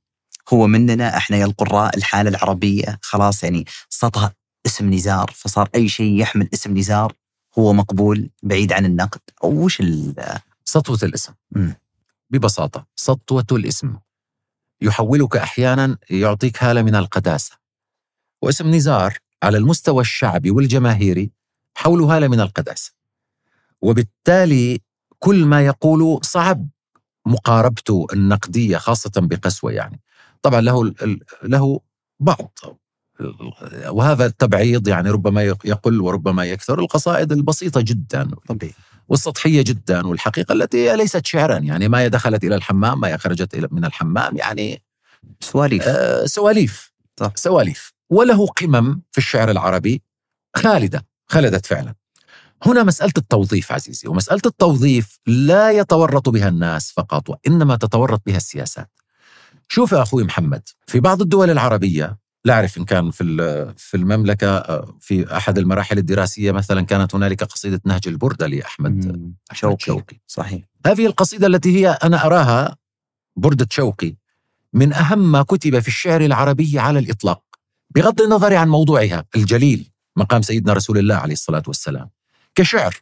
هو 0.53 0.67
مننا 0.67 1.17
إحنا 1.17 1.37
يا 1.37 1.45
القراء 1.45 1.97
الحالة 1.97 2.31
العربية 2.31 2.99
خلاص 3.03 3.45
يعني 3.45 3.65
سطى 3.89 4.31
اسم 4.67 4.95
نزار 4.95 5.31
فصار 5.35 5.69
أي 5.75 5.89
شيء 5.89 6.21
يحمل 6.21 6.49
اسم 6.55 6.79
نزار 6.79 7.13
هو 7.59 7.73
مقبول 7.73 8.31
بعيد 8.43 8.73
عن 8.73 8.85
النقد؟ 8.85 9.21
أو 9.45 9.65
وش 9.65 9.83
سطوة 10.65 10.99
الاسم. 11.03 11.33
مم. 11.51 11.75
ببساطة 12.31 12.87
سطوة 12.97 13.47
الاسم. 13.53 13.97
يحولك 14.83 15.37
أحيانا 15.37 15.99
يعطيك 16.11 16.63
هالة 16.65 16.83
من 16.83 16.95
القداسة. 16.95 17.57
واسم 18.43 18.75
نزار 18.75 19.19
على 19.43 19.59
المستوى 19.59 20.01
الشعبي 20.01 20.51
والجماهيري 20.51 21.31
حوله 21.77 22.17
هالة 22.17 22.29
من 22.29 22.41
القداسة. 22.41 22.93
وبالتالي 23.81 24.81
كل 25.19 25.45
ما 25.45 25.67
يقوله 25.67 26.21
صعب. 26.23 26.69
مقاربته 27.27 28.07
النقدية 28.13 28.77
خاصة 28.77 29.13
بقسوة 29.17 29.73
يعني. 29.73 30.01
طبعا 30.43 30.61
له 30.61 30.95
له 31.43 31.81
بعض 32.21 32.59
وهذا 33.89 34.27
التبعيض 34.27 34.89
يعني 34.89 35.11
ربما 35.11 35.43
يقل 35.43 36.01
وربما 36.01 36.45
يكثر. 36.45 36.79
القصائد 36.79 37.33
البسيطة 37.33 37.81
جدا 37.81 38.31
طبيعي. 38.49 38.75
والسطحية 39.09 39.63
جدا 39.63 40.07
والحقيقة 40.07 40.53
التي 40.53 40.97
ليست 40.97 41.27
شعرا 41.27 41.59
يعني. 41.59 41.89
ما 41.89 42.09
دخلت 42.09 42.45
إلى 42.45 42.55
الحمام 42.55 43.01
ما 43.01 43.17
خرجت 43.17 43.67
من 43.73 43.85
الحمام 43.85 44.37
يعني 44.37 44.83
سواليف. 45.41 45.89
آه 45.89 46.27
سواليف. 46.27 46.93
صح. 47.21 47.33
سواليف. 47.35 47.93
وله 48.11 48.47
قمم 48.47 49.03
في 49.11 49.19
الشعر 49.19 49.51
العربي 49.51 50.03
خالدة 50.57 51.07
خلدت 51.27 51.67
فعلا. 51.67 51.95
هنا 52.63 52.83
مسألة 52.83 53.13
التوظيف 53.19 53.73
عزيزي 53.73 54.09
ومسألة 54.09 54.41
التوظيف 54.47 55.19
لا 55.27 55.71
يتورط 55.71 56.29
بها 56.29 56.49
الناس 56.49 56.93
فقط 56.93 57.31
وإنما 57.31 57.77
تتورط 57.77 58.23
بها 58.27 58.37
السياسات. 58.37 58.91
شوف 59.69 59.93
يا 59.93 60.03
أخوي 60.03 60.25
محمد 60.25 60.63
في 60.87 61.01
بعض 61.01 61.23
الدول 61.23 61.51
العربية 61.51 62.19
لا 62.45 62.55
أعرف 62.55 62.79
إن 62.79 62.85
كان 62.85 63.11
في 63.11 63.25
في 63.77 63.97
المملكة 63.97 64.57
آه، 64.57 64.97
في 65.01 65.37
أحد 65.37 65.59
المراحل 65.59 65.99
الدراسية 65.99 66.53
مثلا 66.53 66.81
كانت 66.81 67.15
هنالك 67.15 67.45
قصيدة 67.45 67.81
نهج 67.85 68.09
البردة 68.09 68.47
لأحمد 68.47 69.33
شوقي. 69.53 69.77
شوقي. 69.79 70.21
صحيح. 70.27 70.63
هذه 70.87 71.07
القصيدة 71.07 71.47
التي 71.47 71.77
هي 71.77 71.89
أنا 71.89 72.27
أراها 72.27 72.77
بردة 73.37 73.67
شوقي 73.71 74.17
من 74.73 74.93
أهم 74.93 75.33
ما 75.33 75.43
كتب 75.43 75.79
في 75.79 75.89
الشعر 75.89 76.21
العربي 76.21 76.79
على 76.79 76.99
الإطلاق 76.99 77.43
بغض 77.95 78.21
النظر 78.21 78.55
عن 78.55 78.69
موضوعها 78.69 79.25
الجليل 79.37 79.91
مقام 80.17 80.43
سيدنا 80.43 80.73
رسول 80.73 80.99
الله 80.99 81.15
عليه 81.15 81.33
الصلاة 81.33 81.63
والسلام. 81.67 82.11
كشعر. 82.59 82.97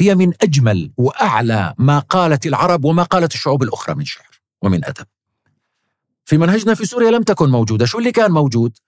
هي 0.00 0.14
من 0.14 0.32
أجمل 0.42 0.92
وأعلى 0.96 1.74
ما 1.78 1.98
قالت 1.98 2.46
العرب 2.46 2.84
وما 2.84 3.02
قالت 3.02 3.34
الشعوب 3.34 3.62
الأخرى 3.62 3.94
من 3.94 4.04
شعر 4.04 4.40
ومن 4.62 4.84
أدب. 4.84 5.06
في 6.24 6.38
منهجنا 6.38 6.74
في 6.74 6.86
سوريا 6.86 7.10
لم 7.10 7.22
تكن 7.22 7.50
موجودة. 7.50 7.86
شو 7.86 7.98
اللي 7.98 8.12
كان 8.12 8.30
موجود؟ 8.30 8.78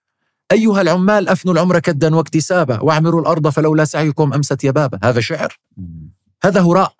أيها 0.53 0.81
العمال 0.81 1.29
أفنوا 1.29 1.55
العمر 1.55 1.79
كدا 1.79 2.15
واكتسابا 2.15 2.81
واعمروا 2.81 3.21
الأرض 3.21 3.49
فلولا 3.49 3.85
سعيكم 3.85 4.33
أمست 4.33 4.65
يبابا. 4.65 4.99
هذا 5.05 5.21
شعر. 5.21 5.59
هذا 6.45 6.63
هراء. 6.63 6.95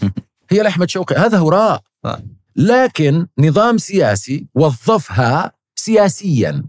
هي 0.50 0.62
لأحمد 0.62 0.90
شوقي. 0.90 1.14
هذا 1.16 1.38
هراء. 1.38 1.82
لكن 2.56 3.26
نظام 3.38 3.78
سياسي 3.78 4.46
وظفها 4.54 5.52
سياسيا. 5.74 6.64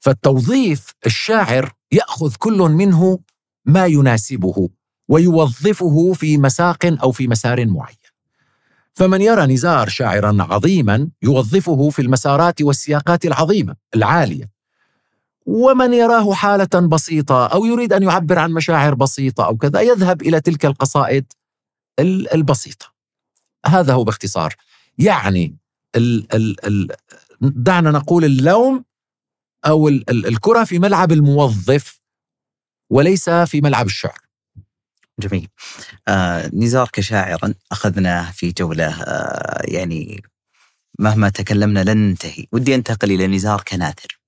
فالتوظيف 0.00 0.94
الشاعر 1.06 1.72
يأخذ 1.92 2.34
كل 2.38 2.58
منه 2.58 3.18
ما 3.64 3.86
يناسبه 3.86 4.68
ويوظفه 5.08 6.12
في 6.12 6.38
مساق 6.38 6.96
أو 7.02 7.12
في 7.12 7.28
مسار 7.28 7.66
معين. 7.66 7.96
فمن 8.94 9.20
يرى 9.20 9.46
نزار 9.46 9.88
شاعرا 9.88 10.36
عظيما 10.40 11.08
يوظفه 11.22 11.90
في 11.90 12.02
المسارات 12.02 12.62
والسياقات 12.62 13.24
العظيمة 13.24 13.76
العالية. 13.94 14.50
ومن 15.46 15.92
يراه 15.94 16.34
حالة 16.34 16.88
بسيطة 16.88 17.46
أو 17.46 17.64
يريد 17.64 17.92
أن 17.92 18.02
يعبر 18.02 18.38
عن 18.38 18.52
مشاعر 18.52 18.94
بسيطة 18.94 19.46
أو 19.46 19.56
كذا 19.56 19.80
يذهب 19.80 20.22
إلى 20.22 20.40
تلك 20.40 20.66
القصائد 20.66 21.32
ال- 21.98 22.34
البسيطة. 22.34 22.86
هذا 23.66 23.92
هو 23.92 24.04
باختصار. 24.04 24.54
يعني 24.98 25.56
ال 25.96 26.34
ال 26.34 26.66
ال 26.66 26.88
دعنا 27.40 27.90
نقول 27.90 28.24
اللوم 28.24 28.84
أو 29.66 29.88
ال 29.88 30.10
ال 30.10 30.26
الكرة 30.26 30.64
في 30.64 30.78
ملعب 30.78 31.12
الموظف. 31.12 32.00
وليس 32.92 33.30
في 33.30 33.60
ملعب 33.60 33.86
الشعر. 33.86 34.18
جميل. 35.18 35.48
آه 36.08 36.50
نزار 36.54 36.88
كشاعرا 36.92 37.54
أخذناه 37.72 38.30
في 38.30 38.52
جولة 38.52 39.02
آه 39.02 39.62
يعني 39.64 40.22
مهما 40.98 41.28
تكلمنا 41.28 41.84
لن 41.84 41.96
ننتهي. 41.96 42.46
ودي 42.52 42.74
أنتقل 42.74 43.10
إلى 43.12 43.26
نزار 43.26 43.62
كناثر 43.68 44.18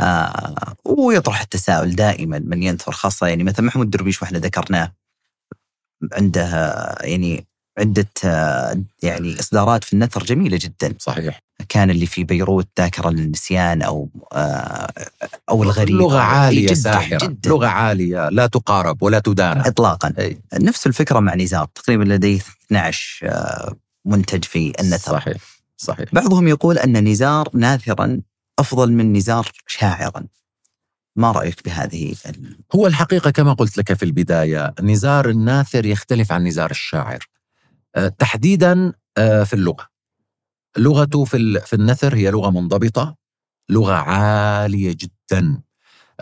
آه 0.00 0.76
ويطرح 0.84 1.40
التساؤل 1.40 1.96
دائما 1.96 2.38
من 2.38 2.62
ينثر 2.62 2.92
خاصة 2.92 3.26
يعني 3.26 3.44
مثلا 3.44 3.66
محمود 3.66 3.90
درويش 3.90 4.22
وإحنا 4.22 4.38
ذكرناه 4.38 4.92
عنده 6.12 6.42
يعني 7.00 7.46
عدة 7.78 8.08
آه، 8.24 8.82
يعني 9.02 9.40
إصدارات 9.40 9.84
في 9.84 9.92
النثر 9.92 10.24
جميلة 10.24 10.58
جدا. 10.62 10.94
صحيح. 10.98 11.38
كان 11.68 11.90
اللي 11.90 12.06
في 12.06 12.24
بيروت 12.24 12.68
ذاكرة 12.78 13.10
للنسيان 13.10 13.82
أو 13.82 14.08
آه، 14.32 14.92
أو 15.48 15.62
الغريب. 15.62 15.94
لغة 15.96 16.18
عالية 16.20 16.66
جداً 16.66 16.74
ساحرة. 16.74 17.26
جداً. 17.26 17.50
لغة 17.50 17.66
عالية 17.66 18.28
لا 18.28 18.46
تقارب 18.46 19.02
ولا 19.02 19.18
تدان 19.18 19.58
إطلاقا. 19.60 20.12
أي. 20.18 20.38
نفس 20.54 20.86
الفكرة 20.86 21.20
مع 21.20 21.34
نزار. 21.34 21.66
تقريبا 21.74 22.04
لديه 22.04 22.40
12 22.66 23.20
آه، 23.28 23.76
منتج 24.04 24.44
في 24.44 24.72
النثر. 24.80 25.12
صحيح 25.12 25.36
صحيح. 25.76 26.08
بعضهم 26.12 26.48
يقول 26.48 26.78
أن 26.78 27.08
نزار 27.08 27.48
ناثرا 27.54 28.20
أفضل 28.58 28.92
من 28.92 29.12
نزار 29.12 29.50
شاعرا. 29.66 30.24
ما 31.16 31.32
رأيك 31.32 31.64
بهذه 31.64 32.14
ال- 32.26 32.58
هو 32.74 32.86
الحقيقة 32.86 33.30
كما 33.30 33.52
قلت 33.52 33.78
لك 33.78 33.92
في 33.92 34.02
البداية 34.04 34.74
نزار 34.82 35.28
الناثر 35.28 35.86
يختلف 35.86 36.32
عن 36.32 36.44
نزار 36.44 36.70
الشاعر. 36.70 37.26
تحديدا 38.18 38.92
آه، 39.18 39.44
في 39.44 39.54
اللغة. 39.54 39.88
لغته 40.78 41.24
في 41.24 41.60
في 41.60 41.72
النثر 41.76 42.14
هي 42.14 42.30
لغة 42.30 42.50
منضبطة 42.50 43.16
لغة 43.68 43.94
عالية 43.94 44.96
جدا. 45.00 45.62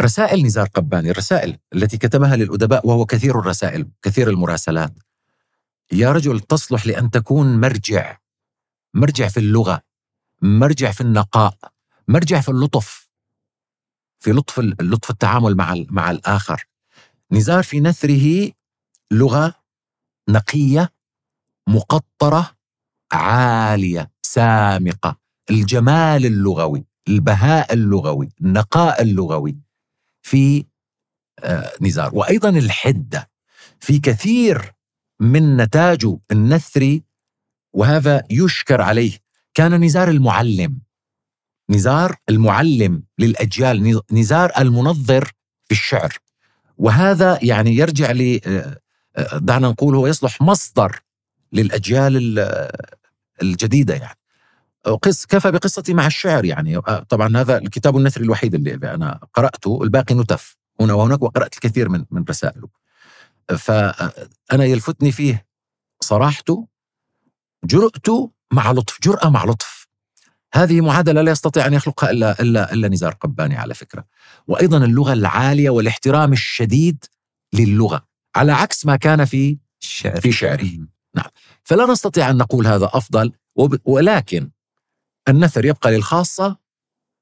رسائل 0.01 0.47
نزار 0.47 0.67
قباني 0.67 1.11
الرسائل 1.11 1.59
التي 1.75 1.99
كتبها 1.99 2.37
للأدباء 2.37 2.87
وهو 2.87 3.07
كثير 3.07 3.39
الرسائل 3.39 3.89
كثير 4.03 4.31
المراسلات. 4.31 4.95
يا 5.93 6.13
رجل 6.13 6.41
تصلح 6.41 6.87
لأن 6.87 7.11
تكون 7.11 7.61
مرجع. 7.61 8.19
مرجع 8.95 9.29
في 9.29 9.41
اللغة. 9.41 9.83
مرجع 10.43 10.91
في 10.91 11.01
النقاء. 11.01 11.57
مرجع 12.09 12.41
في 12.41 12.49
اللطف. 12.49 13.09
في 14.21 14.33
لطف 14.33 14.59
لطف 14.59 15.11
التعامل 15.11 15.55
مع 15.57 15.75
مع 15.91 16.11
الآخر. 16.11 16.65
نزار 17.33 17.63
في 17.63 17.81
نثره 17.81 18.53
لغة 19.11 19.55
نقية 20.29 20.93
مقطرة 21.69 22.51
عالية 23.13 24.11
سامقة. 24.23 25.19
الجمال 25.51 26.27
اللغوي 26.27 26.85
البهاء 27.09 27.73
اللغوي 27.73 28.29
النقاء 28.41 29.03
اللغوي 29.03 29.57
في 30.23 30.65
آه، 31.45 31.73
نزار. 31.81 32.15
وأيضا 32.15 32.49
الحدة. 32.49 33.31
في 33.81 33.99
كثير 33.99 34.73
من 35.21 35.57
نتاجه 35.57 36.19
النثري 36.31 37.03
وهذا 37.73 38.23
يشكر 38.31 38.81
عليه. 38.81 39.19
كان 39.55 39.85
نزار 39.85 40.09
المعلم. 40.09 40.81
نزار 41.71 42.17
المعلم 42.29 43.03
للأجيال. 43.19 44.01
نزار 44.13 44.53
المنظر 44.59 45.33
في 45.65 45.73
الشعر. 45.73 46.19
وهذا 46.79 47.39
يعني 47.43 47.77
يرجع 47.77 48.13
ل 48.13 48.41
آه، 48.47 48.81
آه، 49.17 49.39
دعنا 49.39 49.69
نقول 49.69 49.95
هو 49.95 50.07
يصلح 50.07 50.43
مصدر 50.43 51.01
للأجيال 51.55 52.17
ال- 52.17 52.71
الجديدة 53.43 53.95
يعني. 53.95 54.19
قص 55.03 55.27
كفى 55.27 55.51
بقصتي 55.51 55.95
مع 55.95 56.07
الشعر 56.07 56.45
يعني. 56.45 56.77
آه، 56.77 57.07
طبعا 57.09 57.37
هذا 57.37 57.59
الكتاب 57.59 57.97
النثري 57.97 58.25
الوحيد 58.25 58.55
اللي 58.55 58.75
أنا 58.75 59.21
قرأته. 59.35 59.83
الباقي 59.83 60.15
نتف. 60.15 60.57
هنا 60.81 60.93
وهناك 60.93 61.23
وقرأت 61.23 61.55
الكثير 61.55 61.89
من 61.89 62.05
من 62.11 62.25
رسائله. 62.31 62.69
فأنا 63.59 64.65
يلفتني 64.65 65.13
فيه 65.13 65.47
صراحته 66.01 66.67
جرأته 67.65 68.31
مع 68.53 68.73
لطف 68.73 68.99
جرأة 69.03 69.29
مع 69.29 69.45
لطف. 69.45 69.87
هذه 70.55 70.81
معادلة 70.81 71.23
لا 71.23 71.31
يستطيع 71.31 71.67
أن 71.67 71.75
يخلقها 71.75 72.11
إلا 72.11 72.41
إلا 72.41 72.73
إلا 72.73 72.89
نزار 72.89 73.13
قباني 73.15 73.57
على 73.57 73.75
فكرة. 73.75 74.05
وأيضا 74.47 74.85
اللغة 74.85 75.13
العالية 75.13 75.71
والاحترام 75.71 76.33
الشديد 76.33 77.05
للغة 77.53 78.07
على 78.37 78.53
عكس 78.53 78.87
ما 78.87 78.97
كان 78.97 79.25
في 79.25 79.59
الشعر 79.83 80.21
في 80.21 80.33
شعره. 80.33 80.71
فلا 81.65 81.87
نستطيع 81.87 82.31
أن 82.31 82.37
نقول 82.37 82.67
هذا 82.67 82.91
أفضل 82.93 83.33
ولكن 83.85 84.51
النثر 85.29 85.65
يبقى 85.65 85.93
للخاصة 85.93 86.57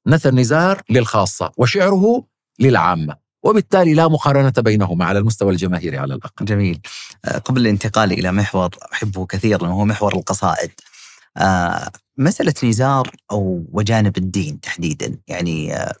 نثر 0.07 0.35
نزار 0.35 0.81
للخاصة 0.89 1.51
وشعره 1.57 2.25
للعامة 2.59 3.15
وبالتالي 3.43 3.93
لا 3.93 4.07
مقارنة 4.07 4.53
بينهما 4.57 5.05
على 5.05 5.19
المستوى 5.19 5.51
الجماهيري 5.51 5.97
على 5.97 6.13
الأقل. 6.13 6.45
جميل. 6.45 6.81
آه، 7.25 7.37
قبل 7.37 7.61
الانتقال 7.61 8.11
إلى 8.11 8.31
محور 8.31 8.69
أحبه 8.93 9.25
كثيرا 9.25 9.67
وهو 9.67 9.85
محور 9.85 10.15
القصائد 10.15 10.71
آه، 11.37 11.91
مسألة 12.17 12.53
نزار 12.63 13.11
أو 13.31 13.65
وجانب 13.71 14.17
الدين 14.17 14.59
تحديدا 14.59 15.17
يعني 15.27 15.75
آه، 15.75 15.95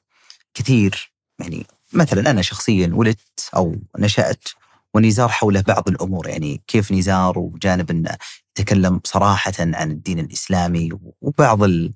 كثير 0.53 1.13
يعني 1.39 1.65
مثلا 1.93 2.31
أنا 2.31 2.41
شخصيا 2.41 2.91
ولدت 2.93 3.49
أو 3.55 3.75
نشأت 3.99 4.49
ونزار 4.95 5.29
حوله 5.29 5.61
بعض 5.61 5.89
الأمور. 5.89 6.27
يعني 6.29 6.63
كيف 6.67 6.91
نزار 6.91 7.39
وجانب 7.39 7.91
أنه 7.91 8.17
يتكلم 8.59 9.01
صراحة 9.03 9.53
عن 9.59 9.91
الدين 9.91 10.19
الإسلامي 10.19 10.89
وبعض 11.21 11.63
ال- 11.63 11.93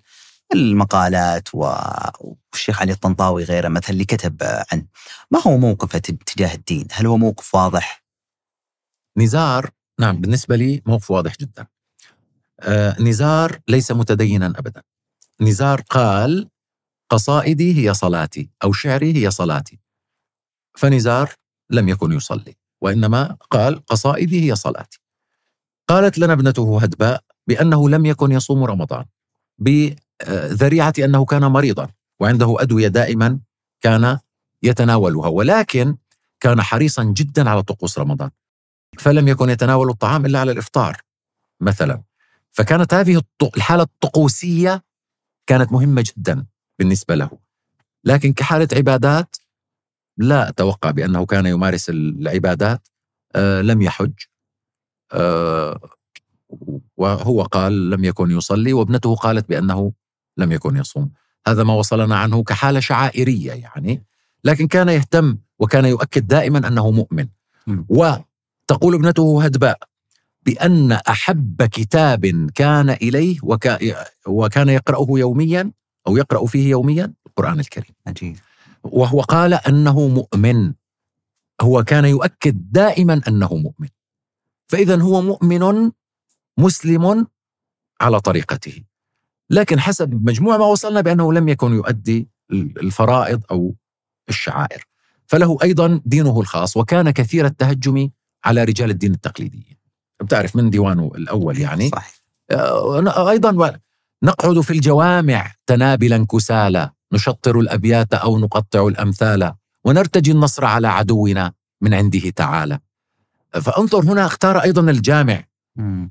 المقالات 0.53 1.49
والشيخ 1.56 2.82
علي 2.82 2.91
الطنطاوي 2.91 3.44
غيره 3.44 3.68
مثلا 3.68 3.90
اللي 3.90 4.06
كتب 4.06 4.38
عنه 4.72 4.86
ما 5.32 5.40
هو 5.48 5.57
موقفه 5.57 5.98
تجاه 5.99 6.53
الدين؟ 6.56 6.88
هل 6.91 7.06
هو 7.07 7.18
موقف 7.18 7.56
واضح؟ 7.56 8.03
نزار 9.18 9.69
نعم 9.99 10.22
بالنسبة 10.22 10.56
لي 10.56 10.82
موقف 10.86 11.11
واضح 11.11 11.38
جدا. 11.38 11.68
آه 12.60 13.02
نزار 13.02 13.60
ليس 13.68 13.91
متدينا 13.91 14.45
أبدا. 14.48 14.84
نزار 15.41 15.82
قال 15.82 16.49
قصائدي 17.10 17.88
هي 17.90 17.94
صلاتي 17.94 18.49
أو 18.64 18.74
شعري 18.74 19.15
هي 19.26 19.32
صلاتي. 19.32 19.80
فنزار 20.78 21.34
لم 21.69 21.90
يكن 21.90 22.11
يصلي. 22.11 22.56
وإنما 22.82 23.38
قال 23.52 23.86
قصائدي 23.86 24.49
هي 24.49 24.56
صلاتي 24.56 24.99
قالت 25.88 26.18
لنا 26.18 26.34
ابنته 26.34 26.80
هدباء 26.82 27.24
بأنه 27.48 27.90
لم 27.90 28.06
يكن 28.06 28.32
يصوم 28.32 28.64
رمضان 28.64 29.06
بذريعة 29.58 30.94
أنه 30.99 31.26
كان 31.26 31.45
مريضا 31.45 31.88
وعنده 32.20 32.56
أدوية 32.60 32.88
دائما 32.88 33.40
كان 33.82 34.20
يتناولها 34.64 35.28
ولكن 35.28 35.98
كان 36.40 36.62
حريصا 36.62 37.04
جدا 37.04 37.49
على 37.49 37.64
طقوس 37.64 37.99
رمضان. 37.99 38.30
فلم 38.99 39.28
يكن 39.28 39.49
يتناول 39.49 39.90
الطعام 39.90 40.26
إلا 40.26 40.40
على 40.40 40.52
الإفطار 40.52 41.02
مثلا. 41.62 42.04
فكانت 42.52 42.94
هذه 42.94 43.22
الحالة 43.58 43.84
الطقوسية 43.84 44.84
كانت 45.48 45.72
مهمة 45.72 46.02
جدا 46.02 46.45
بالنسبة 46.80 47.16
له. 47.16 47.30
لكن 48.04 48.34
كحالة 48.34 48.68
عبادات 48.74 49.36
لا 50.18 50.49
أتوقع 50.49 50.91
بأنه 50.91 51.26
كان 51.26 51.45
يمارس 51.45 51.89
العبادات 51.89 52.88
آه 53.35 53.61
لم 53.61 53.81
يحج 53.81 54.14
آه 55.14 55.80
وهو 56.98 57.41
قال 57.44 57.89
لم 57.89 58.03
يكن 58.06 58.31
يصلي 58.31 58.73
وابنته 58.73 59.15
قالت 59.15 59.49
بأنه 59.49 59.91
لم 60.38 60.52
يكن 60.52 60.77
يصوم. 60.77 61.11
هذا 61.48 61.64
ما 61.64 61.73
وصلنا 61.73 62.18
عنه 62.18 62.44
كحالة 62.44 62.80
شعائرية 62.80 63.52
يعني 63.52 64.03
لكن 64.44 64.68
كان 64.68 64.89
يهتم 64.89 65.38
وكان 65.60 65.85
يؤكد 65.85 66.27
دائما 66.27 66.68
أنه 66.68 66.91
مؤمن. 66.91 67.27
وتقول 67.89 68.95
ابنته 68.95 69.44
هدباء 69.44 69.80
بأن 70.45 70.91
أحب 70.91 71.64
كتاب 71.64 72.49
كان 72.56 72.89
إليه 72.89 73.38
وكا 73.44 73.77
وكان 74.27 74.69
يقرأه 74.69 75.07
يوميا 75.10 75.72
أو 76.07 76.18
يقرأ 76.18 76.45
فيه 76.45 76.69
يوميا؟ 76.69 77.14
القرآن 77.27 77.60
الكريم. 77.60 77.95
عجيب. 78.07 78.38
وهو 78.92 79.22
قال 79.22 79.54
أنه 79.54 80.08
مؤمن. 80.08 80.74
هو 81.62 81.84
كان 81.84 82.06
يؤكد 82.06 82.72
دائما 82.72 83.22
أنه 83.28 83.56
مؤمن. 83.56 83.90
فاذا 84.68 85.02
هو 85.02 85.22
مؤمن 85.22 85.92
مسلم 86.58 87.28
على 88.02 88.20
طريقته. 88.20 88.84
لكن 89.50 89.80
حسب 89.80 90.14
مجموع 90.30 90.58
ما 90.58 90.66
وصلنا 90.66 91.02
بأنه 91.02 91.34
لم 91.34 91.50
يكن 91.50 91.74
يؤدي 91.74 92.30
الفرائض 92.52 93.42
أو 93.52 93.76
الشعائر. 94.30 94.84
فله 95.28 95.58
أيضا 95.64 96.02
دينه 96.06 96.40
الخاص 96.40 96.78
وكان 96.78 97.10
كثير 97.12 97.46
التهجم 97.46 98.10
على 98.46 98.64
رجال 98.64 98.90
الدين 98.90 99.14
التقليديين 99.14 99.78
بتعرف 100.22 100.56
من 100.56 100.70
ديوانه 100.70 101.12
الأول 101.16 101.58
يعني؟ 101.60 101.90
صحيح. 101.90 102.14
آه، 102.52 103.30
أيضا 103.30 103.80
نقعد 104.24 104.60
في 104.60 104.72
الجوامع 104.72 105.54
تنابلا 105.66 106.26
كسالى 106.26 106.92
نشطر 107.14 107.60
الأبيات 107.60 108.14
أو 108.14 108.40
نقطع 108.40 108.88
الأمثال 108.88 109.54
ونرتجي 109.86 110.32
النصر 110.32 110.66
على 110.66 110.88
عدونا 110.88 111.54
من 111.82 111.94
عنده 111.94 112.30
تعالى. 112.30 112.80
فانظر 113.62 114.00
هنا 114.00 114.26
اختار 114.26 114.58
أيضا 114.58 114.92
الجامع. 114.92 115.44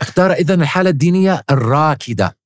اختار 0.01 0.33
إذا 0.33 0.55
الحالة 0.55 0.91
الدينية 0.91 1.45
الراكدة 1.51 2.39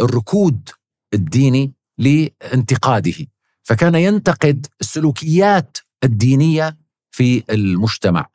الركود 0.00 0.68
الديني 1.14 1.72
لانتقاده. 1.98 3.26
فكان 3.62 3.94
ينتقد 3.94 4.66
السلوكيات 4.80 5.78
الدينية 6.04 6.76
في 7.10 7.44
المجتمع 7.50 8.26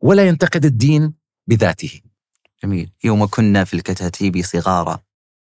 ولا 0.00 0.28
ينتقد 0.28 0.64
الدين 0.64 1.14
بذاته. 1.46 2.00
جميل. 2.64 2.92
يوم 3.04 3.26
كنا 3.26 3.64
في 3.64 3.74
الكتاتيب 3.74 4.42
صغارا. 4.42 4.98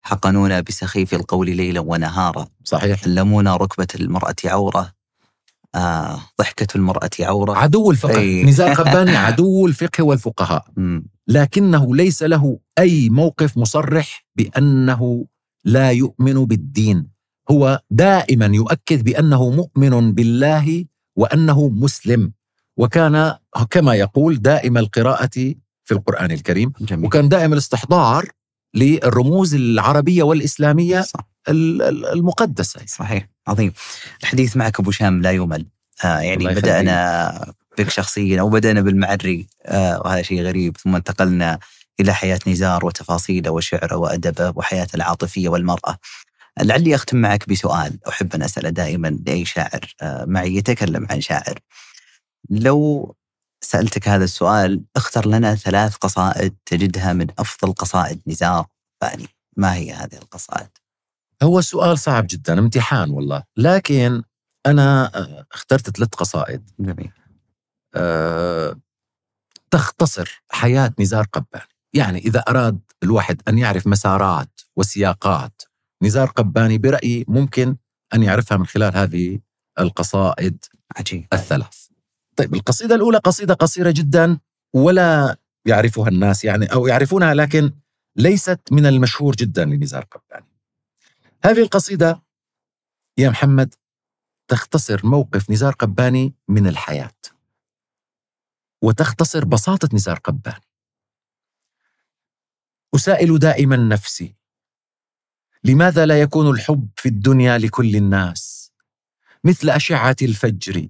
حقنونا 0.04 0.62
بسخيف 0.62 1.14
القول 1.14 1.56
ليلا 1.56 1.80
ونهارا. 1.80 2.48
صحيح. 2.64 3.04
علمونا 3.04 3.56
ركبة 3.56 3.88
المرأة 3.96 4.36
عورة. 4.46 4.94
آه 5.76 6.20
ضحكة 6.42 6.68
المرأة 6.76 7.10
عورة. 7.20 7.58
عدو 7.58 7.92
الفقه. 7.92 8.18
أي. 8.20 8.44
نزار 8.44 8.74
قباني 8.84 9.16
عدو 9.16 9.68
الفقه 9.68 10.04
والفقهاء. 10.04 10.66
لكنه 11.28 11.96
ليس 11.96 12.24
له 12.24 12.60
أي 12.80 13.10
موقف 13.10 13.58
مصرح 13.58 14.26
بأنه 14.36 15.26
لا 15.66 15.92
يؤمن 15.92 16.46
بالدين. 16.46 17.08
هو 17.52 17.82
دائما 17.90 18.46
يؤكد 18.46 19.04
بأنه 19.04 19.50
مؤمن 19.50 20.14
بالله 20.14 20.86
وأنه 21.16 21.70
مسلم. 21.70 22.34
وكان 22.78 23.36
كما 23.70 23.96
يقول 23.96 24.42
دائم 24.42 24.78
القراءة 24.78 25.30
في 25.84 25.92
القرآن 25.92 26.32
الكريم. 26.32 26.74
جميل. 26.82 27.06
وكان 27.06 27.30
دائم 27.30 27.54
الاستحضار 27.54 28.26
للرموز 28.74 29.56
العربية 29.56 30.24
والإسلامية 30.24 31.02
صح. 31.02 31.20
ال- 31.50 31.82
ال- 31.82 32.06
المقدسة 32.06 32.82
صحيح 32.88 33.28
عظيم 33.48 33.74
الحديث 34.24 34.58
معك 34.58 34.80
أبو 34.80 34.92
شام 34.92 35.22
لا 35.22 35.32
يمل 35.32 35.66
آه 36.06 36.20
يعني. 36.20 36.46
بدأنا 36.46 37.54
بك 37.78 37.90
شخصيا 37.90 38.40
أو 38.42 38.50
بدأنا 38.50 38.82
بالمعري 38.82 39.48
آه 39.66 40.02
وهذا 40.06 40.22
شيء 40.22 40.42
غريب 40.42 40.78
ثم 40.78 40.96
انتقلنا 40.96 41.60
إلى 42.00 42.14
حياة 42.14 42.40
نزار 42.48 42.86
وتفاصيله 42.86 43.52
وشعره 43.52 43.96
وأدبه 43.96 44.54
وحياته 44.56 44.96
العاطفية 44.96 45.50
والمرأة. 45.50 45.98
لعلي 46.62 46.96
أختم 46.96 47.18
معك 47.18 47.50
بسؤال 47.50 47.98
أحب 48.10 48.34
أن 48.36 48.42
أسأله 48.42 48.70
دائما 48.70 49.18
لأي 49.28 49.46
شاعر 49.46 49.80
آه 50.02 50.26
معي 50.26 50.56
يتكلم 50.56 51.08
عن 51.10 51.22
شاعر. 51.22 51.60
لو 52.50 53.16
سألتك 53.64 54.08
هذا 54.08 54.24
السؤال 54.24 54.84
اختر 54.96 55.28
لنا 55.28 55.56
ثلاث 55.56 55.96
قصائد 55.96 56.56
تجدها 56.66 57.14
من 57.14 57.28
أفضل 57.40 57.74
قصائد 57.74 58.22
نزار 58.28 58.66
فاني، 59.02 59.28
ما 59.58 59.74
هي 59.74 59.94
هذه 59.94 60.16
القصائد؟ 60.16 60.70
هو 61.44 61.62
سؤال 61.62 61.98
صعب 61.98 62.28
جدا 62.30 62.60
امتحان 62.60 63.10
والله 63.10 63.44
لكن 63.58 64.24
أنا 64.66 65.12
آه، 65.16 65.46
اخترت 65.52 65.98
ثلاث 65.98 66.10
قصائد 66.10 66.70
جميل. 66.80 67.12
آه، 67.96 68.80
تختصر 69.72 70.44
حياة 70.50 70.94
نزار 71.00 71.26
قباني 71.34 71.68
يعني 71.94 72.20
إذا 72.20 72.40
أراد 72.40 72.80
الواحد 73.04 73.42
أن 73.48 73.58
يعرف 73.58 73.88
مسارات 73.88 74.62
وسياقات 74.76 75.62
نزار 76.04 76.28
قباني 76.28 76.78
برأيي 76.78 77.26
ممكن 77.28 77.76
أن 78.14 78.24
يعرفها 78.24 78.58
من 78.58 78.66
خلال 78.66 78.98
هذه 78.98 79.40
القصائد 79.80 80.66
عجيب. 80.98 81.28
الثلاث 81.34 81.83
طيب 82.36 82.56
القصيدة 82.56 82.96
الأولى 82.96 83.18
قصيدة 83.18 83.54
قصيرة 83.54 83.92
جدا 83.92 84.40
ولا 84.74 85.38
يعرفها 85.66 86.08
الناس 86.08 86.46
يعني 86.46 86.66
أو 86.66 86.88
يعرفونها 86.88 87.34
لكن 87.34 87.72
ليست 88.16 88.60
من 88.72 88.86
المشهور 88.86 89.36
جدا 89.36 89.66
لنزار 89.66 90.04
قباني 90.04 90.48
هذه 91.46 91.62
القصيدة 91.62 92.24
يا 93.18 93.30
محمد 93.30 93.76
تختصر 94.48 95.02
موقف 95.04 95.52
نزار 95.52 95.74
قباني 95.74 96.34
من 96.48 96.68
الحياة. 96.68 97.14
وتختصر 98.82 99.46
بساطة 99.46 99.90
نزار 99.94 100.20
قباني. 100.20 100.66
أسائل 102.96 103.40
دائما 103.40 103.76
نفسي. 103.76 104.36
لماذا 105.64 106.06
لا 106.06 106.22
يكون 106.22 106.50
الحب 106.50 106.90
في 106.96 107.10
الدنيا 107.10 107.58
لكل 107.58 107.96
الناس؟ 107.96 108.72
مثل 109.44 109.70
أشعة 109.70 110.16
الفجر. 110.22 110.88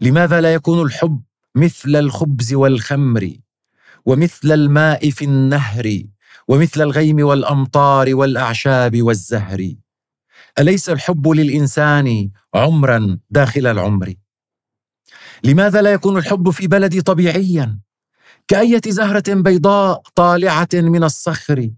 لماذا 0.00 0.40
لا 0.40 0.54
يكون 0.54 0.82
الحب 0.82 1.22
مثل 1.54 1.96
الخبز 1.96 2.54
والخمر 2.54 3.32
ومثل 4.06 4.52
الماء 4.52 5.10
في 5.10 5.24
النهر 5.24 6.02
ومثل 6.48 6.82
الغيم 6.82 7.26
والأمطار 7.26 8.14
والأعشاب 8.14 9.02
والزهر؟ 9.02 9.74
أليس 10.58 10.90
الحب 10.90 11.28
للإنسان 11.28 12.30
عمرا 12.54 13.18
داخل 13.30 13.66
العمر؟ 13.66 14.14
لماذا 15.44 15.82
لا 15.82 15.92
يكون 15.92 16.16
الحب 16.16 16.50
في 16.50 16.66
بلدي 16.66 17.00
طبيعيا؟ 17.00 17.78
كأية 18.48 18.80
زهرة 18.88 19.34
بيضاء 19.34 20.02
طالعة 20.14 20.68
من 20.74 21.04
الصخر 21.04 21.70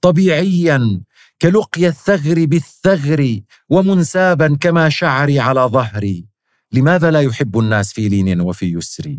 طبيعيا 0.00 1.02
كلقي 1.42 1.86
الثغر 1.86 2.44
بالثغر 2.46 3.40
ومنسابا 3.68 4.56
كما 4.60 4.88
شعري 4.88 5.40
على 5.40 5.60
ظهري. 5.60 6.31
لماذا 6.72 7.10
لا 7.10 7.20
يحب 7.20 7.58
الناس 7.58 7.92
في 7.92 8.08
لين 8.08 8.40
وفي 8.40 8.72
يسر؟ 8.72 9.18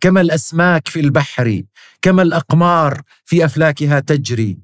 كما 0.00 0.20
الأسماك 0.20 0.88
في 0.88 1.00
البحر 1.00 1.62
كما 2.02 2.22
الأقمار 2.22 3.02
في 3.24 3.44
أفلاكها 3.44 4.00
تجري 4.00 4.58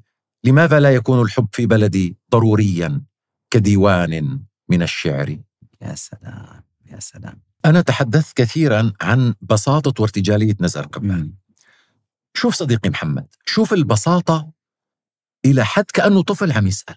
لماذا 0.45 0.81
لا 0.81 0.95
يكون 0.95 1.23
الحب 1.23 1.49
في 1.53 1.67
بلدي 1.67 2.17
ضروريا 2.31 3.03
كديوان 3.51 4.43
من 4.69 4.83
الشعر؟ 4.83 5.39
يا 5.83 5.95
سلام 5.95 6.63
يا 6.87 7.01
سلام. 7.01 7.43
أنا 7.65 7.81
تحدثت 7.81 8.37
كثيرا 8.37 8.93
عن 9.01 9.35
بساطة 9.41 10.03
وارتجالية 10.03 10.57
نزار 10.61 10.87
قباني 10.87 11.35
شوف 12.35 12.55
صديقي 12.55 12.91
محمد 12.91 13.27
شوف 13.47 13.73
البساطة 13.73 14.53
إلى 15.45 15.65
حد 15.65 15.85
كأنه 15.95 16.23
طفل 16.23 16.53
عم 16.53 16.67
يسأل. 16.67 16.97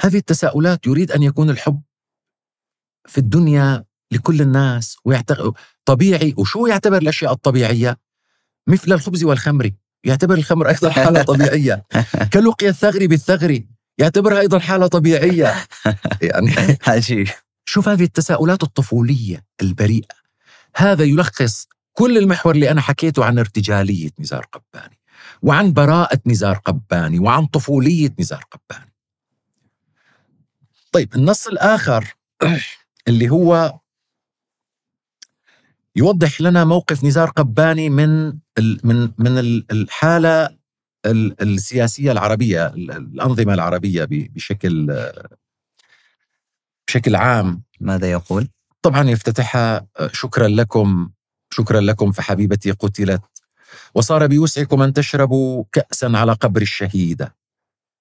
هذه 0.00 0.16
التساؤلات 0.16 0.86
يريد 0.86 1.12
أن 1.12 1.22
يكون 1.22 1.50
الحب 1.50 1.82
في 3.08 3.18
الدنيا 3.18 3.84
لكل 4.12 4.40
الناس 4.40 4.96
ويعتقد 5.04 5.52
طبيعي 5.84 6.34
وشو 6.36 6.66
يعتبر 6.66 6.96
الأشياء 6.96 7.32
الطبيعية؟ 7.32 7.98
مثل 8.66 8.92
الخبز 8.92 9.24
والخمر 9.24 9.70
يعتبر 10.04 10.34
الخمر 10.34 10.68
أيضا 10.68 10.90
حالة 10.90 11.22
طبيعية. 11.32 11.84
كلقي 12.32 12.68
الثغر 12.68 13.06
بالثغر 13.06 13.60
يعتبرها 13.98 14.40
أيضا 14.40 14.58
حالة 14.58 14.86
طبيعية. 14.86 15.54
يعني 16.22 16.78
عجيب. 16.86 17.28
شوف 17.64 17.88
هذه 17.88 18.04
التساؤلات 18.04 18.62
الطفولية 18.62 19.44
البريئة. 19.62 20.14
هذا 20.76 21.04
يلخص 21.04 21.66
كل 21.92 22.18
المحور 22.18 22.54
اللي 22.54 22.70
أنا 22.70 22.80
حكيته 22.80 23.24
عن 23.24 23.38
ارتجالية 23.38 24.10
نزار 24.18 24.46
قباني 24.52 24.98
وعن 25.42 25.72
براءة 25.72 26.20
نزار 26.26 26.56
قباني 26.64 27.18
وعن 27.18 27.46
طفولية 27.46 28.14
نزار 28.20 28.44
قباني. 28.50 28.92
طيب 30.92 31.14
النص 31.14 31.46
الآخر 31.46 32.14
اللي 33.08 33.30
هو 33.30 33.78
يوضح 35.96 36.40
لنا 36.40 36.64
موقف 36.64 37.04
نزار 37.04 37.30
قباني 37.30 37.90
من 37.90 38.26
من 38.84 39.10
من 39.18 39.38
ال- 39.38 39.66
الحالة 39.72 40.58
ال- 41.06 41.42
السياسية 41.42 42.12
العربية 42.12 42.66
ال- 42.66 42.90
الأنظمة 42.90 43.54
العربية 43.54 44.04
ب- 44.04 44.28
بشكل 44.34 44.86
بشكل 46.88 47.16
عام. 47.16 47.62
ماذا 47.80 48.10
يقول؟ 48.10 48.48
طبعا 48.82 49.10
يفتتحها 49.10 49.86
شكرا 50.12 50.48
لكم 50.48 51.10
شكرا 51.50 51.80
لكم 51.80 52.12
فحبيبتي 52.12 52.70
قتلت 52.70 53.22
وصار 53.94 54.26
بوسعكم 54.26 54.82
أن 54.82 54.92
تشربوا 54.92 55.64
كأسا 55.72 56.06
على 56.14 56.32
قبر 56.32 56.62
الشهيدة 56.62 57.36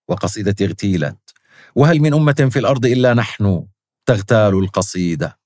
وقصيدة 0.08 0.56
اغتيلت. 0.66 1.18
وهل 1.76 2.00
من 2.00 2.14
أمة 2.14 2.50
في 2.52 2.60
الأرض 2.60 2.86
إلا 2.86 3.14
نحن 3.14 3.66
تغتال 4.06 4.54
القصيدة؟ 4.60 5.40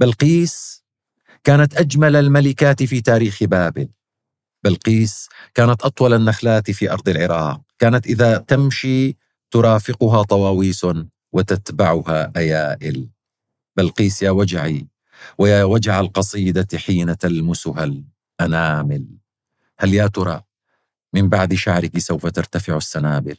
بلقيس 0.00 0.83
كانت 1.44 1.74
أجمل 1.74 2.16
الملكات 2.16 2.82
في 2.82 3.00
تاريخ 3.00 3.44
بابل. 3.44 3.88
بلقيس 4.64 5.28
كانت 5.54 5.82
أطول 5.82 6.14
النخلات 6.14 6.70
في 6.70 6.92
أرض 6.92 7.08
العراق. 7.08 7.60
كانت 7.78 8.06
إذا 8.06 8.38
تمشي 8.38 9.16
ترافقها 9.50 10.22
طواويس 10.22 10.86
وتتبعها 11.32 12.32
أيائل. 12.36 13.08
بلقيس 13.76 14.22
يا 14.22 14.30
وجعي 14.30 14.88
ويا 15.38 15.64
وجع 15.64 16.00
القصيدة 16.00 16.78
حين 16.78 17.16
تلمسها 17.18 17.84
الأنامل. 18.40 19.06
هل 19.78 19.94
يا 19.94 20.06
ترى 20.06 20.42
من 21.14 21.28
بعد 21.28 21.54
شعرك 21.54 21.98
سوف 21.98 22.26
ترتفع 22.26 22.76
السنابل؟ 22.76 23.36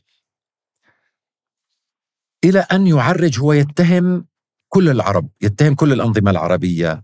إلى 2.46 2.60
أن 2.60 2.88
يعرج 2.88 3.40
هو 3.40 3.54
يتهم 3.54 4.26
كل 4.70 4.90
العرب 4.90 5.30
يتهم 5.42 5.76
كل 5.76 5.94
الأنظمة 5.94 6.32
العربية. 6.32 7.04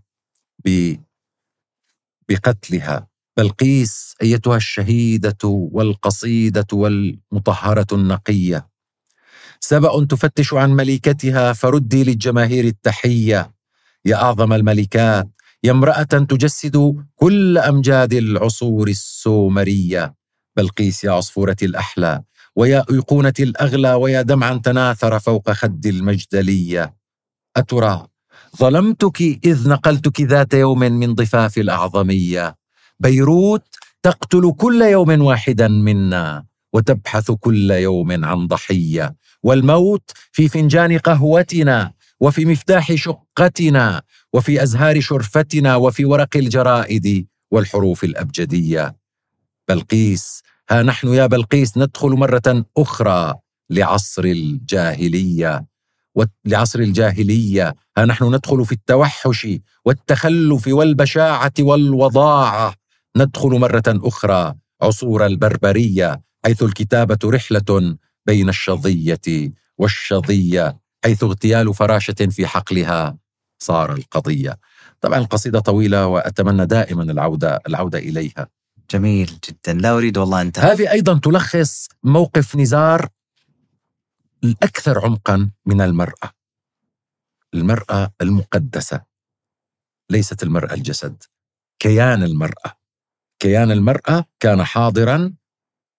بقتلها. 2.28 3.08
بلقيس 3.36 4.14
أيتها 4.22 4.56
الشهيدة 4.56 5.38
والقصيدة 5.44 6.66
والمطهرة 6.72 7.86
النقية. 7.92 8.68
سبأ 9.60 10.04
تفتش 10.04 10.54
عن 10.54 10.70
ملكتها 10.70 11.52
فردي 11.52 12.04
للجماهير 12.04 12.64
التحية. 12.64 13.54
يا 14.04 14.16
أعظم 14.16 14.52
الملكات 14.52 15.28
يا 15.64 15.72
امرأة 15.72 16.02
تجسد 16.02 17.04
كل 17.16 17.58
أمجاد 17.58 18.12
العصور 18.12 18.88
السومرية. 18.88 20.14
بلقيس 20.56 21.04
يا 21.04 21.10
عصفورة 21.10 21.56
الأحلى 21.62 22.22
ويا 22.56 22.84
أيقونة 22.90 23.32
الأغلى 23.40 23.94
ويا 23.94 24.22
دمعا 24.22 24.54
تناثر 24.64 25.18
فوق 25.18 25.50
خد 25.50 25.86
المجدلية. 25.86 26.96
أترى 27.56 28.06
ظلمتك 28.58 29.20
إذ 29.44 29.68
نقلتك 29.68 30.20
ذات 30.20 30.54
يوم 30.54 30.78
من 30.78 31.14
ضفاف 31.14 31.58
الأعظمية. 31.58 32.56
بيروت 33.00 33.62
تقتل 34.02 34.52
كل 34.56 34.82
يوم 34.82 35.22
واحدا 35.22 35.68
منا 35.68 36.44
وتبحث 36.72 37.30
كل 37.30 37.70
يوم 37.70 38.24
عن 38.24 38.46
ضحية. 38.46 39.16
والموت 39.42 40.10
في 40.32 40.48
فنجان 40.48 40.98
قهوتنا 40.98 41.92
وفي 42.20 42.44
مفتاح 42.44 42.94
شقتنا 42.94 44.02
وفي 44.32 44.62
أزهار 44.62 45.00
شرفتنا 45.00 45.76
وفي 45.76 46.04
ورق 46.04 46.36
الجرائد 46.36 47.26
والحروف 47.50 48.04
الأبجدية. 48.04 48.96
بلقيس 49.68 50.42
ها 50.70 50.82
نحن 50.82 51.08
يا 51.08 51.26
بلقيس 51.26 51.78
ندخل 51.78 52.08
مرة 52.10 52.64
أخرى 52.76 53.34
لعصر 53.70 54.24
الجاهلية. 54.24 55.71
لعصر 56.44 56.78
الجاهلية 56.78 57.74
ها 57.98 58.04
نحن 58.04 58.34
ندخل 58.34 58.64
في 58.64 58.72
التوحش 58.72 59.48
والتخلف 59.84 60.68
والبشاعة 60.68 61.52
والوضاعة. 61.60 62.74
ندخل 63.16 63.48
مرة 63.48 63.82
أخرى 63.88 64.54
عصور 64.82 65.26
البربرية 65.26 66.20
حيث 66.44 66.62
الكتابة 66.62 67.18
رحلة 67.24 67.96
بين 68.26 68.48
الشظية 68.48 69.52
والشظية 69.78 70.78
حيث 71.04 71.24
اغتيال 71.24 71.74
فراشة 71.74 72.28
في 72.30 72.46
حقلها 72.46 73.16
صار 73.58 73.92
القضية. 73.92 74.58
طبعا 75.00 75.18
القصيده 75.18 75.60
طويلة 75.60 76.06
وأتمنى 76.06 76.66
دائما 76.66 77.02
العودة 77.02 77.60
العودة 77.68 77.98
إليها. 77.98 78.48
جميل 78.90 79.38
جدا. 79.48 79.72
لا 79.72 79.96
أريد 79.96 80.18
والله 80.18 80.42
انت 80.42 80.58
هذه 80.58 80.90
أيضا 80.90 81.18
تلخص 81.18 81.88
موقف 82.04 82.56
نزار 82.56 83.08
الأكثر 84.44 85.04
عمقا 85.04 85.50
من 85.66 85.80
المرأة. 85.80 86.30
المرأة 87.54 88.12
المقدسة. 88.20 89.04
ليست 90.10 90.42
المرأة 90.42 90.74
الجسد. 90.74 91.22
كيان 91.78 92.22
المرأة. 92.22 92.72
كيان 93.38 93.70
المرأة 93.70 94.24
كان 94.40 94.64
حاضرا 94.64 95.34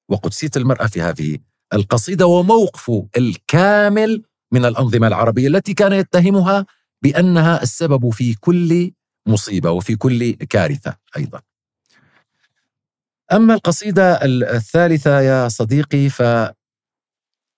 وقدسيه 0.09 0.49
المرأة 0.57 0.87
في 0.87 1.01
هذه 1.01 1.37
القصيدة 1.73 2.25
وموقفه 2.25 3.07
الكامل 3.17 4.23
من 4.51 4.65
الأنظمة 4.65 5.07
العربية 5.07 5.47
التي 5.47 5.73
كان 5.73 5.93
يتهمها 5.93 6.65
بأنها 7.01 7.63
السبب 7.63 8.09
في 8.09 8.33
كل 8.35 8.91
مصيبة 9.27 9.71
وفي 9.71 9.95
كل 9.95 10.31
كارثة 10.33 10.97
أيضا. 11.17 11.41
أما 13.33 13.53
القصيدة 13.53 14.19
الثالثة 14.25 15.19
يا 15.21 15.47
صديقي 15.47 16.09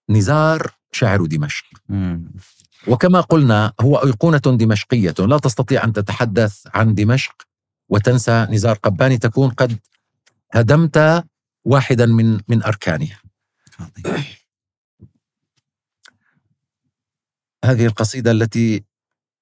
فنزار 0.08 0.72
شاعر 0.92 1.26
دمشق. 1.26 1.66
وكما 2.88 3.22
قلنا 3.22 3.74
هو 3.82 3.96
أيقونة 3.98 4.38
دمشقية 4.38 5.16
لا 5.20 5.38
تستطيع 5.38 5.84
أن 5.84 5.94
تتحدث 5.94 6.68
عن 6.74 6.96
دمشق 6.96 7.48
وتنسى 7.90 8.48
نزار 8.50 8.76
قباني 8.76 9.18
تكون 9.18 9.50
قد 9.50 9.80
هدمت 10.52 11.26
واحدا 11.66 12.06
من 12.06 12.40
من 12.48 12.64
اركانها. 12.64 13.22
هذه 17.66 17.86
القصيدة 17.86 18.32
التي 18.32 18.84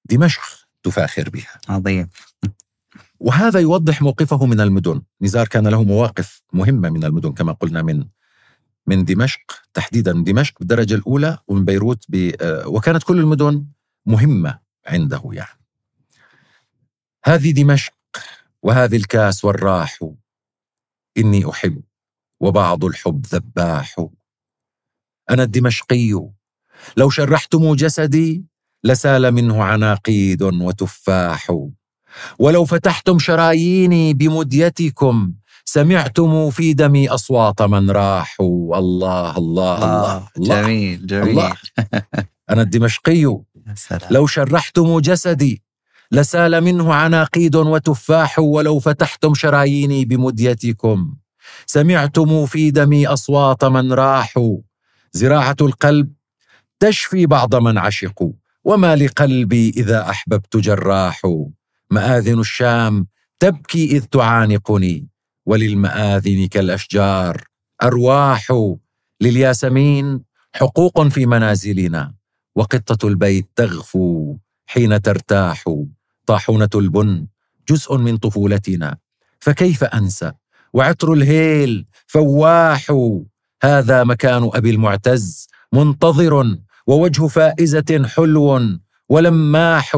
دمشق 0.04 0.42
تفاخر 0.82 1.30
بها. 1.30 1.60
عظيم. 1.68 2.08
وهذا 3.20 3.60
يوضح 3.60 4.02
موقفه 4.02 4.46
من 4.46 4.60
المدن، 4.60 5.02
نزار 5.20 5.48
كان 5.48 5.68
له 5.68 5.82
مواقف 5.82 6.42
مهمة 6.52 6.90
من 6.90 7.04
المدن 7.04 7.32
كما 7.32 7.52
قلنا 7.52 7.82
من 7.82 8.04
من 8.86 9.04
دمشق 9.04 9.40
تحديدا 9.74 10.12
دمشق 10.12 10.58
بالدرجة 10.58 10.94
الأولى 10.94 11.38
ومن 11.48 11.64
بيروت 11.64 12.04
وكانت 12.66 13.02
كل 13.02 13.20
المدن 13.20 13.66
مهمة 14.06 14.58
عنده 14.86 15.22
يعني. 15.32 15.60
هذه 17.24 17.50
دمشق 17.50 17.94
وهذه 18.62 18.96
الكاس 18.96 19.44
والراح 19.44 19.98
إني 21.18 21.50
أحب 21.50 21.82
وبعض 22.40 22.84
الحب 22.84 23.26
ذباح 23.26 24.06
أنا 25.30 25.42
الدمشقي 25.42 26.30
لو 26.96 27.10
شرحتم 27.10 27.74
جسدي 27.74 28.44
لسال 28.84 29.32
منه 29.32 29.64
عناقيد 29.64 30.42
وتفاح 30.42 31.68
ولو 32.38 32.64
فتحتم 32.64 33.18
شراييني 33.18 34.14
بمديتكم 34.14 35.34
سمعتم 35.64 36.50
في 36.50 36.72
دمي 36.72 37.08
أصوات 37.08 37.62
من 37.62 37.90
راحوا. 37.90 38.78
الله 38.78 39.36
الله 39.36 39.76
الله, 39.84 40.28
الله. 40.36 40.62
جميل 40.62 41.06
جميل. 41.06 41.28
الله. 41.30 41.56
أنا 42.50 42.62
الدمشقي. 42.62 43.36
لو 44.10 44.26
شرحتم 44.26 45.00
جسدي 45.00 45.62
لسال 46.12 46.60
منه 46.60 46.94
عناقيد 46.94 47.56
وتفاح 47.56 48.38
ولو 48.38 48.78
فتحتم 48.78 49.34
شراييني 49.34 50.04
بمديتكم. 50.04 51.14
سمعتم 51.66 52.46
في 52.46 52.70
دمي 52.70 53.06
أصوات 53.06 53.64
من 53.64 53.92
راحوا. 53.92 54.58
زراعة 55.12 55.56
القلب 55.60 56.12
تشفي 56.80 57.26
بعض 57.26 57.54
من 57.54 57.78
عشقوا. 57.78 58.32
وما 58.64 58.96
لقلبي 58.96 59.72
إذا 59.76 60.10
أحببت 60.10 60.56
جراح 60.56 61.22
مآذن 61.90 62.38
الشام 62.40 63.06
تبكي 63.40 63.84
إذ 63.96 64.04
تعانقني. 64.04 65.08
وللمآذن 65.46 66.46
كالأشجار. 66.46 67.44
أرواح 67.82 68.72
للياسمين 69.20 70.22
حقوق 70.54 71.02
في 71.08 71.26
منازلنا. 71.26 72.14
وقطة 72.56 73.08
البيت 73.08 73.48
تغفو 73.56 74.36
حين 74.66 75.02
ترتاح. 75.02 75.64
طاحونة 76.26 76.68
البن 76.74 77.26
جزء 77.68 77.96
من 77.96 78.16
طفولتنا. 78.16 78.96
فكيف 79.40 79.84
أنسى؟ 79.84 80.32
وعطر 80.72 81.12
الهيل 81.12 81.86
فواح. 82.06 82.92
هذا 83.62 84.04
مكان 84.04 84.50
أبي 84.54 84.70
المعتز 84.70 85.48
منتظر 85.72 86.58
ووجه 86.86 87.26
فائزة 87.26 88.08
حلو 88.16 88.78
ولماح. 89.08 89.96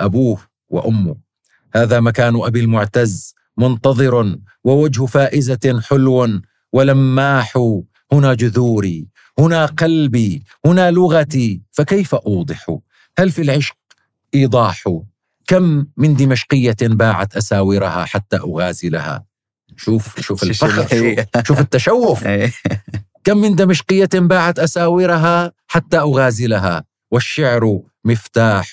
أبوه 0.00 0.38
وأمه. 0.68 1.16
هذا 1.74 2.00
مكان 2.00 2.40
أبي 2.42 2.60
المعتز 2.60 3.34
منتظر 3.56 4.38
ووجه 4.64 5.06
فائزة 5.06 5.80
حلو 5.82 6.40
ولماح 6.72 7.58
هنا 8.12 8.34
جذوري 8.34 9.08
هنا 9.38 9.66
قلبي 9.66 10.42
هنا 10.66 10.90
لغتي 10.90 11.62
فكيف 11.70 12.14
أوضح؟ 12.14 12.78
هل 13.18 13.30
في 13.30 13.42
العشق 13.42 13.76
إيضاح؟ 14.34 14.84
كم 15.46 15.86
من 15.96 16.16
دمشقية 16.16 16.76
باعت 16.82 17.36
أساورها 17.36 18.04
حتى 18.04 18.36
أغازلها؟ 18.36 19.24
شوف 19.76 20.20
شوف 20.20 20.42
الفخر 20.42 20.86
شوف, 20.88 21.46
شوف 21.46 21.60
التشوف. 21.60 22.26
إيه. 22.26 22.52
كم 23.24 23.36
من 23.36 23.54
دمشقية 23.54 24.08
باعت 24.14 24.58
أساورها 24.58 25.52
حتى 25.66 25.98
أغازلها؟ 25.98 26.84
والشعر 27.10 27.80
مفتاح. 28.04 28.72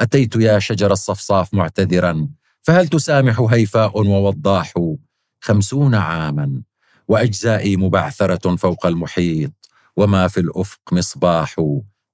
أتيت 0.00 0.36
يا 0.36 0.58
شجر 0.58 0.92
الصفصاف 0.92 1.54
معتذرا. 1.54 2.28
فهل 2.62 2.88
تسامح 2.88 3.40
هيفاء 3.40 4.06
ووضاح 4.06 4.72
خمسون 5.40 5.94
عاما 5.94 6.62
وأجزائي 7.08 7.76
مبعثرة 7.76 8.56
فوق 8.56 8.86
المحيط؟ 8.86 9.52
وما 9.96 10.28
في 10.28 10.40
الأفق 10.40 10.80
مصباح 10.92 11.56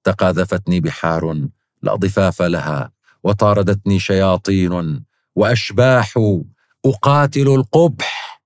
تقاذفتني 0.04 0.80
بحار 0.80 1.48
لا 1.82 1.94
ضفاف 1.94 2.42
لها 2.42 2.92
وطاردتني 3.24 3.98
شياطين 3.98 5.04
وأشباح 5.36 6.14
أقاتل 6.84 7.48
القبح. 7.48 8.42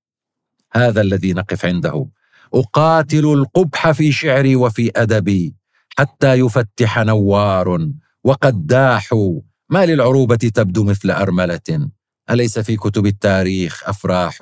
هذا 0.72 1.00
الذي 1.00 1.32
نقف 1.32 1.64
عنده. 1.66 2.06
أقاتل 2.54 3.24
القبح 3.24 3.90
في 3.90 4.12
شعري 4.12 4.56
وفي 4.56 4.90
أدبي 4.96 5.54
حتى 5.98 6.34
يفتح 6.34 6.98
نوار 6.98 7.88
وقداح 8.24 9.14
ما 9.70 9.86
للعروبة 9.86 10.36
تبدو 10.36 10.84
مثل 10.84 11.10
أرملة؟ 11.10 11.90
أليس 12.30 12.58
في 12.58 12.76
كتب 12.76 13.06
التاريخ 13.06 13.82
أفراح؟ 13.88 14.38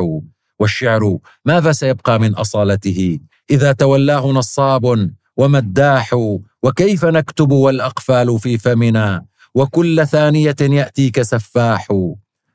والشعر 0.59 1.19
ماذا 1.45 1.73
سيبقى 1.73 2.21
من 2.21 2.35
أصالته؟ 2.35 3.19
إذا 3.51 3.73
تولاه 3.73 4.27
نصاب 4.27 5.11
ومداح 5.37 6.17
وكيف 6.63 7.05
نكتب 7.05 7.51
والأقفال 7.51 8.41
في 8.41 8.59
فمنا؟ 8.59 9.27
وكل 9.55 10.07
ثانية 10.07 10.57
يأتيك 10.61 11.23
سفاح. 11.23 11.89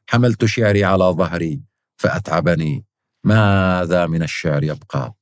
حملت 0.07 0.45
شعري 0.45 0.83
على 0.83 1.03
ظهري 1.03 1.61
فأتعبني. 1.97 2.85
ماذا 3.23 4.07
من 4.07 4.23
الشعر 4.23 4.63
يبقى؟ 4.63 5.15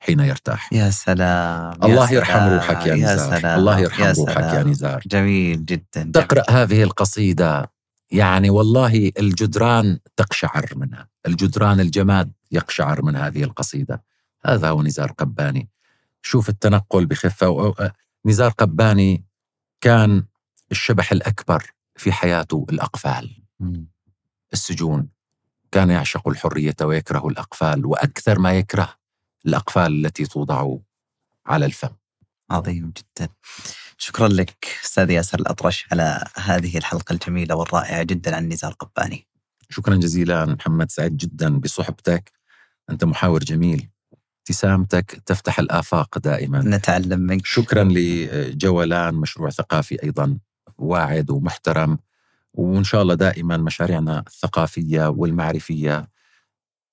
حين 0.00 0.20
يرتاح. 0.20 0.72
يا 0.72 0.90
سلام 0.90 1.78
الله 1.82 2.12
يرحم 2.12 2.54
روحك 2.54 2.86
يا 2.86 2.94
نزار. 2.94 3.32
يا 3.32 3.40
سلام. 3.40 3.58
الله 3.58 3.78
يرحم 3.78 4.02
يا 4.02 4.12
روحك 4.12 4.34
سلام. 4.34 4.56
يا 4.56 4.62
نزار. 4.62 5.02
جميل 5.06 5.64
جدا 5.64 6.10
تقرأ 6.14 6.42
جميل. 6.48 6.60
هذه 6.60 6.82
القصيدة 6.82 7.72
يعني 8.10 8.50
والله 8.50 9.12
الجدران 9.18 9.98
تقشعر 10.16 10.66
منها 10.76 11.08
الجدران 11.26 11.80
الجماد 11.80 12.32
يقشعر 12.50 13.02
من 13.02 13.16
هذه 13.16 13.44
القصيدة. 13.44 14.02
هذا 14.46 14.68
هو 14.68 14.82
نزار 14.82 15.12
قباني. 15.12 15.68
شوف 16.22 16.48
التنقل 16.48 17.06
بخفة. 17.06 17.74
نزار 18.26 18.50
قباني 18.50 19.24
كان 19.80 20.24
الشبح 20.70 21.12
الأكبر 21.12 21.70
في 21.96 22.12
حياته 22.12 22.66
الأقفال. 22.70 23.42
السجون. 24.52 25.08
كان 25.72 25.90
يعشق 25.90 26.28
الحرية 26.28 26.76
ويكره 26.82 27.28
الأقفال 27.28 27.86
وأكثر 27.86 28.38
ما 28.38 28.52
يكره 28.52 28.99
الأقفال 29.46 30.06
التي 30.06 30.26
توضع 30.26 30.76
على 31.46 31.66
الفم. 31.66 31.88
عظيم 32.50 32.92
جدا. 32.96 33.28
شكرا 33.98 34.28
لك 34.28 34.66
أستاذ 34.84 35.10
ياسر 35.10 35.38
الأطرش 35.38 35.86
على 35.92 36.24
هذه 36.36 36.78
الحلقة 36.78 37.12
الجميلة 37.12 37.54
والرائعة 37.54 38.02
جدا 38.02 38.36
عن 38.36 38.48
نزار 38.48 38.72
قباني 38.72 39.26
شكرا 39.68 39.96
جزيلا 39.96 40.46
محمد 40.46 40.90
سعيد 40.90 41.16
جدا 41.16 41.58
بصحبتك. 41.58 42.32
أنت 42.90 43.04
محاور 43.04 43.44
جميل. 43.44 43.88
ابتسامتك 44.38 45.22
تفتح 45.26 45.58
الآفاق 45.58 46.18
دائما. 46.18 46.62
نتعلم 46.64 47.20
منك. 47.20 47.46
شكرا 47.46 47.84
لجولان 47.90 49.14
مشروع 49.14 49.50
ثقافي 49.50 50.02
أيضا 50.02 50.38
واعد 50.78 51.30
ومحترم. 51.30 51.98
وإن 52.54 52.84
شاء 52.84 53.02
الله 53.02 53.14
دائما 53.14 53.56
مشاريعنا 53.56 54.24
الثقافية 54.26 55.08
والمعرفية 55.08 56.09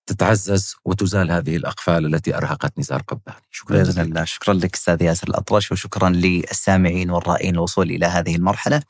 تتعزز 0.08 0.76
وتزال 0.86 1.32
هذه 1.32 1.56
الأقفال 1.56 2.16
التي 2.16 2.38
أرهقت 2.38 2.80
نزار 2.80 3.02
قباني. 3.02 3.42
شكرا 3.52 3.78
بإذن 3.78 4.02
الله. 4.02 4.24
شكرا 4.24 4.54
لك 4.54 4.76
أستاذ 4.76 5.02
ياسر 5.02 5.28
الأطرش 5.28 5.72
وشكرا 5.72 6.10
للسامعين 6.10 7.10
والرائين 7.10 7.56
الوصول 7.56 7.92
إلى 7.92 8.06
هذه 8.06 8.36
المرحلة. 8.36 8.82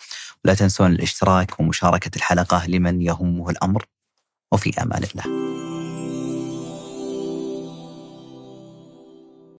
ولا 0.45 0.53
تنسون 0.53 0.91
الاشتراك 0.91 1.59
ومشاركة 1.59 2.11
الحلقة 2.15 2.65
لمن 2.67 3.01
يهمه 3.01 3.49
الأمر. 3.49 3.85
وفي 4.51 4.81
أمان 4.81 5.03
الله. 5.03 5.66